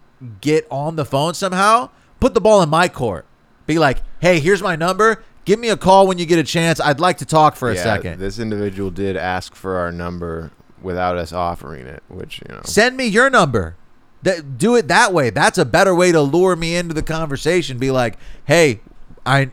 get 0.41 0.67
on 0.69 0.95
the 0.95 1.05
phone 1.05 1.33
somehow, 1.33 1.89
put 2.19 2.33
the 2.33 2.41
ball 2.41 2.61
in 2.61 2.69
my 2.69 2.87
court. 2.87 3.25
Be 3.67 3.77
like, 3.79 4.01
hey, 4.19 4.39
here's 4.39 4.61
my 4.61 4.75
number. 4.75 5.23
Give 5.45 5.59
me 5.59 5.69
a 5.69 5.77
call 5.77 6.07
when 6.07 6.17
you 6.17 6.25
get 6.25 6.39
a 6.39 6.43
chance. 6.43 6.79
I'd 6.79 6.99
like 6.99 7.17
to 7.19 7.25
talk 7.25 7.55
for 7.55 7.69
a 7.69 7.75
Yeah, 7.75 7.83
second. 7.83 8.19
This 8.19 8.39
individual 8.39 8.91
did 8.91 9.15
ask 9.15 9.55
for 9.55 9.77
our 9.77 9.91
number 9.91 10.51
without 10.81 11.17
us 11.17 11.31
offering 11.31 11.85
it, 11.85 12.03
which 12.07 12.39
you 12.47 12.53
know. 12.53 12.61
Send 12.63 12.97
me 12.97 13.05
your 13.05 13.29
number. 13.29 13.75
That 14.21 14.57
do 14.57 14.75
it 14.75 14.87
that 14.89 15.13
way. 15.13 15.29
That's 15.29 15.57
a 15.57 15.65
better 15.65 15.95
way 15.95 16.11
to 16.11 16.21
lure 16.21 16.55
me 16.55 16.75
into 16.75 16.93
the 16.93 17.01
conversation. 17.03 17.77
Be 17.77 17.89
like, 17.89 18.17
hey, 18.45 18.81
I 19.25 19.51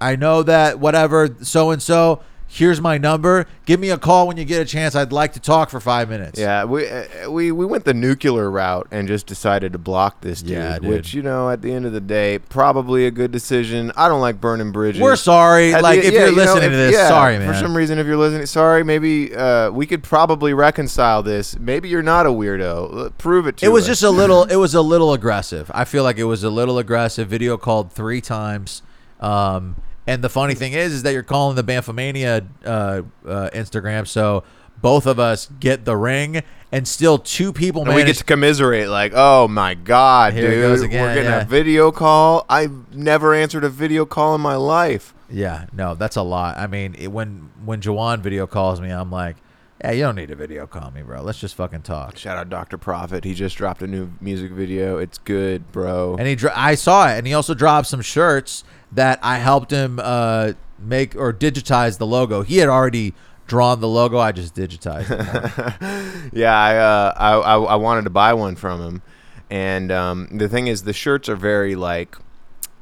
I 0.00 0.16
know 0.16 0.42
that 0.42 0.78
whatever 0.78 1.34
so 1.42 1.70
and 1.70 1.82
so. 1.82 2.22
Here's 2.48 2.80
my 2.80 2.96
number. 2.96 3.46
Give 3.66 3.80
me 3.80 3.90
a 3.90 3.98
call 3.98 4.28
when 4.28 4.36
you 4.36 4.44
get 4.44 4.62
a 4.62 4.64
chance. 4.64 4.94
I'd 4.94 5.10
like 5.12 5.32
to 5.32 5.40
talk 5.40 5.68
for 5.68 5.80
five 5.80 6.08
minutes. 6.08 6.38
Yeah, 6.38 6.64
we 6.64 6.88
uh, 6.88 7.28
we 7.28 7.50
we 7.50 7.66
went 7.66 7.84
the 7.84 7.92
nuclear 7.92 8.48
route 8.50 8.86
and 8.92 9.08
just 9.08 9.26
decided 9.26 9.72
to 9.72 9.78
block 9.78 10.20
this 10.20 10.42
dude, 10.42 10.52
Yeah, 10.52 10.78
dude. 10.78 10.88
which 10.88 11.12
you 11.12 11.22
know, 11.22 11.50
at 11.50 11.60
the 11.60 11.72
end 11.72 11.86
of 11.86 11.92
the 11.92 12.00
day, 12.00 12.38
probably 12.38 13.04
a 13.04 13.10
good 13.10 13.32
decision. 13.32 13.90
I 13.96 14.08
don't 14.08 14.20
like 14.20 14.40
burning 14.40 14.70
bridges. 14.70 15.02
We're 15.02 15.16
sorry. 15.16 15.74
At 15.74 15.82
like 15.82 16.00
the- 16.00 16.06
if 16.06 16.14
yeah, 16.14 16.20
you're 16.20 16.28
you 16.30 16.36
know, 16.36 16.42
listening 16.44 16.62
if- 16.64 16.70
to 16.70 16.76
this, 16.76 16.92
yeah, 16.94 17.08
sorry, 17.08 17.38
man. 17.38 17.52
For 17.52 17.58
some 17.58 17.76
reason, 17.76 17.98
if 17.98 18.06
you're 18.06 18.16
listening, 18.16 18.46
sorry. 18.46 18.84
Maybe 18.84 19.34
uh, 19.34 19.70
we 19.72 19.84
could 19.84 20.04
probably 20.04 20.54
reconcile 20.54 21.24
this. 21.24 21.58
Maybe 21.58 21.88
you're 21.88 22.02
not 22.02 22.26
a 22.26 22.30
weirdo. 22.30 23.06
Uh, 23.06 23.10
Prove 23.18 23.48
it 23.48 23.56
to 23.58 23.66
It 23.66 23.70
was 23.70 23.82
us. 23.84 23.88
just 23.88 24.02
a 24.04 24.10
little. 24.10 24.44
It 24.44 24.56
was 24.56 24.72
a 24.72 24.82
little 24.82 25.12
aggressive. 25.12 25.68
I 25.74 25.84
feel 25.84 26.04
like 26.04 26.16
it 26.16 26.24
was 26.24 26.44
a 26.44 26.50
little 26.50 26.78
aggressive. 26.78 27.28
Video 27.28 27.56
called 27.56 27.92
three 27.92 28.20
times. 28.20 28.82
Um, 29.20 29.76
and 30.06 30.22
the 30.22 30.28
funny 30.28 30.54
thing 30.54 30.72
is, 30.72 30.92
is 30.92 31.02
that 31.02 31.12
you're 31.12 31.22
calling 31.22 31.56
the 31.56 31.64
Banfomania 31.64 32.46
uh, 32.64 33.02
uh, 33.26 33.50
Instagram, 33.52 34.06
so 34.06 34.44
both 34.80 35.06
of 35.06 35.18
us 35.18 35.48
get 35.58 35.84
the 35.84 35.96
ring, 35.96 36.42
and 36.70 36.86
still 36.86 37.18
two 37.18 37.52
people 37.52 37.84
And 37.86 37.94
we 37.94 38.04
get 38.04 38.16
to 38.16 38.24
commiserate, 38.24 38.88
like, 38.88 39.12
oh 39.14 39.48
my 39.48 39.74
god, 39.74 40.34
Here 40.34 40.50
dude, 40.50 40.62
goes 40.62 40.82
again, 40.82 41.02
we're 41.02 41.14
getting 41.14 41.30
yeah. 41.30 41.42
a 41.42 41.44
video 41.46 41.90
call. 41.90 42.44
I've 42.48 42.94
never 42.94 43.34
answered 43.34 43.64
a 43.64 43.70
video 43.70 44.04
call 44.04 44.34
in 44.34 44.40
my 44.40 44.56
life. 44.56 45.14
yeah, 45.30 45.66
no, 45.72 45.94
that's 45.94 46.16
a 46.16 46.22
lot. 46.22 46.58
I 46.58 46.66
mean, 46.66 46.94
it, 46.98 47.08
when 47.08 47.50
when 47.64 47.80
Jawan 47.80 48.20
video 48.20 48.46
calls 48.46 48.80
me, 48.80 48.90
I'm 48.90 49.10
like, 49.10 49.36
yeah, 49.82 49.90
you 49.92 50.02
don't 50.02 50.16
need 50.16 50.30
a 50.30 50.36
video 50.36 50.66
call 50.66 50.90
me, 50.90 51.02
bro. 51.02 51.22
Let's 51.22 51.38
just 51.38 51.54
fucking 51.54 51.82
talk. 51.82 52.16
Shout 52.16 52.38
out 52.38 52.48
Dr. 52.48 52.78
Prophet. 52.78 53.24
He 53.24 53.34
just 53.34 53.56
dropped 53.56 53.82
a 53.82 53.86
new 53.86 54.10
music 54.20 54.50
video. 54.52 54.98
It's 54.98 55.18
good, 55.18 55.70
bro. 55.72 56.16
And 56.18 56.26
he, 56.26 56.34
dro- 56.34 56.52
I 56.54 56.74
saw 56.74 57.08
it, 57.08 57.18
and 57.18 57.26
he 57.26 57.34
also 57.34 57.54
dropped 57.54 57.86
some 57.88 58.00
shirts 58.00 58.64
that 58.92 59.18
I 59.22 59.38
helped 59.38 59.70
him 59.70 60.00
uh, 60.02 60.52
make 60.78 61.14
or 61.14 61.32
digitize 61.32 61.98
the 61.98 62.06
logo. 62.06 62.42
He 62.42 62.56
had 62.58 62.68
already 62.68 63.14
drawn 63.46 63.80
the 63.80 63.88
logo. 63.88 64.18
I 64.18 64.32
just 64.32 64.54
digitized 64.54 65.10
it. 65.10 66.30
yeah, 66.32 66.56
I, 66.58 66.76
uh, 66.76 67.12
I, 67.16 67.32
I 67.34 67.56
I 67.58 67.74
wanted 67.76 68.04
to 68.04 68.10
buy 68.10 68.32
one 68.34 68.56
from 68.56 68.80
him, 68.80 69.02
and 69.50 69.92
um, 69.92 70.28
the 70.32 70.48
thing 70.48 70.68
is, 70.68 70.82
the 70.84 70.92
shirts 70.92 71.28
are 71.28 71.36
very 71.36 71.76
like, 71.76 72.16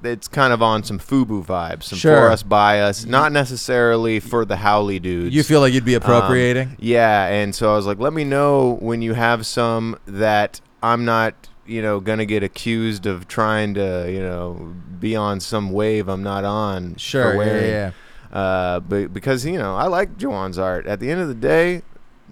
it's 0.06 0.28
kind 0.28 0.52
of 0.52 0.62
on 0.62 0.82
some 0.84 0.98
FUBU 0.98 1.44
vibes, 1.46 1.84
some 1.84 1.98
Sure. 1.98 2.16
for 2.16 2.30
us, 2.30 2.42
by 2.42 2.80
us, 2.80 3.04
not 3.04 3.32
necessarily 3.32 4.20
for 4.20 4.44
the 4.44 4.56
haole 4.56 4.98
dudes. 4.98 5.34
you 5.34 5.42
feel 5.42 5.60
like 5.60 5.72
you'd 5.72 5.84
be 5.84 5.96
Um, 5.96 6.02
appropriating? 6.02 6.76
yeah, 6.78 7.26
and 7.26 7.54
so 7.54 7.72
I 7.72 7.76
was 7.76 7.86
like, 7.86 7.98
let 7.98 8.12
me 8.12 8.24
know 8.24 8.76
when 8.80 9.02
you 9.02 9.14
have 9.14 9.46
some 9.46 9.96
that 10.06 10.60
I'm 10.82 11.04
not, 11.04 11.34
you 11.66 11.80
know, 11.82 12.00
gonna 12.00 12.26
get 12.26 12.42
accused 12.42 13.06
of 13.06 13.26
trying 13.28 13.74
to, 13.74 14.06
you 14.10 14.20
know, 14.20 14.74
be 15.00 15.16
on 15.16 15.40
some 15.40 15.70
wave 15.72 16.08
I'm 16.08 16.22
not 16.22 16.44
on. 16.44 16.94
for 16.94 16.98
Sure, 17.00 17.32
yeah, 17.32 17.38
wearing. 17.38 17.70
yeah, 17.70 17.90
Uh, 18.32 18.80
but 18.80 19.12
because 19.14 19.44
you 19.46 19.58
know, 19.58 19.76
I 19.76 19.86
like 19.86 20.16
Joan's 20.18 20.58
art. 20.58 20.86
At 20.86 21.00
the 21.00 21.10
end 21.10 21.20
of 21.20 21.28
the 21.28 21.34
day, 21.34 21.82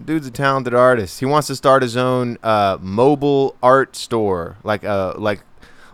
dude's 0.05 0.27
a 0.27 0.31
talented 0.31 0.75
artist. 0.75 1.21
He 1.21 1.27
wants 1.27 1.47
to 1.49 1.55
start 1.57 1.83
his 1.83 1.97
own 1.97 2.39
uh, 2.43 2.79
mobile 2.81 3.55
art 3.63 3.95
store, 3.95 4.57
like 4.65 4.85
a 4.85 5.15
like 5.17 5.41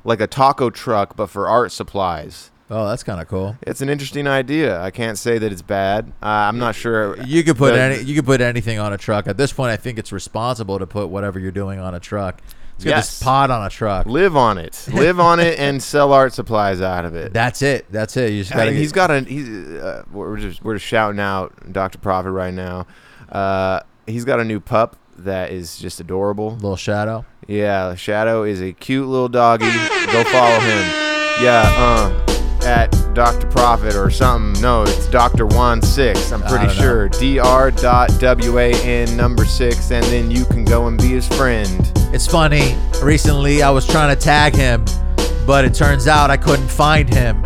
like 0.04 0.20
a 0.20 0.26
taco 0.26 0.70
truck, 0.70 1.16
but 1.16 1.28
for 1.28 1.48
art 1.48 1.72
supplies. 1.72 2.50
Oh, 2.70 2.86
that's 2.86 3.02
kind 3.02 3.18
of 3.20 3.28
cool. 3.28 3.56
It's 3.62 3.80
an 3.80 3.88
interesting 3.88 4.26
idea. 4.26 4.78
I 4.82 4.90
can't 4.90 5.16
say 5.16 5.38
that 5.38 5.50
it's 5.52 5.62
bad. 5.62 6.12
Uh, 6.22 6.26
I'm 6.26 6.58
not 6.58 6.74
sure. 6.74 7.16
You 7.22 7.42
could 7.42 7.56
put 7.56 7.72
the- 7.74 7.80
any 7.80 8.02
you 8.02 8.14
could 8.14 8.26
put 8.26 8.40
anything 8.42 8.78
on 8.78 8.92
a 8.92 8.98
truck. 8.98 9.26
At 9.26 9.38
this 9.38 9.52
point, 9.54 9.70
I 9.70 9.76
think 9.76 9.98
it's 9.98 10.12
responsible 10.12 10.78
to 10.78 10.86
put 10.86 11.08
whatever 11.08 11.38
you're 11.38 11.50
doing 11.50 11.78
on 11.78 11.94
a 11.94 12.00
truck. 12.00 12.42
Let's 12.74 12.84
get 12.84 12.90
Yes. 12.90 13.08
this 13.18 13.22
pod 13.24 13.50
on 13.50 13.64
a 13.64 13.70
truck. 13.70 14.06
live 14.06 14.36
on 14.36 14.58
it, 14.58 14.86
live 14.92 15.18
on 15.18 15.40
it, 15.40 15.58
and 15.58 15.82
sell 15.94 16.12
art 16.12 16.32
supplies 16.34 16.80
out 16.82 17.04
of 17.06 17.16
it. 17.16 17.32
That's 17.32 17.62
it. 17.62 17.86
That's 17.90 18.16
it. 18.18 18.32
You 18.32 18.40
just 18.42 18.52
gotta 18.52 18.66
mean, 18.66 18.74
get- 18.74 18.80
he's 18.80 18.92
got 18.92 19.10
a 19.10 19.20
he's 19.22 19.48
uh, 19.48 20.04
we're 20.12 20.36
just 20.36 20.62
we're 20.62 20.74
just 20.74 20.86
shouting 20.86 21.18
out 21.20 21.72
Dr. 21.72 21.98
Profit 21.98 22.32
right 22.32 22.52
now. 22.54 22.86
Uh, 23.32 23.80
he's 24.06 24.24
got 24.26 24.40
a 24.40 24.44
new 24.44 24.60
pup 24.60 24.96
that 25.16 25.50
is 25.50 25.78
just 25.78 26.00
adorable. 26.00 26.50
little 26.52 26.76
shadow. 26.76 27.24
Yeah, 27.50 27.94
Shadow 27.94 28.42
is 28.42 28.60
a 28.60 28.74
cute 28.74 29.08
little 29.08 29.30
doggy. 29.30 29.64
Go 29.64 30.22
follow 30.24 30.60
him. 30.60 30.84
Yeah, 31.40 31.64
uh, 31.78 32.66
at 32.66 32.88
Dr. 33.14 33.46
Profit 33.46 33.94
or 33.94 34.10
something. 34.10 34.60
No, 34.60 34.82
it's 34.82 35.08
Dr. 35.08 35.46
Juan 35.46 35.80
Six. 35.80 36.30
I'm 36.30 36.42
pretty 36.42 36.68
sure. 36.68 37.08
Dr. 37.08 37.70
Dot 37.80 38.10
W 38.20 38.58
A 38.58 38.74
N 38.74 39.16
number 39.16 39.46
six, 39.46 39.90
and 39.90 40.04
then 40.08 40.30
you 40.30 40.44
can 40.44 40.66
go 40.66 40.88
and 40.88 40.98
be 40.98 41.08
his 41.08 41.26
friend. 41.26 41.90
It's 42.12 42.26
funny. 42.26 42.76
Recently, 43.02 43.62
I 43.62 43.70
was 43.70 43.86
trying 43.86 44.14
to 44.14 44.22
tag 44.22 44.54
him, 44.54 44.84
but 45.46 45.64
it 45.64 45.72
turns 45.72 46.06
out 46.06 46.30
I 46.30 46.36
couldn't 46.36 46.68
find 46.68 47.08
him. 47.08 47.42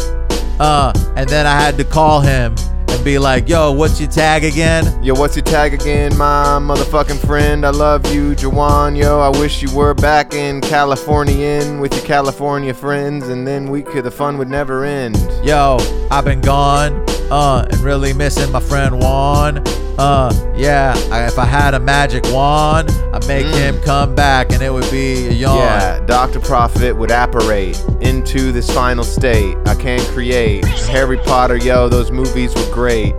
Uh, 0.59 0.93
and 1.15 1.29
then 1.31 1.47
I 1.47 1.61
had 1.61 1.77
to 1.77 1.85
call 1.85 2.21
him 2.21 2.57
and 3.03 3.05
be 3.05 3.19
like, 3.19 3.49
"Yo, 3.49 3.73
what's 3.73 4.01
your 4.01 4.09
tag 4.09 4.45
again?" 4.45 4.85
Yo, 5.03 5.15
what's 5.15 5.35
your 5.35 5.45
tag 5.45 5.75
again, 5.75 6.17
my 6.17 6.59
motherfucking 6.61 7.19
friend? 7.27 7.67
I 7.67 7.71
love 7.71 8.07
you, 8.15 8.35
Jawan. 8.37 8.97
Yo, 8.97 9.19
I 9.19 9.29
wish 9.41 9.61
you 9.61 9.75
were 9.75 9.95
back 9.95 10.35
in 10.35 10.61
California 10.61 11.79
with 11.81 11.93
your 11.95 12.05
California 12.05 12.73
friends, 12.73 13.29
and 13.29 13.47
then 13.47 13.71
we 13.71 13.83
could 13.83 14.05
the 14.05 14.11
fun 14.11 14.39
would 14.39 14.49
never 14.49 14.85
end. 14.85 15.17
Yo, 15.43 15.79
I've 16.11 16.25
been 16.25 16.41
gone, 16.41 17.05
uh, 17.31 17.67
and 17.71 17.81
really 17.81 18.13
missing 18.13 18.51
my 18.53 18.61
friend 18.61 18.99
Juan. 18.99 19.59
Uh, 19.99 20.33
yeah, 20.57 20.95
I, 21.11 21.27
if 21.27 21.39
I 21.39 21.45
had 21.45 21.75
a 21.75 21.81
magic 21.81 22.25
wand, 22.33 22.91
I'd 23.13 23.27
make 23.29 23.47
him 23.47 23.81
come 23.83 24.15
back, 24.15 24.53
and 24.53 24.63
it 24.63 24.73
would 24.73 24.91
be 24.91 25.29
a 25.29 25.33
yawn. 25.33 25.59
Yeah, 25.59 26.01
Dr. 26.07 26.41
Prophet 26.41 26.97
would 26.97 27.11
apparate 27.11 27.79
into 28.01 28.53
this 28.53 28.71
final 28.73 29.05
state. 29.05 29.57
I 29.67 29.75
can 29.75 30.01
create 30.15 30.65
Harry 30.65 31.19
Potter, 31.19 31.57
yo, 31.57 31.89
those 31.89 32.11
movies 32.11 32.55
were 32.55 32.71
great. 32.73 33.15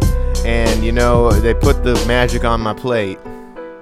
And 0.45 0.83
you 0.83 0.91
know, 0.91 1.31
they 1.31 1.53
put 1.53 1.83
the 1.83 1.93
magic 2.07 2.43
on 2.43 2.59
my 2.59 2.73
plate. 2.73 3.19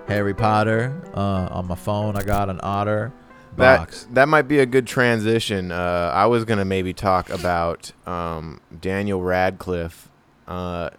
Harry 0.08 0.34
Potter. 0.34 0.94
Uh, 1.14 1.48
on 1.52 1.68
my 1.68 1.76
phone, 1.76 2.16
I 2.16 2.24
got 2.24 2.50
an 2.50 2.60
otter 2.62 3.12
That 3.58 4.06
that 4.14 4.28
might 4.28 4.44
be 4.48 4.60
a 4.60 4.66
good 4.66 4.86
transition. 4.88 5.72
Uh, 5.72 6.12
I 6.14 6.26
was 6.28 6.46
gonna 6.46 6.66
maybe 6.66 6.94
talk 6.94 7.30
about 7.30 7.92
um, 8.06 8.60
Daniel 8.80 9.22
Radcliffe. 9.22 10.08
Uh, 10.52 10.90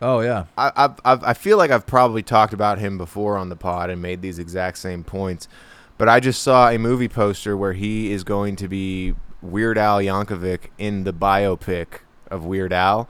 Oh 0.00 0.20
yeah. 0.20 0.44
I, 0.56 0.70
I've, 0.76 1.00
I've, 1.04 1.24
I 1.24 1.34
feel 1.34 1.58
like 1.58 1.72
I've 1.72 1.86
probably 1.86 2.22
talked 2.22 2.52
about 2.52 2.78
him 2.78 2.98
before 2.98 3.36
on 3.36 3.48
the 3.48 3.56
pod 3.56 3.90
and 3.90 4.00
made 4.00 4.22
these 4.22 4.38
exact 4.38 4.78
same 4.78 5.02
points. 5.02 5.48
But 5.96 6.08
I 6.08 6.20
just 6.20 6.40
saw 6.40 6.68
a 6.68 6.78
movie 6.78 7.08
poster 7.08 7.56
where 7.56 7.72
he 7.72 8.12
is 8.12 8.22
going 8.22 8.54
to 8.56 8.68
be 8.68 9.14
Weird 9.42 9.76
Al 9.76 9.98
Yankovic 9.98 10.68
in 10.78 11.02
the 11.02 11.12
biopic 11.12 12.02
of 12.30 12.44
Weird 12.44 12.72
Al. 12.72 13.08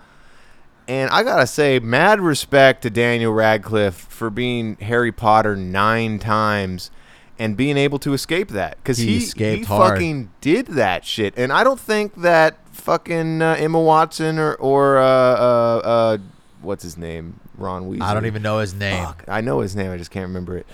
And 0.86 1.10
I 1.10 1.22
gotta 1.22 1.46
say, 1.46 1.78
mad 1.78 2.20
respect 2.22 2.80
to 2.82 2.90
Daniel 2.90 3.34
Radcliffe 3.34 3.94
for 4.08 4.30
being 4.30 4.76
Harry 4.80 5.12
Potter 5.12 5.54
nine 5.54 6.18
times 6.18 6.90
and 7.38 7.54
being 7.54 7.76
able 7.76 7.98
to 7.98 8.14
escape 8.14 8.48
that 8.48 8.78
because 8.78 8.96
He 8.96 9.06
he, 9.08 9.16
escaped 9.18 9.58
he 9.58 9.64
hard. 9.66 9.92
fucking 9.98 10.30
did 10.40 10.68
that 10.68 11.04
shit, 11.04 11.34
and 11.36 11.52
I 11.52 11.62
don't 11.64 11.78
think 11.78 12.14
that 12.22 12.56
fucking 12.80 13.42
uh, 13.42 13.56
Emma 13.58 13.80
Watson 13.80 14.38
or 14.38 14.54
or 14.54 14.98
uh, 14.98 15.02
uh, 15.04 15.80
uh, 15.84 16.18
what's 16.62 16.82
his 16.82 16.96
name, 16.96 17.40
Ron 17.56 17.90
Weasley. 17.90 18.02
I 18.02 18.14
don't 18.14 18.26
even 18.26 18.42
know 18.42 18.58
his 18.58 18.74
name. 18.74 19.04
Fuck, 19.04 19.24
I 19.28 19.40
know 19.40 19.60
his 19.60 19.76
name. 19.76 19.90
I 19.90 19.96
just 19.96 20.10
can't 20.10 20.26
remember 20.28 20.56
it. 20.58 20.66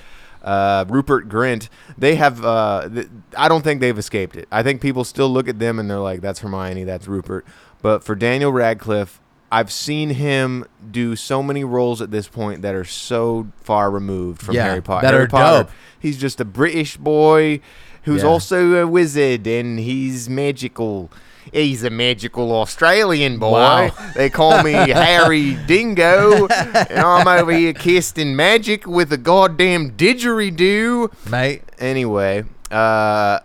Uh, 0.42 0.84
Rupert 0.88 1.28
Grint. 1.28 1.68
They 1.96 2.16
have. 2.16 2.44
Uh, 2.44 2.88
th- 2.92 3.08
I 3.36 3.48
don't 3.48 3.62
think 3.62 3.80
they've 3.80 3.98
escaped 3.98 4.36
it. 4.36 4.46
I 4.52 4.62
think 4.62 4.80
people 4.80 5.04
still 5.04 5.28
look 5.30 5.48
at 5.48 5.58
them 5.58 5.78
and 5.78 5.90
they're 5.90 5.98
like, 5.98 6.20
"That's 6.20 6.40
Hermione. 6.40 6.84
That's 6.84 7.08
Rupert." 7.08 7.46
But 7.80 8.04
for 8.04 8.14
Daniel 8.14 8.52
Radcliffe, 8.52 9.20
I've 9.50 9.72
seen 9.72 10.10
him 10.10 10.64
do 10.90 11.16
so 11.16 11.42
many 11.42 11.64
roles 11.64 12.02
at 12.02 12.10
this 12.10 12.28
point 12.28 12.62
that 12.62 12.74
are 12.74 12.84
so 12.84 13.48
far 13.56 13.90
removed 13.90 14.42
from 14.42 14.54
Yeah, 14.54 14.64
Harry 14.64 14.82
Potter. 14.82 15.06
that 15.06 15.12
Harry 15.14 15.24
are 15.24 15.28
Potter, 15.28 15.62
dope. 15.64 15.72
He's 15.98 16.18
just 16.18 16.40
a 16.40 16.44
British 16.44 16.96
boy 16.98 17.60
who's 18.02 18.22
Yeah. 18.22 18.28
also 18.28 18.74
a 18.82 18.86
wizard 18.86 19.46
and 19.46 19.78
he's 19.78 20.28
magical. 20.28 21.10
He's 21.52 21.84
a 21.84 21.90
magical 21.90 22.50
Australian 22.52 23.38
boy. 23.38 23.52
Wow. 23.52 24.12
They 24.14 24.30
call 24.30 24.62
me 24.62 24.72
Harry 24.72 25.54
Dingo, 25.66 26.46
and 26.48 26.98
I'm 26.98 27.26
over 27.28 27.52
here 27.52 27.72
casting 27.72 28.34
magic 28.34 28.86
with 28.86 29.12
a 29.12 29.18
goddamn 29.18 29.92
didgeridoo. 29.92 31.30
Mate, 31.30 31.62
Anyway, 31.78 32.44
uh, 32.70 33.40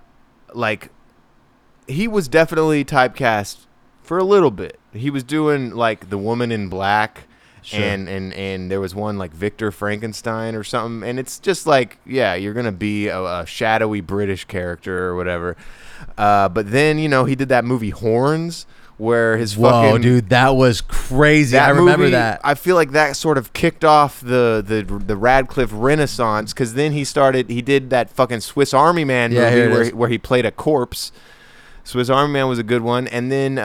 like 0.54 0.90
he 1.88 2.08
was 2.08 2.28
definitely 2.28 2.86
typecast 2.86 3.66
for 4.04 4.18
a 4.18 4.24
little 4.24 4.52
bit. 4.52 4.80
He 4.94 5.10
was 5.10 5.24
doing 5.24 5.72
like 5.72 6.10
the 6.10 6.18
Woman 6.18 6.52
in 6.52 6.70
Black, 6.70 7.24
Sure. 7.62 7.82
and 7.82 8.08
and 8.08 8.34
and 8.34 8.72
there 8.72 8.80
was 8.80 8.96
one 8.96 9.18
like 9.18 9.32
Victor 9.32 9.72
Frankenstein 9.72 10.56
or 10.56 10.64
something, 10.64 11.08
and 11.08 11.20
it's 11.20 11.38
just 11.40 11.68
like 11.68 11.98
yeah, 12.06 12.34
you're 12.34 12.54
gonna 12.54 12.72
be 12.72 13.08
a, 13.08 13.20
a 13.22 13.46
shadowy 13.46 14.02
British 14.02 14.46
character 14.46 15.06
or 15.08 15.16
whatever. 15.16 15.58
Uh, 16.18 16.50
but 16.50 16.72
then 16.72 17.00
you 17.00 17.10
know 17.10 17.26
he 17.26 17.36
did 17.36 17.50
that 17.50 17.66
movie 17.66 17.92
Horns. 17.92 18.66
Where 18.98 19.38
his 19.38 19.56
whoa, 19.56 19.72
fucking 19.72 20.02
dude, 20.02 20.28
that 20.28 20.58
was 20.58 20.82
crazy. 20.82 21.58
I 21.58 21.70
remember 21.70 22.00
movie, 22.00 22.12
that. 22.12 22.42
I 22.44 22.54
feel 22.54 22.76
like 22.76 22.92
that 22.92 23.16
sort 23.16 23.38
of 23.38 23.54
kicked 23.54 23.86
off 23.86 24.20
the 24.20 24.62
the 24.66 24.84
the 24.84 25.16
Radcliffe 25.16 25.70
Renaissance 25.72 26.52
because 26.52 26.74
then 26.74 26.92
he 26.92 27.06
started. 27.06 27.50
He 27.50 27.62
did 27.62 27.92
that 27.92 28.10
fucking 28.10 28.42
Swiss 28.42 28.74
Army 28.74 29.06
Man 29.06 29.32
Yeah, 29.32 29.52
movie 29.52 29.72
where 29.72 29.84
he, 29.86 29.92
where 29.94 30.10
he 30.10 30.18
played 30.18 30.46
a 30.46 30.52
corpse. 30.52 31.14
Swiss 31.84 32.10
Army 32.10 32.34
Man 32.34 32.48
was 32.48 32.60
a 32.60 32.64
good 32.64 32.82
one, 32.82 33.08
and 33.08 33.32
then 33.32 33.58
uh, 33.58 33.62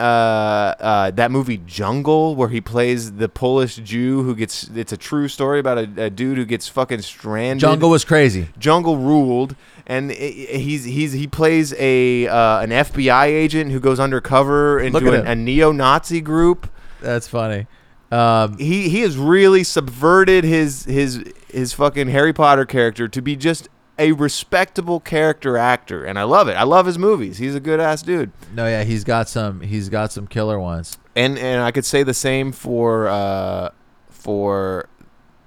uh, 0.79 1.11
that 1.11 1.31
movie 1.31 1.57
Jungle, 1.57 2.35
where 2.35 2.49
he 2.49 2.59
plays 2.61 3.13
the 3.13 3.29
Polish 3.29 3.75
Jew 3.75 4.23
who 4.23 4.35
gets. 4.35 4.69
It's 4.75 4.91
a 4.91 4.97
true 4.97 5.27
story 5.27 5.59
about 5.59 5.77
a, 5.77 6.05
a 6.05 6.09
dude 6.09 6.37
who 6.37 6.45
gets 6.45 6.67
fucking 6.67 7.01
stranded. 7.01 7.61
Jungle 7.61 7.89
was 7.89 8.03
crazy. 8.03 8.47
Jungle 8.57 8.97
ruled, 8.97 9.55
and 9.85 10.11
he's 10.11 10.85
he's 10.85 11.13
he 11.13 11.27
plays 11.27 11.73
a 11.77 12.27
uh, 12.27 12.61
an 12.61 12.71
FBI 12.71 13.25
agent 13.25 13.71
who 13.71 13.79
goes 13.79 13.99
undercover 13.99 14.79
into 14.79 14.97
at 14.97 15.13
an, 15.13 15.19
him. 15.21 15.27
a 15.27 15.35
neo-Nazi 15.35 16.21
group 16.21 16.69
That's 17.01 17.27
funny. 17.27 17.67
Um, 18.11 18.57
he 18.57 18.89
he 18.89 19.01
has 19.01 19.17
really 19.17 19.63
subverted 19.63 20.43
his 20.43 20.85
his 20.85 21.23
his 21.49 21.73
fucking 21.73 22.07
Harry 22.09 22.33
Potter 22.33 22.65
character 22.65 23.07
to 23.07 23.21
be 23.21 23.35
just 23.35 23.67
a 23.97 24.11
respectable 24.11 24.99
character 24.99 25.57
actor, 25.57 26.03
and 26.03 26.19
I 26.19 26.23
love 26.23 26.47
it. 26.47 26.53
I 26.53 26.63
love 26.63 26.85
his 26.85 26.97
movies. 26.97 27.37
He's 27.37 27.55
a 27.55 27.59
good 27.59 27.79
ass 27.79 28.01
dude, 28.01 28.31
no, 28.53 28.67
yeah, 28.67 28.83
he's 28.83 29.03
got 29.03 29.29
some. 29.29 29.61
He's 29.61 29.89
got 29.89 30.11
some 30.11 30.27
killer 30.27 30.59
ones. 30.59 30.97
and 31.15 31.37
and 31.37 31.61
I 31.61 31.71
could 31.71 31.85
say 31.85 32.03
the 32.03 32.13
same 32.13 32.51
for 32.51 33.07
uh 33.07 33.69
for 34.09 34.89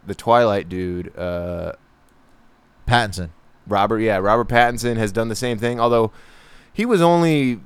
the 0.06 0.14
Twilight 0.14 0.68
dude, 0.68 1.16
uh 1.16 1.72
Pattinson. 2.86 3.30
Robert. 3.66 3.98
Yeah, 3.98 4.16
Robert 4.16 4.48
Pattinson 4.48 4.96
has 4.96 5.12
done 5.12 5.28
the 5.28 5.36
same 5.36 5.58
thing, 5.58 5.78
although 5.78 6.10
he 6.72 6.86
was 6.86 7.02
only 7.02 7.60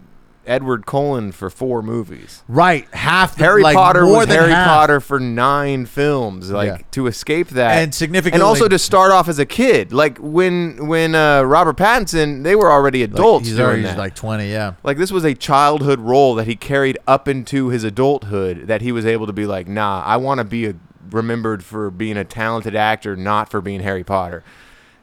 Edward 0.47 0.87
Cullen 0.87 1.31
for 1.33 1.49
four 1.51 1.83
movies. 1.83 2.43
Right, 2.49 2.87
half 2.93 3.37
the, 3.37 3.45
Harry 3.45 3.63
like, 3.63 3.77
Potter 3.77 4.03
more 4.05 4.19
was 4.19 4.27
than 4.27 4.39
Harry 4.39 4.51
half. 4.53 4.67
Potter 4.69 5.01
for 5.01 5.21
nine 5.21 5.87
films. 5.87 6.51
Like 6.51 6.67
Yeah. 6.69 6.79
to 6.93 7.07
escape 7.07 7.49
that, 7.51 7.79
And 7.83 7.95
significantly- 7.95 8.37
and 8.41 8.43
also 8.43 8.69
to 8.69 8.79
start 8.79 9.13
off 9.13 9.29
as 9.29 9.39
a 9.39 9.47
kid. 9.47 9.93
Like 9.93 10.19
when 10.19 10.89
when 10.89 11.15
uh, 11.15 11.43
Robert 11.43 11.77
Pattinson, 11.77 12.43
they 12.43 12.57
were 12.57 12.71
already 12.71 13.03
Like, 13.07 13.15
adults 13.15 13.47
he's 13.47 13.57
doing 13.57 13.67
already 13.67 13.83
that. 13.83 13.99
like 13.99 14.15
twenty. 14.15 14.51
Yeah. 14.51 14.75
like 14.83 14.99
this 14.99 15.13
was 15.13 15.25
a 15.25 15.35
childhood 15.35 16.01
role 16.01 16.35
that 16.35 16.47
he 16.47 16.57
carried 16.57 16.99
up 17.07 17.29
into 17.29 17.69
his 17.69 17.85
adulthood. 17.85 18.67
That 18.67 18.83
he 18.83 18.93
was 18.93 19.07
able 19.07 19.27
to 19.27 19.33
be 19.33 19.47
like, 19.47 19.69
nah, 19.69 20.03
I 20.05 20.17
want 20.17 20.39
to 20.39 20.45
be 20.45 20.67
a, 20.67 20.75
remembered 21.11 21.63
for 21.65 21.91
being 21.91 22.17
a 22.17 22.25
talented 22.25 22.75
actor, 22.75 23.15
not 23.17 23.49
for 23.51 23.61
being 23.61 23.81
Harry 23.81 24.03
Potter. 24.05 24.43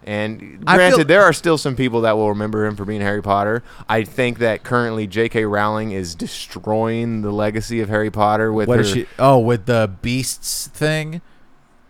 And 0.06 0.66
granted, 0.66 0.96
feel- 0.98 1.06
there 1.06 1.22
are 1.24 1.34
still 1.34 1.58
some 1.58 1.76
people 1.76 2.02
that 2.02 2.16
will 2.18 2.30
remember 2.30 2.66
him 2.66 2.76
for 2.76 2.86
being 2.86 3.02
Harry 3.02 3.22
Potter. 3.22 3.62
I 3.88 4.04
think 4.04 4.40
that 4.40 4.64
currently 4.64 5.06
J.K. 5.08 5.46
Rowling 5.46 5.92
is 5.92 6.16
destroying 6.16 7.22
the 7.22 7.32
legacy 7.32 7.80
of 7.82 7.90
Harry 7.90 8.10
Potter 8.10 8.52
with 8.52 8.68
What 8.68 8.78
her. 8.78 8.84
is 8.84 8.90
she? 8.92 9.06
Oh, 9.20 9.38
with 9.40 9.66
the 9.66 9.92
beasts 10.02 10.68
thing. 10.68 11.22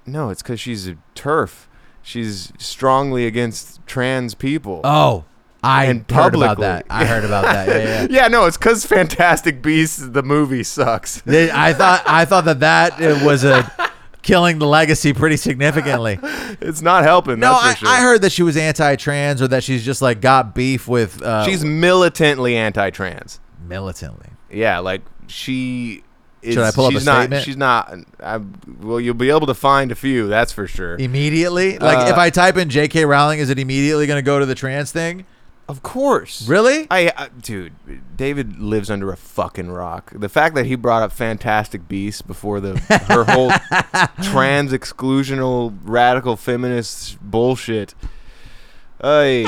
No, 0.06 0.30
it's 0.30 0.42
because 0.42 0.60
she's 0.60 0.88
a 0.88 0.98
TERF. 1.16 1.68
She's 2.02 2.52
strongly 2.58 3.26
against 3.28 3.86
trans 3.86 4.34
people. 4.34 4.82
Oh, 4.84 5.26
I 5.62 5.86
And 5.86 6.10
heard 6.10 6.34
about 6.36 6.60
that. 6.60 6.86
I 6.90 7.06
heard 7.06 7.24
about 7.26 7.44
that. 7.44 7.68
Yeah, 7.68 7.78
yeah. 8.02 8.08
yeah, 8.10 8.28
no, 8.28 8.46
it's 8.46 8.58
because 8.58 8.86
Fantastic 8.86 9.62
Beasts, 9.62 9.98
the 10.00 10.24
movie, 10.24 10.64
sucks. 10.64 11.22
I 11.28 11.74
thought 11.74 12.02
I 12.08 12.26
thought 12.26 12.46
that 12.46 12.62
that 12.62 13.00
was 13.24 13.44
a 13.44 13.72
killing 14.22 14.60
the 14.60 14.68
legacy 14.68 15.14
pretty 15.14 15.38
significantly. 15.38 16.20
It's 16.62 16.82
not 16.82 17.04
helping. 17.04 17.40
No, 17.40 17.54
that's 17.54 17.64
I, 17.64 17.74
for 17.74 17.78
sure. 17.80 17.88
I 17.90 18.02
heard 18.02 18.22
that 18.24 18.32
she 18.32 18.44
was 18.44 18.58
anti-trans 18.58 19.42
or 19.42 19.48
that 19.50 19.64
she's 19.64 19.86
just 19.86 20.02
like 20.02 20.20
got 20.20 20.54
beef 20.54 20.88
with. 20.90 21.22
Uh, 21.22 21.46
she's 21.46 21.64
militantly 21.64 22.58
anti-trans. 22.58 23.40
militantly. 23.66 24.28
Yeah, 24.52 24.80
like 24.80 25.02
she. 25.28 26.04
Is, 26.42 26.54
Should 26.56 26.64
I 26.64 26.72
pull 26.72 26.86
up 26.86 26.92
a 26.92 26.96
she's 26.96 27.06
not, 27.06 27.20
statement? 27.22 27.44
She's 27.46 27.58
not. 27.58 27.94
I, 28.22 28.40
well, 28.80 29.00
you'll 29.00 29.14
be 29.14 29.30
able 29.30 29.48
to 29.48 29.54
find 29.54 29.92
a 29.92 29.96
few. 29.96 30.28
That's 30.28 30.52
for 30.54 30.68
sure. 30.68 30.96
Immediately, 30.98 31.78
like 31.80 31.98
Uh, 32.08 32.12
if 32.12 32.18
I 32.18 32.30
type 32.30 32.58
in 32.58 32.70
J.K. 32.70 33.06
Rowling, 33.06 33.40
is 33.40 33.50
it 33.50 33.60
immediately 33.60 34.08
going 34.08 34.18
to 34.18 34.26
go 34.26 34.40
to 34.40 34.46
the 34.46 34.56
trans 34.56 34.92
thing? 34.92 35.26
Of 35.70 35.84
course. 35.84 36.48
Really? 36.48 36.88
I, 36.90 37.14
I, 37.16 37.28
dude, 37.28 37.74
David 38.18 38.60
lives 38.60 38.90
under 38.90 39.12
a 39.12 39.16
fucking 39.16 39.70
rock. 39.70 40.12
The 40.16 40.28
fact 40.28 40.56
that 40.56 40.66
he 40.66 40.74
brought 40.74 41.04
up 41.04 41.12
Fantastic 41.12 41.88
Beasts 41.88 42.24
before 42.24 42.60
the 42.60 42.80
her 43.08 43.24
whole 43.24 43.52
trans 44.32 44.72
exclusional 44.74 45.78
radical 45.84 46.36
feminist 46.36 47.20
bullshit. 47.22 47.94
Hey. 49.00 49.44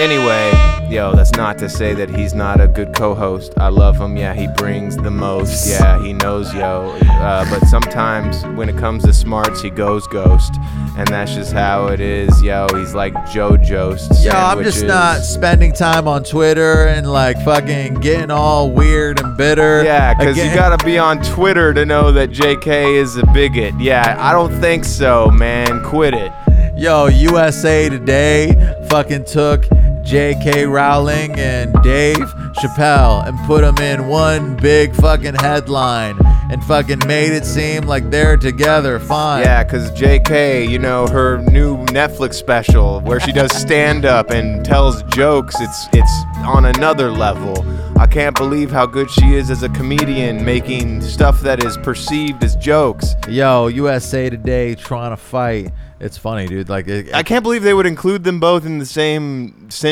Anyway, 0.00 0.50
yo, 0.88 1.12
that's 1.14 1.32
not 1.32 1.58
to 1.58 1.68
say 1.68 1.92
that 1.92 2.08
he's 2.08 2.32
not 2.32 2.58
a 2.58 2.66
good 2.66 2.94
co-host. 2.94 3.52
I 3.58 3.68
love 3.68 3.98
him. 4.00 4.16
Yeah, 4.16 4.32
he 4.32 4.48
brings 4.56 4.96
the 4.96 5.10
most. 5.10 5.68
Yeah, 5.68 6.02
he 6.02 6.14
knows, 6.14 6.54
yo. 6.54 6.98
Uh, 7.06 7.44
but 7.50 7.68
sometimes 7.68 8.42
when 8.56 8.70
it 8.70 8.78
comes 8.78 9.04
to 9.04 9.12
smarts, 9.12 9.60
he 9.60 9.68
goes 9.68 10.06
ghost, 10.06 10.54
and 10.96 11.06
that's 11.08 11.34
just 11.34 11.52
how 11.52 11.88
it 11.88 12.00
is, 12.00 12.42
yo. 12.42 12.66
He's 12.74 12.94
like 12.94 13.12
Joe 13.30 13.58
Jost. 13.58 14.24
Yo, 14.24 14.30
I'm 14.30 14.64
just 14.64 14.86
not 14.86 15.20
spending 15.20 15.74
time 15.74 16.08
on 16.08 16.24
Twitter 16.24 16.86
and 16.86 17.12
like 17.12 17.36
fucking 17.44 17.96
getting 17.96 18.30
all 18.30 18.70
weird 18.70 19.20
and 19.20 19.36
bitter. 19.36 19.84
Yeah, 19.84 20.14
because 20.14 20.38
you 20.38 20.44
gotta 20.54 20.82
be 20.82 20.96
on 20.96 21.22
Twitter 21.22 21.74
to 21.74 21.84
know 21.84 22.10
that 22.10 22.30
JK 22.30 22.98
is 22.98 23.18
a 23.18 23.26
bigot. 23.34 23.74
Yeah, 23.78 24.16
I 24.18 24.32
don't 24.32 24.58
think 24.62 24.86
so, 24.86 25.30
man. 25.30 25.84
Quit 25.84 26.14
it. 26.14 26.32
Yo, 26.80 27.08
USA 27.08 27.90
Today 27.90 28.54
fucking 28.88 29.24
took 29.26 29.66
J.K. 30.02 30.66
Rowling 30.66 31.38
and 31.38 31.72
Dave 31.82 32.16
Chappelle 32.60 33.26
and 33.26 33.38
put 33.46 33.62
them 33.62 33.78
in 33.78 34.08
one 34.08 34.56
big 34.56 34.94
fucking 34.94 35.34
headline 35.34 36.18
and 36.50 36.64
fucking 36.64 37.00
made 37.06 37.32
it 37.32 37.44
seem 37.44 37.84
like 37.84 38.10
they're 38.10 38.36
together 38.36 38.98
fine. 38.98 39.44
Yeah, 39.44 39.62
because 39.62 39.90
JK, 39.92 40.68
you 40.68 40.78
know, 40.78 41.06
her 41.06 41.38
new 41.38 41.78
Netflix 41.86 42.34
special 42.34 43.00
where 43.02 43.20
she 43.20 43.32
does 43.32 43.52
stand 43.52 44.04
up 44.04 44.30
and 44.30 44.64
tells 44.64 45.02
jokes, 45.04 45.56
it's 45.60 45.88
it's 45.92 46.24
on 46.38 46.64
another 46.64 47.10
level. 47.10 47.64
I 48.00 48.06
can't 48.06 48.34
believe 48.34 48.70
how 48.70 48.86
good 48.86 49.10
she 49.10 49.34
is 49.34 49.50
as 49.50 49.62
a 49.62 49.68
comedian 49.68 50.42
making 50.42 51.02
stuff 51.02 51.42
that 51.42 51.62
is 51.62 51.76
perceived 51.76 52.42
as 52.42 52.56
jokes. 52.56 53.14
Yo, 53.28 53.66
USA 53.66 54.30
Today 54.30 54.74
trying 54.74 55.10
to 55.10 55.18
fight. 55.18 55.70
It's 56.00 56.16
funny, 56.16 56.46
dude. 56.46 56.70
Like, 56.70 56.88
it, 56.88 57.14
I 57.14 57.22
can't 57.22 57.42
believe 57.42 57.62
they 57.62 57.74
would 57.74 57.84
include 57.84 58.24
them 58.24 58.40
both 58.40 58.64
in 58.64 58.78
the 58.78 58.86
same 58.86 59.68
sentence. 59.70 59.89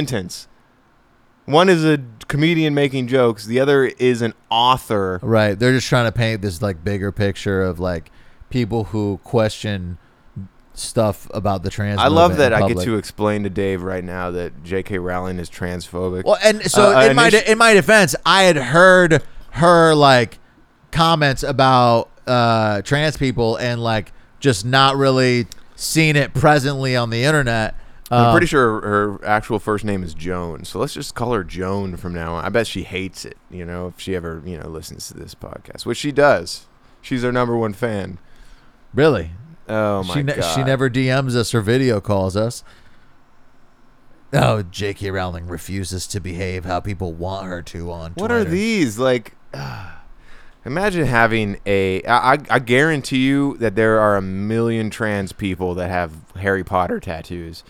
One 1.44 1.68
is 1.70 1.84
a 1.84 1.98
comedian 2.28 2.74
making 2.74 3.08
jokes, 3.08 3.46
the 3.46 3.58
other 3.58 3.86
is 3.86 4.20
an 4.20 4.34
author. 4.50 5.18
Right. 5.22 5.58
They're 5.58 5.72
just 5.72 5.88
trying 5.88 6.04
to 6.04 6.12
paint 6.12 6.42
this 6.42 6.60
like 6.60 6.84
bigger 6.84 7.10
picture 7.10 7.62
of 7.62 7.80
like 7.80 8.10
people 8.50 8.84
who 8.84 9.18
question 9.24 9.96
stuff 10.74 11.26
about 11.34 11.62
the 11.62 11.70
trans. 11.70 11.98
I 12.00 12.08
love 12.08 12.36
that 12.36 12.52
I 12.52 12.68
get 12.68 12.78
to 12.84 12.96
explain 12.96 13.42
to 13.44 13.50
Dave 13.50 13.82
right 13.82 14.04
now 14.04 14.30
that 14.30 14.62
J.K. 14.62 14.98
Rowling 14.98 15.38
is 15.38 15.50
transphobic. 15.50 16.24
Well, 16.24 16.38
and 16.44 16.62
so 16.70 16.96
Uh, 16.96 17.02
in 17.06 17.16
my 17.16 17.30
initi- 17.30 17.46
in 17.46 17.58
my 17.58 17.74
defense, 17.74 18.14
I 18.24 18.44
had 18.44 18.56
heard 18.56 19.22
her 19.52 19.94
like 19.94 20.38
comments 20.90 21.42
about 21.42 22.10
uh, 22.26 22.82
trans 22.82 23.16
people 23.16 23.56
and 23.56 23.82
like 23.82 24.12
just 24.38 24.64
not 24.64 24.96
really 24.96 25.46
seen 25.76 26.14
it 26.16 26.34
presently 26.34 26.94
on 26.94 27.10
the 27.10 27.24
internet. 27.24 27.74
I'm 28.10 28.26
Um, 28.26 28.32
pretty 28.32 28.46
sure 28.46 28.80
her, 28.80 28.88
her 29.18 29.24
actual 29.26 29.58
first 29.58 29.84
name 29.84 30.02
is 30.02 30.14
Joan, 30.14 30.64
so 30.64 30.78
let's 30.78 30.94
just 30.94 31.14
call 31.14 31.32
her 31.34 31.44
Joan 31.44 31.96
from 31.98 32.14
now 32.14 32.34
on. 32.34 32.44
I 32.44 32.48
bet 32.48 32.66
she 32.66 32.82
hates 32.84 33.24
it, 33.24 33.36
you 33.50 33.64
know, 33.66 33.88
if 33.88 34.00
she 34.00 34.16
ever, 34.16 34.42
you 34.46 34.56
know, 34.58 34.66
listens 34.68 35.08
to 35.08 35.14
this 35.14 35.34
podcast, 35.34 35.84
which 35.84 35.98
she 35.98 36.10
does. 36.12 36.66
She's 37.02 37.22
our 37.24 37.32
number 37.32 37.56
one 37.56 37.74
fan. 37.74 38.18
Really? 38.94 39.32
Oh 39.68 40.02
my 40.04 40.14
she 40.14 40.22
ne- 40.22 40.34
god. 40.36 40.54
she 40.54 40.64
never 40.64 40.88
DMs 40.88 41.36
us 41.36 41.54
or 41.54 41.60
video 41.60 42.00
calls 42.00 42.34
us. 42.36 42.64
Oh, 44.32 44.62
J.K. 44.62 45.10
Rowling 45.10 45.46
refuses 45.46 46.06
to 46.08 46.20
behave 46.20 46.64
how 46.66 46.80
people 46.80 47.12
want 47.14 47.46
her 47.46 47.62
to 47.62 47.90
on 47.90 48.12
What 48.12 48.28
Twitter. 48.28 48.36
are 48.36 48.44
these 48.44 48.98
like? 48.98 49.34
imagine 50.64 51.06
having 51.06 51.60
a. 51.66 52.02
I, 52.04 52.34
I 52.34 52.38
I 52.50 52.58
guarantee 52.58 53.26
you 53.26 53.56
that 53.58 53.74
there 53.74 53.98
are 54.00 54.16
a 54.16 54.22
million 54.22 54.90
trans 54.90 55.32
people 55.32 55.74
that 55.76 55.90
have 55.90 56.12
Harry 56.36 56.64
Potter 56.64 57.00
tattoos. 57.00 57.64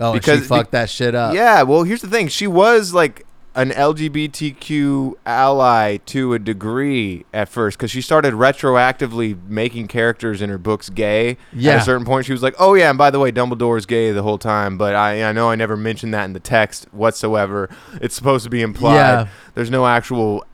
Oh, 0.00 0.12
because- 0.12 0.40
she 0.40 0.46
fucked 0.46 0.72
that 0.72 0.90
shit 0.90 1.14
up. 1.14 1.34
Yeah, 1.34 1.62
well, 1.62 1.82
here's 1.84 2.02
the 2.02 2.08
thing. 2.08 2.28
She 2.28 2.46
was 2.46 2.92
like 2.92 3.24
an 3.54 3.70
LGBTQ 3.70 5.14
ally 5.24 5.96
to 6.04 6.34
a 6.34 6.38
degree 6.38 7.24
at 7.32 7.48
first 7.48 7.78
because 7.78 7.90
she 7.90 8.02
started 8.02 8.34
retroactively 8.34 9.38
making 9.48 9.88
characters 9.88 10.42
in 10.42 10.50
her 10.50 10.58
books 10.58 10.90
gay. 10.90 11.36
Yeah. 11.52 11.72
At 11.76 11.80
a 11.80 11.84
certain 11.84 12.04
point, 12.04 12.26
she 12.26 12.32
was 12.32 12.42
like, 12.42 12.54
"Oh 12.58 12.74
yeah, 12.74 12.90
and 12.90 12.98
by 12.98 13.10
the 13.10 13.18
way, 13.18 13.32
Dumbledore's 13.32 13.86
gay 13.86 14.12
the 14.12 14.22
whole 14.22 14.36
time, 14.38 14.76
but 14.76 14.94
I 14.94 15.24
I 15.24 15.32
know 15.32 15.50
I 15.50 15.54
never 15.54 15.76
mentioned 15.76 16.12
that 16.14 16.24
in 16.24 16.32
the 16.34 16.40
text 16.40 16.86
whatsoever. 16.92 17.70
It's 18.00 18.14
supposed 18.14 18.44
to 18.44 18.50
be 18.50 18.60
implied. 18.62 18.94
Yeah. 18.96 19.28
There's 19.54 19.70
no 19.70 19.86
actual 19.86 20.44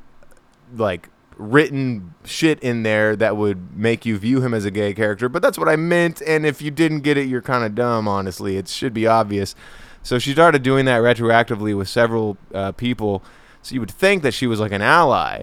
like 0.76 1.08
written 1.42 2.14
shit 2.24 2.60
in 2.60 2.82
there 2.84 3.16
that 3.16 3.36
would 3.36 3.76
make 3.76 4.06
you 4.06 4.18
view 4.18 4.40
him 4.42 4.54
as 4.54 4.64
a 4.64 4.70
gay 4.70 4.94
character, 4.94 5.28
but 5.28 5.42
that's 5.42 5.58
what 5.58 5.68
I 5.68 5.76
meant. 5.76 6.22
And 6.26 6.46
if 6.46 6.62
you 6.62 6.70
didn't 6.70 7.00
get 7.00 7.16
it, 7.18 7.28
you're 7.28 7.42
kind 7.42 7.64
of 7.64 7.74
dumb. 7.74 8.08
Honestly, 8.08 8.56
it 8.56 8.68
should 8.68 8.94
be 8.94 9.06
obvious. 9.06 9.54
So 10.02 10.18
she 10.18 10.32
started 10.32 10.62
doing 10.62 10.84
that 10.86 11.00
retroactively 11.02 11.76
with 11.76 11.88
several 11.88 12.36
uh, 12.54 12.72
people. 12.72 13.22
So 13.62 13.74
you 13.74 13.80
would 13.80 13.90
think 13.90 14.22
that 14.22 14.34
she 14.34 14.46
was 14.46 14.60
like 14.60 14.72
an 14.72 14.82
ally, 14.82 15.42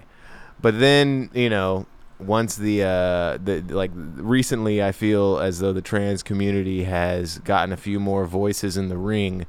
but 0.60 0.78
then 0.80 1.30
you 1.32 1.48
know 1.50 1.86
once 2.18 2.56
the 2.56 2.82
uh 2.82 3.38
the 3.42 3.62
like 3.70 3.90
recently 3.94 4.82
I 4.82 4.92
feel 4.92 5.38
as 5.38 5.60
though 5.60 5.72
the 5.72 5.80
trans 5.82 6.22
community 6.22 6.84
has 6.84 7.38
gotten 7.38 7.72
a 7.72 7.78
few 7.78 7.98
more 7.98 8.26
voices 8.26 8.76
in 8.76 8.88
the 8.90 8.98
ring. 8.98 9.46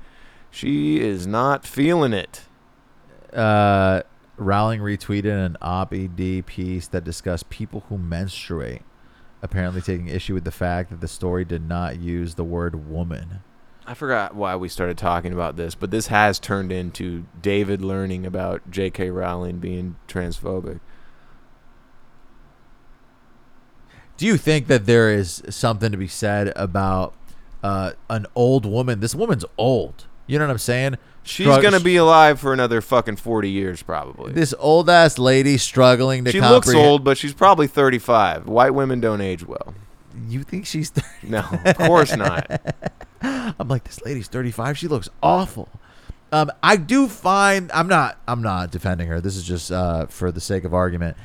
She 0.50 1.00
is 1.02 1.28
not 1.28 1.66
feeling 1.66 2.14
it. 2.14 2.44
uh, 3.34 4.02
Rowling 4.38 4.82
retweeted 4.82 5.46
an 5.46 5.58
op-ed 5.62 6.46
piece 6.46 6.88
that 6.88 7.04
discussed 7.04 7.50
people 7.50 7.84
who 7.90 7.98
menstruate, 7.98 8.82
apparently 9.42 9.82
taking 9.82 10.08
issue 10.08 10.34
with 10.34 10.44
the 10.44 10.52
fact 10.52 10.90
that 10.90 11.02
the 11.02 11.08
story 11.08 11.46
did 11.46 11.68
not 11.68 12.00
use 12.00 12.36
the 12.36 12.44
word 12.44 12.90
woman. 12.90 13.42
I 13.86 13.94
forgot 13.94 14.36
why 14.36 14.56
we 14.56 14.70
started 14.70 14.98
talking 14.98 15.34
about 15.34 15.58
this, 15.58 15.76
but 15.76 15.92
this 15.92 16.08
has 16.08 16.40
turned 16.40 16.72
into 16.72 17.26
David 17.42 17.82
learning 17.82 18.26
about 18.26 18.70
J.K. 18.70 19.10
Rowling 19.10 19.60
being 19.60 19.96
transphobic. 20.08 20.80
Do 24.18 24.28
you 24.28 24.38
think 24.38 24.68
that 24.68 24.86
there 24.86 25.12
is 25.12 25.42
something 25.50 25.92
to 25.92 25.98
be 25.98 26.08
said 26.08 26.54
about 26.56 27.16
uh, 27.64 27.94
an 28.08 28.28
old 28.36 28.68
woman? 28.68 29.00
This 29.00 29.16
woman's 29.16 29.46
old. 29.58 30.06
You 30.28 30.38
know 30.38 30.46
what 30.46 30.52
I'm 30.52 30.58
saying? 30.60 30.98
She's 31.24 31.48
Strug- 31.48 31.62
gonna 31.62 31.80
be 31.80 31.98
alive 31.98 32.40
for 32.40 32.52
another 32.52 32.82
fucking 32.82 33.18
forty 33.18 33.50
years, 33.50 33.84
probably. 33.84 34.34
this 34.34 34.54
old 34.58 34.90
ass 34.90 35.20
lady 35.20 35.58
struggling 35.58 36.26
to 36.26 36.32
she 36.32 36.42
looks 36.42 36.74
old, 36.74 37.04
but 37.04 37.18
she's 37.18 37.34
probably 37.34 37.68
thirty-five. 37.68 38.48
White 38.48 38.72
women 38.74 39.00
don't 39.00 39.22
age 39.22 39.46
well. 39.46 39.76
You 40.28 40.44
think 40.44 40.66
she's? 40.66 40.90
30? 40.90 41.08
No, 41.24 41.46
of 41.66 41.78
course 41.78 42.16
not. 42.16 42.76
I'm 43.22 43.68
like, 43.68 43.86
this 43.86 44.02
lady's 44.02 44.28
35. 44.28 44.78
She 44.78 44.88
looks 44.88 45.10
awful. 45.24 45.70
Um, 46.34 46.52
I 46.64 46.76
do 46.78 47.08
find 47.08 47.72
I'm 47.72 47.88
not 47.88 48.18
I'm 48.28 48.42
not 48.42 48.72
defending 48.72 49.08
her. 49.08 49.20
This 49.20 49.36
is 49.36 49.44
just 49.44 49.72
uh, 49.72 50.06
for 50.08 50.32
the 50.32 50.42
sake 50.42 50.64
of 50.64 50.74
argument. 50.74 51.18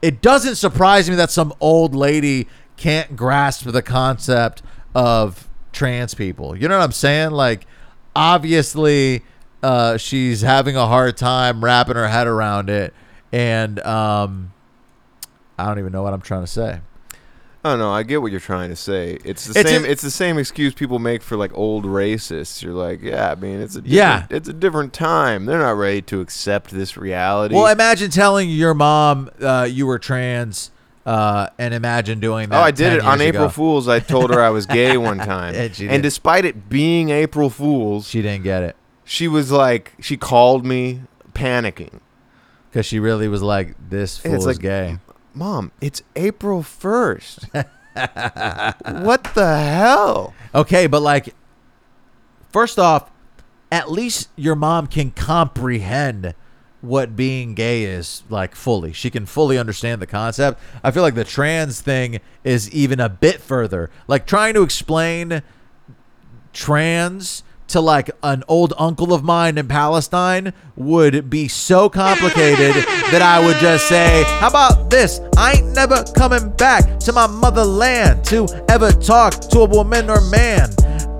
It 0.00 0.22
doesn't 0.22 0.56
surprise 0.56 1.08
me 1.08 1.16
that 1.16 1.30
some 1.30 1.52
old 1.60 1.94
lady 1.94 2.46
can't 2.76 3.16
grasp 3.16 3.66
the 3.66 3.82
concept 3.82 4.62
of 4.94 5.48
trans 5.72 6.14
people. 6.14 6.56
You 6.56 6.68
know 6.68 6.78
what 6.78 6.84
I'm 6.84 6.92
saying? 6.92 7.30
Like, 7.32 7.66
obviously, 8.14 9.22
uh, 9.64 9.96
she's 9.96 10.42
having 10.42 10.76
a 10.76 10.86
hard 10.86 11.16
time 11.16 11.64
wrapping 11.64 11.96
her 11.96 12.08
head 12.08 12.26
around 12.26 12.68
it, 12.70 12.92
and 13.32 13.80
um, 13.80 14.52
I 15.58 15.66
don't 15.66 15.78
even 15.78 15.92
know 15.92 16.02
what 16.02 16.12
I'm 16.12 16.20
trying 16.20 16.42
to 16.42 16.46
say. 16.46 16.80
Oh 17.66 17.78
no, 17.78 17.90
I 17.90 18.02
get 18.02 18.20
what 18.20 18.30
you're 18.30 18.40
trying 18.40 18.68
to 18.68 18.76
say. 18.76 19.16
It's 19.24 19.46
the 19.46 19.58
It's 19.58 19.70
same. 19.70 19.84
a- 19.84 19.88
it's 19.88 20.02
the 20.02 20.10
same 20.10 20.36
excuse 20.36 20.74
people 20.74 20.98
make 20.98 21.22
for 21.22 21.38
like 21.38 21.50
old 21.56 21.86
racists. 21.86 22.62
You're 22.62 22.74
like, 22.74 23.00
yeah, 23.00 23.30
I 23.30 23.36
mean, 23.36 23.58
it's 23.62 23.74
a 23.74 23.80
different, 23.80 23.94
Yeah. 23.94 24.26
it's 24.28 24.48
a 24.50 24.52
different 24.52 24.92
time. 24.92 25.46
They're 25.46 25.60
not 25.60 25.78
ready 25.78 26.02
to 26.02 26.20
accept 26.20 26.70
this 26.72 26.98
reality. 26.98 27.54
Well, 27.54 27.66
imagine 27.68 28.10
telling 28.10 28.50
your 28.50 28.74
mom 28.74 29.30
uh, 29.40 29.66
you 29.70 29.86
were 29.86 29.98
trans, 29.98 30.72
uh, 31.06 31.46
and 31.58 31.72
imagine 31.72 32.20
doing 32.20 32.50
that. 32.50 32.60
Oh, 32.60 32.62
I 32.64 32.70
did 32.70 32.90
10 32.90 32.98
it 32.98 33.02
on 33.02 33.20
April 33.22 33.44
ago. 33.44 33.50
Fools. 33.50 33.88
I 33.88 33.98
told 34.00 34.28
her 34.34 34.42
I 34.42 34.50
was 34.50 34.66
gay 34.66 34.98
one 34.98 35.16
time, 35.34 35.54
And 35.54 35.74
she 35.74 35.86
did. 35.88 36.02
despite 36.02 36.44
it 36.44 36.68
being 36.68 37.08
April 37.08 37.48
Fools, 37.48 38.06
She 38.06 38.20
didn't 38.20 38.44
get 38.44 38.62
it 38.62 38.76
she 39.04 39.28
was 39.28 39.50
like, 39.52 39.92
she 40.00 40.16
called 40.16 40.64
me 40.64 41.02
panicking. 41.32 42.00
because 42.70 42.86
she 42.86 42.98
really 42.98 43.28
was 43.28 43.42
like, 43.42 43.74
"This 43.90 44.24
And 44.24 44.34
it's 44.34 44.42
is 44.42 44.46
like- 44.46 44.58
gay." 44.58 44.98
Mom, 45.34 45.72
it's 45.80 46.02
April 46.16 46.62
first. 46.62 47.46
what 47.52 49.24
the 49.34 49.58
hell? 49.58 50.32
Okay, 50.54 50.86
but 50.86 51.00
like, 51.02 51.34
first 52.52 52.78
off, 52.78 53.10
at 53.72 53.90
least 53.90 54.28
your 54.36 54.54
mom 54.54 54.86
can 54.86 55.10
comprehend 55.10 56.34
what 56.80 57.16
being 57.16 57.54
gay 57.54 57.82
is 57.84 58.22
like 58.28 58.54
fully. 58.54 58.92
She 58.92 59.10
can 59.10 59.26
fully 59.26 59.58
understand 59.58 60.00
the 60.02 60.06
concept. 60.06 60.60
I 60.84 60.90
feel 60.92 61.02
like 61.02 61.14
the 61.14 61.24
trans 61.24 61.80
thing 61.80 62.20
is 62.44 62.70
even 62.70 63.00
a 63.00 63.08
bit 63.08 63.40
further. 63.40 63.90
Like 64.06 64.26
trying 64.26 64.54
to 64.54 64.62
explain 64.62 65.42
trans 66.52 67.42
to 67.68 67.80
like 67.80 68.10
an 68.22 68.44
old 68.48 68.72
uncle 68.78 69.12
of 69.12 69.24
mine 69.24 69.58
in 69.58 69.68
Palestine 69.68 70.52
would 70.76 71.30
be 71.30 71.48
so 71.48 71.88
complicated 71.88 72.74
that 73.10 73.22
I 73.22 73.44
would 73.44 73.56
just 73.56 73.88
say, 73.88 74.24
How 74.40 74.48
about 74.48 74.90
this? 74.90 75.20
I 75.36 75.54
ain't 75.54 75.74
never 75.74 76.04
coming 76.14 76.50
back 76.56 76.98
to 77.00 77.12
my 77.12 77.26
motherland 77.26 78.24
to 78.26 78.46
ever 78.68 78.92
talk 78.92 79.34
to 79.50 79.60
a 79.60 79.66
woman 79.66 80.10
or 80.10 80.20
man. 80.30 80.70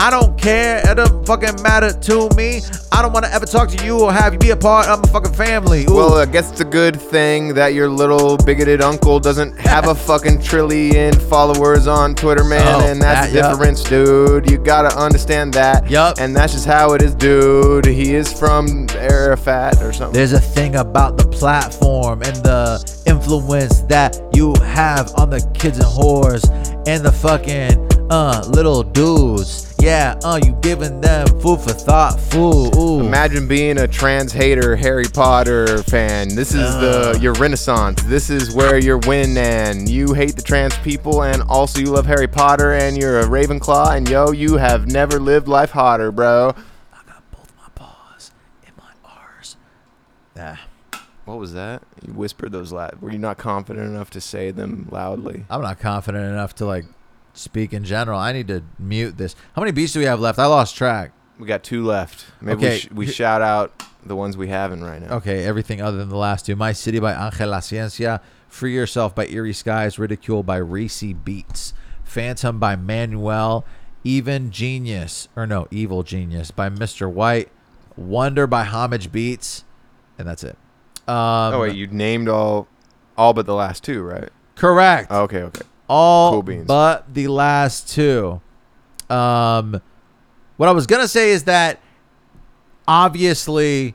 I 0.05 0.11
don't 0.11 0.39
care. 0.39 0.83
It 0.85 0.97
don't 0.97 1.27
fucking 1.27 1.63
matter 1.63 1.91
to 1.91 2.29
me. 2.37 2.61
I 2.93 3.01
don't 3.01 3.15
want 3.15 3.25
to 3.25 3.33
ever 3.33 3.47
talk 3.47 3.71
to 3.71 3.87
you 3.87 4.01
or 4.01 4.13
have 4.13 4.35
you 4.35 4.39
be 4.39 4.51
a 4.51 4.57
part 4.57 4.87
of 4.87 5.03
my 5.03 5.09
fucking 5.09 5.33
family. 5.33 5.85
Ooh. 5.87 5.95
Well, 5.95 6.15
I 6.17 6.27
guess 6.27 6.51
it's 6.53 6.61
a 6.61 6.65
good 6.67 7.01
thing 7.01 7.55
that 7.55 7.69
your 7.69 7.89
little 7.89 8.37
bigoted 8.37 8.83
uncle 8.83 9.19
doesn't 9.19 9.59
have 9.59 9.89
a 9.89 9.95
fucking 10.11 10.43
trillion 10.43 11.19
followers 11.19 11.87
on 11.87 12.15
Twitter, 12.15 12.45
man, 12.45 12.83
Oh, 12.83 12.87
and 12.87 13.01
that's 13.01 13.33
that, 13.33 13.43
the 13.43 13.49
difference, 13.49 13.83
dude. 13.83 14.51
You 14.51 14.59
gotta 14.59 14.95
understand 14.95 15.55
that. 15.55 15.89
Yup. 15.89 16.19
And 16.21 16.37
that's 16.37 16.53
just 16.53 16.67
how 16.67 16.93
it 16.93 17.01
is, 17.01 17.15
dude. 17.15 17.87
He 17.87 18.15
is 18.15 18.31
from 18.31 18.87
Arafat 18.91 19.81
or 19.81 19.95
something. 19.95 20.13
There's 20.13 20.35
a 20.35 20.39
thing 20.41 20.77
about 20.77 21.17
the 21.17 21.27
platform 21.29 22.21
and 22.21 22.37
the 22.45 23.03
influence 23.07 23.81
that 23.89 24.21
you 24.35 24.53
have 24.65 25.15
on 25.15 25.31
the 25.31 25.41
kids 25.55 25.79
and 25.79 25.87
whores 25.87 26.45
and 26.87 27.03
the 27.03 27.11
fucking 27.13 27.89
uh 28.11 28.45
little 28.49 28.83
dudes. 28.83 29.74
Yeah, 29.85 30.19
uh, 30.25 30.41
you 30.43 30.57
giving 30.63 31.03
them 31.03 31.27
food 31.41 31.61
for 31.61 31.75
thought, 31.75 32.19
food. 32.19 32.75
Ooh. 32.75 33.01
Imagine 33.01 33.47
being 33.47 33.77
a 33.77 33.87
trans 33.87 34.33
hater 34.33 34.77
Harry 34.77 35.05
Potter 35.05 35.83
fan. 35.83 36.35
This 36.35 36.55
is 36.55 36.75
the 36.77 37.19
your 37.21 37.35
renaissance. 37.35 38.03
This 38.05 38.31
is 38.31 38.55
where 38.55 38.79
you're 38.79 38.97
winning. 38.97 39.37
and 39.37 39.87
You 39.87 40.15
hate 40.15 40.37
the 40.37 40.43
trans 40.43 40.75
people 40.79 41.23
and 41.23 41.43
also 41.43 41.81
you 41.81 41.89
love 41.89 42.07
Harry 42.07 42.27
Potter 42.27 42.73
and 42.73 42.97
you're 42.97 43.21
a 43.21 43.25
Ravenclaw 43.25 43.95
and 43.95 44.09
yo, 44.09 44.31
you 44.31 44.57
have 44.57 44.87
never 44.87 45.21
lived 45.21 45.49
life 45.49 45.73
hotter, 45.73 46.11
bro. 46.11 46.55
I 46.91 47.03
got 47.07 47.23
both 47.31 47.53
my 47.59 47.69
paws 47.75 48.31
in 48.67 48.73
my 48.79 48.91
R's. 49.05 49.59
Yeah. 50.35 50.57
What 51.27 51.37
was 51.37 51.53
that? 51.53 51.83
You 52.07 52.15
whispered 52.15 52.53
those 52.53 52.73
loud. 52.73 53.03
Were 53.03 53.13
you 53.13 53.19
not 53.19 53.37
confident 53.37 53.87
enough 53.87 54.09
to 54.13 54.23
say 54.23 54.51
them 54.51 54.89
loudly? 54.91 55.45
I'm 55.51 55.61
not 55.61 55.79
confident 55.79 56.25
enough 56.25 56.55
to 56.55 56.65
like 56.65 56.87
speak 57.35 57.73
in 57.73 57.85
general. 57.85 58.19
I 58.19 58.33
need 58.33 58.49
to 58.49 58.63
mute 58.79 59.17
this. 59.19 59.37
How 59.55 59.61
many 59.63 59.73
beats 59.73 59.93
do 59.93 59.99
we 60.01 60.07
have 60.07 60.21
left? 60.21 60.39
I 60.39 60.47
lost 60.47 60.77
track. 60.77 61.13
We 61.39 61.47
got 61.47 61.63
two 61.63 61.85
left. 61.85 62.27
Maybe 62.41 62.57
Okay. 62.59 62.71
we, 62.75 62.79
sh- 62.79 62.89
we 62.93 63.07
shout 63.07 63.43
out 63.43 63.83
the 64.07 64.15
ones 64.17 64.37
we 64.37 64.49
haven't 64.49 64.83
right 64.85 65.03
now. 65.03 65.17
Okay, 65.17 65.45
everything 65.45 65.81
other 65.83 65.97
than 65.99 66.09
the 66.09 66.17
last 66.17 66.47
two. 66.47 66.55
My 66.57 66.73
City 66.73 66.99
by 67.01 67.13
Angel 67.13 67.49
La 67.49 67.59
Ciencia, 67.59 68.21
Free 68.49 68.73
Yourself 68.75 69.15
by 69.15 69.27
Eerie 69.27 69.53
Skies, 69.53 69.99
Ridicule 69.99 70.43
by 70.45 70.57
Racy 70.59 71.13
Beats, 71.13 71.75
Phantom 72.05 72.59
by 72.61 72.77
Manuel, 72.77 73.65
Even 74.05 74.51
Genius, 74.53 75.29
or 75.35 75.47
no, 75.47 75.67
Evil 75.73 76.03
Genius 76.05 76.51
by 76.53 76.71
Mr. 76.71 77.11
White, 77.11 77.49
Wonder 77.97 78.47
by 78.47 78.63
Homage 78.65 79.11
Beats, 79.11 79.65
and 80.19 80.29
that's 80.29 80.45
it. 80.45 80.57
Um, 81.09 81.55
oh 81.55 81.61
wait, 81.63 81.75
you 81.75 81.87
named 81.89 82.29
all, 82.29 82.69
all 83.19 83.33
but 83.35 83.45
the 83.47 83.55
last 83.55 83.83
two, 83.83 84.03
right? 84.03 84.29
correct. 84.55 85.09
Oh, 85.11 85.23
okay, 85.23 85.43
okay. 85.43 85.63
All 85.89 86.33
Cool 86.33 86.43
beans. 86.43 86.67
but 86.67 87.13
the 87.13 87.29
last 87.29 87.89
two. 87.91 88.41
Um, 89.11 89.81
what 90.57 90.69
I 90.69 90.73
was 90.73 90.87
gonna 90.87 91.09
say 91.09 91.31
is 91.31 91.45
that 91.45 91.79
obviously 92.87 93.95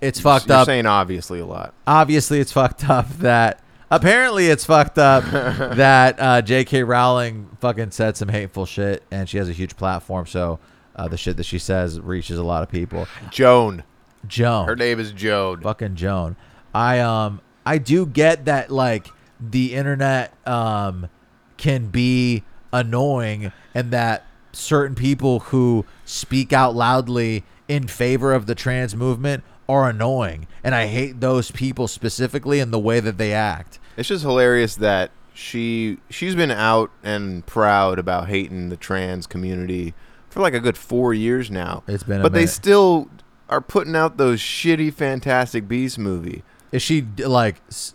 it's 0.00 0.20
fucked 0.20 0.48
You're 0.48 0.58
up. 0.58 0.66
saying 0.66 0.86
obviously 0.86 1.40
a 1.40 1.46
lot. 1.46 1.74
obviously 1.86 2.40
it's 2.40 2.52
fucked 2.52 2.88
up 2.88 3.08
that 3.18 3.60
apparently 3.90 4.46
it's 4.48 4.64
fucked 4.64 4.98
up 4.98 5.24
that 5.76 6.16
uh, 6.18 6.42
J.K. 6.42 6.82
Rowling 6.82 7.48
fucking 7.60 7.90
said 7.92 8.16
some 8.16 8.28
hateful 8.28 8.66
shit 8.66 9.02
and 9.10 9.28
she 9.28 9.38
has 9.38 9.48
a 9.48 9.52
huge 9.52 9.76
platform, 9.76 10.26
so 10.26 10.58
uh, 10.96 11.08
the 11.08 11.16
shit 11.16 11.36
that 11.36 11.44
she 11.46 11.58
says 11.58 12.00
reaches 12.00 12.38
a 12.38 12.42
lot 12.44 12.62
of 12.62 12.68
people. 12.68 13.06
Joan. 13.30 13.82
Joan, 14.26 14.66
Her 14.66 14.74
name 14.76 14.98
is 14.98 15.12
Joan. 15.12 15.60
fucking 15.60 15.94
Joan. 15.94 16.36
I 16.74 16.98
um 17.00 17.40
I 17.64 17.78
do 17.78 18.06
get 18.06 18.46
that 18.46 18.70
like 18.70 19.08
the 19.40 19.74
internet 19.74 20.32
um 20.46 21.08
can 21.56 21.86
be 21.86 22.42
annoying 22.72 23.52
and 23.74 23.90
that 23.90 24.24
certain 24.52 24.94
people 24.94 25.40
who 25.40 25.84
speak 26.04 26.52
out 26.52 26.74
loudly 26.74 27.44
in 27.68 27.86
favor 27.88 28.32
of 28.32 28.46
the 28.46 28.54
trans 28.54 28.94
movement 28.94 29.42
are 29.68 29.88
annoying 29.88 30.46
and 30.62 30.74
I 30.74 30.86
hate 30.86 31.20
those 31.20 31.50
people 31.50 31.88
specifically 31.88 32.60
in 32.60 32.70
the 32.70 32.78
way 32.78 33.00
that 33.00 33.18
they 33.18 33.32
act. 33.32 33.78
It's 33.96 34.08
just 34.08 34.22
hilarious 34.22 34.76
that 34.76 35.10
she 35.34 35.98
she's 36.08 36.34
been 36.34 36.50
out 36.50 36.90
and 37.02 37.44
proud 37.46 37.98
about 37.98 38.28
hating 38.28 38.68
the 38.68 38.76
trans 38.76 39.26
community 39.26 39.92
for 40.30 40.40
like 40.40 40.54
a 40.54 40.60
good 40.60 40.76
four 40.78 41.12
years 41.12 41.50
now. 41.50 41.82
It's 41.86 42.02
been 42.04 42.20
a 42.20 42.22
but 42.22 42.32
they 42.32 42.46
still 42.46 43.08
are 43.48 43.60
putting 43.60 43.94
out 43.96 44.16
those 44.16 44.40
shitty 44.40 44.92
Fantastic 44.94 45.66
Beast 45.68 45.98
movie. 45.98 46.42
Is 46.72 46.82
she 46.82 47.02
like 47.18 47.60
s- 47.68 47.94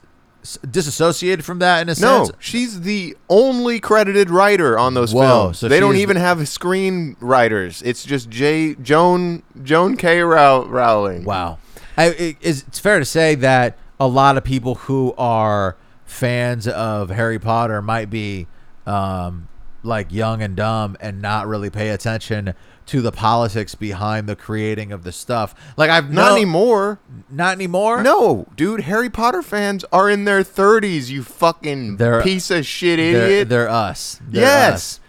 disassociated 0.69 1.45
from 1.45 1.59
that 1.59 1.81
in 1.81 1.89
a 1.89 1.99
No, 2.01 2.26
sense? 2.26 2.31
she's 2.39 2.81
the 2.81 3.15
only 3.30 3.80
credited 3.80 4.30
writer 4.30 4.77
on 4.77 4.93
those 4.93 5.13
Whoa, 5.13 5.22
films. 5.22 5.59
so 5.59 5.68
they 5.68 5.80
don't 5.80 5.97
even 5.97 6.18
have 6.18 6.38
screenwriters. 6.39 7.81
It's 7.85 8.03
just 8.03 8.30
J. 8.30 8.76
Joan 8.76 9.43
Joan 9.63 9.97
K. 9.97 10.22
Row- 10.22 10.65
Rowling. 10.65 11.23
Wow. 11.23 11.59
I, 11.97 12.05
it, 12.07 12.38
it's, 12.41 12.63
it's 12.68 12.80
fair 12.80 12.99
to 12.99 13.05
say 13.05 13.35
that 13.35 13.77
a 13.99 14.07
lot 14.07 14.38
of 14.38 14.43
people 14.43 14.76
who 14.76 15.13
are 15.18 15.76
fans 16.05 16.68
of 16.68 17.09
Harry 17.09 17.39
Potter 17.39 17.81
might 17.81 18.09
be 18.09 18.47
um, 18.85 19.47
like 19.84 20.11
young 20.11 20.41
and 20.41 20.55
dumb 20.55 20.97
and 20.99 21.22
not 21.22 21.47
really 21.47 21.69
pay 21.69 21.89
attention 21.89 22.53
to 22.91 23.01
the 23.01 23.11
politics 23.11 23.73
behind 23.76 24.27
the 24.27 24.35
creating 24.35 24.91
of 24.91 25.03
the 25.03 25.11
stuff. 25.11 25.55
Like 25.77 25.89
I've 25.89 26.11
Not 26.11 26.30
no- 26.30 26.35
anymore. 26.35 26.99
Not 27.30 27.53
anymore. 27.53 28.03
No, 28.03 28.47
dude. 28.55 28.81
Harry 28.81 29.09
Potter 29.09 29.41
fans 29.41 29.84
are 29.91 30.09
in 30.09 30.26
their 30.26 30.43
thirties. 30.43 31.09
You 31.11 31.23
fucking 31.23 31.97
They're- 31.97 32.22
piece 32.22 32.51
of 32.51 32.65
shit 32.65 32.97
they're, 32.99 33.26
idiot. 33.26 33.49
they're 33.49 33.69
us. 33.69 34.19
They're 34.27 34.41
yes. 34.43 34.73
us. 34.73 34.99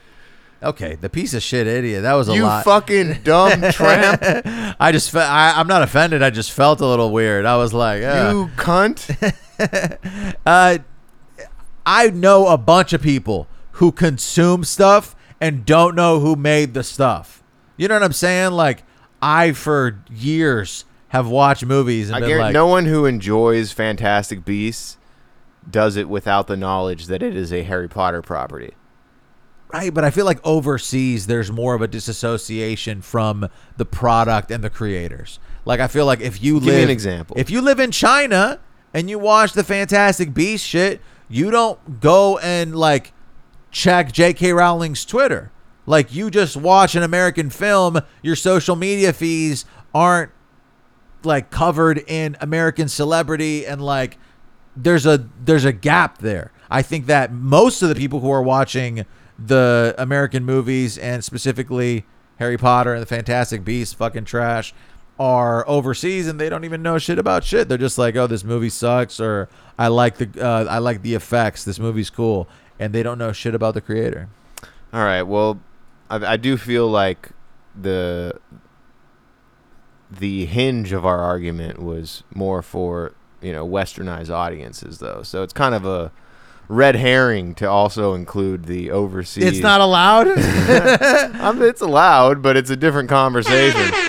Okay, 0.62 0.94
the 0.94 1.10
piece 1.10 1.34
of 1.34 1.42
shit 1.42 1.66
idiot. 1.66 2.02
That 2.02 2.14
was 2.14 2.28
a 2.28 2.34
You 2.34 2.44
lot. 2.44 2.62
fucking 2.64 3.22
dumb 3.24 3.62
tramp. 3.72 4.22
I 4.78 4.90
just 4.92 5.10
fe- 5.10 5.18
I, 5.18 5.58
I'm 5.58 5.66
not 5.66 5.82
offended. 5.82 6.22
I 6.22 6.30
just 6.30 6.52
felt 6.52 6.80
a 6.80 6.86
little 6.86 7.10
weird. 7.10 7.44
I 7.46 7.56
was 7.56 7.74
like, 7.74 8.04
uh, 8.04 8.30
You 8.32 8.50
cunt. 8.56 9.10
Uh, 10.46 10.78
I 11.86 12.10
know 12.10 12.46
a 12.48 12.56
bunch 12.58 12.92
of 12.92 13.02
people 13.02 13.46
who 13.72 13.92
consume 13.92 14.64
stuff 14.64 15.14
and 15.40 15.64
don't 15.66 15.94
know 15.94 16.20
who 16.20 16.36
made 16.36 16.74
the 16.74 16.82
stuff. 16.84 17.41
You 17.76 17.88
know 17.88 17.94
what 17.94 18.02
I'm 18.02 18.12
saying? 18.12 18.52
Like, 18.52 18.84
I 19.20 19.52
for 19.52 20.02
years 20.10 20.84
have 21.08 21.28
watched 21.28 21.64
movies 21.64 22.08
and 22.08 22.16
I 22.16 22.20
been 22.20 22.28
guarantee 22.30 22.44
like, 22.46 22.54
no 22.54 22.66
one 22.66 22.86
who 22.86 23.04
enjoys 23.06 23.72
Fantastic 23.72 24.44
Beasts 24.44 24.96
does 25.70 25.96
it 25.96 26.08
without 26.08 26.46
the 26.46 26.56
knowledge 26.56 27.06
that 27.06 27.22
it 27.22 27.36
is 27.36 27.52
a 27.52 27.62
Harry 27.62 27.88
Potter 27.88 28.20
property. 28.22 28.72
right? 29.72 29.94
But 29.94 30.04
I 30.04 30.10
feel 30.10 30.24
like 30.24 30.44
overseas, 30.44 31.26
there's 31.28 31.52
more 31.52 31.74
of 31.74 31.82
a 31.82 31.88
disassociation 31.88 33.00
from 33.00 33.48
the 33.76 33.84
product 33.84 34.50
and 34.50 34.64
the 34.64 34.70
creators. 34.70 35.38
Like, 35.64 35.78
I 35.78 35.86
feel 35.86 36.04
like 36.06 36.20
if 36.20 36.42
you 36.42 36.54
Give 36.54 36.64
me 36.64 36.72
live 36.72 36.84
an 36.84 36.90
example. 36.90 37.36
if 37.38 37.48
you 37.50 37.60
live 37.60 37.78
in 37.78 37.92
China 37.92 38.58
and 38.92 39.08
you 39.08 39.18
watch 39.20 39.52
the 39.52 39.62
Fantastic 39.62 40.34
Beast 40.34 40.66
shit, 40.66 41.00
you 41.28 41.50
don't 41.52 42.00
go 42.00 42.38
and 42.38 42.74
like 42.74 43.12
check 43.70 44.10
J.K. 44.12 44.52
Rowling's 44.52 45.04
Twitter. 45.04 45.51
Like 45.86 46.14
you 46.14 46.30
just 46.30 46.56
watch 46.56 46.94
an 46.94 47.02
American 47.02 47.50
film, 47.50 48.00
your 48.22 48.36
social 48.36 48.76
media 48.76 49.12
feeds 49.12 49.64
aren't 49.94 50.30
like 51.24 51.50
covered 51.50 51.98
in 52.06 52.36
American 52.40 52.88
celebrity 52.88 53.66
and 53.66 53.80
like 53.80 54.18
there's 54.76 55.06
a 55.06 55.28
there's 55.44 55.64
a 55.64 55.72
gap 55.72 56.18
there. 56.18 56.52
I 56.70 56.82
think 56.82 57.06
that 57.06 57.32
most 57.32 57.82
of 57.82 57.88
the 57.88 57.94
people 57.94 58.20
who 58.20 58.30
are 58.30 58.42
watching 58.42 59.04
the 59.38 59.94
American 59.98 60.44
movies 60.44 60.96
and 60.98 61.24
specifically 61.24 62.06
Harry 62.38 62.56
Potter 62.56 62.92
and 62.94 63.02
the 63.02 63.06
Fantastic 63.06 63.64
Beasts 63.64 63.94
fucking 63.94 64.24
trash 64.24 64.72
are 65.18 65.68
overseas 65.68 66.26
and 66.26 66.40
they 66.40 66.48
don't 66.48 66.64
even 66.64 66.82
know 66.82 66.98
shit 66.98 67.18
about 67.18 67.44
shit. 67.44 67.68
They're 67.68 67.76
just 67.78 67.98
like, 67.98 68.16
"Oh, 68.16 68.26
this 68.26 68.44
movie 68.44 68.70
sucks," 68.70 69.20
or 69.20 69.48
"I 69.78 69.88
like 69.88 70.16
the 70.16 70.44
uh, 70.44 70.64
I 70.64 70.78
like 70.78 71.02
the 71.02 71.14
effects. 71.14 71.64
This 71.64 71.78
movie's 71.78 72.10
cool," 72.10 72.48
and 72.78 72.92
they 72.92 73.02
don't 73.02 73.18
know 73.18 73.32
shit 73.32 73.54
about 73.54 73.74
the 73.74 73.80
creator. 73.80 74.28
All 74.92 75.04
right. 75.04 75.22
Well, 75.22 75.60
I, 76.12 76.32
I 76.32 76.36
do 76.36 76.56
feel 76.56 76.88
like 76.88 77.30
the 77.80 78.38
the 80.10 80.44
hinge 80.44 80.92
of 80.92 81.06
our 81.06 81.20
argument 81.20 81.82
was 81.82 82.22
more 82.34 82.60
for 82.62 83.14
you 83.40 83.52
know 83.52 83.66
westernized 83.66 84.30
audiences, 84.30 84.98
though. 84.98 85.22
So 85.22 85.42
it's 85.42 85.54
kind 85.54 85.74
of 85.74 85.86
a 85.86 86.12
red 86.68 86.96
herring 86.96 87.54
to 87.56 87.68
also 87.68 88.14
include 88.14 88.66
the 88.66 88.90
overseas. 88.90 89.44
It's 89.44 89.60
not 89.60 89.80
allowed. 89.80 90.28
I 90.38 91.52
mean, 91.52 91.62
it's 91.62 91.80
allowed, 91.80 92.42
but 92.42 92.56
it's 92.56 92.70
a 92.70 92.76
different 92.76 93.08
conversation. 93.08 93.92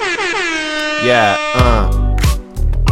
Yeah. 1.03 1.35
Uh. 1.55 2.02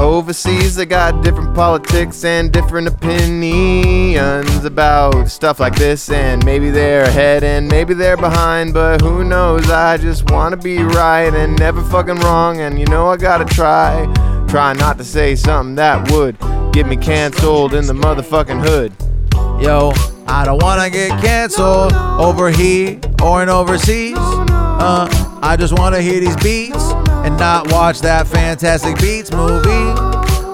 Overseas, 0.01 0.75
they 0.75 0.87
got 0.87 1.23
different 1.23 1.53
politics 1.53 2.25
and 2.25 2.51
different 2.51 2.87
opinions 2.87 4.65
about 4.65 5.29
stuff 5.29 5.59
like 5.59 5.75
this, 5.75 6.09
and 6.09 6.43
maybe 6.43 6.71
they're 6.71 7.03
ahead 7.03 7.43
and 7.43 7.67
maybe 7.67 7.93
they're 7.93 8.17
behind, 8.17 8.73
but 8.73 8.99
who 8.99 9.23
knows? 9.23 9.69
I 9.69 9.97
just 9.97 10.29
wanna 10.31 10.57
be 10.57 10.79
right 10.79 11.31
and 11.33 11.57
never 11.59 11.83
fucking 11.83 12.15
wrong, 12.15 12.61
and 12.61 12.79
you 12.79 12.85
know 12.87 13.09
I 13.09 13.17
gotta 13.17 13.45
try. 13.45 14.11
Try 14.47 14.73
not 14.73 14.97
to 14.97 15.03
say 15.03 15.35
something 15.35 15.75
that 15.75 16.11
would 16.11 16.35
get 16.73 16.87
me 16.87 16.97
canceled 16.97 17.75
in 17.75 17.85
the 17.85 17.93
motherfucking 17.93 18.67
hood. 18.67 18.91
Yo, 19.63 19.93
I 20.27 20.45
don't 20.45 20.61
wanna 20.63 20.89
get 20.89 21.11
canceled 21.21 21.93
over 21.93 22.49
here 22.49 22.99
or 23.23 23.43
in 23.43 23.49
overseas. 23.49 24.17
Uh, 24.83 25.07
I 25.43 25.57
just 25.57 25.77
wanna 25.77 26.01
hear 26.01 26.19
these 26.19 26.35
beats 26.37 26.91
and 27.23 27.37
not 27.37 27.71
watch 27.71 27.99
that 28.01 28.25
Fantastic 28.25 28.99
Beats 28.99 29.31
movie. 29.31 29.69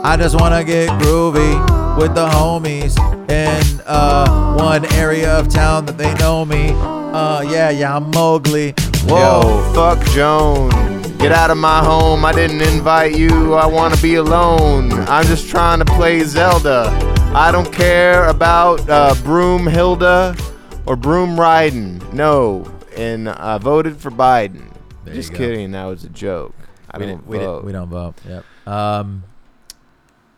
I 0.04 0.18
just 0.20 0.38
wanna 0.38 0.66
get 0.66 0.90
groovy 1.00 1.98
with 1.98 2.14
the 2.14 2.28
homies 2.28 2.98
in 3.30 3.82
uh, 3.86 4.54
one 4.56 4.84
area 4.96 5.32
of 5.32 5.48
town 5.48 5.86
that 5.86 5.98
they 5.98 6.14
know 6.16 6.44
me. 6.44 6.72
Uh, 6.74 7.42
yeah, 7.42 7.70
yeah, 7.70 7.96
I'm 7.96 8.12
Mowgli. 8.12 8.74
Whoa. 9.06 9.44
Yo, 9.44 9.74
fuck 9.74 10.06
Joan. 10.08 10.72
Get 11.20 11.32
out 11.32 11.50
of 11.50 11.58
my 11.58 11.82
home. 11.82 12.26
I 12.26 12.34
didn't 12.34 12.62
invite 12.62 13.16
you. 13.18 13.54
I 13.54 13.66
want 13.66 13.96
to 13.96 14.02
be 14.02 14.16
alone. 14.16 14.92
I'm 15.08 15.26
just 15.26 15.50
trying 15.50 15.80
to 15.80 15.86
play 15.86 16.22
Zelda. 16.26 16.90
I 17.34 17.50
don't 17.54 17.72
care 17.72 18.28
about 18.28 18.90
uh, 18.90 19.14
Broomhilda 19.20 20.38
or 20.86 20.98
Broom 20.98 21.40
Riding. 21.40 22.02
No. 22.14 22.77
And 22.98 23.30
I 23.30 23.58
voted 23.58 23.98
for 23.98 24.12
Biden. 24.12 24.72
There 25.06 25.14
just 25.14 25.34
kidding. 25.34 25.72
That 25.72 25.86
was 25.86 26.04
a 26.04 26.10
joke. 26.10 26.56
I 26.90 26.98
we, 26.98 27.06
don't 27.06 27.16
didn't, 27.18 27.28
we, 27.28 27.38
vote. 27.38 27.54
didn't, 27.56 27.66
we 27.66 27.72
don't 27.72 27.90
vote. 27.90 28.16
Yep. 28.28 28.46
Um, 28.68 29.24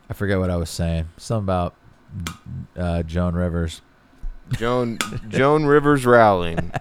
I 0.09 0.13
forget 0.13 0.39
what 0.39 0.49
I 0.49 0.57
was 0.57 0.69
saying. 0.69 1.09
Something 1.17 1.45
about 1.45 1.75
uh, 2.75 3.03
Joan 3.03 3.35
Rivers. 3.35 3.81
Joan 4.53 4.97
Joan 5.29 5.65
Rivers 5.65 6.05
Rowling. 6.05 6.71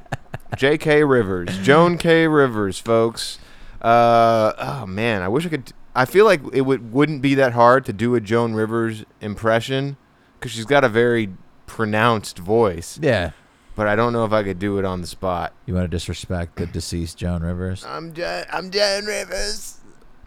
J.K. 0.56 1.05
Rivers. 1.05 1.56
Joan 1.59 1.98
K. 1.98 2.26
Rivers, 2.26 2.78
folks. 2.78 3.38
Uh, 3.80 4.52
oh 4.59 4.86
man, 4.86 5.22
I 5.22 5.28
wish 5.28 5.46
I 5.46 5.50
could. 5.50 5.72
I 5.94 6.05
feel 6.05 6.24
like 6.24 6.40
it 6.52 6.62
would 6.62 6.92
wouldn't 6.92 7.22
be 7.22 7.34
that 7.34 7.52
hard 7.52 7.84
to 7.86 7.92
do 7.92 8.14
a 8.14 8.20
Joan 8.20 8.55
Rivers 8.55 9.05
impression 9.20 9.96
because 10.38 10.52
she's 10.52 10.64
got 10.64 10.84
a 10.84 10.88
very 10.88 11.30
pronounced 11.66 12.38
voice. 12.38 12.98
Yeah. 13.02 13.32
But 13.78 13.86
I 13.86 13.94
don't 13.94 14.12
know 14.12 14.24
if 14.24 14.32
I 14.32 14.42
could 14.42 14.59
do 14.59 14.80
it 14.80 14.84
on 14.84 15.02
the 15.02 15.06
spot. 15.06 15.52
You 15.64 15.72
want 15.74 15.84
to 15.84 15.88
disrespect 15.88 16.56
the 16.56 16.66
deceased 16.66 17.16
Joan 17.16 17.44
Rivers? 17.44 17.84
I'm 17.86 18.12
jo- 18.12 18.42
I'm 18.52 18.72
Joan 18.72 19.06
Rivers. 19.06 19.78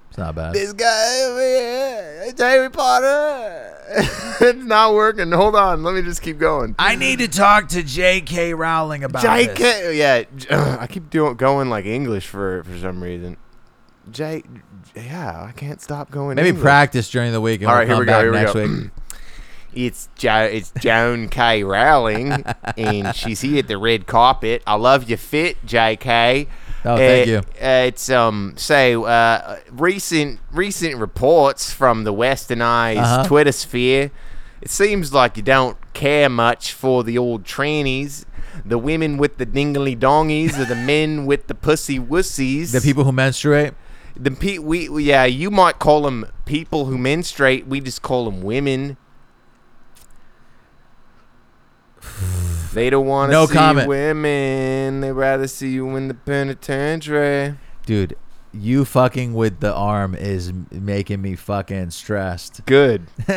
It's 0.07 0.17
not 0.17 0.35
bad. 0.35 0.53
This 0.53 0.71
guy 0.71 1.21
over 1.23 1.41
here, 1.41 2.23
it's 2.27 2.39
Harry 2.41 2.69
Potter. 2.69 3.77
it's 4.39 4.63
not 4.63 4.93
working. 4.93 5.33
Hold 5.33 5.57
on, 5.57 5.83
let 5.83 5.95
me 5.95 6.01
just 6.01 6.21
keep 6.21 6.39
going. 6.39 6.75
I 6.79 6.95
need 6.95 7.19
to 7.19 7.27
talk 7.27 7.67
to 7.69 7.83
J.K. 7.83 8.53
Rowling 8.53 9.03
about 9.03 9.25
it. 9.25 9.57
J.K. 9.57 9.97
Yeah, 9.97 10.77
I 10.79 10.87
keep 10.87 11.09
doing 11.09 11.35
going 11.35 11.69
like 11.69 11.85
English 11.85 12.27
for 12.27 12.63
for 12.63 12.77
some 12.77 13.03
reason. 13.03 13.35
J. 14.11 14.43
Yeah, 14.95 15.43
I 15.43 15.51
can't 15.51 15.81
stop 15.81 16.09
going. 16.09 16.37
Maybe 16.37 16.49
English. 16.49 16.63
practice 16.63 17.09
during 17.09 17.33
the 17.33 17.41
week 17.41 17.59
and 17.59 17.69
All 17.69 17.73
we'll 17.73 17.79
right, 17.79 17.87
here 17.87 17.95
come 17.95 17.99
we 17.99 18.05
go. 18.05 18.19
Here 18.21 18.31
we 18.31 18.37
next 18.37 18.53
go. 18.53 18.91
It's 19.73 20.09
jo- 20.15 20.49
it's 20.51 20.71
Joan 20.79 21.29
K. 21.29 21.63
Rowling, 21.63 22.43
and 22.77 23.15
she's 23.15 23.41
here 23.41 23.59
at 23.59 23.67
the 23.67 23.77
red 23.77 24.05
carpet. 24.07 24.61
I 24.67 24.75
love 24.75 25.07
your 25.09 25.17
fit, 25.17 25.57
J.K. 25.65 26.47
Oh, 26.83 26.97
thank 26.97 27.27
Uh, 27.27 27.31
you. 27.31 27.37
Uh, 27.37 27.85
it's 27.87 28.09
um 28.09 28.53
so 28.57 29.03
uh 29.05 29.59
recent 29.71 30.39
recent 30.51 30.95
reports 30.97 31.71
from 31.71 32.03
the 32.03 32.13
westernized 32.13 32.97
Uh-huh. 32.97 33.23
Twitter 33.23 33.51
sphere. 33.51 34.11
It 34.61 34.69
seems 34.69 35.13
like 35.13 35.37
you 35.37 35.43
don't 35.43 35.77
care 35.93 36.27
much 36.29 36.73
for 36.73 37.03
the 37.03 37.17
old 37.17 37.43
trannies, 37.45 38.25
the 38.65 38.77
women 38.77 39.17
with 39.17 39.37
the 39.37 39.45
dingly 39.45 39.95
dongies, 39.95 40.59
or 40.59 40.65
the 40.65 40.75
men 40.93 41.25
with 41.25 41.47
the 41.47 41.55
pussy 41.55 41.97
wussies. 41.99 42.71
The 42.71 42.81
people 42.81 43.03
who 43.05 43.11
menstruate. 43.11 43.73
the 44.17 44.31
pe- 44.31 44.57
we 44.57 44.89
we- 44.89 45.05
yeah, 45.05 45.23
you 45.25 45.49
might 45.49 45.79
call 45.79 46.01
them 46.01 46.25
people 46.45 46.85
who 46.87 46.97
menstruate. 46.97 47.65
We 47.67 47.79
just 47.79 48.01
call 48.01 48.25
them 48.25 48.41
women. 48.41 48.97
They 52.73 52.89
don't 52.89 53.05
want 53.05 53.29
to 53.29 53.33
No 53.33 53.45
see 53.47 53.53
comment. 53.53 53.87
women. 53.87 55.01
They 55.01 55.11
rather 55.11 55.47
see 55.47 55.69
you 55.71 55.95
in 55.95 56.07
the 56.07 56.13
penitentiary. 56.13 57.55
Dude, 57.85 58.15
you 58.53 58.85
fucking 58.85 59.33
with 59.33 59.59
the 59.59 59.73
arm 59.73 60.13
is 60.15 60.51
making 60.71 61.21
me 61.21 61.35
fucking 61.35 61.91
stressed. 61.91 62.65
Good. 62.65 63.07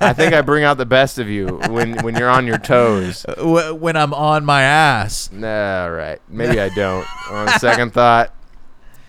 I 0.00 0.12
think 0.12 0.34
I 0.34 0.40
bring 0.40 0.64
out 0.64 0.78
the 0.78 0.86
best 0.86 1.18
of 1.18 1.28
you 1.28 1.58
when 1.70 2.02
when 2.02 2.16
you're 2.16 2.30
on 2.30 2.46
your 2.46 2.58
toes. 2.58 3.24
When 3.38 3.96
I'm 3.96 4.14
on 4.14 4.44
my 4.44 4.62
ass. 4.62 5.30
Nah, 5.32 5.84
All 5.84 5.90
right, 5.90 6.20
maybe 6.28 6.60
I 6.60 6.68
don't. 6.70 7.06
on 7.30 7.48
second 7.60 7.92
thought, 7.92 8.32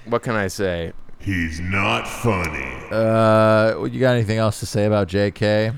what 0.06 0.22
can 0.24 0.36
I 0.36 0.48
say? 0.48 0.94
He's 1.20 1.60
not 1.60 2.08
funny. 2.08 2.76
Uh, 2.92 3.84
you 3.86 4.00
got 4.00 4.14
anything 4.14 4.38
else 4.40 4.60
to 4.60 4.66
say 4.66 4.86
about 4.86 5.08
JK? 5.08 5.74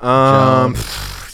Um, 0.00 0.74
Jones. 0.74 0.86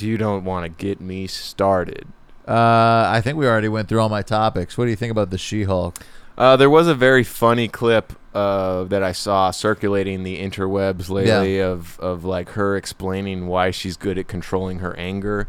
You 0.03 0.19
don't 0.19 0.45
want 0.45 0.65
to 0.65 0.69
get 0.69 1.01
me 1.01 1.27
started. 1.27 2.07
Uh, 2.47 3.07
I 3.09 3.21
think 3.23 3.39
we 3.39 3.47
already 3.47 3.69
went 3.69 3.89
through 3.89 4.01
all 4.01 4.09
my 4.09 4.23
topics. 4.23 4.77
What 4.77 4.85
do 4.85 4.91
you 4.91 4.97
think 4.97 5.13
about 5.13 5.31
the 5.31 5.39
She-Hulk? 5.39 5.99
Uh, 6.37 6.57
there 6.57 6.71
was 6.71 6.89
a 6.89 6.95
very 6.95 7.23
funny 7.25 7.69
clip 7.69 8.13
uh, 8.35 8.85
that 8.85 9.03
I 9.03 9.13
saw 9.13 9.51
circulating 9.51 10.23
the 10.23 10.41
interwebs 10.43 11.09
lately 11.11 11.59
of, 11.61 12.01
of 12.01 12.25
like 12.25 12.51
her 12.51 12.77
explaining 12.77 13.47
why 13.47 13.71
she's 13.71 13.97
good 13.97 14.19
at 14.19 14.27
controlling 14.29 14.79
her 14.81 14.97
anger, 14.99 15.47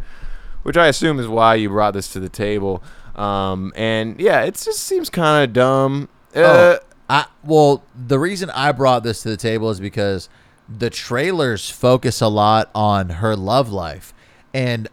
which 0.63 0.77
I 0.77 0.87
assume 0.87 1.19
is 1.19 1.27
why 1.27 1.55
you 1.55 1.69
brought 1.69 1.93
this 1.93 2.11
to 2.13 2.19
the 2.19 2.29
table. 2.29 2.83
Um, 3.15 3.71
and 3.75 4.19
yeah, 4.19 4.41
it 4.43 4.55
just 4.55 4.79
seems 4.81 5.09
kind 5.09 5.43
of 5.43 5.53
dumb. 5.53 6.09
Uh, 6.35 6.39
Oh, 6.41 6.79
I 7.09 7.25
well, 7.43 7.83
the 7.95 8.17
reason 8.19 8.49
I 8.51 8.71
brought 8.71 9.03
this 9.03 9.21
to 9.23 9.29
the 9.29 9.37
table 9.37 9.69
is 9.69 9.79
because 9.79 10.29
the 10.69 10.89
trailers 10.89 11.69
focus 11.69 12.21
a 12.21 12.27
lot 12.27 12.69
on 12.73 13.09
her 13.09 13.35
love 13.35 13.69
life, 13.71 14.13
and 14.53 14.87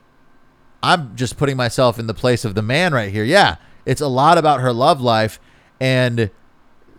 I'm 0.83 1.15
just 1.17 1.37
putting 1.37 1.57
myself 1.57 1.99
in 1.99 2.07
the 2.07 2.15
place 2.15 2.45
of 2.45 2.55
the 2.55 2.63
man 2.63 2.93
right 2.95 3.13
here. 3.13 3.25
Yeah, 3.25 3.57
it's 3.85 4.01
a 4.01 4.09
lot 4.09 4.39
about 4.39 4.61
her 4.61 4.73
love 4.73 5.01
life, 5.01 5.39
and 5.81 6.31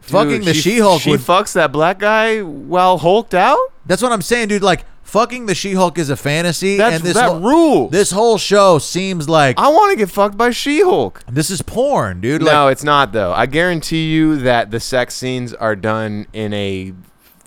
fucking 0.02 0.30
dude, 0.40 0.46
the 0.46 0.54
she- 0.54 0.62
She-Hulk. 0.76 1.02
She 1.02 1.10
would, 1.12 1.20
fucks 1.20 1.54
that 1.54 1.72
black 1.72 2.00
guy 2.00 2.42
while 2.42 2.98
hulked 3.00 3.34
out. 3.34 3.60
that's 3.86 4.02
what 4.02 4.12
I'm 4.12 4.22
saying, 4.22 4.50
dude. 4.50 4.62
Like 4.64 4.86
fucking 5.04 5.46
the 5.48 5.56
She-Hulk 5.56 5.98
is 5.98 6.10
a 6.10 6.16
fantasy, 6.16 6.78
That's 6.78 6.98
and 6.98 7.04
this 7.04 7.16
that 7.16 7.30
whole, 7.30 7.40
rules. 7.42 7.92
This 7.92 8.12
whole 8.12 8.38
show 8.38 8.78
seems 8.80 9.28
like 9.28 9.58
I 9.60 9.68
want 9.68 9.92
to 9.92 9.98
get 9.98 10.10
fucked 10.10 10.38
by 10.38 10.52
She-Hulk. 10.52 11.24
this 11.30 11.50
is 11.50 11.62
porn, 11.62 12.22
dude. 12.22 12.42
Like, 12.44 12.54
no, 12.54 12.68
it's 12.68 12.84
not 12.84 13.12
though. 13.12 13.34
I 13.34 13.46
guarantee 13.48 14.12
you 14.12 14.38
that 14.38 14.72
the 14.72 14.80
sex 14.80 15.16
scenes 15.16 15.54
are 15.54 15.76
done 15.76 16.28
in 16.34 16.54
a 16.54 16.94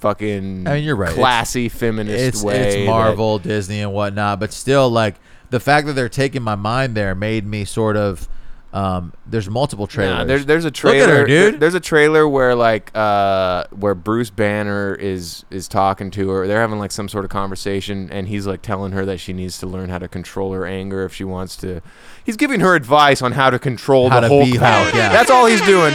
fucking 0.04 0.68
I 0.68 0.74
mean, 0.74 0.84
you're 0.84 0.96
right. 0.96 1.08
It's- 1.08 1.18
classy 1.18 1.68
feminist 1.70 2.22
it's 2.22 2.42
way. 2.42 2.60
it's 2.60 2.74
that- 2.76 2.86
Marvel, 2.86 3.38
Disney, 3.38 3.80
and 3.80 3.92
whatnot, 3.92 4.38
but 4.38 4.52
still, 4.52 4.90
like 4.90 5.14
the 5.50 5.60
fact 5.60 5.86
that 5.86 5.94
they're 5.94 6.08
taking 6.10 6.42
my 6.42 6.54
mind 6.56 6.94
there 6.94 7.14
made 7.14 7.46
me 7.46 7.64
sort 7.64 7.96
of. 7.96 8.28
Um, 8.74 9.12
there's 9.24 9.48
multiple 9.48 9.86
trailers. 9.86 10.18
Nah, 10.18 10.24
there's 10.24 10.46
there's 10.46 10.64
a 10.64 10.70
trailer, 10.72 11.18
her, 11.18 11.26
dude. 11.26 11.60
there's 11.60 11.74
a 11.76 11.80
trailer 11.80 12.28
where 12.28 12.56
like 12.56 12.90
uh 12.92 13.66
where 13.70 13.94
Bruce 13.94 14.30
Banner 14.30 14.96
is 14.96 15.44
is 15.48 15.68
talking 15.68 16.10
to 16.10 16.28
her. 16.30 16.48
They're 16.48 16.60
having 16.60 16.80
like 16.80 16.90
some 16.90 17.08
sort 17.08 17.24
of 17.24 17.30
conversation, 17.30 18.10
and 18.10 18.26
he's 18.26 18.48
like 18.48 18.62
telling 18.62 18.90
her 18.90 19.06
that 19.06 19.20
she 19.20 19.32
needs 19.32 19.58
to 19.60 19.68
learn 19.68 19.90
how 19.90 20.00
to 20.00 20.08
control 20.08 20.52
her 20.54 20.66
anger 20.66 21.04
if 21.04 21.14
she 21.14 21.22
wants 21.22 21.54
to. 21.58 21.82
He's 22.24 22.36
giving 22.36 22.60
her 22.60 22.74
advice 22.74 23.20
on 23.20 23.32
how 23.32 23.50
to 23.50 23.58
control 23.58 24.08
How 24.08 24.20
the 24.20 24.28
to 24.28 24.34
Hulk 24.34 24.44
be 24.52 24.58
power. 24.58 24.84
Hulk, 24.84 24.94
yeah. 24.94 25.10
That's 25.10 25.30
all 25.30 25.44
he's 25.46 25.60
doing. 25.62 25.92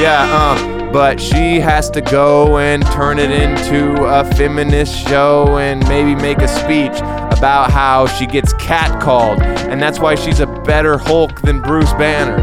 Yeah, 0.00 0.54
um, 0.56 0.92
but 0.92 1.20
she 1.20 1.58
has 1.58 1.90
to 1.90 2.00
go 2.00 2.58
and 2.58 2.86
turn 2.86 3.18
it 3.18 3.30
into 3.30 4.04
a 4.04 4.24
feminist 4.36 4.96
show 5.08 5.58
and 5.58 5.86
maybe 5.88 6.14
make 6.14 6.38
a 6.38 6.48
speech 6.48 6.96
about 7.36 7.70
how 7.72 8.06
she 8.06 8.26
gets 8.26 8.54
catcalled, 8.54 9.40
and 9.42 9.82
that's 9.82 9.98
why 9.98 10.14
she's 10.14 10.38
a 10.40 10.46
better 10.46 10.98
Hulk 10.98 11.42
than 11.42 11.60
Bruce 11.60 11.92
Banner. 11.94 12.38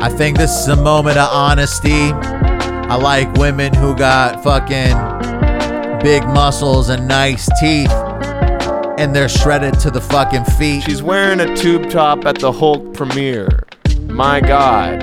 I 0.00 0.08
think 0.08 0.38
this 0.38 0.50
is 0.52 0.68
a 0.68 0.76
moment 0.76 1.18
of 1.18 1.28
honesty. 1.32 2.12
I 2.12 2.94
like 2.94 3.32
women 3.34 3.74
who 3.74 3.96
got 3.96 4.44
fucking 4.44 4.94
big 6.02 6.22
muscles 6.24 6.88
and 6.88 7.08
nice 7.08 7.48
teeth, 7.60 7.90
and 8.98 9.14
they're 9.14 9.28
shredded 9.28 9.78
to 9.80 9.90
the 9.90 10.00
fucking 10.00 10.44
feet. 10.44 10.82
She's 10.82 11.02
wearing 11.02 11.40
a 11.40 11.56
tube 11.56 11.90
top 11.90 12.24
at 12.24 12.38
the 12.38 12.52
Hulk 12.52 12.94
premiere. 12.94 13.66
My 14.02 14.40
God. 14.40 15.02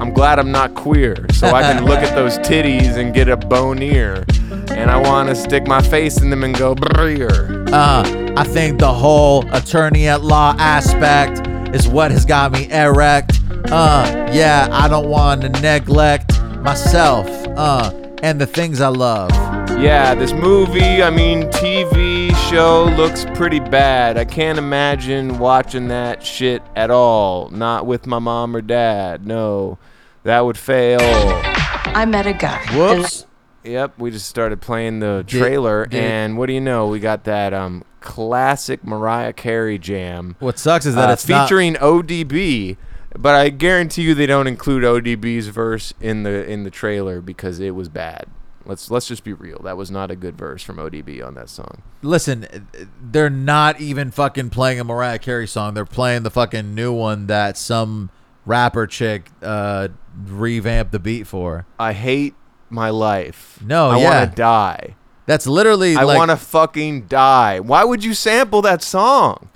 I'm 0.00 0.14
glad 0.14 0.38
I'm 0.38 0.50
not 0.50 0.74
queer, 0.74 1.14
so 1.32 1.48
I 1.48 1.60
can 1.60 1.84
look 1.84 1.98
at 1.98 2.14
those 2.14 2.38
titties 2.38 2.96
and 2.96 3.12
get 3.12 3.28
a 3.28 3.36
boneer. 3.36 4.24
And 4.70 4.90
I 4.90 4.96
want 4.96 5.28
to 5.28 5.34
stick 5.34 5.66
my 5.66 5.82
face 5.82 6.20
in 6.22 6.30
them 6.30 6.42
and 6.42 6.56
go, 6.56 6.74
brrr. 6.74 7.68
Uh, 7.70 8.32
I 8.34 8.44
think 8.44 8.78
the 8.78 8.92
whole 8.92 9.44
attorney 9.54 10.08
at 10.08 10.22
law 10.22 10.54
aspect 10.58 11.46
is 11.74 11.86
what 11.86 12.10
has 12.12 12.24
got 12.24 12.52
me 12.52 12.70
erect. 12.70 13.40
Uh, 13.70 14.30
yeah, 14.32 14.68
I 14.72 14.88
don't 14.88 15.08
want 15.08 15.42
to 15.42 15.48
neglect 15.60 16.40
myself. 16.62 17.26
Uh, 17.56 17.92
and 18.22 18.40
the 18.40 18.46
things 18.46 18.80
I 18.80 18.88
love. 18.88 19.30
Yeah, 19.78 20.14
this 20.14 20.32
movie, 20.32 21.02
I 21.02 21.10
mean, 21.10 21.44
TV 21.50 22.19
show 22.34 22.84
looks 22.96 23.24
pretty 23.34 23.60
bad. 23.60 24.16
I 24.18 24.24
can't 24.24 24.58
imagine 24.58 25.38
watching 25.38 25.88
that 25.88 26.22
shit 26.24 26.62
at 26.76 26.90
all. 26.90 27.48
Not 27.50 27.86
with 27.86 28.06
my 28.06 28.18
mom 28.18 28.54
or 28.56 28.60
dad. 28.60 29.26
No, 29.26 29.78
that 30.24 30.40
would 30.40 30.58
fail. 30.58 30.98
I 31.02 32.04
met 32.06 32.26
a 32.26 32.32
guy. 32.32 32.60
Whoops. 32.74 33.26
Yep, 33.64 33.98
we 33.98 34.10
just 34.10 34.26
started 34.26 34.60
playing 34.60 35.00
the 35.00 35.24
Did- 35.26 35.38
trailer, 35.40 35.86
did- 35.86 36.02
and 36.02 36.38
what 36.38 36.46
do 36.46 36.52
you 36.54 36.60
know? 36.60 36.86
We 36.88 36.98
got 37.00 37.24
that 37.24 37.52
um 37.52 37.84
classic 38.00 38.84
Mariah 38.84 39.32
Carey 39.34 39.78
jam. 39.78 40.36
What 40.38 40.58
sucks 40.58 40.86
is 40.86 40.94
that 40.94 41.10
uh, 41.10 41.12
it's 41.12 41.28
not- 41.28 41.44
featuring 41.48 41.74
ODB, 41.74 42.76
but 43.18 43.34
I 43.34 43.50
guarantee 43.50 44.02
you 44.02 44.14
they 44.14 44.26
don't 44.26 44.46
include 44.46 44.82
ODB's 44.84 45.48
verse 45.48 45.92
in 46.00 46.22
the 46.22 46.48
in 46.50 46.62
the 46.64 46.70
trailer 46.70 47.20
because 47.20 47.60
it 47.60 47.74
was 47.74 47.88
bad. 47.88 48.26
Let's 48.66 48.90
let's 48.90 49.08
just 49.08 49.24
be 49.24 49.32
real. 49.32 49.60
That 49.64 49.76
was 49.76 49.90
not 49.90 50.10
a 50.10 50.16
good 50.16 50.36
verse 50.36 50.62
from 50.62 50.76
ODB 50.76 51.26
on 51.26 51.34
that 51.34 51.48
song. 51.48 51.82
Listen, 52.02 52.68
they're 53.00 53.30
not 53.30 53.80
even 53.80 54.10
fucking 54.10 54.50
playing 54.50 54.78
a 54.80 54.84
Mariah 54.84 55.18
Carey 55.18 55.46
song. 55.46 55.74
They're 55.74 55.84
playing 55.84 56.22
the 56.22 56.30
fucking 56.30 56.74
new 56.74 56.92
one 56.92 57.26
that 57.28 57.56
some 57.56 58.10
rapper 58.44 58.86
chick 58.86 59.30
uh, 59.42 59.88
revamped 60.26 60.92
the 60.92 60.98
beat 60.98 61.26
for. 61.26 61.66
I 61.78 61.92
hate 61.94 62.34
my 62.68 62.90
life. 62.90 63.58
No, 63.62 63.90
I 63.90 63.98
yeah. 63.98 64.10
want 64.10 64.30
to 64.30 64.36
die. 64.36 64.96
That's 65.26 65.46
literally 65.46 65.96
I 65.96 66.02
like 66.02 66.18
want 66.18 66.30
to 66.30 66.36
fucking 66.36 67.06
die. 67.06 67.60
Why 67.60 67.84
would 67.84 68.04
you 68.04 68.14
sample 68.14 68.62
that 68.62 68.82
song? 68.82 69.48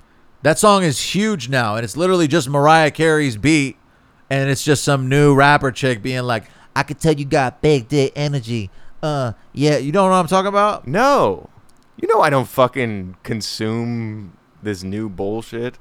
that 0.45 0.59
song 0.59 0.83
is 0.83 1.01
huge 1.01 1.49
now, 1.49 1.75
and 1.75 1.83
it's 1.83 1.97
literally 1.97 2.27
just 2.27 2.47
Mariah 2.47 2.91
Carey's 2.91 3.35
beat, 3.35 3.77
and 4.29 4.47
it's 4.47 4.63
just 4.63 4.83
some 4.83 5.09
new 5.09 5.33
rapper 5.33 5.71
chick 5.71 6.03
being 6.03 6.21
like, 6.21 6.43
"I 6.75 6.83
could 6.83 6.99
tell 6.99 7.13
you 7.13 7.25
got 7.25 7.63
big 7.63 7.87
dick 7.87 8.13
energy." 8.15 8.69
Uh, 9.05 9.33
yeah, 9.53 9.77
you 9.77 9.91
don't 9.91 10.07
know 10.09 10.15
what 10.15 10.19
I'm 10.21 10.27
talking 10.27 10.47
about? 10.49 10.87
No. 10.87 11.49
You 12.01 12.07
know 12.07 12.21
I 12.21 12.29
don't 12.29 12.47
fucking 12.47 13.17
consume 13.23 14.35
this 14.63 14.83
new 14.83 15.09
bullshit. 15.09 15.77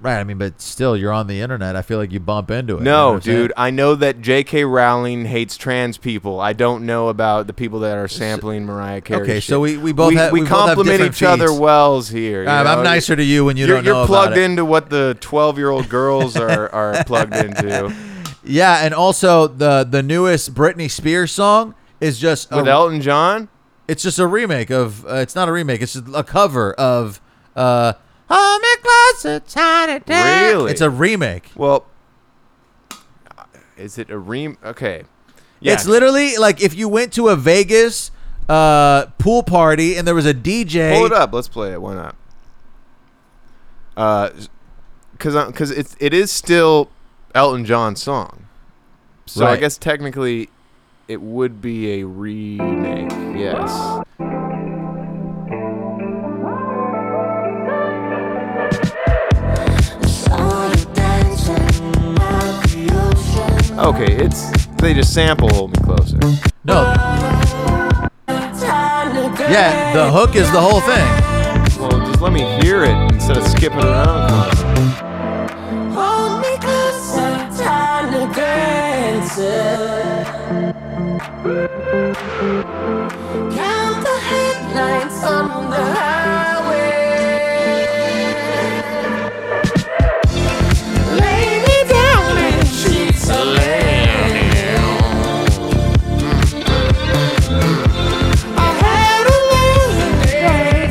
Right. 0.00 0.20
I 0.20 0.24
mean, 0.24 0.38
but 0.38 0.60
still, 0.60 0.96
you're 0.96 1.12
on 1.12 1.26
the 1.26 1.40
internet. 1.40 1.74
I 1.74 1.82
feel 1.82 1.98
like 1.98 2.12
you 2.12 2.20
bump 2.20 2.52
into 2.52 2.74
it. 2.76 2.78
you 2.80 2.84
know 2.84 3.10
No, 3.10 3.14
I'm 3.16 3.20
saying? 3.20 3.36
dude. 3.38 3.52
I 3.56 3.70
know 3.70 3.96
that 3.96 4.20
J.K. 4.20 4.64
Rowling 4.64 5.24
hates 5.24 5.56
trans 5.56 5.98
people. 5.98 6.38
I 6.40 6.52
don't 6.52 6.86
know 6.86 7.08
about 7.08 7.48
the 7.48 7.52
people 7.52 7.80
that 7.80 7.96
are 7.96 8.06
sampling 8.06 8.64
Mariah 8.64 9.00
Carey. 9.00 9.22
Okay, 9.22 9.34
shit. 9.40 9.44
so 9.50 9.58
we- 9.60 9.76
we 9.76 9.90
both 9.92 10.10
we, 10.10 10.14
have- 10.16 10.32
we 10.32 10.40
we 10.42 10.48
both 10.48 10.50
have 10.56 10.66
compliment 10.68 10.98
different 10.98 11.16
each 11.16 11.22
other 11.24 11.48
feeds. 11.48 11.58
wells 11.60 12.08
here. 12.10 12.42
you 12.44 12.48
Um, 12.48 12.66
I'm 12.68 12.84
nicer 12.84 13.16
to 13.16 13.24
you 13.24 13.44
when 13.44 13.56
you 13.56 13.66
you're, 13.66 13.76
don't 13.76 13.84
you're 13.84 13.94
know 13.94 14.02
about 14.04 14.08
plugged 14.26 14.38
into 14.38 14.64
what 14.64 14.88
the 14.90 15.16
12 15.20 15.58
year 15.58 15.70
old 15.70 15.88
girls 15.88 16.36
are, 16.36 16.68
are 16.72 17.02
plugged 17.04 17.34
into. 17.34 17.92
Yeah, 18.44 18.78
and 18.82 18.94
also 18.94 19.46
the 19.46 19.84
the 19.84 20.02
newest 20.02 20.54
Britney 20.54 20.90
Spears 20.90 21.32
song 21.32 21.74
is 22.00 22.18
just 22.18 22.50
With 22.50 22.66
a, 22.66 22.70
Elton 22.70 23.00
John? 23.00 23.48
It's 23.86 24.02
just 24.02 24.18
a 24.18 24.26
remake 24.26 24.70
of. 24.70 25.04
Uh, 25.06 25.16
it's 25.16 25.34
not 25.34 25.48
a 25.48 25.52
remake. 25.52 25.82
It's 25.82 25.94
just 25.94 26.06
a 26.14 26.24
cover 26.24 26.72
of. 26.74 27.20
Uh, 27.56 27.94
Hold 28.30 28.62
me 28.62 28.68
closer, 28.82 29.40
tiny 29.40 30.00
desk. 30.00 30.52
Really? 30.52 30.70
It's 30.70 30.82
a 30.82 30.90
remake. 30.90 31.50
Well, 31.56 31.86
is 33.76 33.96
it 33.96 34.10
a 34.10 34.18
rem? 34.18 34.58
Okay. 34.62 35.04
Yeah. 35.60 35.72
It's 35.72 35.86
literally 35.86 36.36
like 36.36 36.62
if 36.62 36.74
you 36.74 36.88
went 36.88 37.12
to 37.14 37.28
a 37.28 37.36
Vegas 37.36 38.10
uh, 38.48 39.06
pool 39.18 39.42
party 39.42 39.96
and 39.96 40.06
there 40.06 40.14
was 40.14 40.26
a 40.26 40.34
DJ. 40.34 40.94
Pull 40.96 41.06
it 41.06 41.12
up. 41.12 41.32
Let's 41.32 41.48
play 41.48 41.72
it. 41.72 41.80
Why 41.80 41.94
not? 41.94 42.16
Uh, 43.96 44.30
because 45.12 45.46
because 45.46 45.70
it 45.70 45.96
it 45.98 46.14
is 46.14 46.30
still 46.30 46.90
Elton 47.34 47.64
John's 47.64 48.02
song. 48.02 48.46
So 49.26 49.46
I 49.46 49.56
guess 49.56 49.76
technically 49.76 50.48
it 51.08 51.22
would 51.22 51.62
be 51.62 52.00
a 52.00 52.04
remake. 52.04 53.10
Yes. 53.34 53.72
Okay, 63.78 64.16
it's 64.16 64.66
they 64.76 64.92
just 64.92 65.14
sample 65.14 65.48
"Hold 65.48 65.72
Me 65.72 65.82
Closer." 65.82 66.18
No. 66.64 66.82
Yeah, 69.48 69.94
the 69.94 70.10
hook 70.10 70.36
is 70.36 70.50
the 70.52 70.60
whole 70.60 70.80
thing. 70.80 71.08
Well, 71.80 72.06
just 72.06 72.20
let 72.20 72.32
me 72.34 72.42
hear 72.60 72.84
it 72.84 73.12
instead 73.14 73.38
of 73.38 73.46
skipping 73.46 73.78
around. 73.78 74.30
Hold 75.94 76.42
me 76.42 76.58
closer, 76.58 77.48
tiny 77.56 78.34
dancer. 78.34 80.07
Count 81.18 81.34
the 84.04 84.18
headlights 84.30 85.24
on 85.24 85.68
the 85.68 85.76
highway. 85.76 86.94
Lay 91.18 91.58
me 91.66 91.78
down 91.88 92.38
in 92.38 92.64
sheets 92.66 93.28
of 93.30 93.46
lamb. 93.48 94.68
I 98.56 98.58
had 98.78 99.26
a 99.26 99.38
long 99.54 100.22
day 100.22 100.86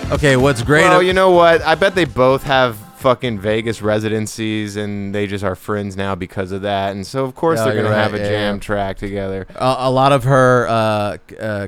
today. 0.00 0.14
Okay, 0.14 0.34
what's 0.36 0.62
great? 0.62 0.82
Well, 0.82 1.02
you 1.02 1.12
know 1.12 1.30
what? 1.30 1.62
I 1.62 1.76
bet 1.76 1.94
they 1.94 2.06
both 2.06 2.42
have 2.42 2.76
fucking 2.98 3.38
Vegas 3.38 3.80
residencies, 3.80 4.76
and 4.76 5.14
they 5.14 5.26
just 5.26 5.44
are 5.44 5.54
friends 5.54 5.96
now 5.96 6.14
because 6.14 6.52
of 6.52 6.62
that. 6.62 6.92
And 6.92 7.06
so, 7.06 7.24
of 7.24 7.34
course, 7.34 7.60
Oh, 7.60 7.64
they're 7.64 7.74
gonna 7.76 7.90
right, 7.90 8.02
have 8.02 8.14
a 8.14 8.18
yeah, 8.18 8.28
jam 8.28 8.54
yeah. 8.56 8.60
track 8.60 8.96
together. 8.98 9.46
a, 9.54 9.76
a 9.80 9.90
lot 9.90 10.12
of 10.12 10.24
her 10.24 10.66
uh, 10.68 10.72
uh, 10.72 11.16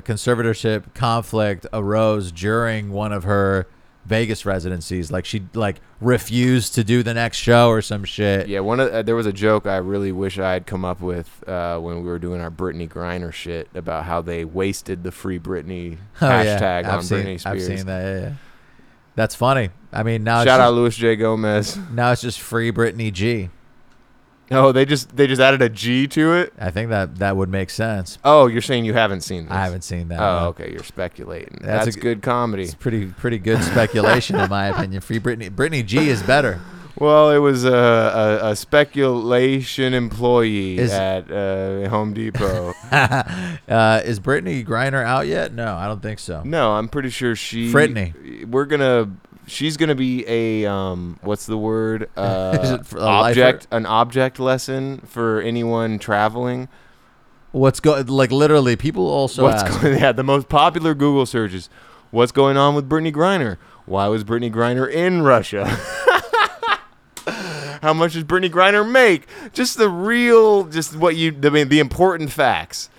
conservatorship 0.01 0.93
conflict 0.93 1.65
arose 1.73 2.31
during 2.31 2.91
one 2.91 3.11
of 3.11 3.23
her 3.23 3.67
Vegas 4.05 4.45
residencies. 4.47 5.11
Like 5.11 5.25
she 5.25 5.43
like 5.53 5.79
refused 5.99 6.73
to 6.75 6.83
do 6.83 7.03
the 7.03 7.13
next 7.13 7.37
show 7.37 7.69
or 7.69 7.81
some 7.83 8.03
shit. 8.03 8.47
Yeah, 8.47 8.61
one 8.61 8.79
of 8.79 8.91
uh, 8.91 9.01
there 9.03 9.15
was 9.15 9.27
a 9.27 9.31
joke 9.33 9.67
I 9.67 9.77
really 9.77 10.11
wish 10.11 10.39
I 10.39 10.53
had 10.53 10.65
come 10.65 10.83
up 10.83 11.01
with 11.01 11.47
uh, 11.47 11.77
when 11.79 11.97
we 11.97 12.09
were 12.09 12.17
doing 12.19 12.41
our 12.41 12.49
Brittney 12.51 12.89
Griner 12.89 13.31
shit 13.31 13.69
about 13.75 14.05
how 14.05 14.21
they 14.21 14.43
wasted 14.43 15.03
the 15.03 15.11
free 15.11 15.37
Britney 15.39 15.97
Oh, 16.19 16.25
hashtag 16.25 16.85
I've 16.85 16.93
on 16.95 16.99
Britney 17.03 17.39
Spears. 17.39 17.45
I've 17.45 17.61
seen 17.61 17.85
that. 17.85 18.03
Yeah, 18.03 18.19
yeah. 18.29 18.33
That's 19.15 19.35
funny. 19.35 19.69
I 19.91 20.03
mean, 20.03 20.23
now 20.23 20.37
Shout 20.39 20.47
it's 20.47 20.51
out 20.51 20.67
just, 20.69 20.75
Louis 20.75 20.95
J 20.95 21.15
Gomez. 21.15 21.77
now 21.91 22.11
it's 22.11 22.21
just 22.21 22.39
free 22.39 22.71
Britney 22.71 23.11
G. 23.11 23.49
Oh, 24.53 24.73
they 24.73 24.83
just 24.83 25.15
they 25.15 25.27
just 25.27 25.41
added 25.41 25.61
a 25.61 25.69
G 25.69 26.07
to 26.07 26.33
it. 26.33 26.53
I 26.59 26.71
think 26.71 26.89
that 26.89 27.19
that 27.19 27.37
would 27.37 27.49
make 27.49 27.69
sense. 27.69 28.17
Oh, 28.23 28.47
you're 28.47 28.61
saying 28.61 28.83
you 28.83 28.93
haven't 28.93 29.21
seen 29.21 29.43
this? 29.45 29.53
I 29.53 29.63
haven't 29.63 29.83
seen 29.83 30.09
that. 30.09 30.19
Oh, 30.19 30.39
no. 30.39 30.47
okay. 30.49 30.69
You're 30.71 30.83
speculating. 30.83 31.59
That's 31.61 31.85
That's, 31.85 31.97
a 31.97 31.99
good 31.99 32.21
comedy. 32.21 32.63
It's 32.63 32.73
pretty 32.75 33.07
pretty 33.07 33.37
good 33.37 33.63
speculation 33.63 34.37
in 34.37 34.49
my 34.49 34.67
opinion. 34.67 35.01
Free 35.01 35.19
Britney 35.19 35.49
Britney 35.49 35.85
G 35.85 36.09
is 36.09 36.21
better. 36.23 36.59
Well, 37.01 37.31
it 37.31 37.39
was 37.39 37.65
a, 37.65 37.73
a, 37.73 38.51
a 38.51 38.55
speculation 38.55 39.95
employee 39.95 40.77
Is- 40.77 40.91
at 40.91 41.31
uh, 41.31 41.89
Home 41.89 42.13
Depot. 42.13 42.73
uh, 42.91 44.01
is 44.05 44.19
Brittney 44.19 44.63
Griner 44.63 45.03
out 45.03 45.25
yet? 45.25 45.51
No, 45.51 45.73
I 45.75 45.87
don't 45.87 46.03
think 46.03 46.19
so. 46.19 46.43
no, 46.45 46.73
I'm 46.73 46.87
pretty 46.87 47.09
sure 47.09 47.35
she. 47.35 47.73
Fritney. 47.73 48.45
We're 48.45 48.65
gonna. 48.65 49.09
She's 49.47 49.77
gonna 49.77 49.95
be 49.95 50.23
a 50.27 50.69
um. 50.71 51.17
What's 51.23 51.47
the 51.47 51.57
word? 51.57 52.07
Uh, 52.15 52.59
Is 52.61 52.69
it 52.69 52.85
for 52.85 52.97
a 52.99 53.01
lifer? 53.01 53.29
object. 53.29 53.67
An 53.71 53.87
object 53.87 54.39
lesson 54.39 54.99
for 54.99 55.41
anyone 55.41 55.97
traveling. 55.97 56.69
What's 57.51 57.79
going? 57.79 58.05
like 58.05 58.31
literally 58.31 58.75
people 58.75 59.09
also 59.09 59.41
What's 59.41 59.63
ask. 59.63 59.81
going? 59.81 59.97
Yeah, 59.99 60.11
the 60.11 60.23
most 60.23 60.49
popular 60.49 60.93
Google 60.93 61.25
searches. 61.25 61.67
What's 62.11 62.31
going 62.31 62.57
on 62.57 62.75
with 62.75 62.87
Brittney 62.87 63.11
Griner? 63.11 63.57
Why 63.87 64.07
was 64.07 64.23
Brittney 64.23 64.51
Griner 64.53 64.87
in 64.87 65.23
Russia? 65.23 65.79
How 67.81 67.93
much 67.93 68.13
does 68.13 68.23
Brittney 68.23 68.49
Griner 68.49 68.89
make? 68.89 69.27
Just 69.53 69.77
the 69.77 69.89
real, 69.89 70.65
just 70.65 70.95
what 70.95 71.15
you, 71.15 71.35
I 71.43 71.49
mean, 71.49 71.69
the 71.69 71.79
important 71.79 72.31
facts. 72.31 72.89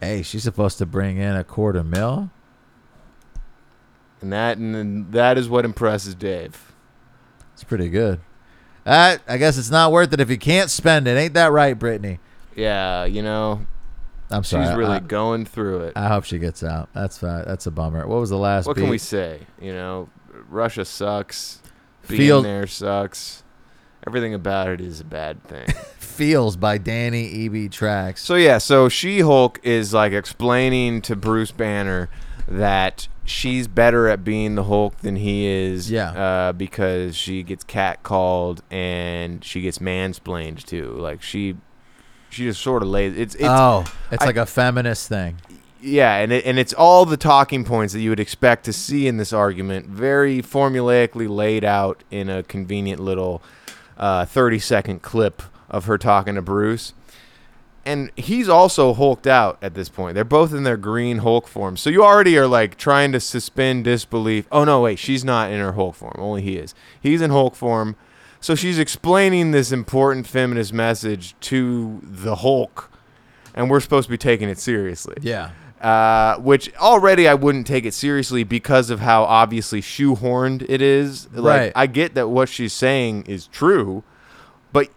Hey, 0.00 0.22
she's 0.22 0.42
supposed 0.42 0.78
to 0.78 0.86
bring 0.86 1.16
in 1.16 1.34
a 1.34 1.44
quarter 1.44 1.82
mil. 1.82 2.30
And 4.20 4.32
that, 4.32 4.58
and 4.58 5.12
that 5.12 5.38
is 5.38 5.48
what 5.48 5.64
impresses 5.64 6.14
Dave. 6.14 6.74
It's 7.54 7.64
pretty 7.64 7.88
good. 7.88 8.20
Uh, 8.84 9.16
I 9.26 9.36
guess 9.38 9.58
it's 9.58 9.70
not 9.70 9.90
worth 9.90 10.12
it 10.12 10.20
if 10.20 10.30
you 10.30 10.38
can't 10.38 10.70
spend 10.70 11.08
it. 11.08 11.16
Ain't 11.16 11.34
that 11.34 11.50
right, 11.50 11.76
Brittney? 11.76 12.18
Yeah, 12.54 13.04
you 13.04 13.22
know, 13.22 13.66
I'm 14.30 14.44
sorry. 14.44 14.66
she's 14.66 14.76
really 14.76 14.92
I, 14.92 14.98
going 15.00 15.44
through 15.44 15.80
it. 15.80 15.92
I 15.96 16.08
hope 16.08 16.24
she 16.24 16.38
gets 16.38 16.62
out. 16.62 16.88
That's 16.92 17.18
fi- 17.18 17.42
that's 17.42 17.66
a 17.66 17.70
bummer. 17.70 18.06
What 18.06 18.20
was 18.20 18.30
the 18.30 18.38
last? 18.38 18.66
what 18.66 18.76
can 18.76 18.88
we 18.88 18.98
say? 18.98 19.40
You 19.60 19.72
know, 19.72 20.08
Russia 20.48 20.84
sucks. 20.84 21.60
Being 22.08 22.20
Field- 22.20 22.44
there 22.44 22.66
sucks. 22.66 23.42
Everything 24.06 24.34
about 24.34 24.68
it 24.68 24.80
is 24.80 25.00
a 25.00 25.04
bad 25.04 25.42
thing. 25.44 25.66
Feels 25.98 26.56
by 26.56 26.78
Danny 26.78 27.46
EB 27.46 27.70
Tracks. 27.70 28.22
So 28.22 28.36
yeah, 28.36 28.58
so 28.58 28.88
She 28.88 29.20
Hulk 29.20 29.60
is 29.64 29.92
like 29.92 30.12
explaining 30.12 31.02
to 31.02 31.16
Bruce 31.16 31.50
Banner 31.50 32.08
that 32.46 33.08
she's 33.24 33.66
better 33.66 34.08
at 34.08 34.22
being 34.22 34.54
the 34.54 34.64
Hulk 34.64 34.98
than 34.98 35.16
he 35.16 35.46
is. 35.46 35.90
Yeah. 35.90 36.10
Uh, 36.12 36.52
because 36.52 37.16
she 37.16 37.42
gets 37.42 37.64
catcalled 37.64 38.60
and 38.70 39.44
she 39.44 39.60
gets 39.62 39.78
mansplained 39.78 40.62
too. 40.64 40.92
Like 40.92 41.20
she, 41.20 41.56
she 42.30 42.44
just 42.44 42.62
sort 42.62 42.82
of 42.82 42.88
lays. 42.88 43.18
It's 43.18 43.34
it's 43.34 43.44
oh, 43.44 43.84
it's 44.12 44.22
I- 44.22 44.26
like 44.26 44.36
a 44.36 44.46
feminist 44.46 45.08
thing. 45.08 45.38
yeah, 45.82 46.14
and 46.18 46.30
it, 46.32 46.46
and 46.46 46.58
it's 46.60 46.72
all 46.72 47.04
the 47.06 47.16
talking 47.16 47.64
points 47.64 47.92
that 47.92 48.00
you 48.00 48.10
would 48.10 48.20
expect 48.20 48.64
to 48.66 48.72
see 48.72 49.08
in 49.08 49.16
this 49.16 49.32
argument, 49.32 49.86
very 49.88 50.40
formulaically 50.42 51.28
laid 51.28 51.64
out 51.64 52.04
in 52.12 52.28
a 52.30 52.44
convenient 52.44 53.00
little 53.00 53.42
uh, 53.96 54.24
thirty 54.24 54.58
second 54.58 55.02
clip 55.02 55.42
of 55.70 55.86
her 55.86 55.98
talking 55.98 56.34
to 56.36 56.42
Bruce. 56.42 56.92
And 57.84 58.10
he's 58.16 58.48
also 58.48 58.94
hulked 58.94 59.28
out 59.28 59.58
at 59.62 59.74
this 59.74 59.88
point. 59.88 60.16
They're 60.16 60.24
both 60.24 60.52
in 60.52 60.64
their 60.64 60.76
green 60.76 61.18
Hulk 61.18 61.46
form. 61.46 61.76
So 61.76 61.88
you 61.88 62.02
already 62.04 62.36
are 62.36 62.48
like 62.48 62.76
trying 62.76 63.12
to 63.12 63.20
suspend 63.20 63.84
disbelief. 63.84 64.48
Oh 64.50 64.64
no, 64.64 64.80
wait, 64.80 64.98
she's 64.98 65.24
not 65.24 65.52
in 65.52 65.60
her 65.60 65.72
Hulk 65.74 65.94
form. 65.94 66.16
Only 66.18 66.42
he 66.42 66.56
is. 66.56 66.74
He's 67.00 67.20
in 67.22 67.30
Hulk 67.30 67.54
form. 67.54 67.94
So 68.40 68.54
she's 68.56 68.78
explaining 68.78 69.52
this 69.52 69.70
important 69.70 70.26
feminist 70.26 70.72
message 70.72 71.36
to 71.42 72.00
the 72.02 72.36
Hulk, 72.36 72.90
and 73.54 73.70
we're 73.70 73.80
supposed 73.80 74.06
to 74.06 74.10
be 74.10 74.18
taking 74.18 74.48
it 74.48 74.58
seriously 74.58 75.16
Yeah. 75.22 75.50
Uh, 75.80 76.36
which 76.38 76.74
already 76.76 77.28
I 77.28 77.34
wouldn't 77.34 77.66
take 77.66 77.84
it 77.84 77.94
seriously 77.94 78.44
because 78.44 78.90
of 78.90 79.00
how 79.00 79.24
obviously 79.24 79.80
shoehorned 79.82 80.64
it 80.68 80.80
is. 80.80 81.28
Like, 81.32 81.60
Right. 81.60 81.72
I 81.76 81.86
get 81.86 82.14
that 82.14 82.28
what 82.28 82.48
she's 82.48 82.72
saying 82.72 83.24
is 83.26 83.46
true, 83.48 84.02
but 84.72 84.88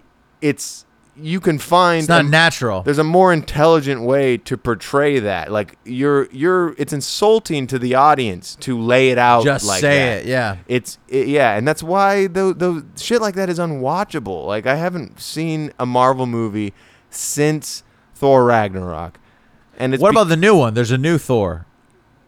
it's 0.42 0.86
you 1.22 1.42
can 1.42 1.60
find 1.60 2.00
It's 2.00 2.08
not 2.08 2.24
a- 2.24 2.30
natural. 2.30 2.82
There's 2.82 2.98
a 2.98 3.04
more 3.04 3.34
intelligent 3.34 4.04
way 4.04 4.38
to 4.38 4.58
portray 4.58 5.20
that. 5.20 5.52
Like 5.52 5.78
you're 5.84 6.30
you're 6.32 6.74
it's 6.78 6.94
insulting 6.94 7.68
to 7.68 7.78
the 7.78 7.96
audience 7.96 8.56
to 8.62 8.80
lay 8.80 9.10
it 9.10 9.18
out. 9.18 9.44
Just 9.44 9.66
like 9.66 9.82
say 9.82 9.98
that. 10.00 10.22
it. 10.22 10.26
Yeah. 10.28 10.58
It's 10.70 10.98
it, 11.10 11.28
yeah, 11.28 11.58
and 11.58 11.68
that's 11.68 11.84
why 11.84 12.28
the 12.28 12.54
the 12.54 12.86
shit 12.96 13.20
like 13.22 13.36
that 13.36 13.50
is 13.50 13.60
unwatchable. 13.60 14.46
Like 14.48 14.66
I 14.66 14.76
haven't 14.76 15.20
seen 15.20 15.74
a 15.78 15.86
Marvel 15.86 16.26
movie 16.26 16.74
since 17.10 17.84
Thor 18.16 18.46
Ragnarok. 18.46 19.20
And 19.80 19.94
it's 19.94 20.02
What 20.02 20.12
be- 20.12 20.18
about 20.18 20.28
the 20.28 20.38
new 20.38 20.56
one? 20.56 20.74
There's 20.74 20.92
a 20.92 20.98
new 20.98 21.18
Thor. 21.18 21.66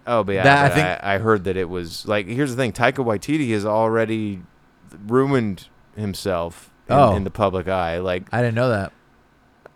Oh, 0.07 0.23
but 0.23 0.33
yeah, 0.33 0.43
That- 0.43 0.57
I 0.57 0.67
but 0.69 0.71
I, 0.71 0.75
think- 0.75 1.03
I, 1.03 1.17
heard 1.19 1.43
that 1.43 1.57
it 1.57 1.69
was 1.69 2.07
like. 2.07 2.25
Here's 2.27 2.49
the 2.49 2.55
thing: 2.55 2.71
Taika 2.71 3.05
Waititi 3.05 3.51
has 3.51 3.65
already 3.65 4.41
ruined 5.07 5.67
himself 5.95 6.71
in, 6.87 6.95
Oh. 6.95 7.15
in 7.15 7.23
the 7.23 7.29
public 7.31 7.67
eye. 7.67 7.99
Like, 7.99 8.23
I 8.31 8.41
didn't 8.41 8.55
know 8.55 8.69
that. 8.69 8.91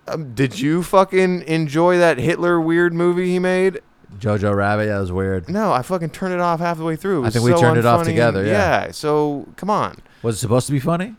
um, 0.08 0.34
did 0.34 0.60
you 0.60 0.82
fucking 0.84 1.42
enjoy 1.44 1.98
that 1.98 2.18
Hitler 2.18 2.60
weird 2.60 2.94
movie 2.94 3.28
he 3.32 3.40
made? 3.40 3.82
Jojo 4.18 4.56
Rabbit. 4.56 4.86
That 4.88 5.00
was 5.00 5.12
weird. 5.12 5.50
No, 5.50 5.74
I 5.74 5.82
fucking 5.82 6.12
turned 6.12 6.34
it 6.34 6.40
off 6.40 6.60
half 6.62 6.78
the 6.78 6.84
way 6.86 6.96
through. 6.96 7.26
I 7.26 7.30
think 7.30 7.44
we 7.44 7.52
so 7.52 7.60
turned 7.60 7.78
it 7.78 7.86
off 7.86 8.06
together, 8.06 8.46
yeah. 8.46 8.92
So 8.92 9.48
come 9.58 9.70
on, 9.70 9.98
Was 10.24 10.36
it 10.38 10.40
supposed 10.40 10.68
to 10.68 10.72
be 10.74 10.80
funny? 10.80 11.16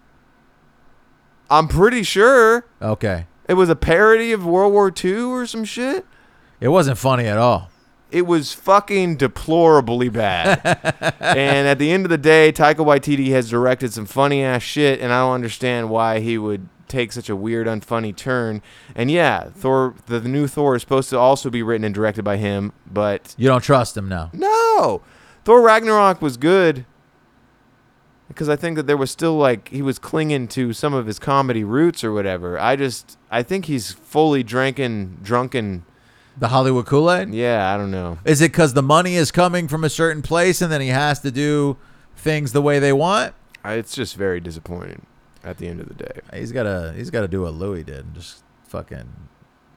I'm 1.51 1.69
pretty 1.69 2.03
sure 2.03 2.65
Okay. 2.83 3.27
it 3.49 3.55
was 3.55 3.69
a 3.69 3.77
parody 3.77 4.33
of 4.33 4.45
World 4.45 4.73
War 4.73 4.93
II 5.05 5.21
or 5.23 5.47
some 5.47 5.65
shit. 5.65 6.07
It 6.61 6.69
wasn't 6.69 6.99
funny 6.99 7.27
at 7.27 7.39
all. 7.39 7.71
It 8.11 8.27
was 8.27 8.53
fucking 8.53 9.17
deplorably 9.17 10.09
bad. 10.09 10.61
and 11.21 11.67
at 11.69 11.79
the 11.79 11.91
end 11.91 12.05
of 12.07 12.11
the 12.11 12.19
day, 12.19 12.53
Taika 12.53 12.77
Waititi 12.77 13.31
has 13.33 13.51
directed 13.51 13.93
some 13.93 14.07
funny 14.07 14.43
ass 14.43 14.63
shit, 14.63 15.01
and 15.01 15.13
I 15.13 15.21
don't 15.21 15.35
understand 15.35 15.91
why 15.91 16.21
he 16.21 16.39
would 16.39 16.69
take 16.89 17.11
such 17.13 17.29
a 17.29 17.35
weird, 17.35 17.67
unfunny 17.67 18.15
turn. 18.15 18.63
And 18.95 19.11
yeah, 19.11 19.51
Thor, 19.51 19.97
the, 20.07 20.21
the 20.21 20.29
new 20.29 20.47
Thor 20.47 20.77
is 20.77 20.83
supposed 20.83 21.11
to 21.11 21.19
also 21.19 21.51
be 21.51 21.63
written 21.65 21.85
and 21.85 21.95
directed 21.95 22.23
by 22.25 22.37
him, 22.37 22.73
but 22.91 23.35
You 23.37 23.49
don't 23.49 23.61
trust 23.63 23.97
him 23.97 24.09
now. 24.09 24.31
no, 24.33 25.03
Thor 25.45 25.61
Ragnarok 25.63 26.23
was 26.23 26.37
good. 26.37 26.87
because 28.29 28.49
I 28.49 28.55
think 28.57 28.77
that 28.77 28.87
there 28.87 28.97
was 28.97 29.11
still 29.11 29.37
like 29.37 29.69
he 29.69 29.83
was 29.83 29.99
clinging 29.99 30.47
to 30.49 30.73
some 30.73 30.95
of 30.95 31.07
his 31.07 31.19
comedy 31.19 31.65
roots 31.65 32.03
or 32.05 32.13
whatever. 32.13 32.59
I 32.59 32.77
just 32.77 33.19
I 33.31 33.43
think 33.43 33.65
he's 33.67 33.91
fully 33.93 34.43
drinking 34.45 35.19
drunken. 35.23 35.85
The 36.39 36.49
Hollywood 36.49 36.87
Kool 36.87 37.11
Aid. 37.11 37.33
Yeah, 37.33 37.73
I 37.73 37.77
don't 37.77 37.91
know. 37.91 38.19
Is 38.25 38.41
it 38.41 38.53
because 38.53 38.75
the 38.75 38.83
money 38.83 39.15
is 39.15 39.31
coming 39.31 39.69
from 39.69 39.85
a 39.85 39.89
certain 39.89 40.23
place 40.23 40.61
and 40.61 40.71
then 40.71 40.81
he 40.81 40.89
has 40.89 41.21
to 41.21 41.31
do 41.31 41.77
things 42.17 42.53
the 42.53 42.61
way 42.63 42.79
they 42.79 42.93
want? 42.93 43.35
I, 43.65 43.75
it's 43.75 43.95
just 43.95 44.17
very 44.17 44.41
disappointing 44.41 45.07
at 45.43 45.59
the 45.59 45.69
end 45.69 45.81
of 45.81 45.89
the 45.89 45.95
day. 45.95 46.21
He's 46.35 46.53
gotta 46.53 46.93
he's 46.97 47.11
gotta 47.11 47.29
do 47.29 47.43
what 47.43 47.55
Louis 47.55 47.85
did 47.85 48.05
and 48.05 48.15
just 48.15 48.43
fucking. 48.69 49.09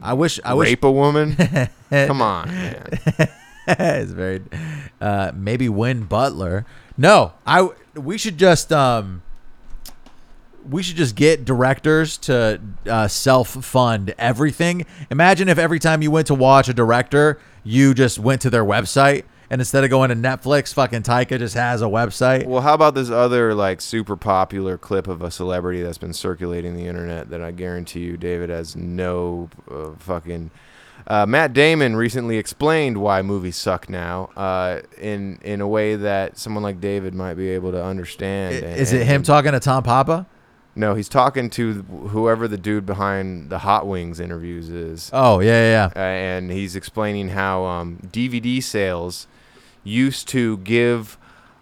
I 0.01 0.13
wish 0.13 0.39
I 0.43 0.53
wish 0.53 0.69
Rape 0.69 0.83
a 0.83 0.91
woman? 0.91 1.35
Come 1.89 2.21
on, 2.21 2.49
man. 2.49 2.87
it's 3.67 4.11
very 4.11 4.41
uh, 4.99 5.31
maybe 5.33 5.69
Win 5.69 6.03
Butler. 6.03 6.65
No, 6.97 7.33
I 7.45 7.69
we 7.95 8.17
should 8.17 8.37
just 8.37 8.73
um 8.73 9.21
we 10.67 10.81
should 10.83 10.95
just 10.95 11.15
get 11.15 11.45
directors 11.45 12.17
to 12.19 12.59
uh, 12.87 13.07
self 13.07 13.49
fund 13.49 14.13
everything. 14.17 14.85
Imagine 15.11 15.49
if 15.49 15.57
every 15.57 15.79
time 15.79 16.01
you 16.01 16.11
went 16.11 16.27
to 16.27 16.35
watch 16.35 16.69
a 16.69 16.73
director, 16.73 17.39
you 17.63 17.93
just 17.93 18.19
went 18.19 18.41
to 18.41 18.49
their 18.49 18.65
website 18.65 19.23
and 19.49 19.59
instead 19.61 19.83
of 19.83 19.89
going 19.89 20.09
to 20.09 20.15
Netflix, 20.15 20.73
fucking 20.73 21.01
Taika 21.01 21.39
just 21.39 21.55
has 21.55 21.81
a 21.81 21.85
website. 21.85 22.45
Well, 22.45 22.61
how 22.61 22.75
about 22.75 22.93
this 22.93 23.09
other 23.09 23.55
like 23.55 23.81
super 23.81 24.15
popular 24.15 24.77
clip 24.77 25.07
of 25.07 25.21
a 25.21 25.31
celebrity 25.31 25.81
that's 25.81 25.97
been 25.97 26.13
circulating 26.13 26.75
the 26.75 26.85
internet 26.85 27.29
that 27.31 27.41
I 27.41 27.51
guarantee 27.51 28.01
you, 28.01 28.17
David, 28.17 28.49
has 28.49 28.75
no 28.75 29.49
uh, 29.69 29.91
fucking. 29.97 30.51
Uh, 31.07 31.25
Matt 31.25 31.53
Damon 31.53 31.95
recently 31.95 32.37
explained 32.37 32.99
why 32.99 33.21
movies 33.23 33.55
suck 33.55 33.89
now, 33.89 34.25
uh, 34.37 34.81
in 34.99 35.39
in 35.41 35.61
a 35.61 35.67
way 35.67 35.95
that 35.95 36.37
someone 36.37 36.61
like 36.61 36.79
David 36.79 37.15
might 37.15 37.33
be 37.33 37.49
able 37.49 37.71
to 37.71 37.83
understand. 37.83 38.55
And- 38.63 38.79
Is 38.79 38.93
it 38.93 39.07
him 39.07 39.23
talking 39.23 39.53
to 39.53 39.59
Tom 39.59 39.81
Papa? 39.81 40.27
No, 40.79 40.95
he's 40.95 41.09
talking 41.09 41.49
to 41.51 41.83
whoever 41.83 42.47
the 42.47 42.57
dude 42.57 42.85
behind 42.85 43.49
the 43.49 43.59
Hot 43.59 43.85
Wings 43.85 44.17
interviews 44.17 44.69
is. 44.69 45.09
Oh 45.11 45.41
yeah, 45.41 45.91
yeah, 45.91 45.91
uh, 45.93 45.99
and 45.99 46.49
he's 46.49 46.73
explaining 46.73 47.29
how 47.29 47.65
um, 47.65 47.99
DVD 48.07 48.63
sales 48.63 49.27
used 49.83 50.29
to 50.29 50.57
give 50.59 51.17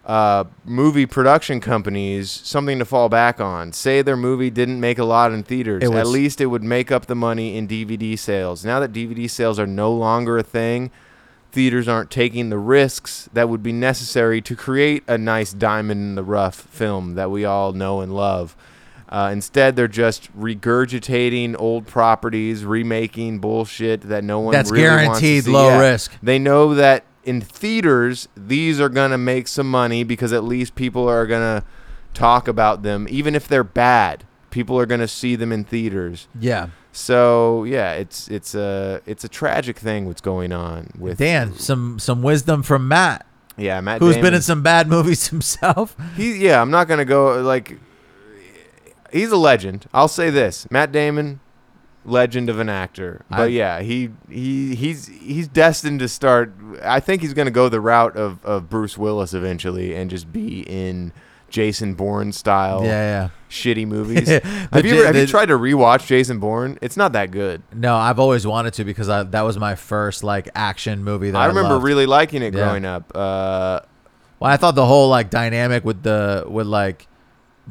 uh, 0.06 0.44
movie 0.64 1.04
production 1.04 1.60
companies 1.60 2.30
something 2.30 2.78
to 2.78 2.84
fall 2.84 3.08
back 3.08 3.40
on. 3.40 3.72
Say 3.72 4.02
their 4.02 4.16
movie 4.16 4.50
didn't 4.50 4.78
make 4.78 5.00
a 5.00 5.04
lot 5.04 5.32
in 5.32 5.42
theaters, 5.42 5.82
It 5.82 5.92
at 5.92 6.06
least 6.06 6.40
it 6.40 6.46
would 6.46 6.62
make 6.62 6.92
up 6.92 7.06
the 7.06 7.16
money 7.16 7.56
in 7.56 7.66
DVD 7.66 8.16
sales. 8.16 8.64
Now 8.64 8.78
that 8.78 8.92
DVD 8.92 9.28
sales 9.28 9.58
are 9.58 9.66
no 9.66 9.92
longer 9.92 10.38
a 10.38 10.44
thing, 10.44 10.92
theaters 11.50 11.88
aren't 11.88 12.12
taking 12.12 12.50
the 12.50 12.58
risks 12.58 13.28
that 13.32 13.48
would 13.48 13.64
be 13.64 13.72
necessary 13.72 14.40
to 14.42 14.54
create 14.54 15.02
a 15.08 15.18
nice 15.18 15.52
diamond 15.52 16.00
in 16.02 16.14
the 16.14 16.22
rough 16.22 16.54
film 16.54 17.16
that 17.16 17.32
we 17.32 17.44
all 17.44 17.72
know 17.72 18.00
and 18.00 18.14
love. 18.14 18.54
Uh, 19.08 19.30
instead, 19.32 19.74
they're 19.76 19.88
just 19.88 20.30
regurgitating 20.38 21.56
old 21.58 21.86
properties, 21.86 22.64
remaking 22.64 23.38
bullshit 23.38 24.02
that 24.02 24.22
no 24.24 24.38
one 24.40 24.52
That's 24.52 24.70
really 24.70 24.82
guaranteed 24.84 25.46
low 25.46 25.68
Yeah. 25.70 25.78
risk. 25.80 26.12
They 26.22 26.38
know 26.38 26.74
that 26.74 27.04
in 27.24 27.40
theaters, 27.40 28.28
these 28.36 28.80
are 28.80 28.88
gonna 28.88 29.18
make 29.18 29.48
some 29.48 29.70
money 29.70 30.04
because 30.04 30.32
at 30.32 30.44
least 30.44 30.74
people 30.74 31.08
are 31.08 31.26
gonna 31.26 31.64
talk 32.14 32.48
about 32.48 32.82
them, 32.82 33.06
even 33.10 33.34
if 33.34 33.48
they're 33.48 33.64
bad. 33.64 34.24
People 34.50 34.78
are 34.78 34.86
gonna 34.86 35.08
see 35.08 35.36
them 35.36 35.52
in 35.52 35.64
theaters. 35.64 36.26
Yeah. 36.38 36.68
So 36.92 37.64
yeah, 37.64 37.92
it's 37.92 38.28
it's 38.28 38.54
a 38.54 39.00
it's 39.06 39.24
a 39.24 39.28
tragic 39.28 39.78
thing 39.78 40.06
what's 40.06 40.20
going 40.22 40.52
on 40.52 40.88
with 40.98 41.18
Dan, 41.18 41.54
some 41.54 41.98
some 41.98 42.22
wisdom 42.22 42.62
from 42.62 42.88
Matt, 42.88 43.26
yeah 43.56 43.80
Matt 43.80 44.00
who's 44.00 44.16
been 44.16 44.34
in 44.34 44.42
some 44.42 44.62
bad 44.62 44.88
movies 44.96 45.28
himself. 45.28 45.94
He 46.16 46.36
yeah, 46.44 46.60
I'm 46.60 46.70
not 46.70 46.88
gonna 46.88 47.04
go 47.04 47.40
like. 47.42 47.78
He's 49.12 49.30
a 49.32 49.36
legend. 49.36 49.86
I'll 49.92 50.08
say 50.08 50.30
this: 50.30 50.66
Matt 50.70 50.92
Damon, 50.92 51.40
legend 52.04 52.48
of 52.50 52.58
an 52.58 52.68
actor. 52.68 53.24
But 53.30 53.40
I- 53.40 53.46
yeah, 53.46 53.80
he 53.80 54.10
he 54.28 54.74
he's 54.74 55.06
he's 55.08 55.48
destined 55.48 56.00
to 56.00 56.08
start. 56.08 56.52
I 56.82 57.00
think 57.00 57.22
he's 57.22 57.34
gonna 57.34 57.50
go 57.50 57.68
the 57.68 57.80
route 57.80 58.16
of 58.16 58.44
of 58.44 58.68
Bruce 58.68 58.96
Willis 58.98 59.34
eventually 59.34 59.94
and 59.94 60.10
just 60.10 60.32
be 60.32 60.60
in 60.62 61.12
Jason 61.50 61.94
Bourne 61.94 62.30
style 62.32 62.84
Yeah, 62.84 63.30
shitty 63.48 63.86
movies. 63.96 64.28
Have 64.28 64.84
you 64.84 64.96
ever, 64.96 65.06
have 65.06 65.16
you 65.16 65.26
tried 65.26 65.46
to 65.46 65.54
rewatch 65.58 66.06
Jason 66.06 66.38
Bourne? 66.38 66.78
It's 66.82 66.96
not 66.96 67.12
that 67.14 67.30
good. 67.30 67.62
No, 67.74 67.96
I've 67.96 68.18
always 68.18 68.46
wanted 68.46 68.74
to 68.74 68.84
because 68.84 69.08
I, 69.08 69.22
that 69.22 69.40
was 69.42 69.58
my 69.58 69.74
first 69.74 70.22
like 70.22 70.50
action 70.54 71.02
movie 71.02 71.30
that 71.30 71.38
I, 71.38 71.44
I 71.44 71.46
remember 71.46 71.74
loved. 71.74 71.84
really 71.84 72.04
liking 72.06 72.42
it 72.42 72.52
Yeah. 72.52 72.60
growing 72.66 72.84
up. 72.84 73.10
Uh, 73.14 73.80
Well, 74.40 74.50
I 74.52 74.58
thought 74.58 74.74
the 74.74 74.84
whole 74.86 75.08
like 75.08 75.30
dynamic 75.30 75.84
with 75.86 76.02
the 76.02 76.44
with 76.46 76.66
like 76.66 77.06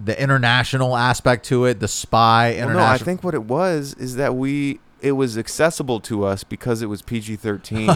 the 0.03 0.19
international 0.21 0.95
aspect 0.95 1.45
to 1.47 1.65
it, 1.65 1.79
the 1.79 1.87
spy 1.87 2.49
Well, 2.51 2.57
international. 2.69 2.87
no, 2.87 2.93
I 2.93 2.97
think 2.97 3.23
what 3.23 3.33
it 3.33 3.43
was 3.43 3.93
is 3.95 4.15
that 4.17 4.35
we 4.35 4.79
it 5.01 5.11
was 5.11 5.37
accessible 5.37 5.99
to 6.01 6.23
us 6.25 6.43
because 6.43 6.81
it 6.81 6.87
was 6.87 7.01
PG 7.01 7.35
thirteen. 7.37 7.89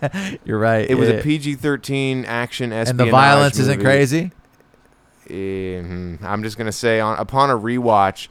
you're 0.44 0.58
right. 0.58 0.88
It 0.88 0.96
was 0.96 1.08
a 1.08 1.20
PG 1.22 1.56
thirteen 1.56 2.24
action 2.24 2.72
espionage. 2.72 2.88
and 2.90 3.00
the 3.00 3.10
violence 3.10 3.58
isn't 3.58 3.78
movie. 3.78 3.84
crazy. 3.84 4.32
Mhm. 5.28 6.22
I'm 6.22 6.42
just 6.42 6.58
gonna 6.58 6.72
say 6.72 7.00
on 7.00 7.18
upon 7.18 7.50
a 7.50 7.56
rewatch, 7.58 8.28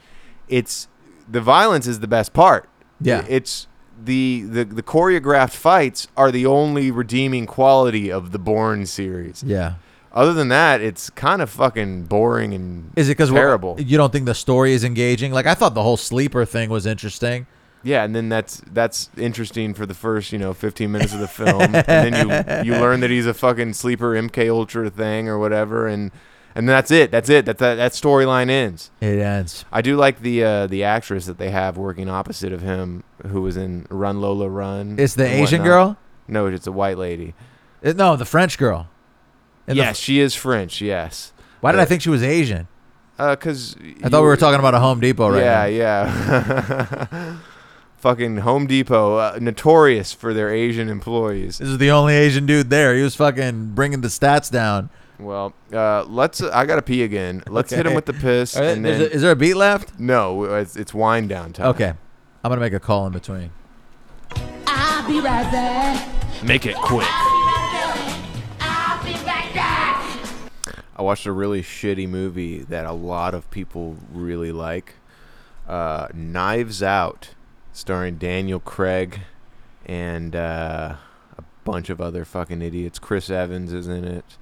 it's 0.48 0.88
the 1.30 1.42
violence 1.42 1.88
is 1.88 2.00
the 2.00 2.08
best 2.08 2.34
part. 2.34 2.68
Yeah. 3.02 3.24
it's 3.30 3.68
the 4.04 4.44
the 4.50 4.64
the 4.66 4.84
choreographed 4.84 5.54
fights 5.54 6.08
are 6.18 6.32
the 6.32 6.46
only 6.46 6.92
redeeming 6.92 7.46
quality 7.46 8.12
of 8.12 8.32
the 8.32 8.40
Bourne 8.40 8.86
series. 8.86 9.44
Yeah. 9.46 9.76
Other 10.12 10.34
than 10.34 10.48
that, 10.50 10.82
it's 10.82 11.10
kind 11.12 11.42
of 11.42 11.50
fucking 11.50 12.06
boring 12.06 12.54
and 12.54 12.92
Is 12.96 13.10
it 13.10 13.12
because 13.12 13.30
terrible? 13.30 13.80
You 13.80 13.98
don't 13.98 14.12
think 14.12 14.26
the 14.26 14.34
story 14.34 14.74
is 14.74 14.84
engaging? 14.84 15.32
Like 15.32 15.46
I 15.46 15.54
thought 15.54 15.76
the 15.76 15.84
whole 15.84 15.98
sleeper 15.98 16.46
thing 16.46 16.70
was 16.70 16.86
interesting. 16.86 17.46
Yeah, 17.84 18.04
and 18.04 18.16
then 18.16 18.28
that's 18.28 18.62
that's 18.72 19.10
interesting 19.18 19.74
for 19.74 19.86
the 19.86 19.94
first 19.94 20.32
you 20.34 20.40
know 20.40 20.54
15 20.54 20.92
minutes 20.92 21.14
of 21.14 21.20
the 21.20 21.28
film, 21.28 21.62
and 21.76 21.86
then 21.86 22.14
you 22.66 22.74
you 22.74 22.80
learn 22.82 23.00
that 23.02 23.10
he's 23.10 23.26
a 23.26 23.34
fucking 23.34 23.74
sleeper 23.74 24.14
MK 24.14 24.50
Ultra 24.50 24.90
thing 24.90 25.30
or 25.30 25.38
whatever, 25.40 25.88
and 25.88 26.12
and 26.56 26.68
that's 26.68 26.92
it. 26.92 27.12
That's 27.12 27.30
it. 27.30 27.46
That 27.46 27.58
that, 27.60 27.76
that 27.76 27.92
storyline 27.94 28.50
ends. 28.50 28.92
It 29.00 29.20
ends. 29.20 29.64
I 29.72 29.82
do 29.82 29.96
like 29.96 30.22
the 30.22 30.44
uh, 30.44 30.68
the 30.68 30.84
actress 30.84 31.26
that 31.28 31.38
they 31.38 31.52
have 31.52 31.78
working 31.78 32.10
opposite 32.10 32.52
of 32.52 32.62
him, 32.62 33.04
who 33.28 33.42
was 33.42 33.56
in 33.56 33.86
Run 33.90 34.20
Lola 34.20 34.50
Run. 34.50 34.98
It's 35.00 35.14
the 35.16 35.26
Asian 35.28 35.62
whatnot. 35.62 35.66
girl. 35.66 35.98
No, 36.28 36.48
it's 36.48 36.68
a 36.68 36.72
white 36.72 36.98
lady. 36.98 37.34
Uh, 37.84 37.94
No, 37.94 38.16
the 38.16 38.26
French 38.26 38.58
girl. 38.58 38.90
And 39.70 39.78
the- 39.78 39.84
yes, 39.84 39.98
she 39.98 40.20
is 40.20 40.36
French. 40.36 40.82
Yes. 40.82 41.32
why 41.62 41.72
did 41.72 41.80
I 41.80 41.84
Uh, 41.84 41.86
think 41.86 42.02
she 42.02 42.10
was 42.10 42.24
Asian? 42.24 42.68
Uh, 43.18 43.36
cause 43.36 43.76
I 44.04 44.10
thought 44.10 44.22
we 44.22 44.28
were 44.28 44.38
talking 44.38 44.60
about 44.60 44.74
a 44.74 44.80
Home 44.80 45.00
Depot 45.02 45.30
right 45.30 45.42
yeah, 45.44 45.64
now. 45.64 47.08
yeah. 47.12 47.36
Fucking 47.98 48.38
Home 48.38 48.66
Depot, 48.66 49.18
uh, 49.18 49.38
notorious 49.42 50.14
for 50.14 50.34
their 50.34 50.50
Asian 50.50 50.88
employees. 50.88 51.58
This 51.58 51.68
is 51.68 51.78
the 51.80 51.92
only 51.92 52.14
Asian 52.16 52.46
dude 52.46 52.70
there. 52.70 52.96
He 52.96 53.04
was 53.04 53.14
fucking 53.16 53.72
bringing 53.76 54.00
the 54.00 54.08
stats 54.08 54.50
down. 54.50 54.90
Well, 55.20 55.54
uh, 55.74 56.06
let's. 56.06 56.42
I 56.42 56.66
gotta 56.66 56.82
pee 56.82 57.04
again. 57.04 57.44
Let's 57.50 57.74
hit 57.74 57.86
him 57.86 57.94
with 57.94 58.06
the 58.06 58.14
piss. 58.14 58.56
Are 58.56 58.64
and 58.64 58.86
there's 58.86 59.00
then, 59.00 59.08
a- 59.12 59.14
is 59.14 59.22
there 59.22 59.32
a 59.32 59.36
beat 59.36 59.56
left? 59.56 60.00
no, 60.00 60.46
it's, 60.46 60.78
it's 60.78 60.94
wind 60.94 61.28
down 61.28 61.52
time. 61.52 61.68
Okay. 61.68 61.90
I'm 62.42 62.50
gonna 62.50 62.62
make 62.62 62.72
a 62.72 62.80
call 62.80 63.06
in 63.06 63.12
between. 63.12 63.50
I'll 64.66 65.06
be 65.06 65.20
right 65.20 65.52
there. 65.52 66.42
Make 66.42 66.66
it 66.66 66.76
quick. 66.78 67.06
I 71.00 71.02
watched 71.02 71.26
a 71.26 71.32
really 71.32 71.64
shitty 71.64 72.10
movie 72.10 72.60
that 72.64 72.86
a 72.86 72.92
lot 72.92 73.34
of 73.34 73.50
people 73.52 73.96
really 74.12 74.52
like. 74.52 74.96
Uh, 75.66 76.10
Knives 76.14 76.84
Out, 76.84 77.30
starring 77.72 78.18
Daniel 78.18 78.60
Craig 78.60 79.22
and 79.86 80.36
uh, 80.36 80.96
a 81.38 81.44
bunch 81.64 81.90
of 81.90 82.02
other 82.02 82.26
fucking 82.26 82.62
idiots. 82.62 83.00
Chris 83.00 83.30
Evans 83.30 83.72
is 83.72 83.88
in 83.88 84.04
it. 84.04 84.38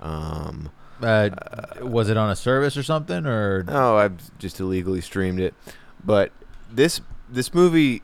Um, 0.00 0.70
Uh, 1.00 1.30
was 1.80 2.10
it 2.10 2.16
on 2.16 2.28
a 2.28 2.34
service 2.34 2.76
or 2.76 2.82
something 2.82 3.24
or? 3.24 3.64
Oh, 3.68 3.96
I've 3.96 4.36
just 4.40 4.58
illegally 4.58 5.00
streamed 5.00 5.38
it. 5.38 5.54
But 6.04 6.32
this 6.68 7.00
this 7.28 7.54
movie 7.54 8.02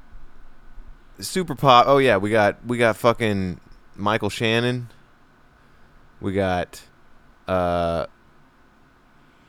super 1.19 1.57
pop. 1.57 1.87
Oh 1.89 1.99
yeah, 1.99 2.19
we 2.19 2.31
got 2.31 2.65
we 2.65 2.78
got 2.78 2.97
fucking 2.97 3.59
Michael 3.97 4.31
Shannon. 4.31 4.91
We 6.20 6.33
got 6.33 6.83
uh 7.48 8.06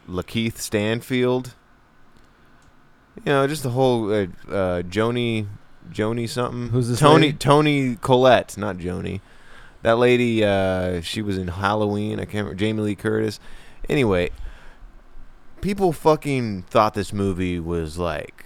LaKeith 0.08 0.58
Stanfield. 0.58 1.56
You 3.26 3.32
know, 3.34 3.48
just 3.48 3.64
the 3.64 3.72
whole 3.72 4.12
uh, 4.12 4.24
uh 4.50 4.82
Joni 4.84 5.48
Joni 5.92 6.30
something. 6.30 6.70
Who's 6.70 6.90
this 6.90 7.00
Toni 7.00 7.28
lady? 7.28 7.38
Toni 7.38 7.96
Collette, 7.96 8.58
not 8.58 8.78
Joni. 8.78 9.22
That 9.82 9.98
lady 9.98 10.44
uh 10.44 11.02
she 11.02 11.22
was 11.22 11.38
in 11.38 11.48
Halloween. 11.50 12.20
I 12.20 12.26
can't 12.26 12.46
remember 12.46 12.56
Jamie 12.56 12.82
Lee 12.82 12.96
Curtis. 12.96 13.40
Anyway, 13.90 14.32
people 15.62 15.92
fucking 15.94 16.64
thought 16.64 16.94
this 16.94 17.14
movie 17.14 17.60
was 17.60 17.98
like 17.98 18.46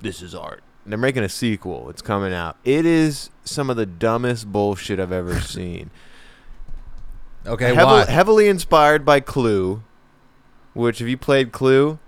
this 0.00 0.22
is 0.22 0.34
art. 0.34 0.62
They're 0.86 0.96
making 0.96 1.22
a 1.22 1.28
sequel. 1.28 1.90
It's 1.90 2.00
coming 2.00 2.32
out. 2.32 2.56
It 2.64 2.86
is 2.86 3.30
some 3.44 3.68
of 3.68 3.76
the 3.76 3.84
dumbest 3.84 4.50
bullshit 4.50 4.98
I've 4.98 5.12
ever 5.12 5.40
seen. 5.40 5.90
Okay, 7.48 7.74
Heavily, 7.74 8.00
why? 8.00 8.04
heavily 8.10 8.48
inspired 8.48 9.04
by 9.04 9.20
Clue. 9.20 9.82
which 10.74 10.98
have 11.00 11.08
you 11.08 11.16
played 11.16 11.50
Clue? 11.52 11.98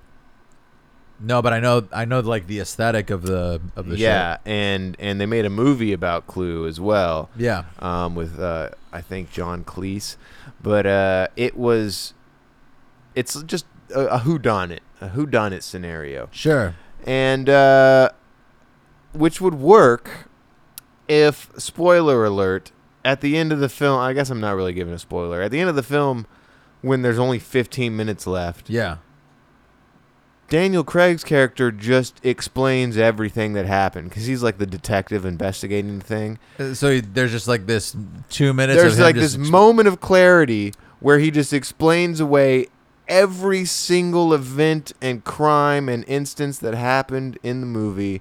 No, 1.23 1.43
but 1.43 1.53
I 1.53 1.61
know 1.61 1.87
I 1.93 2.05
know 2.07 2.21
like 2.21 2.47
the 2.47 2.61
aesthetic 2.61 3.11
of 3.11 3.23
the 3.23 3.61
of 3.77 3.87
the 3.89 3.97
yeah, 3.97 4.37
show. 4.37 4.41
and 4.47 4.97
and 4.99 5.21
they 5.21 5.27
made 5.27 5.45
a 5.45 5.51
movie 5.51 5.93
about 5.93 6.27
Clue 6.27 6.67
as 6.67 6.81
well. 6.81 7.29
Yeah. 7.37 7.65
um, 7.79 8.15
with 8.15 8.39
uh, 8.41 8.71
I 8.93 9.01
think 9.03 9.31
John 9.31 9.63
Cleese, 9.65 10.17
but 10.63 10.87
uh, 10.87 11.29
it 11.37 11.57
was 11.59 12.15
it's 13.15 13.43
just 13.43 13.67
a, 13.95 14.01
a 14.07 14.19
who 14.21 14.39
done 14.39 14.71
it, 14.73 14.83
a 15.01 15.09
who 15.09 15.27
done 15.27 15.53
it 15.53 15.63
scenario, 15.63 16.29
Sure. 16.33 16.75
and 17.05 17.51
uh, 17.51 18.11
which 19.13 19.41
would 19.43 19.55
work 19.57 20.27
if 21.07 21.51
spoiler 21.59 22.25
alert 22.25 22.73
at 23.05 23.21
the 23.21 23.37
end 23.37 23.53
of 23.53 23.61
the 23.61 23.69
film. 23.69 23.99
I 24.01 24.13
guess 24.13 24.31
I'm 24.31 24.41
not 24.41 24.57
really 24.57 24.73
giving 24.73 24.93
a 24.95 24.99
spoiler. 24.99 25.41
At 25.43 25.51
the 25.51 25.61
end 25.61 25.69
of 25.71 25.77
the 25.77 25.83
film, 25.83 26.27
when 26.83 27.03
there's 27.03 27.19
only 27.19 27.39
15 27.39 27.97
minutes 27.97 28.27
left, 28.27 28.69
Yeah. 28.71 28.97
Daniel 30.49 30.83
Craig's 30.83 31.23
character 31.23 31.71
just 31.71 32.19
explains 32.25 32.97
everything 32.97 33.53
that 33.53 33.67
happened 33.67 34.09
because 34.09 34.27
he's 34.27 34.43
like 34.43 34.59
the 34.59 34.67
detective 34.67 35.25
investigating 35.25 36.01
the 36.01 36.05
thing. 36.05 36.41
Uh, 36.59 36.75
So 36.75 36.91
he- 36.91 37.01
there's 37.01 37.31
just 37.31 37.47
like 37.47 37.67
this 37.69 37.95
two 38.31 38.53
minutes. 38.53 38.81
There's 38.81 38.95
of 38.95 38.99
him 38.99 39.05
like 39.05 39.15
just 39.15 39.39
this 39.39 39.47
exp- 39.47 39.51
moment 39.51 39.87
of 39.87 40.01
clarity 40.01 40.75
where 40.99 41.21
he 41.21 41.31
just 41.31 41.53
explains 41.53 42.19
away 42.19 42.67
every 43.07 43.65
single 43.65 44.35
event 44.35 44.93
and 45.01 45.23
crime 45.25 45.89
and 45.89 46.05
instance 46.09 46.59
that 46.59 46.75
happened 46.75 47.39
in 47.45 47.61
the 47.61 47.67
movie 47.67 48.21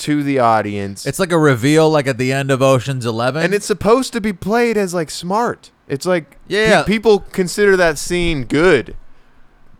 to 0.00 0.22
the 0.22 0.38
audience. 0.38 1.06
It's 1.06 1.18
like 1.18 1.32
a 1.32 1.38
reveal, 1.38 1.88
like 1.90 2.06
at 2.06 2.18
the 2.18 2.32
end 2.32 2.50
of 2.50 2.60
Ocean's 2.62 3.06
Eleven. 3.06 3.42
and 3.44 3.54
it's 3.54 3.66
supposed 3.66 4.12
to 4.12 4.20
be 4.20 4.32
played 4.32 4.76
as 4.76 4.92
like 4.94 5.10
smart. 5.10 5.70
It's 5.88 6.06
like 6.06 6.36
Yeah, 6.48 6.82
pe- 6.82 6.86
people 6.86 7.20
consider 7.32 7.76
that 7.76 7.98
scene 7.98 8.44
good, 8.44 8.96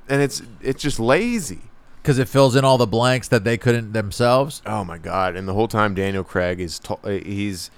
and 0.08 0.22
it's 0.22 0.42
it's 0.60 0.82
just 0.82 0.98
lazy. 0.98 1.60
because 2.02 2.18
it 2.18 2.28
fills 2.28 2.56
in 2.56 2.64
all 2.64 2.78
the 2.78 2.86
blanks 2.86 3.28
that 3.28 3.44
they 3.44 3.56
couldn't 3.58 3.92
themselves. 3.92 4.62
Oh 4.66 4.84
my 4.84 4.98
god! 4.98 5.36
And 5.36 5.46
the 5.46 5.54
whole 5.54 5.68
time 5.68 5.94
Daniel 5.94 6.24
Craig 6.24 6.60
is 6.60 6.78
to- 6.80 6.94
uh, 7.04 7.10
he's 7.10 7.70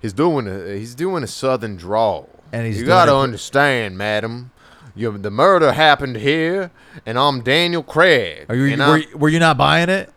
he's 0.00 0.12
doing 0.12 0.48
a 0.48 0.76
he's 0.78 0.94
doing 0.94 1.22
a 1.22 1.26
southern 1.28 1.76
drawl. 1.76 2.28
And 2.52 2.66
he's 2.66 2.80
you 2.80 2.86
got 2.86 3.04
to 3.06 3.14
understand, 3.16 3.96
madam. 3.96 4.50
You, 4.96 5.16
the 5.16 5.30
murder 5.30 5.70
happened 5.72 6.16
here, 6.16 6.72
and 7.06 7.16
I'm 7.16 7.42
Daniel 7.42 7.84
Craig. 7.84 8.46
Are 8.48 8.56
you 8.56 8.76
were, 8.76 9.02
were 9.14 9.28
you 9.28 9.38
not 9.38 9.56
buying 9.56 9.88
it? 9.88 10.10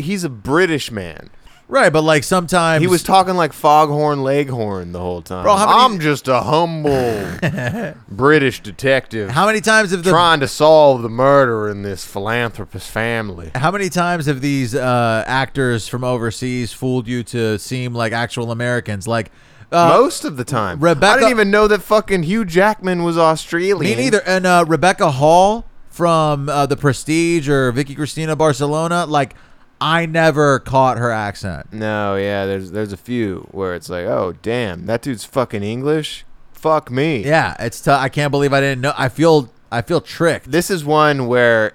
He's 0.00 0.24
a 0.24 0.28
British 0.28 0.90
man. 0.90 1.30
Right, 1.68 1.92
but 1.92 2.02
like 2.02 2.24
sometimes 2.24 2.80
He 2.80 2.88
was 2.88 3.04
talking 3.04 3.36
like 3.36 3.52
Foghorn 3.52 4.24
Leghorn 4.24 4.90
the 4.90 4.98
whole 4.98 5.22
time. 5.22 5.44
Bro, 5.44 5.54
how 5.54 5.66
many- 5.66 5.94
I'm 5.94 6.00
just 6.00 6.26
a 6.26 6.40
humble 6.40 7.24
British 8.08 8.58
detective 8.60 9.30
How 9.30 9.46
many 9.46 9.60
times 9.60 9.92
have 9.92 10.02
the 10.02 10.10
trying 10.10 10.40
to 10.40 10.48
solve 10.48 11.02
the 11.02 11.08
murder 11.08 11.68
in 11.68 11.82
this 11.82 12.04
philanthropist 12.04 12.90
family. 12.90 13.52
How 13.54 13.70
many 13.70 13.88
times 13.88 14.26
have 14.26 14.40
these 14.40 14.74
uh, 14.74 15.22
actors 15.28 15.86
from 15.86 16.02
overseas 16.02 16.72
fooled 16.72 17.06
you 17.06 17.22
to 17.24 17.56
seem 17.58 17.94
like 17.94 18.12
actual 18.12 18.50
Americans? 18.50 19.06
Like 19.06 19.30
uh, 19.70 19.90
Most 19.96 20.24
of 20.24 20.36
the 20.36 20.44
time. 20.44 20.82
I 20.82 20.88
Rebecca- 20.90 21.20
didn't 21.20 21.30
even 21.30 21.50
know 21.52 21.68
that 21.68 21.82
fucking 21.82 22.24
Hugh 22.24 22.44
Jackman 22.44 23.04
was 23.04 23.16
Australian. 23.16 23.78
me 23.78 23.94
neither. 23.94 24.22
And 24.26 24.44
uh, 24.44 24.64
Rebecca 24.66 25.12
Hall 25.12 25.66
from 25.88 26.48
uh, 26.48 26.66
The 26.66 26.76
Prestige 26.76 27.48
or 27.48 27.70
Vicky 27.70 27.94
Cristina 27.94 28.34
Barcelona, 28.34 29.06
like 29.06 29.34
I 29.80 30.06
never 30.06 30.58
caught 30.58 30.98
her 30.98 31.10
accent. 31.10 31.72
No, 31.72 32.16
yeah, 32.16 32.46
there's 32.46 32.72
there's 32.72 32.92
a 32.92 32.98
few 32.98 33.48
where 33.50 33.74
it's 33.74 33.88
like, 33.88 34.04
oh 34.04 34.34
damn, 34.42 34.86
that 34.86 35.02
dude's 35.02 35.24
fucking 35.24 35.62
English. 35.62 36.24
Fuck 36.52 36.90
me. 36.90 37.24
Yeah, 37.24 37.56
it's. 37.58 37.80
T- 37.80 37.90
I 37.90 38.10
can't 38.10 38.30
believe 38.30 38.52
I 38.52 38.60
didn't 38.60 38.82
know. 38.82 38.92
I 38.96 39.08
feel. 39.08 39.50
I 39.72 39.82
feel 39.82 40.00
tricked. 40.00 40.50
This 40.50 40.70
is 40.70 40.84
one 40.84 41.26
where 41.26 41.72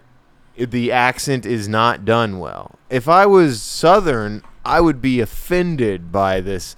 the 0.57 0.91
accent 0.91 1.45
is 1.45 1.67
not 1.67 2.05
done 2.05 2.39
well. 2.39 2.77
If 2.89 3.07
I 3.09 3.25
was 3.25 3.61
Southern, 3.61 4.43
I 4.63 4.81
would 4.81 5.01
be 5.01 5.19
offended 5.19 6.11
by 6.11 6.41
this 6.41 6.75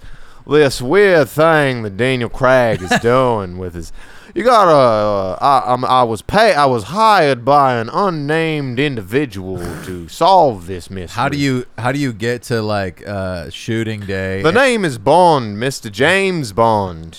this 0.48 0.80
weird 0.82 1.28
thing 1.28 1.82
that 1.82 1.96
Daniel 1.96 2.30
Craig 2.30 2.82
is 2.82 2.90
doing 3.02 3.58
with 3.58 3.74
his. 3.74 3.92
You 4.34 4.44
gotta. 4.44 4.70
Uh, 4.70 5.38
I, 5.40 5.72
I'm, 5.72 5.84
I 5.84 6.02
was 6.02 6.22
pay. 6.22 6.54
I 6.54 6.66
was 6.66 6.84
hired 6.84 7.44
by 7.44 7.74
an 7.74 7.88
unnamed 7.92 8.78
individual 8.78 9.58
to 9.84 10.08
solve 10.08 10.66
this 10.66 10.90
mystery. 10.90 11.14
How 11.14 11.28
do 11.28 11.38
you? 11.38 11.66
How 11.76 11.92
do 11.92 11.98
you 11.98 12.12
get 12.12 12.42
to 12.44 12.62
like 12.62 13.06
uh, 13.06 13.50
shooting 13.50 14.00
day? 14.00 14.42
The 14.42 14.52
name 14.52 14.84
is 14.84 14.98
Bond, 14.98 15.56
Mr. 15.56 15.90
James 15.90 16.52
Bond. 16.52 17.18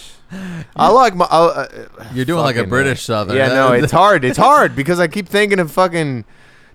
I 0.75 0.89
like 0.91 1.15
my. 1.15 1.25
Uh, 1.25 1.67
uh, 1.97 2.05
You're 2.13 2.25
doing 2.25 2.41
like 2.41 2.55
a 2.55 2.59
fucking, 2.59 2.69
British 2.69 3.03
Southern. 3.03 3.35
Yeah, 3.35 3.47
no, 3.47 3.71
it's 3.73 3.91
hard. 3.91 4.23
It's 4.23 4.37
hard 4.49 4.75
because 4.75 4.99
I 4.99 5.07
keep 5.07 5.27
thinking 5.27 5.59
of 5.59 5.71
fucking 5.71 6.25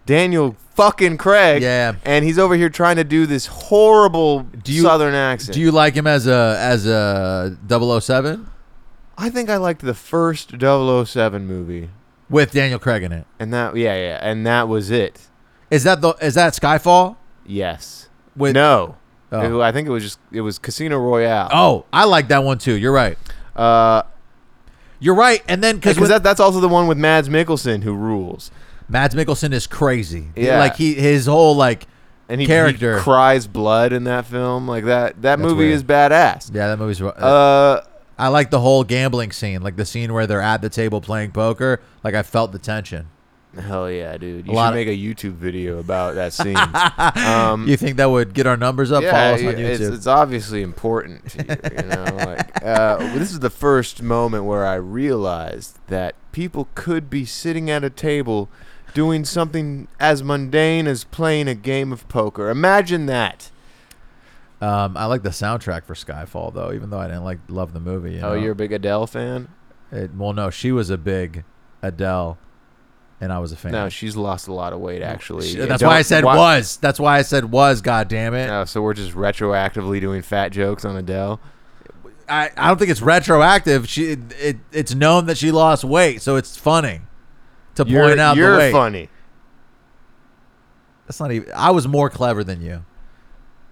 Daniel 0.07 0.57
fucking 0.75 1.17
Craig. 1.19 1.63
Yeah. 1.63 1.95
and 2.05 2.25
he's 2.25 2.39
over 2.39 2.55
here 2.57 2.69
trying 2.69 2.97
to 2.97 3.05
do 3.05 3.27
this 3.27 3.47
horrible 3.47 4.47
you- 4.65 4.83
Southern 4.83 5.15
accent. 5.15 5.55
Do 5.55 5.61
you 5.61 5.71
like 5.71 5.95
him 5.95 6.07
as 6.07 6.27
a 6.27 6.57
as 6.59 6.87
a 6.87 7.57
007 7.69 8.49
I 9.17 9.31
think 9.31 9.49
I 9.49 9.57
liked 9.59 9.83
the 9.83 9.95
first 9.95 10.51
007 10.61 11.47
movie, 11.47 11.91
with 12.29 12.51
Daniel 12.51 12.79
Craig 12.81 13.03
in 13.05 13.13
it? 13.13 13.27
and 13.39 13.53
that 13.55 13.77
yeah 13.77 13.95
yeah, 13.95 14.19
and 14.23 14.47
that 14.47 14.69
was 14.69 14.91
it. 14.91 15.21
Is 15.71 15.85
that 15.85 16.01
the 16.01 16.11
is 16.21 16.35
that 16.35 16.53
Skyfall? 16.55 17.17
Yes. 17.47 18.09
With 18.37 18.55
no. 18.55 18.97
Oh. 19.33 19.61
It- 19.61 19.63
I 19.65 19.73
think 19.73 19.89
it 19.89 19.91
was 19.93 20.03
just 20.03 20.19
it 20.33 20.41
was 20.43 20.59
Casino 20.59 20.99
Royale. 20.99 21.49
Oh, 21.53 21.85
I 21.93 22.05
like 22.05 22.29
that 22.29 22.43
one 22.45 22.59
too. 22.59 22.75
You're 22.75 22.93
right. 22.93 23.17
Uh, 23.57 24.03
You're 24.99 25.15
right. 25.15 25.43
And 25.49 25.63
then 25.63 25.77
because 25.77 25.95
because 25.95 26.09
that, 26.09 26.23
that's 26.25 26.41
also 26.41 26.59
the 26.61 26.69
one 26.69 26.87
with 26.89 26.99
Mads 26.99 27.29
Mikkelsen 27.29 27.83
who 27.85 27.95
rules. 27.95 28.51
Mads 28.89 29.15
Mikkelsen 29.15 29.53
is 29.53 29.67
crazy. 29.67 30.29
Yeah. 30.37 30.59
like 30.59 30.77
he 30.77 30.95
his 30.95 31.27
whole 31.27 31.57
like 31.57 31.87
and 32.29 32.41
he, 32.41 32.47
character. 32.47 32.97
he 32.99 33.03
cries 33.03 33.47
blood 33.47 33.93
in 33.93 34.05
that 34.05 34.27
film 34.27 34.67
like 34.69 34.85
that 34.85 35.15
that 35.17 35.39
That's 35.39 35.43
movie 35.43 35.65
weird. 35.65 35.73
is 35.75 35.85
badass 35.85 36.55
yeah, 36.55 36.69
that 36.69 36.79
movie's. 36.79 37.01
Uh, 37.03 37.07
uh 37.09 37.85
I 38.17 38.29
like 38.29 38.51
the 38.51 38.61
whole 38.61 38.85
gambling 38.85 39.33
scene, 39.33 39.63
like 39.63 39.75
the 39.77 39.85
scene 39.85 40.13
where 40.13 40.27
they're 40.27 40.41
at 40.41 40.63
the 40.63 40.69
table 40.69 41.01
playing 41.01 41.33
poker. 41.33 41.81
Like 42.05 42.15
I 42.15 42.23
felt 42.23 42.53
the 42.53 42.61
tension. 42.61 43.09
hell 43.59 43.91
yeah 43.91 44.17
dude 44.17 44.45
A 44.47 44.49
you 44.49 44.55
lot 44.55 44.67
should 44.73 44.81
of- 44.81 44.87
make 44.87 44.89
a 44.89 44.99
youtube 44.99 45.35
video 45.35 45.79
about 45.79 46.15
that 46.17 46.33
scene 46.33 46.57
um 47.27 47.69
You 47.69 47.77
think 47.77 47.97
that 47.99 48.07
would 48.11 48.35
get 48.35 48.47
our 48.47 48.57
numbers 48.57 48.91
up? 48.93 49.03
Follow 49.05 49.13
yeah, 49.15 49.33
us 49.35 49.41
on 49.43 49.59
it's, 49.61 49.81
it's 49.81 50.07
obviously 50.09 50.63
important 50.63 51.29
to 51.31 51.39
you, 51.45 51.57
you 51.83 51.87
know 51.89 52.05
like 52.27 52.65
uh, 52.65 52.97
this 53.17 53.31
is 53.33 53.39
the 53.41 53.51
first 53.51 54.03
moment 54.03 54.45
where 54.45 54.67
i 54.67 54.75
realized 54.75 55.79
that 55.87 56.15
people 56.33 56.69
could 56.75 57.09
be 57.11 57.25
sitting 57.25 57.71
at 57.71 57.85
a 57.85 57.91
table 57.91 58.49
doing 58.95 59.25
something 59.25 59.89
as 60.01 60.23
mundane 60.23 60.87
as 60.87 61.05
playing 61.05 61.49
a 61.49 61.55
game 61.55 61.93
of 61.93 62.09
poker 62.09 62.49
imagine 62.49 63.07
that 63.07 63.51
um, 64.61 64.97
I 64.97 65.05
like 65.07 65.23
the 65.23 65.31
soundtrack 65.31 65.85
for 65.85 65.95
Skyfall 65.95 66.55
though, 66.55 66.73
even 66.73 66.89
though 66.89 67.01
I 67.01 67.09
didn't 67.09 67.25
like 67.25 67.39
love 67.49 67.75
the 67.75 67.81
movie. 67.81 68.13
You 68.15 68.21
oh 68.21 68.29
know? 68.31 68.35
you're 68.35 68.53
a 68.53 68.57
big 68.57 68.73
adele 68.73 69.07
fan 69.07 69.49
It, 69.93 70.15
well, 70.15 70.33
no, 70.33 70.49
she 70.49 70.73
was 70.73 70.89
a 70.89 70.97
big 70.97 71.45
Adele, 71.83 72.39
and 73.21 73.31
I 73.31 73.41
was 73.41 73.53
a 73.53 73.57
fan. 73.57 73.73
no 73.73 73.89
she's 73.91 74.17
lost 74.17 74.49
a 74.49 74.55
lot 74.55 74.73
of 74.73 74.81
weight 74.81 75.03
actually 75.03 75.49
She- 75.49 75.59
that's 75.59 75.83
why 75.83 75.99
I 75.99 76.03
said 76.03 76.25
why- 76.25 76.37
was. 76.37 76.79
That's 76.79 76.99
why 76.99 77.19
I 77.19 77.23
said 77.23 77.51
was. 77.51 77.83
God 77.83 78.09
damn 78.09 78.33
it! 78.33 78.49
Oh, 78.49 78.65
so 78.65 78.81
we're 78.81 78.95
just 78.95 79.13
retroactively 79.13 80.01
doing 80.01 80.23
fat 80.23 80.49
jokes 80.51 80.85
on 80.85 80.97
Adele. 80.97 81.41
I, 82.27 82.51
I 82.57 82.69
don't 82.69 82.79
think 82.79 82.91
it's 82.91 83.03
retroactive. 83.03 83.87
She 83.87 84.17
it, 84.39 84.57
it's 84.73 84.95
known 84.95 85.27
that 85.27 85.37
she 85.37 85.51
lost 85.51 85.85
weight, 85.85 86.23
so 86.23 86.37
it's 86.37 86.57
funny 86.57 87.03
to 87.77 87.85
You're, 87.87 88.07
point 88.09 88.21
out 88.21 88.37
you're 88.37 88.53
the 88.53 88.59
weight. 88.59 88.73
funny. 88.73 89.09
That's 91.07 91.21
not 91.21 91.33
even. 91.33 91.51
I 91.55 91.71
was 91.71 91.87
more 91.87 92.09
clever 92.11 92.43
than 92.45 92.63
you 92.63 92.85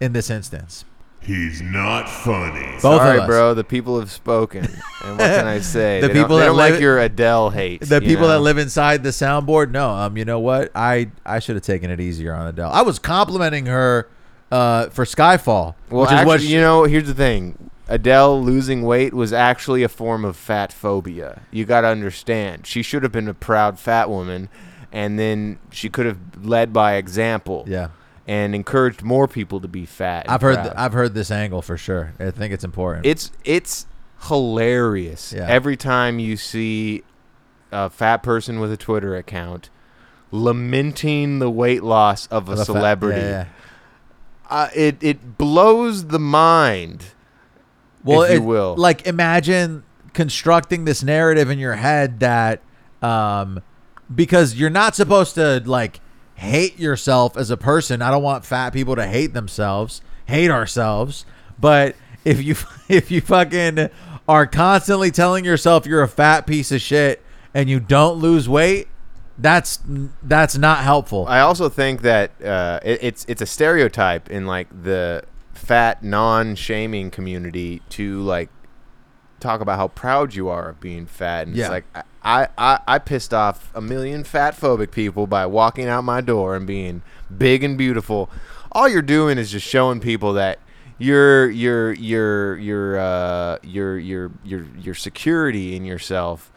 in 0.01 0.13
this 0.13 0.31
instance. 0.31 0.85
He's 1.21 1.63
not 1.63 2.09
funny. 2.09 2.67
Both 2.73 2.81
Sorry, 3.01 3.17
of 3.19 3.23
us. 3.23 3.27
bro. 3.29 3.55
The 3.55 3.63
people 3.63 4.01
have 4.01 4.11
spoken. 4.11 4.65
And 5.05 5.19
what 5.19 5.31
can 5.31 5.47
I 5.47 5.61
say? 5.61 6.01
The 6.01 6.09
They 6.09 6.15
don't- 6.15 6.23
people 6.25 6.37
they 6.37 6.43
that 6.43 6.47
don't 6.49 6.57
live- 6.57 6.73
like 6.73 6.81
your 6.81 6.99
Adele 6.99 7.51
hate. 7.51 7.81
The 7.83 8.01
you 8.03 8.09
people 8.09 8.27
that 8.29 8.41
live 8.41 8.59
inside 8.59 9.05
the 9.05 9.11
soundboard, 9.11 9.71
no. 9.71 9.89
Um, 9.91 10.17
you 10.17 10.25
know 10.25 10.41
what? 10.41 10.73
I 10.75 11.11
I 11.25 11.39
should 11.39 11.55
have 11.55 11.63
taken 11.65 11.91
it 11.91 12.01
easier 12.01 12.35
on 12.35 12.49
Adele. 12.49 12.71
I 12.73 12.83
was 12.83 12.99
complimenting 12.99 13.67
her 13.67 14.09
uh, 14.51 14.89
for 14.91 15.05
Skyfall, 15.05 15.75
Well, 15.91 16.03
which 16.03 16.11
actually, 16.11 16.21
is 16.21 16.27
what 16.27 16.41
she, 16.41 16.47
you 16.49 16.61
know. 16.61 16.85
Here's 16.85 17.07
the 17.07 17.15
thing. 17.15 17.71
Adele 17.93 18.43
losing 18.43 18.83
weight 18.83 19.13
was 19.13 19.33
actually 19.33 19.83
a 19.83 19.89
form 19.89 20.25
of 20.25 20.35
fat 20.37 20.73
phobia. 20.73 21.43
You 21.51 21.65
got 21.65 21.83
to 21.83 21.89
understand. 21.89 22.67
She 22.67 22.83
should 22.83 23.03
have 23.03 23.13
been 23.13 23.29
a 23.29 23.35
proud 23.35 23.79
fat 23.79 24.09
woman, 24.09 24.49
and 24.91 25.19
then 25.19 25.59
she 25.71 25.89
could 25.91 26.07
have 26.07 26.19
led 26.43 26.73
by 26.73 26.95
example. 26.95 27.65
Yeah. 27.67 27.89
And 28.27 28.55
encouraged 28.55 29.03
more 29.03 29.27
people 29.29 29.61
to 29.61 29.69
be 29.69 29.85
fat. 29.85 30.27
I've 30.29 30.41
heard 30.43 30.63
th- 30.63 30.75
I've 30.77 30.93
heard 30.93 31.13
this 31.13 31.31
angle 31.31 31.61
for 31.61 31.77
sure. 31.77 32.13
I 32.21 32.31
think 32.31 32.55
it's 32.55 32.65
important. 32.65 33.05
It's 33.05 33.31
it's 33.45 33.87
hilarious 34.29 35.33
Yeah. 35.33 35.47
every 35.49 35.77
time 35.77 36.19
you 36.21 36.37
see 36.37 37.03
a 37.73 37.91
fat 37.91 38.23
person 38.23 38.61
with 38.61 38.71
a 38.73 38.77
Twitter 38.77 39.17
account 39.17 39.71
lamenting 40.31 41.41
the 41.41 41.51
weight 41.51 41.83
loss 41.83 42.27
of 42.29 42.49
a 42.49 42.53
Of 42.53 42.59
a 42.61 42.65
celebrity. 42.65 43.21
yeah, 43.21 43.29
yeah. 43.31 43.45
Uh, 44.49 44.69
it 44.75 44.97
it 45.01 45.37
blows 45.37 46.07
the 46.07 46.19
mind. 46.21 47.07
Well, 48.05 48.23
if 48.23 48.31
you 48.33 48.37
it- 48.37 48.41
will. 48.47 48.75
like 48.77 49.07
imagine 49.07 49.85
constructing 50.13 50.85
this 50.85 51.03
narrative 51.03 51.51
in 51.51 51.59
your 51.59 51.75
head 51.75 52.21
that 52.21 52.61
um, 53.01 53.61
because 54.15 54.55
you're 54.55 54.71
not 54.71 54.95
supposed 54.95 55.35
to 55.37 55.63
like 55.65 56.01
hate 56.35 56.79
yourself 56.79 57.37
as 57.37 57.51
a 57.51 57.57
person. 57.57 58.03
I 58.03 58.11
don't 58.11 58.23
want 58.23 58.45
fat 58.45 58.73
people 58.73 58.97
to 58.97 59.07
hate 59.07 59.33
themselves, 59.33 60.03
hate 60.27 60.51
ourselves. 60.51 61.25
But 61.59 61.97
if 62.25 62.43
you 62.43 62.57
if 62.89 63.11
you 63.11 63.21
fucking 63.21 63.89
are 64.29 64.47
constantly 64.47 65.11
telling 65.11 65.45
yourself 65.45 65.87
you're 65.87 66.03
a 66.03 66.09
fat 66.09 66.47
piece 66.47 66.71
of 66.73 66.81
shit 66.81 67.23
and 67.55 67.69
you 67.69 67.81
don't 67.81 68.19
lose 68.19 68.49
weight, 68.49 68.89
that's 69.39 69.81
that's 70.23 70.57
not 70.57 70.79
helpful. 70.81 71.27
I 71.27 71.41
also 71.41 71.69
think 71.69 72.03
that 72.03 72.31
uh, 72.43 72.81
it, 72.83 72.99
it's 73.03 73.25
it's 73.29 73.43
a 73.43 73.47
stereotype 73.47 74.31
in 74.31 74.47
like 74.47 74.69
the 74.83 75.23
fat 75.63 76.03
non-shaming 76.03 77.11
community 77.11 77.81
to 77.91 78.21
like 78.23 78.49
talk 79.41 79.61
about 79.61 79.77
how 79.77 79.89
proud 79.89 80.35
you 80.35 80.49
are 80.49 80.69
of 80.71 80.81
being 80.81 81.07
fat, 81.07 81.47
and 81.47 81.57
Yeah. 81.57 81.65
it's 81.65 81.71
like 81.71 81.85
I, 82.23 82.49
I 82.57 82.79
I 82.87 82.99
pissed 82.99 83.33
off 83.35 83.71
a 83.75 83.81
million 83.81 84.25
fat 84.25 84.55
phobic 84.57 84.91
people 84.93 85.27
by 85.27 85.47
walking 85.47 85.87
out 85.89 86.05
my 86.05 86.21
door 86.21 86.55
and 86.57 86.67
being 86.67 87.03
big 87.37 87.65
and 87.65 87.77
beautiful. 87.79 88.31
All 88.73 88.89
you're 88.89 89.03
doing 89.03 89.39
is 89.39 89.51
just 89.51 89.67
showing 89.67 90.01
people 90.01 90.33
that 90.35 90.59
your 90.99 91.51
your 91.51 91.93
your 91.95 92.57
your 92.59 92.99
uh 92.99 93.59
your 93.63 93.99
your 93.99 94.31
your 94.45 94.67
your 94.79 94.95
security 94.95 95.75
in 95.75 95.85
yourself 95.85 96.53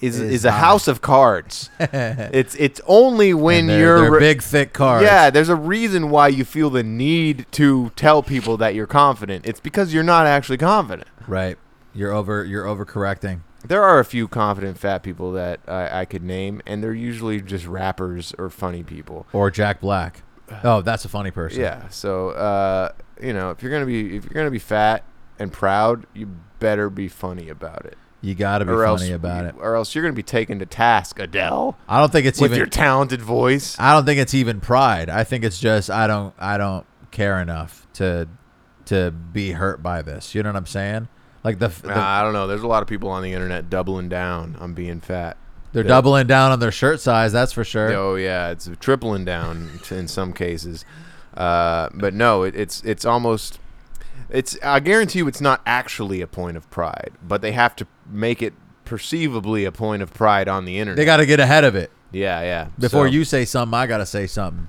is 0.00 0.20
Is 0.20 0.32
is 0.32 0.44
a 0.44 0.52
house 0.52 0.86
of 0.88 1.00
cards. 1.02 1.70
it's 1.80 2.54
it's 2.54 2.80
only 2.86 3.34
when 3.34 3.66
they're- 3.66 3.78
you're 3.80 4.10
they're 4.10 4.20
big, 4.20 4.42
thick 4.42 4.72
cards. 4.72 5.04
Yeah, 5.04 5.30
there's 5.30 5.48
a 5.48 5.56
reason 5.56 6.10
why 6.10 6.28
you 6.28 6.44
feel 6.44 6.70
the 6.70 6.82
need 6.84 7.46
to 7.52 7.90
tell 7.96 8.22
people 8.22 8.56
that 8.58 8.74
you're 8.74 8.86
confident. 8.86 9.46
It's 9.46 9.60
because 9.60 9.92
you're 9.92 10.02
not 10.04 10.26
actually 10.26 10.58
confident. 10.58 11.08
Right. 11.26 11.56
You're 11.94 12.12
over 12.12 12.44
you're 12.44 12.64
overcorrecting. 12.64 13.40
There 13.66 13.82
are 13.82 13.98
a 13.98 14.04
few 14.04 14.28
confident 14.28 14.78
fat 14.78 15.02
people 15.02 15.32
that 15.32 15.58
I, 15.66 16.00
I 16.02 16.04
could 16.04 16.22
name, 16.22 16.62
and 16.64 16.82
they're 16.82 16.94
usually 16.94 17.40
just 17.42 17.66
rappers 17.66 18.32
or 18.38 18.50
funny 18.50 18.84
people. 18.84 19.26
Or 19.32 19.50
Jack 19.50 19.80
Black. 19.80 20.22
Oh, 20.64 20.80
that's 20.80 21.04
a 21.04 21.08
funny 21.10 21.30
person. 21.30 21.60
Yeah. 21.60 21.88
So 21.88 22.30
uh, 22.30 22.92
you 23.20 23.32
know, 23.32 23.50
if 23.50 23.62
you're 23.62 23.72
gonna 23.72 23.84
be 23.84 24.16
if 24.16 24.24
you're 24.24 24.32
gonna 24.34 24.50
be 24.50 24.58
fat 24.60 25.02
and 25.38 25.52
proud, 25.52 26.06
you 26.14 26.26
better 26.58 26.88
be 26.88 27.06
funny 27.08 27.48
about 27.48 27.84
it. 27.84 27.98
You 28.20 28.34
got 28.34 28.58
to 28.58 28.64
be 28.64 28.72
or 28.72 28.84
else, 28.84 29.00
funny 29.00 29.12
about 29.12 29.44
it. 29.44 29.54
Or 29.58 29.76
else 29.76 29.94
you're 29.94 30.02
gonna 30.02 30.12
be 30.12 30.22
taken 30.24 30.58
to 30.58 30.66
task, 30.66 31.18
Adele. 31.20 31.76
I 31.88 32.00
don't 32.00 32.10
think 32.10 32.26
it's 32.26 32.40
with 32.40 32.50
even 32.50 32.58
your 32.58 32.66
talented 32.66 33.22
voice. 33.22 33.76
I 33.78 33.92
don't 33.94 34.04
think 34.04 34.18
it's 34.18 34.34
even 34.34 34.60
pride. 34.60 35.08
I 35.08 35.22
think 35.24 35.44
it's 35.44 35.58
just 35.60 35.88
I 35.88 36.06
don't 36.08 36.34
I 36.38 36.58
don't 36.58 36.84
care 37.12 37.40
enough 37.40 37.86
to 37.94 38.28
to 38.86 39.10
be 39.12 39.52
hurt 39.52 39.82
by 39.82 40.02
this. 40.02 40.34
You 40.34 40.42
know 40.42 40.48
what 40.48 40.56
I'm 40.56 40.66
saying? 40.66 41.08
Like 41.44 41.60
the, 41.60 41.68
the 41.68 41.88
Nah, 41.88 42.18
I 42.20 42.22
don't 42.22 42.32
know. 42.32 42.46
There's 42.48 42.62
a 42.62 42.66
lot 42.66 42.82
of 42.82 42.88
people 42.88 43.08
on 43.10 43.22
the 43.22 43.32
internet 43.32 43.70
doubling 43.70 44.08
down 44.08 44.56
on 44.56 44.74
being 44.74 45.00
fat. 45.00 45.36
they're 45.72 45.84
That- 45.84 45.88
doubling 45.88 46.26
down 46.26 46.50
on 46.50 46.58
their 46.58 46.72
shirt 46.72 47.00
size. 47.00 47.32
That's 47.32 47.52
for 47.52 47.62
sure. 47.62 47.92
Oh 47.92 48.16
yeah, 48.16 48.50
it's 48.50 48.68
tripling 48.80 49.24
down 49.24 49.78
in 49.90 50.08
some 50.08 50.32
cases. 50.32 50.84
Uh, 51.36 51.88
but 51.94 52.14
no, 52.14 52.42
it, 52.42 52.56
it's 52.56 52.82
it's 52.82 53.04
almost 53.04 53.60
it's. 54.28 54.58
I 54.62 54.80
guarantee 54.80 55.20
you, 55.20 55.28
it's 55.28 55.40
not 55.40 55.60
actually 55.64 56.20
a 56.20 56.26
point 56.26 56.56
of 56.56 56.68
pride, 56.70 57.12
but 57.22 57.42
they 57.42 57.52
have 57.52 57.76
to 57.76 57.86
make 58.08 58.42
it 58.42 58.54
perceivably 58.84 59.64
a 59.64 59.72
point 59.72 60.02
of 60.02 60.12
pride 60.12 60.48
on 60.48 60.64
the 60.64 60.78
internet. 60.78 60.96
They 60.96 61.04
got 61.04 61.18
to 61.18 61.26
get 61.26 61.40
ahead 61.40 61.64
of 61.64 61.74
it 61.74 61.90
yeah, 62.10 62.40
yeah. 62.42 62.68
before 62.78 63.06
you 63.06 63.24
say 63.24 63.44
something. 63.44 63.74
I 63.74 63.86
got 63.86 63.98
to 63.98 64.06
say 64.06 64.26
something. 64.26 64.68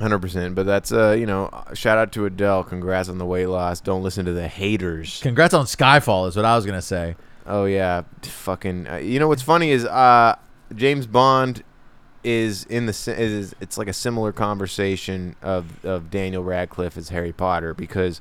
hundred 0.00 0.20
percent. 0.20 0.54
But 0.54 0.66
that's 0.66 0.92
uh, 0.92 1.12
you 1.12 1.26
know, 1.26 1.50
shout 1.72 1.98
out 1.98 2.12
to 2.12 2.26
Adele. 2.26 2.64
Congrats 2.64 3.08
on 3.08 3.18
the 3.18 3.26
weight 3.26 3.46
loss. 3.46 3.80
Don't 3.80 4.02
listen 4.02 4.24
to 4.26 4.32
the 4.32 4.48
haters. 4.48 5.20
Congrats 5.22 5.54
on 5.54 5.66
Skyfall 5.66 6.28
is 6.28 6.36
what 6.36 6.44
I 6.44 6.56
was 6.56 6.66
gonna 6.66 6.82
say. 6.82 7.16
Oh 7.46 7.64
yeah, 7.64 8.02
fucking. 8.22 8.88
Uh, 8.88 8.96
you 8.96 9.18
know 9.18 9.28
what's 9.28 9.42
funny 9.42 9.70
is 9.70 9.84
uh, 9.84 10.36
James 10.74 11.06
Bond 11.06 11.62
is 12.24 12.64
in 12.64 12.86
the 12.86 13.14
is 13.18 13.54
it's 13.60 13.76
like 13.76 13.86
a 13.86 13.92
similar 13.92 14.32
conversation 14.32 15.36
of 15.42 15.84
of 15.84 16.10
Daniel 16.10 16.42
Radcliffe 16.42 16.96
as 16.96 17.10
Harry 17.10 17.32
Potter 17.32 17.74
because 17.74 18.20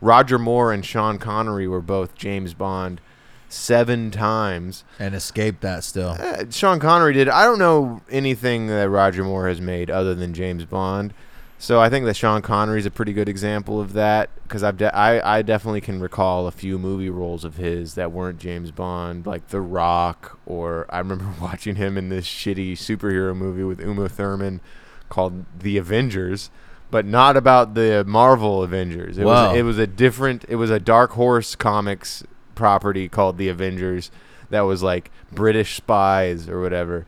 Roger 0.00 0.38
Moore 0.38 0.72
and 0.72 0.84
Sean 0.84 1.18
Connery 1.18 1.66
were 1.66 1.80
both 1.80 2.14
James 2.14 2.54
Bond 2.54 3.00
seven 3.48 4.10
times. 4.10 4.84
And 4.98 5.14
escape 5.14 5.60
that 5.60 5.84
still. 5.84 6.16
Uh, 6.18 6.44
Sean 6.50 6.78
Connery 6.80 7.12
did. 7.14 7.28
I 7.28 7.44
don't 7.44 7.58
know 7.58 8.02
anything 8.10 8.66
that 8.68 8.88
Roger 8.88 9.24
Moore 9.24 9.48
has 9.48 9.60
made 9.60 9.90
other 9.90 10.14
than 10.14 10.34
James 10.34 10.64
Bond. 10.64 11.14
So 11.60 11.80
I 11.80 11.88
think 11.90 12.04
that 12.06 12.14
Sean 12.14 12.40
Connery 12.40 12.78
is 12.78 12.86
a 12.86 12.90
pretty 12.90 13.12
good 13.12 13.28
example 13.28 13.80
of 13.80 13.92
that 13.94 14.30
because 14.44 14.62
I've 14.62 14.76
de- 14.76 14.94
I 14.94 15.38
I 15.38 15.42
definitely 15.42 15.80
can 15.80 15.98
recall 16.00 16.46
a 16.46 16.52
few 16.52 16.78
movie 16.78 17.10
roles 17.10 17.44
of 17.44 17.56
his 17.56 17.94
that 17.96 18.12
weren't 18.12 18.38
James 18.38 18.70
Bond, 18.70 19.26
like 19.26 19.48
The 19.48 19.60
Rock, 19.60 20.38
or 20.46 20.86
I 20.88 20.98
remember 20.98 21.26
watching 21.40 21.74
him 21.74 21.98
in 21.98 22.10
this 22.10 22.26
shitty 22.28 22.72
superhero 22.74 23.34
movie 23.34 23.64
with 23.64 23.80
Uma 23.80 24.08
Thurman 24.08 24.60
called 25.08 25.46
The 25.58 25.78
Avengers, 25.78 26.50
but 26.92 27.04
not 27.04 27.36
about 27.36 27.74
the 27.74 28.04
Marvel 28.06 28.62
Avengers. 28.62 29.18
It 29.18 29.24
Wow. 29.24 29.48
was 29.48 29.58
it 29.58 29.62
was 29.62 29.78
a 29.78 29.86
different. 29.88 30.44
It 30.48 30.56
was 30.56 30.70
a 30.70 30.78
Dark 30.78 31.10
Horse 31.12 31.56
Comics 31.56 32.22
property 32.58 33.08
called 33.08 33.38
The 33.38 33.48
Avengers 33.48 34.10
that 34.50 34.62
was 34.62 34.82
like 34.82 35.10
British 35.32 35.76
spies 35.76 36.48
or 36.48 36.60
whatever. 36.60 37.06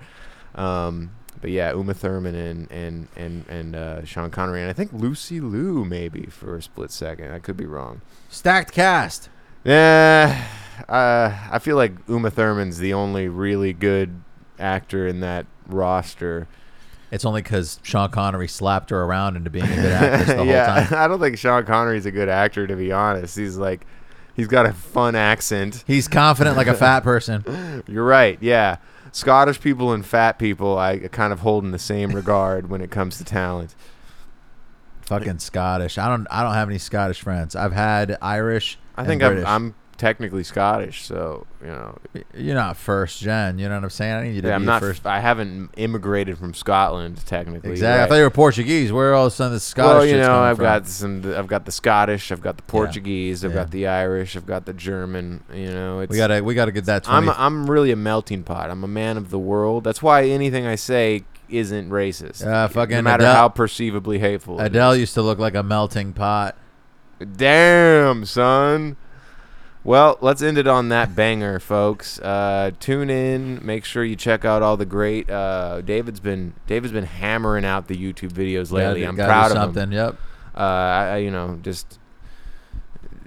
Um, 0.54 1.12
but 1.40 1.50
yeah, 1.50 1.72
Uma 1.72 1.94
Thurman 1.94 2.34
and 2.34 2.70
and 2.70 3.08
and 3.16 3.44
and 3.48 3.76
uh, 3.76 4.04
Sean 4.04 4.30
Connery 4.30 4.60
and 4.60 4.70
I 4.70 4.72
think 4.72 4.92
Lucy 4.92 5.40
Liu 5.40 5.84
maybe 5.84 6.26
for 6.26 6.56
a 6.56 6.62
split 6.62 6.90
second. 6.90 7.32
I 7.32 7.38
could 7.38 7.56
be 7.56 7.66
wrong. 7.66 8.02
Stacked 8.28 8.72
cast. 8.72 9.28
Yeah, 9.64 10.46
uh, 10.88 11.34
I 11.50 11.58
feel 11.58 11.76
like 11.76 11.92
Uma 12.08 12.30
Thurman's 12.30 12.78
the 12.78 12.94
only 12.94 13.28
really 13.28 13.72
good 13.72 14.22
actor 14.58 15.06
in 15.06 15.20
that 15.20 15.46
roster. 15.66 16.46
It's 17.10 17.24
only 17.24 17.42
because 17.42 17.80
Sean 17.82 18.10
Connery 18.10 18.46
slapped 18.46 18.90
her 18.90 19.02
around 19.02 19.36
into 19.36 19.50
being 19.50 19.64
a 19.64 19.74
good 19.74 19.92
actress 19.92 20.28
the 20.28 20.44
yeah, 20.44 20.74
whole 20.74 20.84
time. 20.84 20.98
I 21.04 21.08
don't 21.08 21.20
think 21.20 21.38
Sean 21.38 21.64
Connery's 21.64 22.06
a 22.06 22.12
good 22.12 22.28
actor 22.28 22.66
to 22.66 22.76
be 22.76 22.92
honest. 22.92 23.36
He's 23.36 23.56
like, 23.56 23.86
he's 24.34 24.46
got 24.46 24.66
a 24.66 24.72
fun 24.72 25.14
accent. 25.14 25.84
He's 25.86 26.08
confident 26.08 26.56
like 26.56 26.66
a 26.66 26.74
fat 26.86 27.00
person. 27.00 27.82
You're 27.86 28.04
right. 28.04 28.38
Yeah. 28.40 28.76
Scottish 29.12 29.60
people 29.60 29.92
and 29.92 30.06
fat 30.06 30.38
people, 30.38 30.78
I 30.78 30.98
kind 30.98 31.32
of 31.32 31.40
hold 31.40 31.64
in 31.64 31.72
the 31.72 31.78
same 31.78 32.12
regard 32.12 32.70
when 32.70 32.80
it 32.80 32.90
comes 32.90 33.18
to 33.18 33.24
talent. 33.24 33.74
Fucking 35.02 35.40
Scottish. 35.40 35.98
I 35.98 36.08
don't. 36.08 36.28
I 36.30 36.44
don't 36.44 36.54
have 36.54 36.68
any 36.68 36.78
Scottish 36.78 37.20
friends. 37.20 37.56
I've 37.56 37.72
had 37.72 38.16
Irish. 38.22 38.78
I 38.96 39.04
think 39.04 39.24
I'm, 39.24 39.44
I'm 39.44 39.74
technically 40.00 40.42
Scottish, 40.42 41.04
so 41.04 41.46
you 41.60 41.68
know. 41.68 41.98
You're 42.34 42.54
not 42.54 42.76
first 42.78 43.20
gen. 43.20 43.58
You 43.58 43.68
know 43.68 43.74
what 43.76 43.84
I'm 43.84 43.90
saying? 43.90 44.14
I 44.14 44.22
need 44.24 44.34
you 44.36 44.40
to 44.42 44.48
Yeah, 44.48 44.54
I'm 44.54 44.64
not. 44.64 44.80
first. 44.80 45.06
I 45.06 45.20
haven't 45.20 45.70
immigrated 45.76 46.38
from 46.38 46.54
Scotland 46.54 47.24
technically. 47.26 47.72
Exactly. 47.72 47.96
You're 47.96 48.04
I 48.04 48.08
thought 48.08 48.14
you 48.16 48.22
were 48.22 48.30
Portuguese. 48.30 48.90
Where 48.92 49.14
all 49.14 49.26
of 49.26 49.32
a 49.32 49.36
sudden 49.36 49.52
the 49.52 49.60
Scottish? 49.60 49.98
well, 50.00 50.06
you 50.06 50.16
know, 50.16 50.40
I've 50.40 50.56
from? 50.56 50.64
got 50.64 50.86
some. 50.88 51.34
I've 51.36 51.46
got 51.46 51.66
the 51.66 51.72
Scottish. 51.72 52.32
I've 52.32 52.40
got 52.40 52.56
the 52.56 52.62
Portuguese. 52.62 53.44
I've 53.44 53.50
Yeah. 53.50 53.56
got 53.58 53.70
the 53.70 53.86
Irish. 53.86 54.36
I've 54.36 54.46
got 54.46 54.64
the 54.64 54.72
German. 54.72 55.44
You 55.52 55.70
know, 55.70 56.00
it's, 56.00 56.10
We 56.10 56.16
gotta. 56.16 56.42
We 56.42 56.54
gotta 56.54 56.72
get 56.72 56.86
that. 56.86 57.04
20, 57.04 57.28
I'm 57.28 57.34
I'm 57.36 57.70
really 57.70 57.92
a 57.92 57.96
melting 57.96 58.42
pot. 58.42 58.70
I'm 58.70 58.82
a 58.82 58.88
man 58.88 59.18
of 59.18 59.28
the 59.30 59.38
world. 59.38 59.84
That's 59.84 60.02
why 60.02 60.24
anything 60.24 60.66
I 60.66 60.76
say 60.76 61.24
isn't 61.50 61.90
racist. 61.90 62.46
Uh, 62.46 62.68
fucking 62.68 62.96
no 62.96 63.02
matter 63.02 63.24
Adele- 63.24 63.34
how 63.34 63.48
perceivably 63.50 64.18
hateful. 64.18 64.58
Adele 64.60 64.92
is. 64.92 65.00
used 65.00 65.14
to 65.14 65.22
look 65.22 65.38
like 65.38 65.54
a 65.54 65.62
melting 65.62 66.12
pot. 66.14 66.56
Damn, 67.36 68.24
son. 68.24 68.96
Well, 69.82 70.18
let's 70.20 70.42
end 70.42 70.58
it 70.58 70.66
on 70.66 70.88
that 70.90 71.14
banger, 71.14 71.58
folks. 71.58 72.18
Uh, 72.18 72.72
tune 72.80 73.08
in. 73.08 73.64
Make 73.64 73.84
sure 73.84 74.04
you 74.04 74.14
check 74.16 74.44
out 74.44 74.62
all 74.62 74.76
the 74.76 74.84
great. 74.84 75.30
Uh, 75.30 75.80
David's 75.80 76.20
been 76.20 76.52
David's 76.66 76.92
been 76.92 77.04
hammering 77.04 77.64
out 77.64 77.88
the 77.88 77.96
YouTube 77.96 78.32
videos 78.32 78.70
lately. 78.72 79.00
Gotta- 79.02 79.08
I'm 79.08 79.16
gotta 79.16 79.28
proud 79.30 79.48
do 79.48 79.54
of 79.54 79.62
something. 79.62 79.82
him. 79.84 79.92
Yep. 79.92 80.16
Uh, 80.54 80.58
I, 80.58 81.06
I- 81.12 81.16
you 81.18 81.30
know, 81.30 81.58
just 81.62 81.98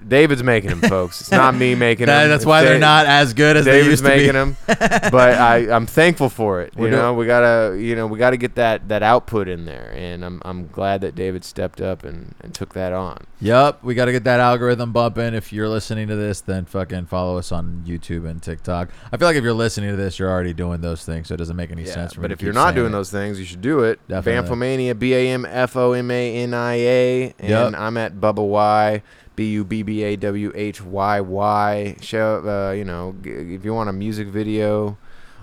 David's 0.08 0.42
making 0.42 0.70
them, 0.70 0.80
folks. 0.80 1.20
It's 1.20 1.30
not 1.30 1.54
me 1.54 1.74
making 1.76 2.06
That- 2.06 2.20
them. 2.22 2.28
that's 2.30 2.42
It's 2.42 2.46
why 2.46 2.62
they're 2.64 2.78
not 2.78 3.06
as 3.06 3.34
good 3.34 3.56
as 3.56 3.64
they 3.64 3.72
David's 3.82 3.90
used 4.00 4.04
to 4.04 4.10
be. 4.10 4.16
making 4.16 4.32
them. 4.34 4.56
but 4.66 5.34
I, 5.38 5.70
I'm 5.74 5.86
thankful 5.86 6.28
for 6.28 6.62
it. 6.62 6.74
We're 6.76 6.86
You 6.88 6.92
know, 6.96 7.14
we 7.14 7.26
gotta, 7.26 7.76
you 7.80 7.96
know, 7.96 8.06
we 8.06 8.18
gotta 8.18 8.36
get 8.36 8.54
that 8.56 8.88
that 8.88 9.02
output 9.02 9.48
in 9.48 9.64
there, 9.64 9.92
and 9.94 10.24
I'm 10.24 10.40
I'm 10.44 10.68
glad 10.68 11.00
that 11.02 11.14
David 11.14 11.44
stepped 11.44 11.80
up 11.80 12.04
and, 12.04 12.34
and 12.40 12.54
took 12.54 12.74
that 12.74 12.92
on. 12.92 13.24
Yep, 13.40 13.82
we 13.82 13.94
got 13.94 14.06
to 14.06 14.12
get 14.12 14.24
that 14.24 14.40
algorithm 14.40 14.92
bumping. 14.92 15.34
If 15.34 15.52
you're 15.52 15.68
listening 15.68 16.08
to 16.08 16.16
this, 16.16 16.40
then 16.40 16.64
fucking 16.64 17.06
follow 17.06 17.36
us 17.36 17.52
on 17.52 17.82
YouTube 17.86 18.26
and 18.26 18.42
TikTok. 18.42 18.88
I 19.12 19.18
feel 19.18 19.28
like 19.28 19.36
if 19.36 19.44
you're 19.44 19.52
listening 19.52 19.90
to 19.90 19.96
this, 19.96 20.18
you're 20.18 20.30
already 20.30 20.54
doing 20.54 20.80
those 20.80 21.04
things, 21.04 21.28
so 21.28 21.34
it 21.34 21.36
doesn't 21.38 21.56
make 21.56 21.70
any 21.70 21.84
sense 21.84 22.14
for 22.14 22.20
me 22.20 22.24
but 22.28 22.32
if 22.32 22.40
you're 22.40 22.54
not 22.54 22.74
doing 22.74 22.88
it. 22.88 22.92
those 22.92 23.10
things, 23.10 23.38
you 23.38 23.44
should 23.44 23.60
do 23.60 23.80
it. 23.80 24.00
Definitely. 24.08 24.56
Bamfomania, 24.56 24.98
B 24.98 25.12
A 25.12 25.28
M 25.30 25.44
F 25.44 25.76
O 25.76 25.92
M 25.92 26.10
A 26.10 26.36
N 26.36 26.54
I 26.54 26.74
A, 26.76 27.34
and 27.38 27.48
Yep. 27.50 27.74
I'm 27.76 27.96
at 27.98 28.14
Bubba 28.14 28.46
Y, 28.46 29.02
B 29.36 29.50
U 29.52 29.64
B 29.64 29.82
B 29.82 30.02
A 30.04 30.16
W 30.16 30.52
H 30.54 30.80
Y 30.82 31.20
Y. 31.20 31.96
Show, 32.00 32.42
uh, 32.46 32.72
you 32.72 32.84
know, 32.84 33.14
g- 33.22 33.30
if 33.30 33.64
you 33.64 33.74
want 33.74 33.88
a 33.90 33.92
music 33.92 34.28
video, 34.28 34.96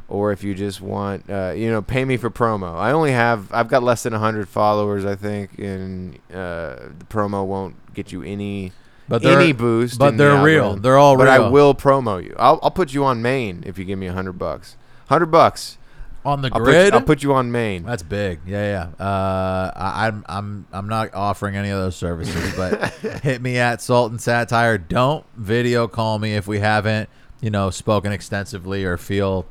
or 0.08 0.32
if 0.32 0.44
you 0.44 0.54
just 0.56 0.82
want, 0.82 1.30
uh, 1.30 1.54
you 1.56 1.70
know, 1.72 1.82
pay 1.82 2.04
me 2.06 2.18
for 2.18 2.30
promo. 2.30 2.76
I 2.78 2.92
only 2.92 3.12
have, 3.12 3.52
I've 3.54 3.68
got 3.68 3.84
less 3.84 4.04
than 4.04 4.14
hundred 4.14 4.48
followers, 4.50 5.06
I 5.06 5.16
think, 5.16 5.58
and 5.60 6.16
uh, 6.32 6.76
the 7.00 7.06
promo 7.10 7.46
won't 7.46 7.76
get 7.94 8.12
you 8.12 8.24
any. 8.24 8.72
But 9.08 9.26
any 9.26 9.52
boost, 9.52 10.00
but 10.00 10.16
they're 10.18 10.42
real. 10.42 10.78
They're 10.78 10.98
all 10.98 11.18
real. 11.18 11.26
but 11.26 11.28
I 11.28 11.50
will 11.50 11.76
promo 11.76 12.24
you. 12.24 12.34
I'll, 12.40 12.60
I'll 12.64 12.72
put 12.72 12.94
you 12.94 13.04
on 13.04 13.22
main 13.22 13.62
if 13.66 13.78
you 13.78 13.84
give 13.84 14.00
me 14.00 14.08
a 14.08 14.14
hundred 14.14 14.34
bucks. 14.40 14.78
Hundred 15.10 15.26
bucks. 15.26 15.78
On 16.24 16.42
the 16.42 16.50
I'll 16.54 16.60
put- 16.60 16.66
grid? 16.66 16.94
I'll 16.94 17.02
put 17.02 17.24
you 17.24 17.34
on 17.34 17.52
main. 17.52 17.84
That's 17.84 18.04
big. 18.04 18.42
Yeah, 18.46 18.90
yeah. 19.00 19.06
Uh, 19.06 19.72
I, 19.76 20.08
I'm 20.08 20.24
I'm 20.30 20.68
I'm 20.72 20.88
not 20.88 21.14
offering 21.16 21.56
any 21.56 21.70
of 21.70 21.80
those 21.80 21.96
services, 21.96 22.54
but 22.56 22.90
hit 23.24 23.42
me 23.42 23.58
at 23.58 23.82
Salt 23.82 24.12
and 24.12 24.22
Satire. 24.22 24.78
Don't 24.78 25.26
video 25.36 25.88
call 25.88 26.20
me 26.20 26.36
if 26.36 26.48
we 26.48 26.60
haven't, 26.60 27.10
you 27.42 27.50
know, 27.50 27.72
spoken 27.72 28.12
extensively 28.12 28.84
or 28.86 28.98
feel 28.98 29.48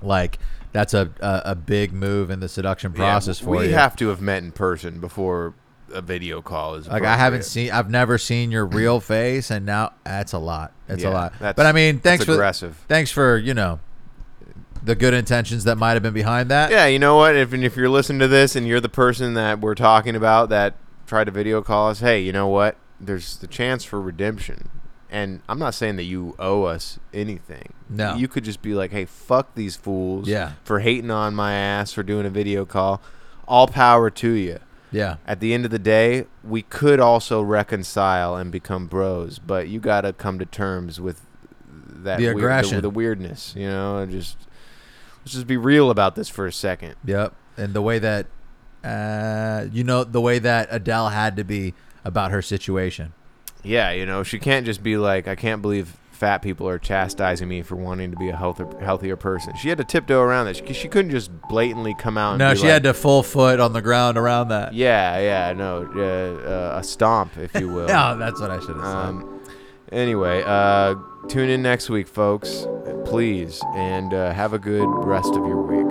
like 0.00 0.38
that's 0.72 0.94
a 0.94 1.10
a, 1.20 1.42
a 1.50 1.54
big 1.54 1.92
move 1.92 2.30
in 2.30 2.40
the 2.40 2.48
seduction 2.48 2.92
Yeah, 2.92 2.96
process 2.98 3.38
for 3.38 3.54
you. 3.56 3.68
we 3.68 3.72
have 3.72 3.94
to 3.96 4.08
have 4.08 4.22
met 4.22 4.42
in 4.42 4.52
person 4.52 5.00
before 5.00 5.52
a 5.92 6.00
video 6.00 6.40
call 6.42 6.74
is. 6.76 6.88
like 6.88 7.04
I 7.04 7.16
haven't 7.16 7.44
seen, 7.44 7.70
I've 7.70 7.88
never 7.90 8.16
seen 8.18 8.50
your 8.50 8.66
real 8.66 9.00
face, 9.00 9.50
and 9.50 9.64
now 9.66 9.92
that's 10.04 10.32
a 10.32 10.38
lot. 10.38 10.72
It's 10.88 11.02
Yeah, 11.02 11.10
a 11.10 11.12
lot. 11.12 11.32
that's- 11.38 11.54
But 11.56 11.66
I 11.66 11.72
mean, 11.72 12.00
thanks 12.00 12.24
for 12.24 12.32
aggressive. 12.32 12.76
thanks 12.88 13.10
for 13.10 13.36
you 13.38 13.52
know 13.54 13.78
the 14.86 14.94
good 14.94 15.12
intentions 15.14 15.64
that 15.64 15.76
might 15.76 15.92
have 15.94 16.02
been 16.02 16.14
behind 16.14 16.50
that. 16.50 16.70
Yeah, 16.70 16.86
you 16.86 16.98
know 16.98 17.16
what? 17.16 17.36
If 17.36 17.52
and 17.52 17.62
if 17.64 17.76
you're 17.76 17.88
listening 17.88 18.20
to 18.20 18.28
this 18.28 18.56
and 18.56 18.66
you're 18.66 18.80
the 18.80 18.88
person 18.88 19.34
that 19.34 19.60
we're 19.60 19.74
talking 19.74 20.16
about 20.16 20.48
that 20.50 20.74
tried 21.06 21.24
to 21.24 21.30
video 21.30 21.60
call 21.60 21.90
us, 21.90 22.00
hey, 22.00 22.20
you 22.20 22.32
know 22.32 22.46
what? 22.48 22.76
There's 23.00 23.36
the 23.36 23.46
chance 23.46 23.84
for 23.84 24.00
redemption. 24.00 24.70
And 25.10 25.40
I'm 25.48 25.58
not 25.58 25.74
saying 25.74 25.96
that 25.96 26.02
you 26.04 26.34
owe 26.38 26.64
us 26.64 26.98
anything. 27.14 27.72
No. 27.88 28.14
You 28.16 28.26
could 28.28 28.44
just 28.44 28.60
be 28.62 28.74
like, 28.74 28.90
hey, 28.90 29.04
fuck 29.04 29.54
these 29.54 29.76
fools 29.76 30.26
Yeah. 30.28 30.52
for 30.64 30.80
hating 30.80 31.10
on 31.10 31.34
my 31.34 31.52
ass 31.54 31.92
for 31.92 32.02
doing 32.02 32.26
a 32.26 32.30
video 32.30 32.64
call. 32.64 33.00
All 33.46 33.66
power 33.68 34.10
to 34.10 34.30
you. 34.30 34.58
Yeah. 34.90 35.16
At 35.26 35.40
the 35.40 35.52
end 35.54 35.64
of 35.64 35.70
the 35.70 35.78
day, 35.78 36.26
we 36.42 36.62
could 36.62 37.00
also 37.00 37.40
reconcile 37.42 38.34
and 38.36 38.50
become 38.50 38.86
bros, 38.86 39.38
but 39.38 39.68
you 39.68 39.78
got 39.80 40.00
to 40.02 40.12
come 40.12 40.38
to 40.38 40.46
terms 40.46 41.00
with 41.00 41.20
that 41.68 42.18
The 42.18 42.24
weird- 42.26 42.36
aggression. 42.36 42.80
the, 42.82 42.90
weirdness, 42.90 43.54
you 43.56 43.68
know, 43.68 43.98
and 43.98 44.10
just 44.12 44.36
let's 45.26 45.34
just 45.34 45.48
be 45.48 45.56
real 45.56 45.90
about 45.90 46.14
this 46.14 46.28
for 46.28 46.46
a 46.46 46.52
second. 46.52 46.94
Yep. 47.04 47.34
And 47.56 47.74
the 47.74 47.82
way 47.82 47.98
that, 47.98 48.26
uh, 48.84 49.66
you 49.72 49.82
know, 49.82 50.04
the 50.04 50.20
way 50.20 50.38
that 50.38 50.68
Adele 50.70 51.08
had 51.08 51.36
to 51.38 51.42
be 51.42 51.74
about 52.04 52.30
her 52.30 52.40
situation. 52.40 53.12
Yeah, 53.64 53.90
you 53.90 54.06
know, 54.06 54.22
she 54.22 54.38
can't 54.38 54.64
just 54.64 54.84
be 54.84 54.96
like, 54.96 55.26
I 55.26 55.34
can't 55.34 55.60
believe 55.62 55.96
fat 56.12 56.42
people 56.42 56.68
are 56.68 56.78
chastising 56.78 57.48
me 57.48 57.62
for 57.62 57.74
wanting 57.74 58.12
to 58.12 58.16
be 58.16 58.28
a 58.28 58.36
healthier, 58.36 58.68
healthier 58.78 59.16
person. 59.16 59.52
She 59.56 59.68
had 59.68 59.78
to 59.78 59.84
tiptoe 59.84 60.20
around 60.20 60.46
that. 60.46 60.64
She, 60.64 60.72
she 60.72 60.86
couldn't 60.86 61.10
just 61.10 61.32
blatantly 61.48 61.96
come 61.98 62.16
out. 62.16 62.34
And 62.34 62.38
No, 62.38 62.54
she 62.54 62.62
like, 62.62 62.70
had 62.70 62.82
to 62.84 62.94
full 62.94 63.24
foot 63.24 63.58
on 63.58 63.72
the 63.72 63.82
ground 63.82 64.16
around 64.16 64.48
that. 64.50 64.74
Yeah, 64.74 65.18
yeah, 65.18 65.52
no, 65.54 65.90
uh, 65.96 66.48
uh, 66.48 66.78
a 66.78 66.84
stomp, 66.84 67.36
if 67.36 67.52
you 67.60 67.66
will. 67.66 67.88
Yeah, 67.96 68.14
that's 68.14 68.40
what 68.40 68.52
I 68.52 68.60
should 68.60 68.76
have 68.76 68.84
said. 68.84 68.94
Um, 68.94 69.35
Anyway, 69.92 70.42
uh, 70.44 70.96
tune 71.28 71.48
in 71.48 71.62
next 71.62 71.88
week, 71.88 72.08
folks, 72.08 72.66
please, 73.04 73.62
and 73.74 74.12
uh, 74.12 74.32
have 74.32 74.52
a 74.52 74.58
good 74.58 74.88
rest 75.04 75.30
of 75.30 75.46
your 75.46 75.62
week. 75.62 75.86